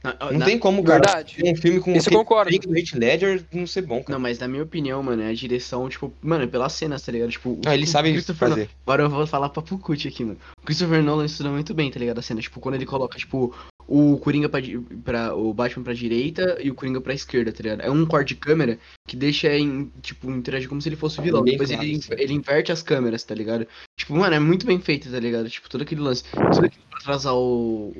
Na- 0.04 0.16
Não 0.32 0.38
na- 0.40 0.44
tem 0.46 0.58
como, 0.58 0.82
cara, 0.82 1.00
Verdade. 1.00 1.36
um 1.44 1.54
filme 1.54 1.78
com 1.80 1.94
Isso 1.94 2.10
do 2.10 2.76
Heath 2.76 2.92
Ledger 2.94 3.44
não 3.52 3.68
ser 3.68 3.82
bom, 3.82 4.02
cara. 4.02 4.14
Não, 4.14 4.20
mas 4.20 4.36
na 4.40 4.48
minha 4.48 4.64
opinião, 4.64 5.00
mano, 5.00 5.22
é 5.22 5.28
a 5.28 5.32
direção, 5.32 5.88
tipo, 5.88 6.12
mano, 6.20 6.46
pelas 6.48 6.72
cenas, 6.72 7.02
tá 7.02 7.12
ligado? 7.12 7.30
Tipo, 7.30 7.60
Ah, 7.64 7.72
ele 7.72 7.86
sabe 7.86 8.10
Christopher 8.12 8.48
fazer. 8.48 8.60
Nolan- 8.62 8.70
Agora 8.84 9.02
eu 9.04 9.10
vou 9.10 9.26
falar 9.28 9.48
pra 9.50 9.62
Pucut 9.62 10.08
aqui, 10.08 10.24
mano. 10.24 10.38
O 10.60 10.66
Christopher 10.66 11.02
Nolan 11.04 11.24
estuda 11.26 11.50
muito 11.50 11.72
bem, 11.72 11.88
tá 11.88 12.00
ligado? 12.00 12.18
A 12.18 12.22
cena, 12.22 12.40
tipo, 12.40 12.58
quando 12.58 12.74
ele 12.74 12.84
coloca, 12.84 13.16
tipo, 13.16 13.54
o 13.86 14.18
Coringa 14.18 14.48
pra, 14.48 15.34
o 15.34 15.52
Batman 15.52 15.84
pra 15.84 15.92
direita 15.92 16.58
e 16.60 16.70
o 16.70 16.74
Coringa 16.74 17.00
pra 17.00 17.14
esquerda, 17.14 17.52
tá 17.52 17.62
ligado? 17.62 17.80
É 17.80 17.90
um 17.90 18.06
corte 18.06 18.34
de 18.34 18.36
câmera 18.36 18.78
que 19.06 19.16
deixa 19.16 19.54
em, 19.56 19.90
tipo, 20.00 20.30
interagir 20.30 20.68
como 20.68 20.80
se 20.80 20.88
ele 20.88 20.96
fosse 20.96 21.18
o 21.18 21.22
vilão. 21.22 21.42
Bem 21.42 21.52
Depois 21.52 21.70
claro, 21.70 21.84
ele, 21.84 22.02
sim. 22.02 22.12
ele 22.16 22.32
inverte 22.32 22.72
as 22.72 22.82
câmeras, 22.82 23.24
tá 23.24 23.34
ligado? 23.34 23.66
Tipo, 23.98 24.14
mano, 24.16 24.34
é 24.34 24.38
muito 24.38 24.66
bem 24.66 24.80
feito, 24.80 25.10
tá 25.10 25.18
ligado? 25.18 25.48
Tipo, 25.48 25.68
todo 25.68 25.82
aquele 25.82 26.00
lance. 26.00 26.24
Tudo 26.30 26.66
aquilo 26.66 26.84
pra 26.88 26.98
atrasar 26.98 27.34
o, 27.34 27.92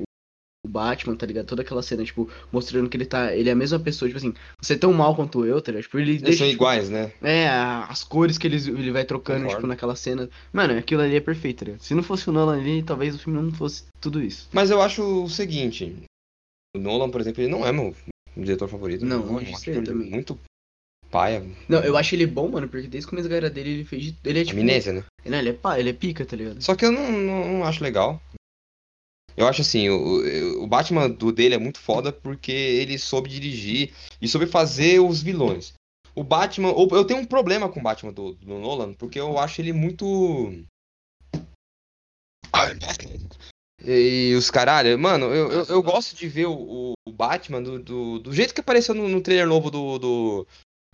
o- 0.65 0.69
Batman, 0.73 1.15
tá 1.15 1.25
ligado? 1.25 1.45
Toda 1.45 1.61
aquela 1.61 1.81
cena, 1.83 2.03
tipo, 2.03 2.29
mostrando 2.51 2.89
que 2.89 2.95
ele 2.97 3.05
tá. 3.05 3.35
Ele 3.35 3.49
é 3.49 3.51
a 3.51 3.55
mesma 3.55 3.79
pessoa, 3.79 4.07
tipo 4.09 4.17
assim, 4.17 4.33
você 4.61 4.73
é 4.73 4.77
tão 4.77 4.93
mal 4.93 5.15
quanto 5.15 5.45
eu, 5.45 5.61
tá 5.61 5.71
ligado? 5.71 5.83
Tipo, 5.83 5.99
ele 5.99 6.11
Eles 6.11 6.21
deixa. 6.21 6.37
são 6.39 6.47
tipo, 6.47 6.57
iguais, 6.63 6.89
né? 6.89 7.11
é, 7.21 7.47
as 7.47 8.03
cores 8.03 8.37
que 8.37 8.47
eles, 8.47 8.65
ele 8.67 8.91
vai 8.91 9.03
trocando, 9.05 9.39
Concordo. 9.41 9.57
tipo, 9.57 9.67
naquela 9.67 9.95
cena. 9.95 10.29
Mano, 10.51 10.77
aquilo 10.77 11.01
ali 11.01 11.15
é 11.15 11.19
perfeito, 11.21 11.59
tá 11.59 11.65
ligado? 11.65 11.81
Se 11.81 11.93
não 11.93 12.01
fosse 12.03 12.29
o 12.29 12.33
Nolan 12.33 12.57
ali, 12.59 12.81
talvez 12.81 13.13
o 13.15 13.19
filme 13.19 13.41
não 13.41 13.51
fosse 13.51 13.83
tudo 13.99 14.21
isso. 14.21 14.47
Mas 14.53 14.69
eu 14.71 14.81
acho 14.81 15.23
o 15.23 15.29
seguinte: 15.29 15.93
o 16.75 16.79
Nolan, 16.79 17.09
por 17.09 17.19
exemplo, 17.21 17.41
ele 17.43 17.51
não 17.51 17.65
é 17.67 17.71
meu 17.71 17.93
diretor 18.35 18.67
favorito. 18.67 19.05
Não, 19.05 19.25
longe 19.25 19.45
de 19.47 19.53
acho 19.53 19.69
ele 19.69 19.81
também. 19.81 20.09
Muito 20.09 20.39
paia. 21.11 21.45
Não, 21.69 21.79
eu 21.83 21.95
acho 21.97 22.15
ele 22.15 22.25
bom, 22.25 22.47
mano, 22.49 22.67
porque 22.67 22.87
desde 22.87 23.05
o 23.05 23.09
começo 23.09 23.27
da 23.27 23.35
carreira 23.35 23.49
dele 23.53 23.69
ele 23.69 23.85
fez 23.85 24.03
de. 24.05 24.15
Ele 24.23 24.39
é 24.41 24.45
tipo. 24.45 24.59
Amnésia, 24.59 24.93
né? 24.93 25.03
Não, 25.25 25.37
ele 25.37 25.49
é 25.49 25.53
pá, 25.53 25.79
ele 25.79 25.89
é 25.89 25.93
pica, 25.93 26.25
tá 26.25 26.35
ligado? 26.35 26.61
Só 26.63 26.73
que 26.75 26.85
eu 26.85 26.91
não, 26.91 27.11
não, 27.11 27.53
não 27.59 27.63
acho 27.65 27.83
legal. 27.83 28.19
Eu 29.35 29.47
acho 29.47 29.61
assim, 29.61 29.89
o, 29.89 30.63
o 30.63 30.67
Batman 30.67 31.09
do 31.09 31.31
dele 31.31 31.55
é 31.55 31.57
muito 31.57 31.79
foda 31.79 32.11
porque 32.11 32.51
ele 32.51 32.97
soube 32.99 33.29
dirigir 33.29 33.91
e 34.21 34.27
soube 34.27 34.45
fazer 34.45 34.99
os 34.99 35.21
vilões. 35.21 35.73
O 36.15 36.23
Batman. 36.23 36.69
Eu 36.69 37.05
tenho 37.05 37.19
um 37.19 37.25
problema 37.25 37.67
com 37.67 37.79
o 37.79 37.83
Batman 37.83 38.13
do, 38.13 38.33
do 38.33 38.59
Nolan, 38.59 38.93
porque 38.93 39.19
eu 39.19 39.37
acho 39.39 39.61
ele 39.61 39.73
muito. 39.73 40.63
E 43.83 44.33
os 44.37 44.49
caralho, 44.49 44.97
mano, 44.97 45.25
eu, 45.25 45.51
eu, 45.51 45.65
eu 45.65 45.83
gosto 45.83 46.15
de 46.15 46.27
ver 46.27 46.45
o, 46.45 46.93
o 47.05 47.11
Batman 47.11 47.61
do, 47.61 47.79
do, 47.79 48.19
do 48.19 48.33
jeito 48.33 48.53
que 48.53 48.61
apareceu 48.61 48.95
no, 48.95 49.09
no 49.09 49.21
trailer 49.21 49.47
novo 49.47 49.69
do, 49.69 49.99
do, 49.99 50.47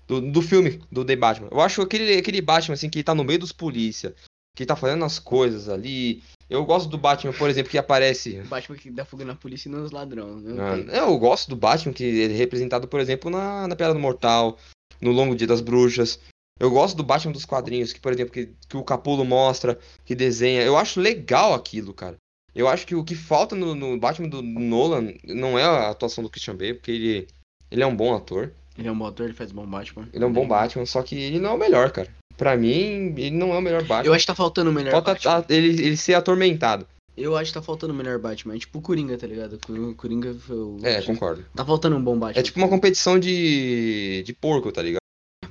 do, 0.08 0.32
do 0.32 0.42
filme 0.42 0.82
do 0.92 1.06
The 1.06 1.16
Batman. 1.16 1.50
Eu 1.52 1.62
acho 1.62 1.82
aquele, 1.82 2.18
aquele 2.18 2.42
Batman, 2.42 2.74
assim, 2.74 2.90
que 2.90 3.04
tá 3.04 3.14
no 3.14 3.24
meio 3.24 3.40
dos 3.40 3.52
polícia, 3.52 4.16
que 4.60 4.66
tá 4.66 4.76
fazendo 4.76 5.05
as 5.05 5.18
coisas 5.20 5.70
ali. 5.70 6.22
Eu 6.49 6.66
gosto 6.66 6.89
do 6.89 6.97
Batman, 6.97 7.32
por 7.32 7.49
exemplo, 7.49 7.72
que 7.72 7.78
aparece. 7.78 8.41
O 8.41 8.47
Batman 8.47 8.76
que 8.76 8.91
dá 8.91 9.05
fogo 9.05 9.24
na 9.24 9.34
polícia 9.34 9.70
e 9.70 9.72
nos 9.72 9.89
ladrões. 9.89 10.43
né? 10.43 10.89
Ah, 10.91 10.97
Eu 10.97 11.18
gosto 11.18 11.47
do 11.47 11.55
Batman, 11.55 11.93
que 11.93 12.03
ele 12.03 12.34
é 12.34 12.38
representado, 12.38 12.86
por 12.86 12.99
exemplo, 12.99 13.32
na, 13.32 13.70
na 13.70 13.76
Piada 13.78 13.93
do 13.93 13.99
Mortal, 14.01 14.57
no 14.99 15.12
Longo 15.12 15.34
Dia 15.34 15.47
das 15.47 15.62
Bruxas. 15.62 16.20
Eu 16.60 16.70
gosto 16.70 16.97
do 16.97 17.03
Batman 17.03 17.32
dos 17.32 17.45
quadrinhos, 17.45 17.93
que, 17.93 18.01
por 18.01 18.12
exemplo, 18.12 18.34
que, 18.34 18.49
que 18.68 18.76
o 18.76 18.84
Capulo 18.84 19.24
mostra, 19.24 19.80
que 20.03 20.14
desenha. 20.14 20.62
Eu 20.62 20.76
acho 20.76 20.99
legal 20.99 21.53
aquilo, 21.53 21.93
cara. 21.93 22.18
Eu 22.53 22.68
acho 22.68 22.86
que 22.86 22.95
o 22.95 23.03
que 23.05 23.16
falta 23.16 23.55
no, 23.55 23.74
no 23.74 23.97
Batman 23.97 24.28
do 24.28 24.41
Nolan 24.41 25.14
não 25.24 25.57
é 25.57 25.64
a 25.64 25.89
atuação 25.89 26.22
do 26.22 26.30
Christian 26.30 26.57
Bale, 26.57 26.74
porque 26.74 26.91
ele, 26.91 27.28
ele 27.72 27.82
é 27.82 27.88
um 27.88 27.95
bom 27.95 28.14
ator. 28.14 28.51
Ele 28.78 28.89
é 28.89 28.91
um 28.91 28.97
bom 28.97 29.05
ator, 29.07 29.26
ele 29.28 29.36
faz 29.36 29.53
bom 29.53 29.66
Batman. 29.66 30.10
Ele 30.12 30.22
é 30.22 30.28
um 30.28 30.34
bom 30.34 30.45
Batman, 30.45 30.86
só 30.86 31.01
que 31.01 31.16
ele 31.16 31.39
não 31.39 31.51
é 31.51 31.53
o 31.53 31.57
melhor, 31.57 31.91
cara. 31.91 32.10
Pra 32.40 32.56
mim, 32.56 33.14
ele 33.18 33.32
não 33.32 33.54
é 33.54 33.58
o 33.58 33.62
melhor 33.62 33.84
Batman. 33.84 34.06
Eu 34.10 34.14
acho 34.14 34.24
que 34.24 34.28
tá 34.32 34.36
faltando 34.36 34.70
o 34.70 34.74
melhor 34.74 34.92
Falta 34.92 35.12
Batman. 35.14 35.32
a- 35.40 35.46
ele, 35.50 35.68
ele 35.86 35.98
ser 35.98 36.14
atormentado. 36.14 36.88
Eu 37.18 37.36
acho 37.36 37.52
que 37.52 37.60
tá 37.60 37.62
faltando 37.62 37.92
o 37.94 37.96
melhor 37.96 38.18
Batman. 38.18 38.56
É 38.56 38.60
tipo 38.60 38.80
o 38.80 38.82
Coringa, 38.82 39.18
tá 39.18 39.28
ligado? 39.28 39.60
O 39.68 39.94
Coringa 39.94 40.34
foi 40.34 40.56
o. 40.56 40.78
É, 40.82 41.02
concordo. 41.02 41.44
Tá 41.54 41.66
faltando 41.66 41.98
um 41.98 42.02
bom 42.02 42.18
Batman. 42.18 42.40
É 42.40 42.44
tipo 42.44 42.58
uma 42.58 42.70
competição 42.70 43.20
de, 43.20 44.24
de 44.26 44.34
porco, 44.34 44.72
tá 44.72 44.82
ligado? 44.82 45.00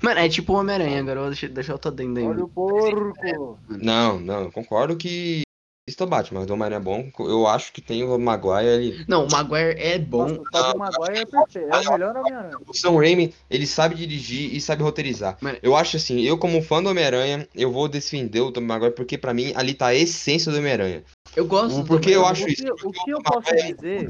Mano, 0.01 0.19
é 0.21 0.29
tipo 0.31 0.55
o 0.55 0.57
Homem-Aranha, 0.57 1.01
agora 1.01 1.17
eu 1.19 1.23
vou 1.25 1.31
deixar, 1.31 1.49
deixar 1.49 1.73
eu 1.75 1.79
tô 1.79 1.91
dentro 1.91 2.25
Olha 2.27 2.45
o 2.45 2.49
porco. 2.49 3.59
Não, 3.69 4.19
não, 4.19 4.45
eu 4.45 4.53
concordo 4.53 4.97
que 4.97 5.43
é 5.99 6.05
o 6.05 6.07
Batman, 6.07 6.41
mas 6.41 6.51
o 6.51 6.53
Homem-Aranha 6.53 6.81
é 6.81 6.83
bom. 6.83 7.11
Eu 7.21 7.47
acho 7.47 7.73
que 7.73 7.81
tem 7.81 8.03
o 8.03 8.19
Maguire 8.19 8.69
ali. 8.69 9.05
Não, 9.09 9.27
o 9.27 9.31
Maguire 9.31 9.75
é 9.79 9.99
bom. 9.99 10.29
Nossa, 10.53 10.75
o 10.75 10.79
Maguire 10.79 11.19
é 11.19 11.27
perfeito. 11.27 11.75
É 11.75 11.89
o 11.89 11.93
melhor 11.93 12.17
Homem-Aranha. 12.17 12.57
O 12.67 12.75
Sam 12.75 12.97
Raimi, 12.97 13.35
ele 13.51 13.67
sabe 13.67 13.95
dirigir 13.95 14.55
e 14.55 14.61
sabe 14.61 14.83
roteirizar. 14.83 15.37
Mano. 15.41 15.59
Eu 15.63 15.77
acho 15.77 15.97
assim, 15.97 16.21
eu 16.21 16.37
como 16.39 16.63
fã 16.63 16.83
do 16.83 16.91
Homem-Aranha, 16.91 17.49
eu 17.55 17.71
vou 17.73 17.89
defender 17.89 18.41
o 18.41 18.53
Tom 18.53 18.63
Maguire 18.63 18.95
porque 18.95 19.17
pra 19.17 19.33
mim 19.35 19.53
ali 19.55 19.75
tá 19.75 19.87
a 19.87 19.95
essência 19.95 20.51
do 20.53 20.59
Homem-Aranha. 20.59 21.05
Eu 21.37 21.47
gosto. 21.47 21.85
Porque 21.85 22.11
eu 22.11 22.27
acho 22.27 22.45
O 22.45 22.49
isso. 22.49 22.63
que, 22.63 22.87
o 22.87 22.91
que 22.91 23.11
eu 23.11 23.23
posso 23.23 23.55
dizer 23.55 24.09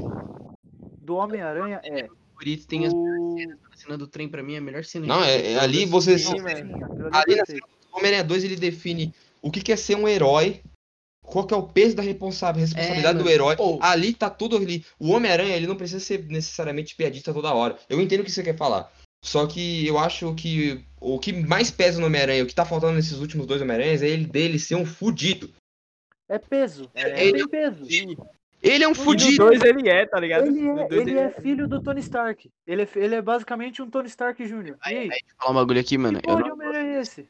do 1.01 1.15
Homem-Aranha 1.15 1.81
é. 1.83 2.07
favorito, 2.33 2.67
tem 2.67 2.85
as 2.85 2.93
O... 2.93 3.35
a 3.71 3.77
cena 3.77 3.97
do 3.97 4.07
trem 4.07 4.29
pra 4.29 4.43
mim, 4.43 4.55
é 4.55 4.57
a 4.57 4.61
melhor 4.61 4.83
cena. 4.83 5.07
Não, 5.07 5.23
é, 5.23 5.53
é 5.53 5.59
ali 5.59 5.85
você. 5.85 6.17
Sim, 6.17 6.39
ali 6.39 6.51
é 6.51 6.61
Ali 7.11 7.35
na 7.35 7.97
Homem-Aranha 7.97 8.23
2 8.23 8.43
ele 8.43 8.55
define 8.55 9.13
o 9.41 9.49
que 9.49 9.61
que 9.61 9.71
é 9.71 9.75
ser 9.75 9.95
um 9.95 10.07
herói, 10.07 10.61
qual 11.29 11.45
que 11.45 11.53
é 11.53 11.57
o 11.57 11.63
peso 11.63 11.95
da 11.95 12.01
responsa- 12.03 12.51
responsabilidade 12.51 13.17
do 13.17 13.23
mano. 13.23 13.33
herói. 13.33 13.55
Pô. 13.55 13.79
Ali 13.81 14.13
tá 14.13 14.29
tudo 14.29 14.57
ali. 14.57 14.83
O 14.99 15.09
Homem-Aranha, 15.11 15.55
ele 15.55 15.67
não 15.67 15.75
precisa 15.75 15.99
ser 15.99 16.25
necessariamente 16.27 16.95
piadista 16.95 17.33
toda 17.33 17.53
hora. 17.53 17.77
Eu 17.89 18.01
entendo 18.01 18.21
o 18.21 18.23
que 18.23 18.31
você 18.31 18.43
quer 18.43 18.57
falar. 18.57 18.91
Só 19.23 19.45
que 19.47 19.85
eu 19.85 19.97
acho 19.97 20.33
que 20.35 20.81
o 21.01 21.19
que 21.19 21.33
mais 21.33 21.69
pesa 21.69 21.99
no 21.99 22.07
Homem-Aranha, 22.07 22.43
o 22.43 22.47
que 22.47 22.55
tá 22.55 22.65
faltando 22.65 22.93
nesses 22.93 23.19
últimos 23.19 23.45
dois 23.45 23.61
Homem-Aranhas, 23.61 24.01
é 24.01 24.07
ele 24.07 24.25
dele 24.25 24.57
ser 24.57 24.75
um 24.75 24.85
fudido. 24.85 25.49
É 26.29 26.37
peso. 26.37 26.89
É, 26.93 27.25
Ele- 27.25 27.39
tem 27.39 27.47
peso. 27.47 27.85
Ele 28.61 28.83
é 28.83 28.87
um 28.87 28.91
no 28.91 28.95
fudido. 28.95 29.37
2 29.37 29.61
ele 29.63 29.89
é, 29.89 30.05
tá 30.05 30.19
ligado? 30.19 30.45
Ele 30.47 30.59
é, 30.69 30.87
dois 30.87 31.07
ele 31.07 31.17
é 31.17 31.31
filho 31.31 31.67
do 31.67 31.81
Tony 31.81 32.01
Stark. 32.01 32.49
Ele 32.67 32.81
é, 32.83 32.89
ele 32.95 33.15
é 33.15 33.21
basicamente 33.21 33.81
um 33.81 33.89
Tony 33.89 34.07
Stark 34.07 34.45
Jr. 34.45 34.75
Aí? 34.81 35.07
Vou 35.07 35.17
falar 35.37 35.51
um 35.51 35.55
bagulho 35.55 35.79
aqui, 35.79 35.97
mano. 35.97 36.21
Que 36.21 36.29
Eu 36.29 36.37
não 36.39 36.53
Homem-Aranha 36.53 36.97
é 36.97 37.01
esse? 37.01 37.25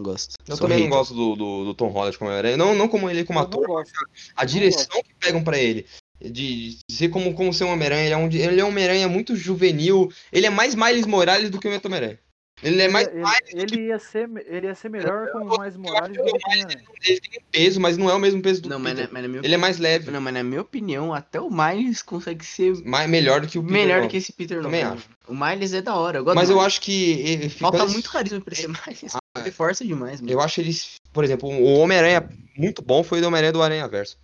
Gosto. 0.00 0.34
Eu 0.48 0.56
Sou 0.56 0.66
também 0.66 0.78
não 0.78 0.86
hater. 0.86 0.98
gosto 0.98 1.14
do, 1.14 1.36
do, 1.36 1.64
do 1.66 1.74
Tom 1.74 1.88
Holland 1.88 2.16
como 2.18 2.30
Homem-Aranha. 2.30 2.56
Não, 2.56 2.74
não 2.74 2.88
como 2.88 3.08
ele 3.10 3.24
como 3.24 3.38
Eu 3.38 3.42
não 3.42 3.48
ator, 3.48 3.66
gosto. 3.66 3.92
a 4.34 4.44
direção 4.44 5.02
que 5.02 5.14
pegam 5.20 5.42
pra 5.44 5.58
ele. 5.58 5.86
De 6.20 6.78
ser 6.90 7.08
como, 7.08 7.34
como 7.34 7.52
ser 7.52 7.64
um 7.64 7.72
Homem-Aranha. 7.72 8.04
Ele 8.04 8.14
é 8.14 8.16
um, 8.16 8.26
ele 8.30 8.60
é 8.60 8.64
um 8.64 8.68
Homem-Aranha 8.68 9.08
muito 9.08 9.34
juvenil. 9.36 10.10
Ele 10.32 10.46
é 10.46 10.50
mais 10.50 10.74
Miles 10.74 11.04
Morales 11.06 11.50
do 11.50 11.58
que 11.58 11.66
o 11.68 11.70
Homem-Aranha. 11.70 12.18
Ele 12.62 12.80
é 12.80 12.88
mais. 12.88 13.08
ele, 13.08 13.24
ele 13.54 13.86
ia 13.88 13.98
ser, 13.98 14.30
ele 14.46 14.68
ia 14.68 14.74
ser 14.76 14.88
melhor 14.88 15.32
com 15.32 15.38
o 15.38 15.58
Mais 15.58 15.76
Morales 15.76 16.16
do 16.16 16.22
que 16.22 16.30
Homem-Aranha. 16.30 16.84
Ele 17.04 17.20
tem 17.20 17.40
peso, 17.50 17.80
mas 17.80 17.96
não 17.96 18.08
é 18.08 18.14
o 18.14 18.20
mesmo 18.20 18.40
peso 18.40 18.62
do 18.62 18.68
Não, 18.68 18.78
mas, 18.78 18.92
Peter. 18.92 19.06
na- 19.08 19.12
mas 19.14 19.22
na 19.22 19.28
minha 19.28 19.40
Ele 19.44 19.54
é 19.54 19.58
mais 19.58 19.78
leve, 19.78 20.10
Não, 20.12 20.20
mas 20.20 20.32
na 20.32 20.44
minha 20.44 20.60
opinião, 20.60 21.12
até 21.12 21.40
o 21.40 21.50
Miles 21.50 22.02
consegue 22.02 22.44
ser 22.44 22.72
mais, 22.84 23.10
melhor 23.10 23.40
do 23.40 23.48
que 23.48 23.58
o 23.58 23.62
Peter. 23.62 23.72
melhor 23.76 23.98
não. 24.00 24.06
do 24.06 24.10
que 24.10 24.16
esse 24.16 24.32
Peter 24.32 24.62
Também 24.62 24.84
acho. 24.84 25.08
O 25.26 25.34
Miles 25.34 25.72
é 25.72 25.82
da 25.82 25.96
hora. 25.96 26.18
Eu 26.18 26.24
gosto 26.24 26.36
Mas 26.36 26.50
eu 26.50 26.54
Miles. 26.56 26.66
acho 26.68 26.80
que 26.82 27.10
ele 27.22 27.48
fica- 27.48 27.62
Falta 27.62 27.84
muito 27.86 28.08
carisma 28.12 28.40
pra 28.40 28.52
esse 28.54 28.68
Miles. 28.68 29.12
Ele 29.38 29.50
força 29.50 29.84
demais, 29.84 30.20
mano. 30.20 30.32
Eu 30.32 30.40
acho 30.40 30.60
eles, 30.60 30.96
por 31.12 31.24
exemplo, 31.24 31.48
o 31.48 31.74
Homem-Aranha 31.78 32.28
muito 32.56 32.82
bom 32.82 33.02
foi 33.02 33.20
o 33.20 33.26
Homem-Aranha 33.26 33.52
do 33.52 33.62
Aranha 33.62 33.88
Verso. 33.88 34.18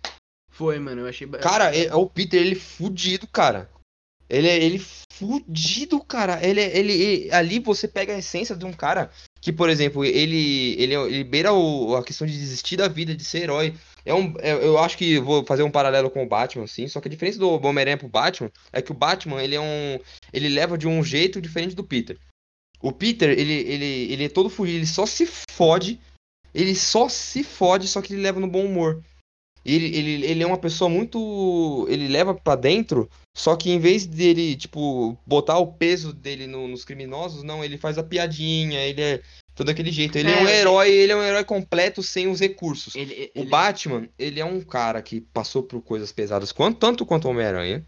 Foi, 0.51 0.77
mano. 0.77 1.01
Eu 1.01 1.07
achei. 1.07 1.27
Cara, 1.27 1.75
é- 1.75 1.93
o 1.95 2.05
Peter, 2.07 2.39
ele 2.39 2.55
é 2.55 2.59
fudido, 2.59 3.25
cara. 3.27 3.69
Ele 4.29 4.47
é 4.47 4.55
ele 4.63 4.79
fudido, 5.11 5.99
cara. 6.03 6.39
Ele, 6.45 6.61
é- 6.61 6.77
ele, 6.77 6.93
ele- 6.93 7.31
ali 7.31 7.59
você 7.59 7.87
pega 7.87 8.13
a 8.13 8.19
essência 8.19 8.55
de 8.55 8.65
um 8.65 8.71
cara 8.73 9.09
que, 9.41 9.51
por 9.51 9.67
exemplo, 9.69 10.05
ele 10.05 10.75
ele, 10.79 10.93
ele 10.93 11.23
beira 11.23 11.51
o- 11.53 11.95
a 11.95 12.03
questão 12.03 12.27
de 12.27 12.33
desistir 12.37 12.77
da 12.77 12.87
vida, 12.87 13.15
de 13.15 13.23
ser 13.25 13.39
herói. 13.43 13.73
É 14.05 14.13
um, 14.13 14.35
é- 14.37 14.53
eu 14.53 14.77
acho 14.77 14.95
que 14.95 15.17
vou 15.19 15.43
fazer 15.43 15.63
um 15.63 15.71
paralelo 15.71 16.11
com 16.11 16.21
o 16.23 16.27
Batman, 16.27 16.65
assim. 16.65 16.87
Só 16.87 17.01
que 17.01 17.07
a 17.07 17.11
diferença 17.11 17.39
do 17.39 17.49
Homem-Aranha 17.49 17.97
pro 17.97 18.07
Batman 18.07 18.51
é 18.71 18.79
que 18.81 18.91
o 18.91 18.95
Batman, 18.95 19.41
ele 19.41 19.55
é 19.55 19.61
um, 19.61 19.99
ele 20.31 20.49
leva 20.49 20.77
de 20.77 20.87
um 20.87 21.03
jeito 21.03 21.41
diferente 21.41 21.73
do 21.75 21.83
Peter. 21.83 22.15
O 22.81 22.91
Peter, 22.91 23.29
ele, 23.29 23.53
ele, 23.53 23.85
ele 24.13 24.23
é 24.25 24.29
todo 24.29 24.49
fugido, 24.49 24.77
ele 24.77 24.87
só 24.87 25.05
se 25.05 25.27
fode. 25.51 25.99
Ele 26.53 26.73
só 26.73 27.07
se 27.09 27.43
fode, 27.43 27.87
só 27.87 28.01
que 28.01 28.13
ele 28.13 28.21
leva 28.21 28.39
no 28.39 28.47
bom 28.47 28.65
humor. 28.65 29.03
Ele, 29.65 29.85
ele, 29.95 30.25
ele 30.25 30.41
é 30.43 30.47
uma 30.47 30.57
pessoa 30.57 30.89
muito. 30.89 31.85
Ele 31.89 32.07
leva 32.07 32.33
pra 32.33 32.55
dentro, 32.55 33.09
só 33.35 33.55
que 33.55 33.69
em 33.69 33.77
vez 33.77 34.05
dele, 34.05 34.55
tipo, 34.55 35.17
botar 35.27 35.57
o 35.59 35.67
peso 35.73 36.13
dele 36.13 36.47
no- 36.47 36.67
nos 36.67 36.85
criminosos, 36.85 37.43
não, 37.43 37.63
ele 37.63 37.77
faz 37.77 37.97
a 37.97 38.03
piadinha, 38.03 38.79
ele 38.79 39.01
é 39.01 39.21
todo 39.53 39.69
aquele 39.69 39.91
jeito. 39.91 40.17
Ele 40.17 40.29
é, 40.31 40.39
É, 40.39 40.41
um 40.43 40.47
herói, 40.47 40.89
ele 40.89 41.11
é 41.11 41.15
um 41.15 41.21
herói 41.21 41.43
completo 41.43 42.01
sem 42.01 42.27
os 42.27 42.39
recursos. 42.39 42.95
Ele, 42.95 43.29
O 43.35 43.41
ele- 43.41 43.49
Batman, 43.49 44.07
ele 44.17 44.39
é 44.39 44.45
um 44.45 44.61
cara 44.61 45.01
que 45.01 45.19
passou 45.21 45.61
por 45.61 45.81
coisas 45.81 46.11
pesadas, 46.11 46.51
quanto, 46.53 46.79
tanto 46.79 47.05
quanto 47.05 47.25
o 47.25 47.31
Homem-Aranha. 47.31 47.85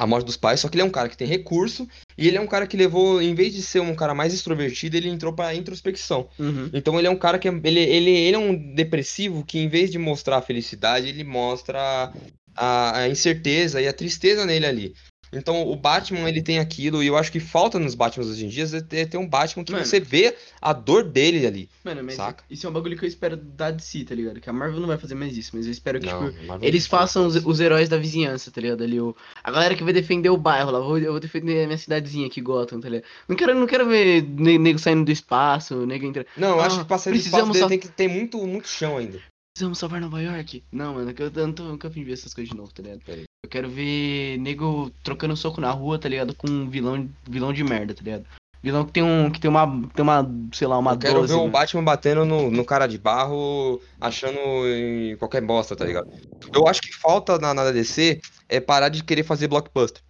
A 0.00 0.06
morte 0.06 0.24
dos 0.24 0.36
pais, 0.38 0.60
só 0.60 0.68
que 0.70 0.76
ele 0.76 0.82
é 0.82 0.84
um 0.86 0.90
cara 0.90 1.10
que 1.10 1.16
tem 1.16 1.28
recurso, 1.28 1.86
e 2.16 2.26
ele 2.26 2.38
é 2.38 2.40
um 2.40 2.46
cara 2.46 2.66
que 2.66 2.74
levou, 2.74 3.20
em 3.20 3.34
vez 3.34 3.52
de 3.52 3.60
ser 3.60 3.80
um 3.80 3.94
cara 3.94 4.14
mais 4.14 4.32
extrovertido, 4.32 4.96
ele 4.96 5.10
entrou 5.10 5.30
pra 5.30 5.54
introspecção. 5.54 6.26
Uhum. 6.38 6.70
Então 6.72 6.98
ele 6.98 7.06
é 7.06 7.10
um 7.10 7.18
cara 7.18 7.38
que 7.38 7.46
é, 7.46 7.52
ele, 7.64 7.80
ele, 7.80 8.10
ele 8.10 8.34
é 8.34 8.38
um 8.38 8.74
depressivo 8.74 9.44
que 9.44 9.58
em 9.58 9.68
vez 9.68 9.90
de 9.90 9.98
mostrar 9.98 10.38
a 10.38 10.42
felicidade, 10.42 11.08
ele 11.08 11.22
mostra 11.22 12.10
a, 12.56 12.98
a 12.98 13.08
incerteza 13.10 13.82
e 13.82 13.86
a 13.86 13.92
tristeza 13.92 14.46
nele 14.46 14.64
ali. 14.64 14.94
Então 15.32 15.62
o 15.68 15.76
Batman 15.76 16.28
ele 16.28 16.42
tem 16.42 16.58
aquilo 16.58 17.02
e 17.02 17.06
eu 17.06 17.16
acho 17.16 17.30
que 17.30 17.38
falta 17.38 17.78
nos 17.78 17.94
Batmans 17.94 18.28
hoje 18.28 18.44
em 18.46 18.48
dia 18.48 18.64
é 18.92 19.04
ter, 19.06 19.16
um 19.16 19.26
Batman 19.28 19.62
que 19.64 19.70
Mano. 19.72 19.84
você 19.84 20.00
vê 20.00 20.36
a 20.60 20.72
dor 20.72 21.04
dele 21.04 21.46
ali. 21.46 21.68
Mano, 21.84 22.02
mas 22.02 22.16
Saca? 22.16 22.42
isso 22.50 22.66
é 22.66 22.70
um 22.70 22.72
bagulho 22.72 22.96
que 22.98 23.04
eu 23.04 23.08
espero 23.08 23.36
da 23.36 23.70
DC, 23.70 24.04
tá 24.04 24.14
ligado? 24.14 24.40
Que 24.40 24.50
a 24.50 24.52
Marvel 24.52 24.80
não 24.80 24.88
vai 24.88 24.98
fazer 24.98 25.14
mais 25.14 25.36
isso, 25.36 25.52
mas 25.54 25.66
eu 25.66 25.72
espero 25.72 26.00
que, 26.00 26.06
Não, 26.06 26.32
tipo, 26.32 26.58
eles 26.60 26.86
façam 26.86 27.26
os, 27.26 27.36
os 27.36 27.60
heróis 27.60 27.88
da 27.88 27.96
vizinhança, 27.96 28.50
tá 28.50 28.60
ligado? 28.60 28.82
Ali, 28.82 29.00
o, 29.00 29.14
a 29.44 29.50
galera 29.52 29.74
que 29.76 29.84
vai 29.84 29.92
defender 29.92 30.30
o 30.30 30.36
bairro 30.36 30.70
lá, 30.70 30.80
vou- 30.80 30.98
eu 30.98 31.12
vou 31.12 31.20
defender 31.20 31.62
a 31.62 31.66
minha 31.66 31.78
cidadezinha 31.78 32.26
aqui, 32.26 32.40
Gotham, 32.40 32.80
tá 32.80 32.88
ligado? 32.88 33.06
Não 33.28 33.36
quero, 33.36 33.54
não 33.54 33.66
quero 33.66 33.86
ver 33.88 34.22
ne- 34.22 34.58
nego 34.58 34.78
saindo 34.78 35.04
do 35.04 35.12
espaço, 35.12 35.86
nego 35.86 36.06
entrando. 36.06 36.26
Não, 36.36 36.50
eu 36.56 36.60
Ah, 36.60 36.66
acho 36.66 36.80
que 36.80 36.84
pra 36.86 36.98
sair 36.98 37.12
do 37.12 37.18
espaço 37.20 37.46
dele 37.46 37.58
só- 37.60 37.68
tem 37.68 37.78
que 37.78 37.88
ter 37.88 38.08
muito, 38.08 38.44
muito 38.46 38.66
chão 38.68 38.96
ainda. 38.98 39.20
Precisamos 39.54 39.78
salvar 39.78 40.00
Nova 40.00 40.22
York. 40.22 40.64
Não, 40.72 40.94
mano, 40.94 41.12
que 41.12 41.22
eu, 41.22 41.30
eu 41.34 41.46
não 41.46 41.52
tô 41.52 41.64
nunca 41.64 41.88
ver 41.88 42.12
essas 42.12 42.32
coisas 42.32 42.50
de 42.50 42.56
novo, 42.56 42.72
tá 42.72 42.82
ligado? 42.82 43.00
Eu 43.42 43.50
quero 43.50 43.68
ver 43.68 44.38
nego 44.38 44.90
trocando 45.02 45.36
soco 45.36 45.60
na 45.60 45.70
rua, 45.70 45.98
tá 45.98 46.08
ligado? 46.08 46.34
Com 46.34 46.48
um 46.48 46.68
vilão, 46.68 47.08
vilão 47.28 47.52
de 47.52 47.64
merda, 47.64 47.94
tá 47.94 48.02
ligado? 48.02 48.24
Vilão 48.62 48.84
que 48.84 48.92
tem 48.92 49.02
um. 49.02 49.30
que 49.30 49.40
tem 49.40 49.50
uma. 49.50 49.66
tem 49.94 50.02
uma, 50.02 50.30
sei 50.52 50.66
lá, 50.66 50.78
uma 50.78 50.92
eu 50.92 50.98
quero 50.98 51.14
12, 51.14 51.28
ver 51.28 51.34
o 51.34 51.38
mano. 51.40 51.52
Batman 51.52 51.84
batendo 51.84 52.24
no, 52.24 52.50
no 52.50 52.64
cara 52.64 52.86
de 52.86 52.98
barro, 52.98 53.80
achando 53.98 54.38
em 54.66 55.16
qualquer 55.16 55.40
bosta, 55.40 55.74
tá 55.74 55.84
ligado? 55.84 56.10
Eu 56.54 56.68
acho 56.68 56.82
que 56.82 56.92
falta 56.94 57.38
na, 57.38 57.54
na 57.54 57.70
DC 57.70 58.20
é 58.48 58.60
parar 58.60 58.90
de 58.90 59.02
querer 59.02 59.22
fazer 59.22 59.48
blockbuster. 59.48 60.02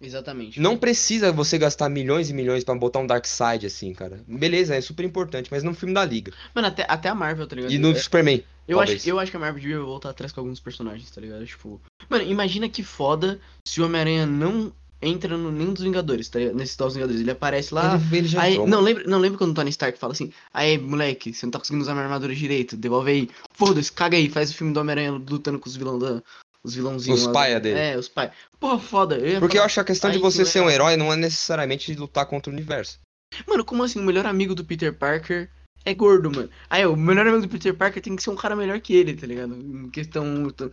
Exatamente. 0.00 0.60
Não 0.60 0.76
precisa 0.76 1.32
você 1.32 1.56
gastar 1.56 1.88
milhões 1.88 2.28
e 2.28 2.34
milhões 2.34 2.62
pra 2.64 2.74
botar 2.74 2.98
um 2.98 3.06
Darkseid 3.06 3.66
assim, 3.66 3.94
cara. 3.94 4.20
Beleza, 4.26 4.74
é 4.74 4.80
super 4.80 5.04
importante, 5.04 5.48
mas 5.50 5.62
no 5.62 5.72
filme 5.72 5.94
da 5.94 6.04
Liga. 6.04 6.32
Mano, 6.54 6.68
até, 6.68 6.84
até 6.88 7.08
a 7.08 7.14
Marvel, 7.14 7.46
tá 7.46 7.56
ligado? 7.56 7.72
E 7.72 7.78
no 7.78 7.92
É, 7.92 7.94
Superman. 7.94 8.42
Eu 8.68 8.78
talvez. 8.78 9.00
acho, 9.00 9.08
eu 9.08 9.18
acho 9.18 9.30
que 9.30 9.36
a 9.36 9.40
Marvel 9.40 9.60
devia 9.60 9.80
voltar 9.80 10.10
atrás 10.10 10.32
com 10.32 10.40
alguns 10.40 10.60
personagens, 10.60 11.10
tá 11.10 11.20
ligado? 11.20 11.46
Tipo. 11.46 11.80
Mano, 12.08 12.24
imagina 12.24 12.68
que 12.68 12.82
foda 12.82 13.40
se 13.66 13.80
o 13.80 13.84
Homem-Aranha 13.84 14.26
não 14.26 14.72
entra 15.00 15.36
no 15.36 15.52
nenhum 15.52 15.72
dos 15.72 15.82
Vingadores, 15.82 16.28
tá 16.28 16.38
ligado? 16.38 16.56
Nesses 16.56 16.76
dos 16.76 16.94
Vingadores. 16.94 17.20
Ele 17.20 17.30
aparece 17.30 17.72
lá. 17.72 17.94
Ele, 17.94 18.18
ele 18.18 18.28
já 18.28 18.42
Aí, 18.42 18.52
entrou, 18.52 18.66
não, 18.66 18.80
lembra, 18.80 19.04
não 19.04 19.18
lembra 19.18 19.38
quando 19.38 19.50
o 19.50 19.54
Tony 19.54 19.70
Stark 19.70 19.98
fala 19.98 20.12
assim: 20.12 20.32
Aí, 20.52 20.78
moleque, 20.78 21.32
você 21.32 21.46
não 21.46 21.50
tá 21.50 21.58
conseguindo 21.58 21.82
usar 21.82 21.92
minha 21.92 22.04
armadura 22.04 22.34
direito, 22.34 22.76
devolve 22.76 23.10
aí. 23.10 23.30
Foda-se, 23.52 23.92
caga 23.92 24.16
aí, 24.16 24.28
faz 24.28 24.50
o 24.50 24.54
filme 24.54 24.72
do 24.72 24.80
Homem-Aranha 24.80 25.12
lutando 25.12 25.58
com 25.58 25.68
os 25.68 25.76
vilões 25.76 26.00
da. 26.00 26.22
Os 26.64 26.74
vilãozinhos. 26.74 27.20
Os 27.24 27.32
paia 27.32 27.60
dele. 27.60 27.78
É, 27.78 27.96
os 27.96 28.08
pai. 28.08 28.32
Porra, 28.58 28.80
foda. 28.80 29.16
Eu 29.16 29.38
Porque 29.38 29.56
eu 29.56 29.60
falar, 29.60 29.66
acho 29.66 29.74
que 29.74 29.80
a 29.80 29.84
questão 29.84 30.10
de 30.10 30.18
você 30.18 30.44
ser 30.44 30.60
um 30.60 30.68
herói 30.68 30.96
não 30.96 31.12
é 31.12 31.16
necessariamente 31.16 31.94
lutar 31.94 32.26
contra 32.26 32.50
o 32.50 32.52
universo. 32.52 32.98
Mano, 33.46 33.64
como 33.64 33.84
assim? 33.84 34.00
O 34.00 34.02
melhor 34.02 34.26
amigo 34.26 34.52
do 34.52 34.64
Peter 34.64 34.92
Parker 34.92 35.48
é 35.86 35.94
gordo, 35.94 36.30
mano. 36.30 36.50
Aí, 36.68 36.84
o 36.84 36.96
melhor 36.96 37.26
amigo 37.26 37.42
do 37.42 37.48
Peter 37.48 37.74
Parker 37.74 38.02
tem 38.02 38.14
que 38.16 38.22
ser 38.22 38.30
um 38.30 38.36
cara 38.36 38.54
melhor 38.54 38.78
que 38.80 38.94
ele, 38.94 39.14
tá 39.14 39.26
ligado? 39.26 39.54
Em 39.54 39.88
questão. 39.88 40.50
tô- 40.50 40.70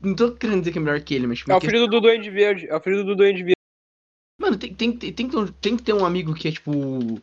Não 0.00 0.14
tô 0.16 0.32
querendo 0.32 0.60
dizer 0.60 0.72
que 0.72 0.78
é 0.78 0.80
melhor 0.80 1.00
que 1.00 1.14
ele, 1.14 1.26
mas. 1.26 1.38
tipo, 1.38 1.52
É 1.52 1.56
o 1.56 1.60
filho 1.60 1.86
do 1.86 2.00
Duende 2.00 2.30
Verde. 2.30 2.66
É 2.68 2.74
o 2.76 2.80
filho 2.80 3.04
do 3.04 3.14
Duende 3.14 3.42
Verde. 3.42 3.54
Mano, 4.40 4.56
tem, 4.58 4.74
tem, 4.74 4.92
tem, 4.96 5.12
tem, 5.12 5.26
que 5.28 5.32
ter 5.32 5.38
um- 5.38 5.46
tem 5.46 5.76
que 5.76 5.82
ter 5.82 5.92
um 5.94 6.04
amigo 6.04 6.34
que 6.34 6.48
é, 6.48 6.52
tipo. 6.52 7.20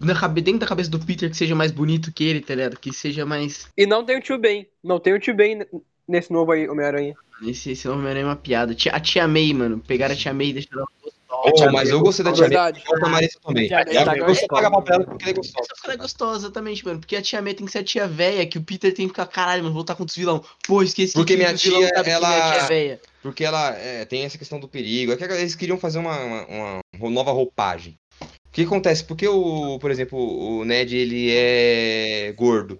Na 0.00 0.18
cabe, 0.18 0.40
dentro 0.42 0.60
da 0.60 0.66
cabeça 0.66 0.90
do 0.90 0.98
Peter 0.98 1.30
que 1.30 1.36
seja 1.36 1.54
mais 1.54 1.70
bonito 1.70 2.12
que 2.12 2.24
ele, 2.24 2.40
tá 2.40 2.54
ligado? 2.54 2.78
Que 2.78 2.92
seja 2.92 3.24
mais. 3.24 3.70
E 3.76 3.86
não 3.86 4.04
tem 4.04 4.18
o 4.18 4.20
tio 4.20 4.36
Ben. 4.36 4.68
Não 4.82 4.98
tem 4.98 5.14
o 5.14 5.20
tio 5.20 5.34
Ben 5.34 5.64
nesse 6.06 6.32
novo 6.32 6.50
aí, 6.52 6.68
Homem-Aranha. 6.68 7.14
Esse, 7.46 7.70
esse 7.70 7.88
Homem-Aranha 7.88 8.24
é 8.24 8.28
uma 8.28 8.36
piada. 8.36 8.76
A 8.92 9.00
tia 9.00 9.26
May, 9.28 9.52
mano. 9.54 9.80
Pegaram 9.80 10.12
a 10.14 10.16
tia 10.16 10.34
May 10.34 10.48
e 10.48 10.52
deixaram 10.54 10.80
ela 11.02 11.12
Oh, 11.30 11.70
mas 11.72 11.90
eu 11.90 12.00
gostei 12.00 12.24
da 12.24 12.32
Tia 12.32 12.42
May. 12.42 12.48
Verdade. 12.50 12.80
Eu 12.80 12.90
gosto 12.90 13.00
da 13.02 13.08
Marisa 13.08 13.38
também. 13.44 13.66
Tia 13.68 13.80
Eu 13.86 14.04
tá 14.04 14.16
eu 14.16 14.20
só 14.20 14.26
gostosa. 14.26 14.46
paga 14.48 14.70
pau 14.70 14.82
pra 14.82 14.94
ela 14.94 15.04
porque 15.04 15.24
ela 15.24 15.30
é 15.30 15.34
gostosa. 15.34 15.68
Essa 15.72 15.86
ela 15.86 15.94
é 15.94 15.96
gostosa, 15.96 16.38
exatamente, 16.46 16.84
mano. 16.84 17.00
Porque 17.00 17.16
a 17.16 17.22
tia 17.22 17.42
May 17.42 17.54
tem 17.54 17.66
que 17.66 17.72
ser 17.72 17.78
a 17.78 17.84
tia 17.84 18.06
véia, 18.06 18.46
que 18.46 18.58
o 18.58 18.62
Peter 18.62 18.94
tem 18.94 19.06
que 19.06 19.12
ficar, 19.12 19.26
caralho, 19.26 19.62
mano, 19.62 19.72
vou 19.74 19.80
lutar 19.82 19.96
contra 19.96 20.10
os 20.10 20.16
vilão. 20.16 20.44
Pô, 20.66 20.82
esqueci 20.82 21.14
Porque 21.14 21.32
que 21.34 21.38
minha 21.38 21.54
vilão 21.54 21.80
tia, 21.80 21.90
é 21.94 22.10
ela- 22.10 22.28
a 22.48 22.58
tia 22.58 22.68
véia. 22.68 23.00
Porque 23.22 23.44
ela 23.44 23.70
é, 23.76 24.04
tem 24.04 24.24
essa 24.24 24.38
questão 24.38 24.60
do 24.60 24.68
perigo. 24.68 25.12
É 25.12 25.16
que 25.16 25.24
eles 25.24 25.54
queriam 25.54 25.78
fazer 25.78 25.98
uma, 25.98 26.18
uma- 26.44 26.78
uma 26.98 27.10
nova 27.10 27.32
roupagem. 27.32 27.96
O 28.22 28.26
que 28.52 28.62
acontece? 28.62 29.02
Porque 29.02 29.26
o, 29.26 29.78
por 29.80 29.90
exemplo, 29.90 30.18
o 30.18 30.64
Ned 30.64 30.96
ele 30.96 31.30
é 31.34 32.32
gordo 32.36 32.78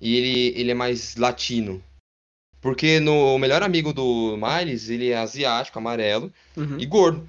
e 0.00 0.16
ele, 0.16 0.60
ele 0.60 0.70
é 0.70 0.74
mais 0.74 1.16
latino. 1.16 1.82
Porque 2.60 3.00
no 3.00 3.34
o 3.34 3.38
melhor 3.38 3.62
amigo 3.62 3.92
do 3.92 4.36
Miles, 4.36 4.88
ele 4.88 5.10
é 5.10 5.16
asiático, 5.18 5.78
amarelo 5.78 6.32
Uhum. 6.56 6.78
e 6.78 6.86
gordo. 6.86 7.28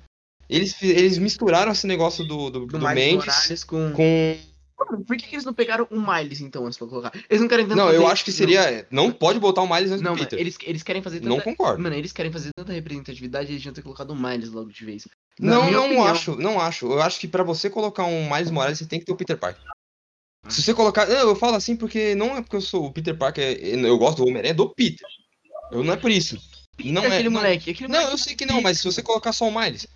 Eles, 0.49 0.81
eles 0.81 1.17
misturaram 1.17 1.71
esse 1.71 1.85
negócio 1.87 2.23
do, 2.25 2.49
do, 2.49 2.59
Do 2.65 2.79
do 2.79 2.89
Mendes 2.89 3.63
com... 3.63 3.91
com. 3.91 4.37
Mano, 4.79 5.03
Por 5.03 5.17
que, 5.17 5.25
que 5.27 5.35
eles 5.35 5.43
não 5.43 5.53
pegaram 5.53 5.87
o 5.89 5.99
Miles, 5.99 6.39
então, 6.39 6.65
antes 6.65 6.77
pra 6.77 6.87
colocar? 6.87 7.11
Eles 7.29 7.41
não 7.41 7.47
querem 7.47 7.65
tanto 7.65 7.77
Não, 7.77 7.85
fazer 7.87 7.97
eu 7.97 8.07
acho 8.07 8.23
que 8.23 8.31
seria. 8.31 8.87
Não 8.91 9.11
pode 9.11 9.39
botar 9.39 9.61
o 9.63 9.67
Miles 9.67 9.89
antes 9.91 10.01
Não, 10.03 10.11
do 10.13 10.17
mano, 10.19 10.29
Peter. 10.29 10.39
eles, 10.39 10.55
eles 10.63 10.83
querem 10.83 11.01
fazer 11.01 11.17
tanta... 11.19 11.29
Não 11.29 11.39
concordo. 11.41 11.81
Mano, 11.81 11.95
eles 11.95 12.11
querem 12.13 12.31
fazer 12.31 12.51
tanta 12.55 12.71
representatividade, 12.71 13.47
eles 13.51 13.57
deviam 13.61 13.73
ter 13.73 13.81
colocado 13.81 14.11
o 14.11 14.15
Miles 14.15 14.49
logo 14.51 14.71
de 14.71 14.85
vez. 14.85 15.07
Na 15.39 15.55
Não, 15.55 15.71
não 15.71 15.85
opinião. 15.85 16.05
acho, 16.05 16.35
não 16.35 16.61
acho. 16.61 16.85
Eu 16.85 17.01
acho 17.01 17.19
que 17.19 17.27
pra 17.27 17.43
você 17.43 17.69
colocar 17.71 18.05
um 18.05 18.31
Miles 18.31 18.51
Morales, 18.51 18.77
você 18.77 18.85
tem 18.85 18.99
que 18.99 19.05
ter 19.05 19.11
o 19.11 19.15
Peter 19.17 19.37
Parker. 19.37 19.61
Se 20.47 20.61
você 20.61 20.73
colocar. 20.73 21.05
Não, 21.07 21.15
eu 21.27 21.35
falo 21.35 21.55
assim 21.55 21.75
porque 21.75 22.13
não 22.15 22.37
é 22.37 22.41
porque 22.41 22.55
eu 22.55 22.61
sou 22.61 22.85
o 22.85 22.93
Peter 22.93 23.17
Parker, 23.17 23.57
eu 23.61 23.97
gosto 23.97 24.17
do 24.19 24.23
Homem-Aranha, 24.23 24.51
é 24.51 24.53
do 24.53 24.69
Peter. 24.69 25.05
Eu 25.71 25.83
não 25.83 25.93
é 25.93 25.97
por 25.97 26.09
isso. 26.11 26.37
Não 26.85 27.03
é. 27.03 27.07
aquele 27.07 27.23
não- 27.29 27.31
moleque, 27.41 27.71
aquele 27.71 27.89
Não, 27.89 27.95
moleque 27.99 28.13
eu 28.13 28.17
sei 28.19 28.35
que 28.35 28.45
não, 28.45 28.61
mas 28.61 28.77
se 28.77 28.83
você 28.85 29.01
colocar 29.01 29.33
só 29.33 29.45
o 29.47 29.59
Miles, 29.59 29.87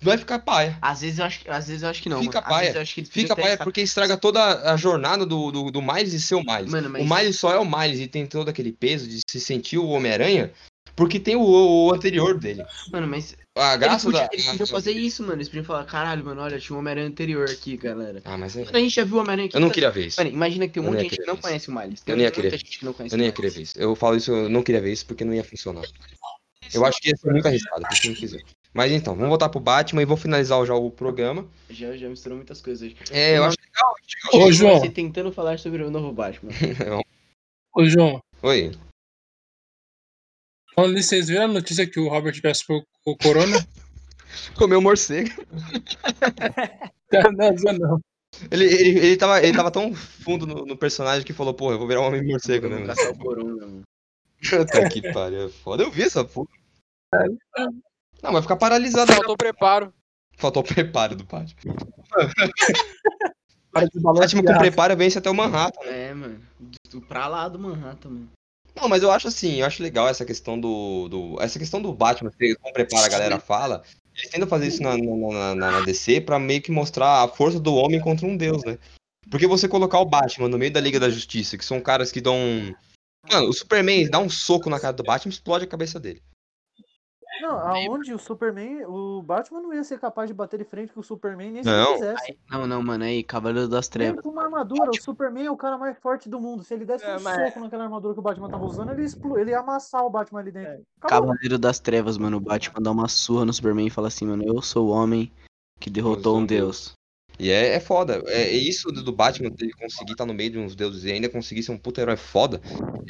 vai 0.00 0.18
ficar 0.18 0.38
paia. 0.40 0.76
Às 0.82 1.00
vezes 1.00 1.18
eu 1.18 1.24
acho, 1.24 1.40
que- 1.40 1.50
às 1.50 1.66
vezes 1.66 1.82
eu 1.82 1.88
acho 1.88 2.02
que 2.02 2.08
não. 2.08 2.20
Fica 2.22 2.40
mano. 2.40 2.52
Paia. 2.52 2.72
eu 2.72 2.80
acho 2.80 2.94
que 2.94 3.04
Fica 3.04 3.34
paia 3.34 3.56
porque 3.58 3.80
estraga 3.80 4.16
toda 4.16 4.72
a 4.72 4.76
jornada 4.76 5.24
do, 5.24 5.50
do, 5.50 5.70
do 5.70 5.82
Miles 5.82 6.12
e 6.12 6.20
seu 6.20 6.40
Miles. 6.42 6.70
Mano, 6.70 6.90
mas- 6.90 7.02
O 7.02 7.14
Miles 7.14 7.38
só 7.38 7.52
é 7.52 7.58
o 7.58 7.64
Miles 7.64 8.00
e 8.00 8.06
tem 8.06 8.26
todo 8.26 8.48
aquele 8.48 8.72
peso 8.72 9.08
de 9.08 9.20
se 9.28 9.40
sentir 9.40 9.78
o 9.78 9.86
Homem-Aranha 9.88 10.52
porque 10.96 11.18
tem 11.18 11.34
o, 11.34 11.42
o 11.42 11.92
anterior 11.92 12.38
dele. 12.38 12.64
Mano, 12.92 13.08
mas 13.08 13.34
A 13.56 13.76
graça 13.76 14.04
podiam, 14.06 14.22
da. 14.26 14.28
eles 14.32 14.46
podiam 14.46 14.66
fazer 14.68 14.92
isso, 14.92 15.22
mano. 15.22 15.34
Eles 15.36 15.48
podiam 15.48 15.64
falar, 15.64 15.84
caralho, 15.84 16.24
mano, 16.24 16.40
olha, 16.40 16.58
tinha 16.60 16.76
um 16.76 16.78
Homem-Aranha 16.78 17.08
anterior 17.08 17.48
aqui, 17.50 17.76
galera. 17.76 18.20
Ah, 18.24 18.36
mas 18.38 18.56
é. 18.56 18.62
A 18.62 18.78
gente 18.78 18.94
já 18.94 19.02
viu 19.04 19.16
o 19.16 19.20
Homem-Aranha 19.20 19.46
aqui. 19.48 19.56
Eu 19.56 19.60
não 19.60 19.70
queria 19.70 19.90
ver 19.90 20.06
isso. 20.06 20.20
Mano, 20.20 20.30
imagina 20.30 20.68
que 20.68 20.74
tem 20.74 20.82
um 20.82 20.86
Eu 20.86 20.92
monte 20.92 21.00
de 21.00 21.04
ia 21.06 21.10
gente 21.10 21.20
que 21.20 21.26
não 21.26 21.36
conhece 21.36 21.68
o 21.68 21.72
Miles. 21.74 22.00
Eu 22.00 22.04
Tem 22.04 22.14
não 22.14 22.22
ia 22.22 22.28
muita 22.28 22.40
querer. 22.42 22.58
gente 22.58 22.78
que 22.78 22.84
não 22.84 22.92
conhece 22.92 23.14
Eu 23.14 23.18
nem 23.18 23.26
ia 23.26 23.32
querer 23.32 23.50
ver 23.50 23.62
isso. 23.62 23.74
Eu 23.78 23.96
falo 23.96 24.16
isso, 24.16 24.30
eu 24.30 24.48
não 24.48 24.62
queria 24.62 24.80
ver 24.80 24.92
isso 24.92 25.06
porque 25.06 25.24
não 25.24 25.34
ia 25.34 25.42
funcionar. 25.42 25.82
Eu 26.72 26.84
acho 26.84 27.00
que 27.00 27.08
ia 27.08 27.16
ser 27.16 27.30
muito 27.30 27.46
arriscado, 27.46 27.82
por 27.82 27.92
isso 27.92 28.06
eu 28.06 28.10
não 28.10 28.16
quis 28.20 28.32
ver. 28.32 28.44
Mas 28.74 28.90
então, 28.90 29.14
vamos 29.14 29.28
voltar 29.28 29.48
pro 29.48 29.60
Batman 29.60 30.02
e 30.02 30.04
vou 30.04 30.16
finalizar 30.16 30.66
já 30.66 30.74
o 30.74 30.90
programa. 30.90 31.46
Já, 31.70 31.96
já 31.96 32.08
misturou 32.08 32.36
muitas 32.36 32.60
coisas 32.60 32.82
hoje. 32.82 32.96
É, 33.12 33.38
eu 33.38 33.44
acho 33.44 33.56
Ô, 34.32 34.50
João. 34.50 34.80
Você 34.80 34.90
tentando 34.90 35.30
falar 35.32 35.60
sobre 35.60 35.84
o 35.84 35.90
novo 35.90 36.12
Batman. 36.12 36.50
Ô, 37.72 37.84
João. 37.84 38.20
Oi. 38.42 38.72
Falando 40.74 40.94
nisso, 40.94 41.10
vocês 41.10 41.28
viram 41.28 41.44
a 41.44 41.48
notícia 41.48 41.86
que 41.86 42.00
o 42.00 42.08
Robert 42.08 42.40
pegou 42.42 42.84
o 43.04 43.16
Corona? 43.16 43.64
Comeu 44.58 44.82
morcego. 44.82 45.30
não, 47.12 47.52
não, 47.52 47.78
não. 47.78 48.00
Ele, 48.50 48.64
ele, 48.64 48.98
ele, 48.98 49.16
tava, 49.16 49.40
ele 49.40 49.56
tava 49.56 49.70
tão 49.70 49.94
fundo 49.94 50.44
no, 50.44 50.66
no 50.66 50.76
personagem 50.76 51.24
que 51.24 51.32
falou, 51.32 51.54
pô, 51.54 51.70
eu 51.70 51.78
vou 51.78 51.86
virar 51.86 52.00
um 52.00 52.06
homem 52.06 52.24
morcego, 52.24 52.68
né? 52.68 52.74
Mano? 52.74 52.86
caçar 52.88 53.12
o 53.12 53.18
corona, 53.18 53.66
mano. 53.66 53.82
Puta 54.50 54.88
que 54.88 55.12
pariu, 55.12 55.46
é 55.46 55.48
foda. 55.48 55.84
Eu 55.84 55.92
vi 55.92 56.02
essa 56.02 56.24
porra. 56.24 56.48
Não, 58.24 58.32
vai 58.32 58.42
ficar 58.42 58.56
paralisado. 58.56 59.12
Faltou 59.12 59.36
preparo. 59.36 59.92
Faltou 60.36 60.62
o 60.62 60.66
preparo 60.66 61.14
do 61.14 61.24
Batman. 61.24 61.74
Para 63.70 63.86
de 63.86 63.98
O 63.98 64.02
Batman 64.02 64.42
com 64.44 64.58
preparo 64.58 64.96
vence 64.96 65.18
até 65.18 65.28
o 65.30 65.34
Manhattan. 65.34 65.80
É, 65.84 66.14
mano. 66.14 66.40
Do- 66.90 67.00
Pra 67.02 67.26
lá 67.26 67.48
do 67.48 67.58
Manhattan, 67.58 68.08
mano. 68.08 68.28
Não, 68.74 68.88
mas 68.88 69.02
eu 69.02 69.10
acho 69.10 69.28
assim, 69.28 69.60
eu 69.60 69.66
acho 69.66 69.82
legal 69.82 70.08
essa 70.08 70.24
questão 70.24 70.58
do. 70.58 71.08
do 71.08 71.36
essa 71.42 71.58
questão 71.58 71.80
do 71.82 71.92
Batman, 71.92 72.30
que 72.30 72.54
com 72.56 72.72
preparo 72.72 73.04
a 73.04 73.08
galera 73.08 73.38
fala. 73.40 73.82
Eles 74.16 74.30
tentam 74.30 74.48
fazer 74.48 74.68
isso 74.68 74.82
na, 74.82 74.96
na, 74.96 75.54
na- 75.54 75.70
na 75.72 75.80
DC 75.82 76.20
pra 76.20 76.38
meio 76.38 76.62
que 76.62 76.70
mostrar 76.72 77.22
a 77.24 77.28
força 77.28 77.58
do 77.60 77.74
homem 77.74 78.00
contra 78.00 78.26
um 78.26 78.36
deus, 78.36 78.64
né? 78.64 78.78
Porque 79.30 79.46
você 79.46 79.66
colocar 79.68 79.98
o 80.00 80.04
Batman 80.06 80.48
no 80.48 80.58
meio 80.58 80.72
da 80.72 80.80
Liga 80.80 81.00
da 81.00 81.10
Justiça, 81.10 81.58
que 81.58 81.64
são 81.64 81.80
caras 81.80 82.10
que 82.12 82.20
dão. 82.20 82.36
Mano, 83.30 83.48
o 83.48 83.52
Superman 83.52 84.08
dá 84.08 84.18
um 84.18 84.28
soco 84.30 84.70
na 84.70 84.78
cara 84.78 84.92
do 84.92 85.02
Batman 85.02 85.30
e 85.30 85.34
explode 85.34 85.64
a 85.64 85.68
cabeça 85.68 85.98
dele. 85.98 86.22
Não, 87.46 87.58
aonde 87.58 88.14
o 88.14 88.18
Superman, 88.18 88.84
o 88.86 89.22
Batman 89.22 89.60
não 89.60 89.72
ia 89.74 89.84
ser 89.84 89.98
capaz 90.00 90.28
de 90.28 90.34
bater 90.34 90.58
de 90.58 90.64
frente 90.64 90.92
com 90.92 91.00
o 91.00 91.04
Superman 91.04 91.50
nem 91.52 91.62
se 91.62 91.68
Não. 91.68 91.84
ele 91.90 91.94
quisesse. 91.94 92.38
Não, 92.50 92.66
não, 92.66 92.82
mano. 92.82 93.04
Aí, 93.04 93.22
Cavaleiro 93.22 93.68
das 93.68 93.86
Trevas. 93.88 94.22
com 94.22 94.30
uma 94.30 94.44
armadura, 94.44 94.90
o 94.90 95.00
Superman 95.00 95.46
é 95.46 95.50
o 95.50 95.56
cara 95.56 95.76
mais 95.76 95.98
forte 95.98 96.28
do 96.28 96.40
mundo. 96.40 96.62
Se 96.64 96.72
ele 96.72 96.84
desse 96.84 97.04
É, 97.04 97.16
um 97.16 97.20
mas- 97.20 97.48
soco 97.48 97.60
naquela 97.60 97.84
armadura 97.84 98.14
que 98.14 98.20
o 98.20 98.22
Batman 98.22 98.48
tava 98.48 98.64
usando, 98.64 98.90
ele, 98.92 99.04
explo... 99.04 99.38
ele 99.38 99.50
ia 99.50 99.60
amassar 99.60 100.04
o 100.04 100.10
Batman 100.10 100.40
ali 100.40 100.50
dentro. 100.52 100.82
Acabou. 101.00 101.28
Cavaleiro 101.28 101.58
das 101.58 101.78
Trevas, 101.78 102.16
mano. 102.16 102.38
O 102.38 102.40
Batman 102.40 102.82
dá 102.82 102.90
uma 102.90 103.08
surra 103.08 103.44
no 103.44 103.52
Superman 103.52 103.86
e 103.86 103.90
fala 103.90 104.08
assim, 104.08 104.26
mano, 104.26 104.42
eu 104.46 104.62
sou 104.62 104.88
o 104.88 104.90
homem 104.90 105.30
que 105.80 105.90
derrotou 105.90 106.38
um 106.38 106.46
deus. 106.46 106.92
E 107.38 107.50
é, 107.50 107.74
é 107.74 107.80
foda. 107.80 108.22
É, 108.26 108.42
é 108.42 108.56
isso 108.56 108.90
do 108.90 109.12
Batman, 109.12 109.50
dele 109.50 109.72
conseguir 109.72 110.12
estar 110.12 110.24
no 110.24 110.34
meio 110.34 110.50
de 110.50 110.58
uns 110.58 110.74
deuses 110.74 111.04
e 111.04 111.12
ainda 111.12 111.28
conseguir 111.28 111.62
ser 111.62 111.72
um 111.72 111.78
puta 111.78 112.00
herói 112.00 112.16
foda. 112.16 112.60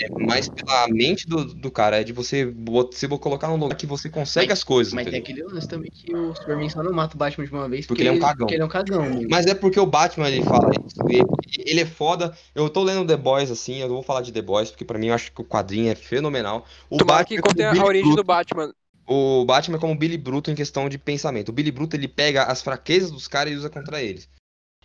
É 0.01 0.09
mais 0.11 0.49
pela 0.49 0.89
mente 0.89 1.27
do, 1.29 1.45
do 1.45 1.70
cara, 1.70 2.01
é 2.01 2.05
de 2.05 2.12
você, 2.12 2.53
se 2.93 3.09
colocar 3.09 3.49
num 3.49 3.57
lugar 3.57 3.77
que 3.77 3.87
você 3.87 4.09
consegue 4.09 4.53
as 4.53 4.64
coisas. 4.64 4.93
Mas 4.93 5.05
tem 5.05 5.18
entendeu? 5.18 5.45
aquele 5.45 5.55
lance 5.55 5.68
também 5.68 5.91
que 5.91 6.14
o 6.14 6.35
Superman 6.35 6.68
só 6.68 6.83
não 6.83 6.93
mata 6.93 7.14
o 7.14 7.18
Batman 7.18 7.45
de 7.45 7.53
uma 7.53 7.68
vez 7.68 7.87
Porque 7.87 8.03
ele 8.03 8.09
é 8.09 8.12
um 8.12 8.18
cagão. 8.18 8.39
Porque 8.39 8.55
ele 8.55 8.62
é 8.62 8.66
um 8.66 8.68
cagão, 8.68 9.03
mano. 9.03 9.29
Mas 9.31 9.47
é 9.47 9.55
porque 9.55 9.79
o 9.79 9.87
Batman 9.87 10.29
ele 10.29 10.43
fala 10.43 10.70
isso. 10.85 10.97
Ele, 11.09 11.25
ele 11.59 11.81
é 11.81 11.87
foda. 11.87 12.37
Eu 12.55 12.68
tô 12.70 12.83
lendo 12.83 13.07
The 13.07 13.16
Boys 13.16 13.51
assim, 13.51 13.81
eu 13.81 13.89
vou 13.89 14.03
falar 14.03 14.22
de 14.22 14.33
The 14.33 14.43
Boys, 14.43 14.70
porque 14.70 14.85
pra 14.85 14.99
mim 14.99 15.09
eu 15.09 15.14
acho 15.14 15.33
que 15.33 15.41
o 15.41 15.45
quadrinho 15.45 15.91
é 15.91 15.95
fenomenal. 15.95 16.64
O 16.89 16.97
Tomara 16.97 17.25
que 17.25 17.35
é 17.35 17.41
como 17.41 17.55
contem 17.55 17.70
Billy 17.70 17.81
a 17.81 17.87
origem 17.87 18.14
do 18.14 18.25
Batman. 18.25 18.72
O 19.07 19.45
Batman 19.45 19.77
é 19.77 19.81
como 19.81 19.93
o 19.93 19.99
Billy 19.99 20.17
Bruto 20.17 20.51
em 20.51 20.55
questão 20.55 20.89
de 20.89 20.99
pensamento. 20.99 21.51
O 21.51 21.53
Billy 21.53 21.71
Bruto 21.71 21.97
ele 21.97 22.09
pega 22.09 22.45
as 22.45 22.63
fraquezas 22.63 23.11
dos 23.11 23.29
caras 23.29 23.53
e 23.53 23.57
usa 23.57 23.69
contra 23.69 24.03
eles. 24.03 24.29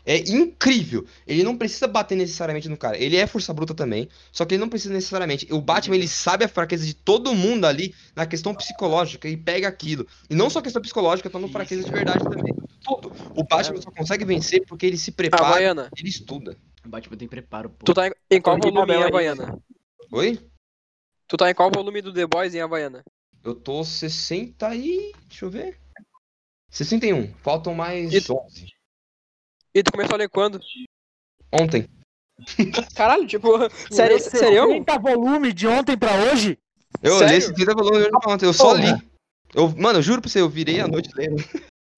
É 0.06 0.18
incrível. 0.18 1.06
Ele 1.28 1.44
não 1.44 1.58
precisa 1.58 1.88
bater 1.88 2.16
necessariamente 2.16 2.68
no 2.70 2.78
cara. 2.78 2.98
Ele 2.98 3.18
é 3.18 3.28
força 3.28 3.54
bruta 3.54 3.74
também, 3.74 4.10
só 4.32 4.46
que 4.46 4.56
ele 4.56 4.62
não 4.62 4.70
precisa 4.70 4.94
necessariamente. 4.94 5.48
O 5.52 5.62
Batman 5.62 5.96
ele 5.96 6.08
sabe 6.08 6.46
a 6.46 6.48
fraqueza 6.48 6.86
de 6.86 6.94
todo 6.94 7.36
mundo 7.36 7.66
ali 7.66 7.94
na 8.16 8.26
questão 8.26 8.56
psicológica 8.56 9.28
e 9.28 9.38
pega 9.38 9.68
aquilo. 9.68 10.08
E 10.30 10.36
não 10.36 10.50
só 10.50 10.62
questão 10.62 10.82
psicológica, 10.82 11.30
tá 11.30 11.38
no 11.38 11.50
fraqueza 11.50 11.84
de 11.84 11.92
verdade 11.92 12.24
também. 12.24 12.56
Tudo. 12.84 13.12
O 13.36 13.44
Batman 13.44 13.82
só 13.82 13.92
consegue 13.92 14.26
vencer 14.26 14.66
porque 14.66 14.86
ele 14.86 14.98
se 14.98 15.12
prepara, 15.12 15.46
Havaiana. 15.46 15.92
ele 15.96 16.10
estuda. 16.10 16.58
O 16.84 16.90
Batman 16.90 17.18
tem 17.18 17.28
preparo, 17.28 17.70
pô. 17.70 17.86
Tu 17.86 17.94
tá 17.94 18.08
em, 18.08 18.12
em 18.32 18.42
qual 18.42 18.58
volume 18.58 18.82
em 18.82 18.88
Bela 18.88 19.08
Havaiana? 19.08 19.60
Oi? 20.12 20.40
Tu 21.28 21.38
tá 21.38 21.52
em 21.52 21.54
qual 21.54 21.70
volume 21.70 22.02
do 22.02 22.14
The 22.14 22.26
Boys 22.26 22.56
em 22.56 22.62
Havaiana? 22.62 23.04
Eu 23.44 23.56
tô 23.56 23.84
60 23.84 24.76
e. 24.76 25.12
Deixa 25.28 25.46
eu 25.46 25.50
ver. 25.50 25.80
61. 26.72 27.34
Faltam 27.36 27.74
mais 27.74 28.14
E- 28.14 28.32
11. 28.32 28.68
E 29.74 29.84
tu 29.84 29.92
começou 29.92 30.16
a 30.16 30.18
ler 30.18 30.30
quando? 30.30 30.60
Ontem. 31.52 31.88
Caralho, 32.96 33.28
tipo, 33.28 33.50
sério, 33.92 34.20
sério? 34.20 34.68
70 34.68 35.00
volume 35.00 35.54
de 35.54 35.68
ontem 35.68 35.98
pra 35.98 36.16
hoje? 36.32 36.58
Eu 37.04 37.18
Sério? 37.20 37.32
li 37.34 37.38
esse 37.38 37.54
vida 37.54 37.74
falou 37.74 37.92
ontem. 38.28 38.46
Eu 38.46 38.54
só 38.54 38.74
li. 38.74 38.88
Eu, 39.54 39.70
mano, 39.78 40.00
eu 40.00 40.04
juro 40.04 40.22
pra 40.22 40.30
você, 40.30 40.42
eu 40.42 40.50
virei 40.50 40.80
a 40.80 40.88
noite 40.88 41.10
lendo. 41.16 41.38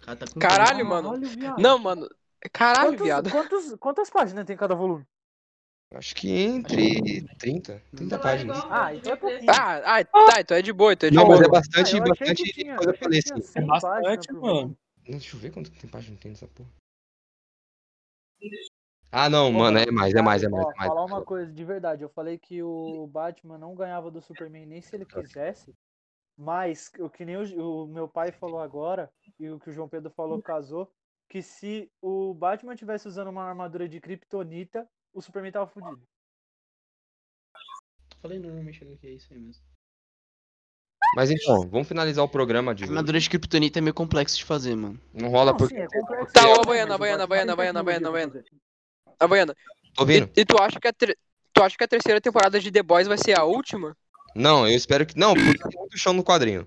Caralho, 0.40 0.86
mano. 0.86 1.14
Não, 1.58 1.78
mano. 1.80 2.08
Caralho, 2.52 2.90
Quantos- 2.92 3.06
viado. 3.06 3.30
quantos- 3.30 3.76
quantas 3.80 4.10
páginas 4.10 4.46
tem 4.46 4.58
cada 4.58 4.74
volume? 4.76 5.06
Acho 5.94 6.16
que 6.16 6.30
entre 6.32 7.26
30, 7.38 7.82
30 7.96 8.18
páginas. 8.18 8.58
Ah, 8.70 8.94
então 8.94 9.12
é 9.12 9.16
pouquinho. 9.18 9.52
Ah, 9.52 9.98
ah, 10.00 10.06
tá, 10.06 10.40
então 10.40 10.56
é 10.56 10.62
de 10.62 10.72
boa, 10.72 10.94
então 10.94 11.08
é 11.08 11.10
de 11.12 11.18
Não, 11.18 11.26
boa. 11.26 11.36
mas 11.38 11.46
é 11.46 11.48
Ah, 11.48 11.52
bastante, 11.52 11.92
que 11.92 12.00
bastante 12.00 12.44
tinha- 12.54 12.76
coisa 12.78 12.92
eu 12.94 12.98
pra 12.98 13.08
ler, 13.10 13.22
sim. 13.22 13.42
100 13.42 13.68
Bastante, 13.68 14.34
mano. 14.34 14.78
Deixa 15.04 15.36
eu 15.36 15.40
ver 15.42 15.52
quanto 15.52 15.70
tem 15.72 15.90
página 15.90 16.18
tem 16.18 16.32
nessa 16.32 16.48
porra. 16.48 16.70
Ah, 19.12 19.30
não, 19.30 19.52
mano, 19.52 19.78
é 19.78 19.92
mais, 19.92 20.14
é 20.14 20.22
mais, 20.22 20.44
é 20.44 20.48
mais. 20.48 20.66
Ó, 20.66 20.72
é 20.72 20.74
mais. 20.78 20.88
falar 20.88 21.04
uma 21.06 21.22
coisa 21.26 21.52
de 21.52 21.66
verdade, 21.66 22.04
eu 22.04 22.10
falei 22.10 22.38
que 22.38 22.64
o 22.64 23.06
Batman 23.08 23.58
não 23.58 23.76
ganhava 23.76 24.10
do 24.10 24.22
Superman 24.22 24.66
nem 24.66 24.82
se 24.82 24.96
ele 24.96 25.06
quisesse, 25.06 25.76
mas 26.38 26.90
o 27.00 27.10
que 27.10 27.26
nem 27.26 27.36
o, 27.36 27.84
o 27.84 27.88
meu 27.88 28.08
pai 28.08 28.32
falou 28.32 28.62
agora 28.62 29.12
e 29.38 29.50
o 29.50 29.60
que 29.60 29.70
o 29.70 29.74
João 29.74 29.90
Pedro 29.90 30.10
falou 30.12 30.42
casou, 30.42 30.90
que 31.28 31.42
se 31.42 31.92
o 32.02 32.34
Batman 32.34 32.76
tivesse 32.76 33.06
usando 33.08 33.28
uma 33.28 33.44
armadura 33.44 33.88
de 33.90 34.00
Kryptonita, 34.00 34.88
o 35.14 35.22
Superman 35.22 35.52
tava 35.52 35.68
fudido. 35.68 36.02
Falei 38.22 38.40
normalmente 38.40 38.80
que 39.00 39.08
é 39.08 39.12
isso 39.12 39.34
aí 39.34 39.40
mesmo. 39.40 39.64
Mas 41.16 41.30
então, 41.30 41.68
vamos 41.68 41.88
finalizar 41.88 42.24
o 42.24 42.30
programa 42.30 42.74
de 42.74 42.84
A 42.84 42.88
armadura 42.88 43.20
de 43.20 43.30
Kryptonita 43.30 43.80
é 43.80 43.82
meio 43.82 43.94
complexo 43.94 44.38
de 44.38 44.46
fazer, 44.46 44.76
mano. 44.76 45.00
Não 45.14 45.30
rola 45.30 45.52
Não, 45.52 45.58
porque. 45.58 45.76
sim, 45.76 45.82
é 45.82 45.88
Tá, 46.32 46.54
o 46.54 46.62
Baiana, 46.62 46.98
Baiana, 46.98 47.28
Baiana, 47.28 47.56
Baiana, 47.56 47.84
Baiana, 47.84 48.12
fazer. 48.12 48.46
Ah, 49.20 49.28
Baiana, 49.28 49.56
Tô 49.96 50.04
ouvindo? 50.04 50.30
e, 50.36 50.42
e 50.42 50.46
tu 50.46 50.58
acha 50.58 50.80
que 50.80 50.88
a 50.88 50.94
ter- 50.94 51.18
tu 51.52 51.62
acha 51.62 51.78
que 51.78 51.84
a 51.84 51.88
terceira 51.88 52.22
temporada 52.22 52.60
de 52.60 52.72
The 52.72 52.82
Boys 52.82 53.08
vai 53.08 53.18
ser 53.18 53.38
a 53.38 53.44
última? 53.44 53.98
Não, 54.34 54.66
eu 54.66 54.76
espero 54.78 55.06
que. 55.06 55.18
Não, 55.18 55.34
porque 55.34 55.58
tem 55.70 55.80
muito 55.80 55.98
chão 55.98 56.14
no 56.14 56.24
quadrinho. 56.24 56.66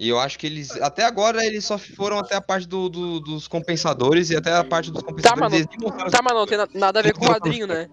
E 0.00 0.08
eu 0.08 0.18
acho 0.18 0.38
que 0.38 0.46
eles. 0.46 0.70
Até 0.80 1.04
agora 1.04 1.44
eles 1.44 1.62
só 1.62 1.76
foram 1.76 2.18
até 2.18 2.34
a 2.34 2.40
parte 2.40 2.66
do, 2.66 2.88
do- 2.88 3.20
dos 3.20 3.46
compensadores 3.46 4.30
e 4.30 4.36
até 4.36 4.50
a 4.50 4.64
parte 4.64 4.90
dos 4.90 5.02
compensadores. 5.02 5.40
mano. 5.42 5.54
eles 5.54 5.66
nem 5.68 5.78
mostraram- 5.78 6.10
Tá, 6.10 6.22
mas 6.22 6.32
não 6.34 6.46
tem 6.46 6.56
na- 6.56 6.68
nada 6.72 7.00
a 7.00 7.02
ver 7.02 7.12
com 7.12 7.26
o 7.26 7.28
quadrinho, 7.28 7.66
né? 7.66 7.86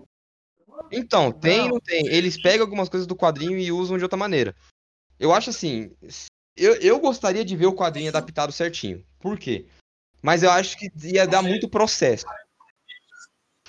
Então, 0.89 1.34
tem 1.34 1.65
e 1.65 1.67
não 1.69 1.81
tem. 1.81 2.07
Eles 2.07 2.41
pegam 2.41 2.61
algumas 2.65 2.88
coisas 2.88 3.05
do 3.05 3.13
quadrinho 3.15 3.57
e 3.59 3.73
usam 3.73 3.97
de 3.97 4.03
outra 4.03 4.15
maneira. 4.17 4.55
Eu 5.19 5.34
acho 5.34 5.49
assim. 5.49 5.91
Eu, 6.55 6.75
eu 6.75 6.97
gostaria 6.99 7.43
de 7.43 7.55
ver 7.57 7.65
o 7.65 7.75
quadrinho 7.75 8.07
adaptado 8.07 8.53
certinho. 8.53 9.03
Por 9.19 9.38
quê? 9.38 9.65
Mas 10.21 10.43
eu 10.43 10.49
acho 10.49 10.77
que 10.77 10.89
ia 11.03 11.27
dar 11.27 11.41
muito 11.41 11.67
processo. 11.67 12.25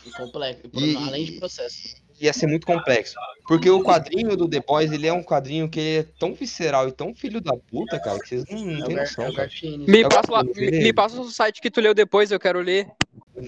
E 0.07 0.11
complexo. 0.13 0.63
E- 0.75 0.95
Além 0.97 1.25
de 1.25 1.33
processo. 1.33 1.97
Ia 2.21 2.33
ser 2.33 2.47
muito 2.47 2.67
complexo. 2.67 3.15
Porque 3.47 3.71
o 3.71 3.83
quadrinho 3.83 4.37
do 4.37 4.49
The 4.49 4.61
Boys, 4.61 4.93
ele 4.93 5.07
é 5.07 5.13
um 5.13 5.23
quadrinho 5.23 5.69
que 5.69 5.79
ele 5.81 5.99
é 6.01 6.07
tão 6.19 6.35
visceral 6.35 6.89
e 6.89 6.93
tão 6.93 7.15
filho 7.15 7.41
da 7.41 7.55
puta, 7.57 7.99
cara, 7.99 8.19
que 8.19 8.29
vocês 8.29 8.45
não, 8.51 8.59
não 8.59 8.73
É 8.73 8.83
o 8.83 8.87
têm 8.87 8.97
noção, 8.97 9.25
é. 9.25 9.49
Me 9.91 10.01
Eu 10.01 10.09
passa, 10.09 10.33
lá, 10.33 10.45
me, 10.45 10.71
me 10.71 10.93
passa 10.93 11.21
o 11.21 11.31
site 11.31 11.61
que 11.61 11.71
tu 11.71 11.81
leu 11.81 11.95
depois, 11.95 12.31
eu 12.31 12.41
quero 12.41 12.61
ler. 12.61 12.89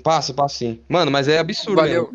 Passo, 0.03 0.33
passo 0.33 0.57
sim. 0.57 0.81
Mano, 0.89 1.11
mas 1.11 1.29
é 1.29 1.39
absurdo. 1.39 1.77
Valeu. 1.77 2.11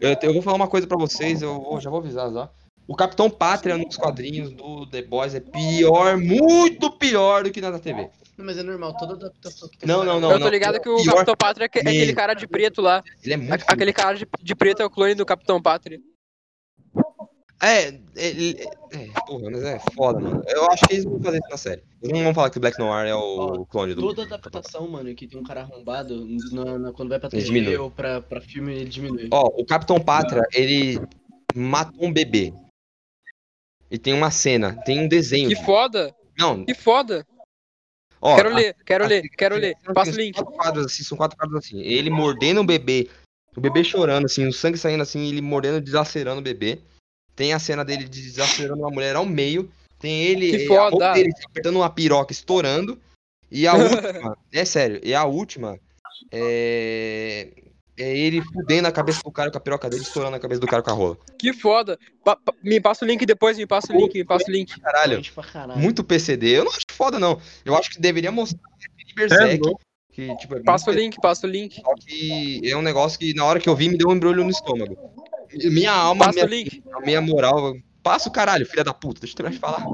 Eu, 0.00 0.16
eu 0.22 0.32
vou 0.32 0.42
falar 0.42 0.56
uma 0.56 0.68
coisa 0.68 0.86
pra 0.86 0.96
vocês, 0.96 1.42
eu 1.42 1.60
vou- 1.60 1.80
já 1.80 1.90
vou 1.90 2.00
avisar 2.00 2.32
já. 2.32 2.48
O 2.88 2.96
Capitão 2.96 3.30
Pátria 3.30 3.76
nos 3.76 3.96
quadrinhos 3.96 4.50
do 4.50 4.84
The 4.86 5.02
Boys 5.02 5.34
é 5.34 5.40
pior, 5.40 6.16
muito 6.16 6.90
pior 6.90 7.44
do 7.44 7.50
que 7.52 7.60
na 7.60 7.70
da 7.70 7.78
TV. 7.78 8.08
Não, 8.40 8.46
mas 8.46 8.56
é 8.58 8.62
normal, 8.62 8.96
toda 8.96 9.12
adaptação 9.12 9.68
que 9.68 9.76
tem. 9.78 9.86
Não, 9.88 10.02
não, 10.02 10.18
não. 10.18 10.32
eu 10.32 10.40
tô 10.40 10.48
ligado 10.48 10.80
que 10.80 10.88
o 10.88 10.96
pior 11.02 11.12
Capitão 11.16 11.36
Pátria 11.36 11.64
é 11.64 11.66
aque- 11.66 11.78
aquele 11.80 12.14
cara 12.14 12.32
de 12.34 12.46
preto 12.48 12.80
lá. 12.80 13.02
Ele 13.22 13.34
é 13.34 13.36
muito. 13.36 13.52
A- 13.52 13.72
Aquele 13.72 13.92
cara 13.92 14.16
de, 14.16 14.26
de 14.42 14.54
preto 14.54 14.80
é 14.80 14.84
o 14.86 14.90
clone 14.90 15.14
do 15.14 15.26
Capitão 15.26 15.60
Pátria. 15.60 16.00
É, 17.62 17.88
ele. 18.16 18.56
É, 18.90 19.08
porra, 19.26 19.50
mas 19.50 19.62
é 19.62 19.78
foda, 19.94 20.18
mano. 20.18 20.42
Eu 20.48 20.64
acho 20.70 20.86
que 20.86 20.94
eles 20.94 21.04
vão 21.04 21.20
fazer 21.22 21.36
isso 21.38 21.50
na 21.50 21.56
série. 21.58 21.82
Eles 22.02 22.16
não 22.16 22.24
vão 22.24 22.32
falar 22.34 22.48
que 22.48 22.56
o 22.56 22.60
Black 22.60 22.78
Noir 22.78 23.06
é 23.06 23.14
o 23.14 23.18
Ó, 23.60 23.64
clone 23.66 23.94
do. 23.94 24.00
Toda 24.00 24.22
adaptação, 24.22 24.88
mano, 24.88 25.14
que 25.14 25.28
tem 25.28 25.38
um 25.38 25.42
cara 25.44 25.60
arrombado, 25.60 26.26
na- 26.52 26.78
na- 26.78 26.92
quando 26.94 27.10
vai 27.10 27.20
pra 27.20 27.28
TV 27.28 27.44
diminui. 27.44 27.76
ou 27.76 27.90
pra, 27.90 28.22
pra 28.22 28.40
filme, 28.40 28.74
ele 28.74 28.88
diminui. 28.88 29.28
Ó, 29.30 29.48
o 29.60 29.66
Capitão 29.66 30.00
Pátria, 30.00 30.42
ele 30.54 30.98
matou 31.54 32.06
um 32.06 32.12
bebê. 32.12 32.54
E 33.90 33.98
tem 33.98 34.14
uma 34.14 34.30
cena, 34.30 34.80
tem 34.84 34.98
um 35.00 35.08
desenho. 35.08 35.50
Que 35.50 35.56
foda, 35.56 36.14
Não, 36.38 36.64
que 36.64 36.72
foda. 36.74 37.26
Ó. 38.20 38.36
Quero 38.36 38.50
a- 38.50 38.54
ler, 38.54 38.76
quero 38.84 39.04
a- 39.04 39.06
ler, 39.06 39.22
quero 39.30 39.56
ler. 39.56 39.76
Passa 39.94 40.12
o 40.12 40.14
link. 40.16 40.34
Quatro 40.34 40.52
quadros 40.52 40.86
assim, 40.86 41.02
são 41.04 41.16
quatro 41.16 41.36
quadros 41.38 41.64
assim. 41.64 41.80
Ele 41.80 42.10
mordendo 42.10 42.60
o 42.60 42.64
bebê, 42.64 43.08
o 43.56 43.60
bebê 43.60 43.82
chorando, 43.84 44.26
assim, 44.26 44.46
o 44.46 44.52
sangue 44.52 44.78
saindo 44.78 45.02
assim, 45.02 45.28
ele 45.28 45.40
mordendo, 45.40 45.80
desacerando 45.80 46.40
o 46.40 46.44
bebê. 46.44 46.78
Tem 47.36 47.52
a 47.54 47.58
cena 47.58 47.84
dele 47.84 48.04
desacerando 48.04 48.80
uma 48.82 48.90
mulher 48.90 49.16
ao 49.16 49.24
meio. 49.26 49.70
Tem 49.98 50.22
ele, 50.24 50.66
Que 50.66 50.76
a 50.76 50.80
roupa 50.82 50.90
foda. 50.90 51.12
dele 51.12 51.30
apertando 51.46 51.76
uma 51.76 51.90
piroca, 51.90 52.32
estourando. 52.32 52.98
E 53.50 53.66
a 53.66 53.72
última, 54.22 54.36
é 54.52 54.64
sério, 54.64 55.00
e 55.02 55.14
a 55.14 55.24
última 55.24 55.78
é. 56.32 57.48
É 57.98 58.16
ele 58.16 58.40
fudendo 58.40 58.88
a 58.88 58.92
cabeça 58.92 59.20
do 59.22 59.30
cara 59.30 59.50
com 59.50 59.58
a 59.58 59.60
piroca 59.60 59.90
dele, 59.90 60.02
estourando 60.02 60.34
a 60.34 60.40
cabeça 60.40 60.58
do 60.58 60.66
cara 60.66 60.82
com 60.82 60.90
a 60.90 60.94
rola. 60.94 61.18
Que 61.38 61.52
foda. 61.52 61.98
Pa- 62.24 62.36
pa- 62.36 62.54
me 62.62 62.80
passa 62.80 63.04
o 63.04 63.08
link 63.08 63.26
depois, 63.26 63.58
me 63.58 63.66
passa 63.66 63.92
o 63.92 63.96
link, 63.96 64.14
me 64.14 64.24
passa 64.24 64.48
o 64.48 64.50
link. 64.50 64.80
Caralho. 64.80 65.20
muito 65.76 66.02
PCD. 66.02 66.56
Eu 66.56 66.64
não 66.64 66.70
acho 66.72 66.80
foda, 67.00 67.18
não. 67.18 67.40
Eu 67.64 67.74
acho 67.74 67.90
que 67.90 67.98
deveria 68.00 68.30
mostrar 68.30 68.60
aquele 68.74 69.10
É, 69.10 69.14
Berserk. 69.14 69.58
louco. 69.64 69.80
que, 70.12 70.36
tipo, 70.36 70.54
é 70.56 70.60
Passa 70.62 70.90
o 70.90 70.92
link, 70.92 71.16
passa 71.20 71.46
o 71.46 71.50
link. 71.50 71.80
Só 71.80 71.94
que 71.94 72.60
é 72.68 72.76
um 72.76 72.82
negócio 72.82 73.18
que 73.18 73.32
na 73.32 73.44
hora 73.46 73.58
que 73.58 73.68
eu 73.68 73.74
vi 73.74 73.88
me 73.88 73.96
deu 73.96 74.08
um 74.08 74.12
embrulho 74.14 74.44
no 74.44 74.50
estômago. 74.50 74.96
Minha 75.64 75.92
alma, 75.92 76.26
Passa 76.26 76.34
minha, 76.34 76.46
o 76.46 76.48
link. 76.48 76.82
a 76.92 77.00
minha 77.00 77.20
moral. 77.20 77.74
Passa 78.02 78.28
o 78.28 78.32
caralho, 78.32 78.66
filha 78.66 78.84
da 78.84 78.92
puta, 78.92 79.20
deixa 79.20 79.34
eu 79.40 79.48
de 79.48 79.58
falar. 79.58 79.84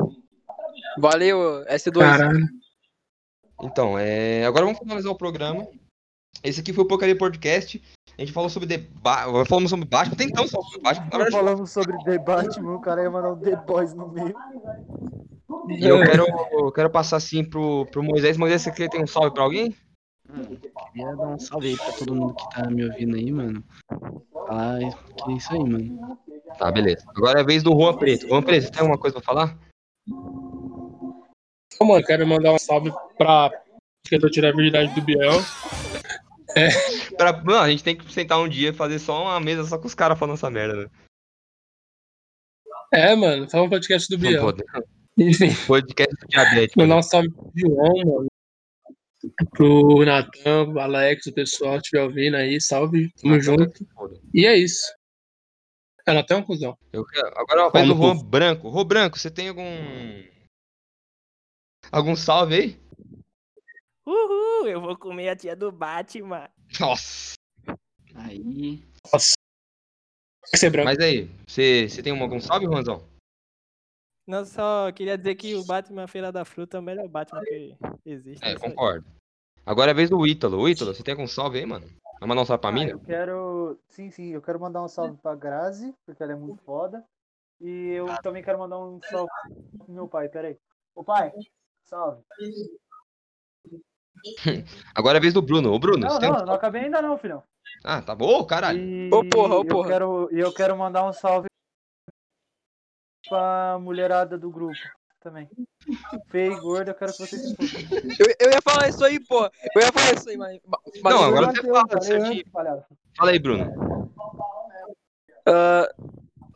Valeu, 0.99 1.65
S2. 1.69 1.99
Caralho. 1.99 2.49
Então, 3.62 3.99
é... 3.99 4.45
agora 4.45 4.65
vamos 4.65 4.81
finalizar 4.81 5.12
o 5.12 5.16
programa. 5.16 5.66
Esse 6.43 6.61
aqui 6.61 6.73
foi 6.73 6.85
o 6.85 6.89
Porcaria 6.89 7.16
Podcast. 7.16 7.83
A 8.19 8.20
gente 8.20 8.33
falou 8.33 8.49
sobre 8.51 8.66
debate. 8.69 9.31
Falamos 9.49 9.70
sobre 9.70 9.87
Batman. 9.87 10.16
Tentamos 10.16 10.51
falar 10.51 10.65
sobre 10.65 10.81
Batman. 10.81 11.09
Verdade, 11.11 11.31
falamos 11.31 11.70
sobre 11.70 12.19
Batman, 12.19 12.74
o 12.74 12.81
cara 12.81 13.03
ia 13.03 13.11
mandar 13.11 13.33
um 13.33 13.39
The 13.39 13.57
Boys 13.57 13.95
no 13.95 14.09
meio. 14.09 14.35
E 15.68 15.85
eu 15.86 16.01
quero, 16.01 16.27
eu 16.52 16.73
quero 16.73 16.90
passar 16.90 17.16
assim 17.16 17.44
pro, 17.44 17.86
pro 17.86 18.02
Moisés. 18.02 18.36
Moisés, 18.36 18.62
você 18.62 18.73
quer 18.73 18.89
ter 18.89 19.02
um 19.02 19.06
salve 19.06 19.32
pra 19.32 19.44
alguém? 19.44 19.74
Queria 20.93 21.14
dar 21.14 21.28
um 21.28 21.39
salve 21.39 21.68
aí 21.68 21.77
pra 21.77 21.93
todo 21.93 22.14
mundo 22.14 22.35
que 22.35 22.51
tá 22.51 22.68
me 22.68 22.85
ouvindo 22.85 23.16
aí, 23.16 23.31
mano. 23.31 23.64
Falar 24.32 24.81
que 24.81 25.31
é 25.31 25.35
isso 25.35 25.52
aí, 25.52 25.60
mano. 25.60 26.18
Tá, 26.59 26.70
beleza. 26.70 27.05
Agora 27.14 27.39
é 27.39 27.43
a 27.43 27.47
vez 27.47 27.62
do 27.62 27.70
Juan 27.70 27.97
Preto. 27.97 28.28
Juan 28.28 28.43
Preto, 28.43 28.64
você 28.64 28.70
tem 28.70 28.81
alguma 28.81 28.98
coisa 28.98 29.16
pra 29.16 29.24
falar? 29.24 29.59
Ô, 31.81 31.85
mano, 31.85 32.05
quero 32.05 32.27
mandar 32.27 32.52
um 32.52 32.59
salve 32.59 32.93
pra. 33.16 33.51
Que 34.09 34.16
eu 34.16 34.20
tô 34.20 34.31
tirando 34.31 34.55
a 34.55 34.56
virgindade 34.56 34.94
do 34.94 35.02
Biel. 35.02 35.32
Pra... 37.16 37.43
Não, 37.43 37.60
a 37.60 37.68
gente 37.68 37.85
tem 37.85 37.97
que 37.97 38.10
sentar 38.12 38.39
um 38.39 38.48
dia 38.48 38.70
e 38.70 38.74
fazer 38.74 38.98
só 38.98 39.23
uma 39.23 39.40
mesa 39.40 39.64
só 39.64 39.78
com 39.78 39.86
os 39.86 39.94
caras 39.94 40.18
falando 40.18 40.36
essa 40.36 40.51
merda, 40.51 40.85
né? 40.85 40.90
É, 42.93 43.14
mano, 43.14 43.51
só 43.51 43.62
um 43.62 43.68
podcast 43.68 44.09
do 44.09 44.23
Não 44.23 44.31
Biel. 44.31 44.43
pode. 44.43 44.64
Enfim, 45.19 45.49
Podcast 45.67 46.15
do 46.15 46.29
diabético. 46.29 46.79
mandar 46.81 46.99
um 46.99 47.03
salve 47.03 47.31
pro 47.31 47.51
João, 47.55 47.95
mano. 48.05 48.27
Pro 49.51 50.05
Natan, 50.05 50.71
pro 50.71 50.81
Alex, 50.81 51.27
o 51.27 51.33
pessoal 51.33 51.73
que 51.73 51.87
estiver 51.87 52.03
ouvindo 52.03 52.37
aí, 52.37 52.61
salve, 52.61 53.11
tamo 53.21 53.41
junto. 53.41 53.87
Foda. 53.95 54.21
E 54.33 54.45
é 54.47 54.57
isso. 54.57 54.93
É, 56.07 56.13
Natan 56.13 56.35
é 56.35 56.39
um 56.39 56.43
cuzão. 56.43 56.79
Eu 56.93 57.05
quero... 57.05 57.27
Agora 57.39 57.63
é 57.63 57.71
vez 57.71 57.89
do 57.89 57.97
Juan 57.97 58.17
Branco. 58.19 58.69
Rô 58.69 58.85
Branco, 58.85 59.19
você 59.19 59.31
tem 59.31 59.49
algum. 59.49 59.65
Algum 61.91 62.15
salve 62.15 62.55
aí? 62.55 62.81
Uhul, 64.07 64.69
eu 64.69 64.81
vou 64.81 64.97
comer 64.97 65.31
a 65.31 65.37
tia 65.37 65.57
do 65.57 65.73
Batman. 65.73 66.49
Nossa! 66.79 67.35
Aí. 68.15 68.85
Nossa. 69.13 69.33
Branco. 70.71 70.85
Mas 70.85 70.99
aí, 70.99 71.29
você, 71.49 71.89
você 71.89 72.03
tem 72.03 72.19
algum 72.21 72.39
salve, 72.39 72.67
Juanzão? 72.67 73.16
Não, 74.27 74.44
só 74.44 74.90
queria 74.90 75.16
dizer 75.16 75.36
que 75.36 75.55
o 75.55 75.65
Batman 75.65 76.09
Feira 76.09 76.32
da 76.32 76.44
Fruta 76.44 76.77
é 76.77 76.81
o 76.81 76.82
melhor 76.82 77.07
Batman 77.09 77.43
que 77.43 77.77
existe. 78.05 78.44
É, 78.44 78.48
aí. 78.48 78.59
concordo. 78.59 79.07
Agora 79.65 79.90
é 79.90 79.93
a 79.93 79.97
vez 79.97 80.11
do 80.11 80.27
Ítalo. 80.27 80.69
Ítalo, 80.69 80.93
você 80.93 81.03
tem 81.03 81.12
algum 81.12 81.28
salve 81.28 81.59
aí, 81.59 81.66
mano? 81.66 81.86
Vai 82.19 82.28
mandar 82.28 82.43
um 82.43 82.44
salve 82.44 82.61
pra 82.61 82.70
Ah, 82.70 82.73
mim? 82.73 82.89
eu 82.89 82.98
quero. 82.98 83.78
Sim, 83.89 84.11
sim, 84.11 84.28
eu 84.32 84.43
quero 84.43 84.59
mandar 84.59 84.82
um 84.82 84.89
salve 84.89 85.16
pra 85.19 85.35
Grazi, 85.35 85.94
porque 86.05 86.23
ela 86.23 86.32
é 86.32 86.36
muito 86.36 86.62
foda. 86.62 87.05
E 87.61 87.90
eu 87.90 88.07
também 88.23 88.43
quero 88.43 88.59
mandar 88.59 88.78
um 88.78 89.01
salve 89.09 89.31
pro 89.78 89.93
meu 89.93 90.09
pai, 90.09 90.28
peraí. 90.28 90.59
Ô 90.94 91.05
pai, 91.05 91.32
salve. 91.85 92.23
Agora 94.94 95.19
é 95.19 95.20
a 95.20 95.23
vez 95.23 95.35
do 95.35 95.43
Bruno. 95.43 95.73
Ô, 95.73 95.78
Bruno, 95.78 96.01
Não, 96.01 96.11
você 96.11 96.20
tem 96.20 96.31
um 96.31 96.32
não, 96.32 96.47
não 96.47 96.55
acabei 96.55 96.82
ainda 96.82 97.01
não, 97.01 97.16
filhão. 97.16 97.43
Ah, 97.85 98.03
tá 98.03 98.15
bom, 98.15 98.44
caralho. 98.44 98.78
E 98.78 99.11
Ô, 99.12 99.24
porra, 99.28 99.57
ô, 99.57 99.61
eu 99.61 99.66
porra. 99.66 99.89
quero, 99.89 100.28
e 100.32 100.39
eu 100.39 100.53
quero 100.53 100.77
mandar 100.77 101.05
um 101.09 101.12
salve 101.12 101.48
pra 103.28 103.78
mulherada 103.81 104.39
do 104.39 104.51
grupo 104.51 104.77
também. 105.27 105.48
Feia 106.28 106.53
e 106.53 106.61
gorda, 106.61 106.93
eu 106.93 106.94
quero 106.94 107.12
que 107.12 107.19
vocês 107.19 107.43
se. 107.43 107.57
Eu, 108.19 108.27
eu 108.39 108.51
ia 108.53 108.62
falar 108.62 108.89
isso 108.89 109.05
aí, 109.05 109.19
pô. 109.20 109.44
Eu 109.74 109.82
ia 109.82 109.93
falar 109.93 110.15
isso 110.15 110.31
aí, 110.31 110.36
mas. 110.36 110.61
mas 111.03 111.15
Não, 111.15 111.24
agora 111.24 111.47
Eu 111.47 111.53
você 111.53 111.62
fala 111.62 112.43
palhaço. 112.53 112.86
Fala 113.16 113.31
aí, 113.31 113.39
Bruno. 113.39 114.12
Ah, 115.47 115.89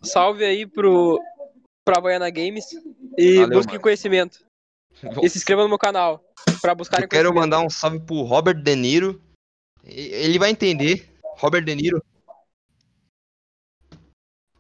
salve 0.03 0.45
aí 0.45 0.67
pro. 0.67 1.21
pra 1.85 2.01
Baiana 2.01 2.31
Games. 2.31 2.67
E 3.19 3.41
Valeu, 3.41 3.59
busquem 3.59 3.75
mano. 3.75 3.83
conhecimento. 3.83 4.45
E 5.23 5.29
se 5.29 5.39
inscreva 5.39 5.63
no 5.63 5.69
meu 5.69 5.79
canal. 5.79 6.23
Pra 6.61 6.75
buscarem 6.75 7.05
Eu 7.05 7.09
quero 7.09 7.35
mandar 7.35 7.61
um 7.61 7.71
salve 7.71 8.01
pro 8.01 8.23
Robert 8.23 8.63
De 8.63 8.77
Niro. 8.77 9.21
Ele 9.85 10.39
vai 10.39 10.51
entender. 10.51 11.09
Robert 11.39 11.65
De 11.65 11.75
Niro. 11.75 12.03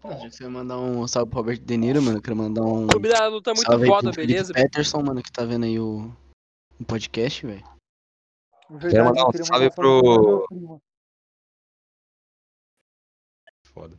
Já 0.03 0.29
que 0.29 0.31
você 0.37 0.43
vai 0.45 0.53
mandar 0.53 0.79
um 0.79 1.07
salve 1.07 1.31
pro 1.31 1.41
Robert 1.41 1.59
De 1.61 1.77
Niro, 1.77 2.01
mano, 2.03 2.19
eu 2.19 2.23
quero 2.23 2.37
mandar 2.37 2.63
um 2.63 2.85
O 2.85 2.89
clube 2.89 3.09
da 3.09 3.27
luta 3.29 3.53
muito 3.53 3.67
salve 3.67 3.87
foda, 3.87 4.11
pro 4.11 4.27
beleza? 4.27 4.53
Peterson, 4.55 5.03
mano, 5.03 5.23
que 5.23 5.31
tá 5.31 5.45
vendo 5.45 5.65
aí 5.65 5.79
o, 5.79 6.11
o 6.81 6.85
podcast, 6.85 7.47
velho. 7.47 7.65
Verdade, 8.71 9.05
mandar 9.05 9.27
um 9.27 9.45
salve 9.45 9.71
pro-. 9.75 10.81
Foda. 13.65 13.97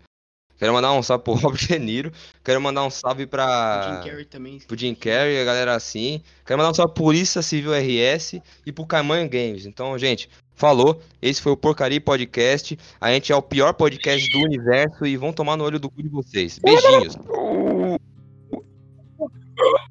Quero 0.58 0.74
mandar 0.74 0.94
um 0.94 1.02
salve 1.04 1.24
pro 1.24 1.34
Robert 1.42 1.68
De 1.68 1.80
Niro. 1.80 2.12
Quero 2.44 2.62
mandar 2.62 2.84
um 2.84 2.90
salve 2.90 3.24
O 3.24 3.28
pra. 3.28 4.02
Jim 4.04 4.10
Carrey 4.10 4.26
também. 4.26 4.60
pro 4.60 4.78
Jim 4.78 4.96
Carrey, 4.96 5.40
a 5.42 5.46
galera 5.46 5.76
assim. 5.76 6.22
Quero 6.46 6.58
mandar 6.58 6.72
um 6.72 6.74
salve 6.74 6.94
pra 6.94 7.04
Polícia 7.04 7.42
Civil 7.42 7.74
RS 7.74 8.42
e 8.66 8.72
pro 8.72 8.86
Caimanho 8.86 9.30
Games. 9.30 9.66
Então, 9.66 9.98
gente, 9.98 10.30
falou. 10.62 11.02
Esse 11.20 11.42
foi 11.42 11.52
o 11.52 11.58
Porcaria 11.58 12.00
Podcast. 12.00 12.78
A 13.00 13.12
gente 13.12 13.32
é 13.32 13.36
o 13.36 13.42
pior 13.42 13.74
podcast 13.74 14.32
do 14.32 14.46
universo 14.46 15.08
e 15.08 15.18
vão 15.18 15.34
tomar 15.34 15.58
no 15.58 15.64
olho 15.64 15.80
do 15.80 15.90
cu 15.90 16.04
de 16.04 16.10
vocês. 16.10 16.60
Beijinhos. 16.60 17.18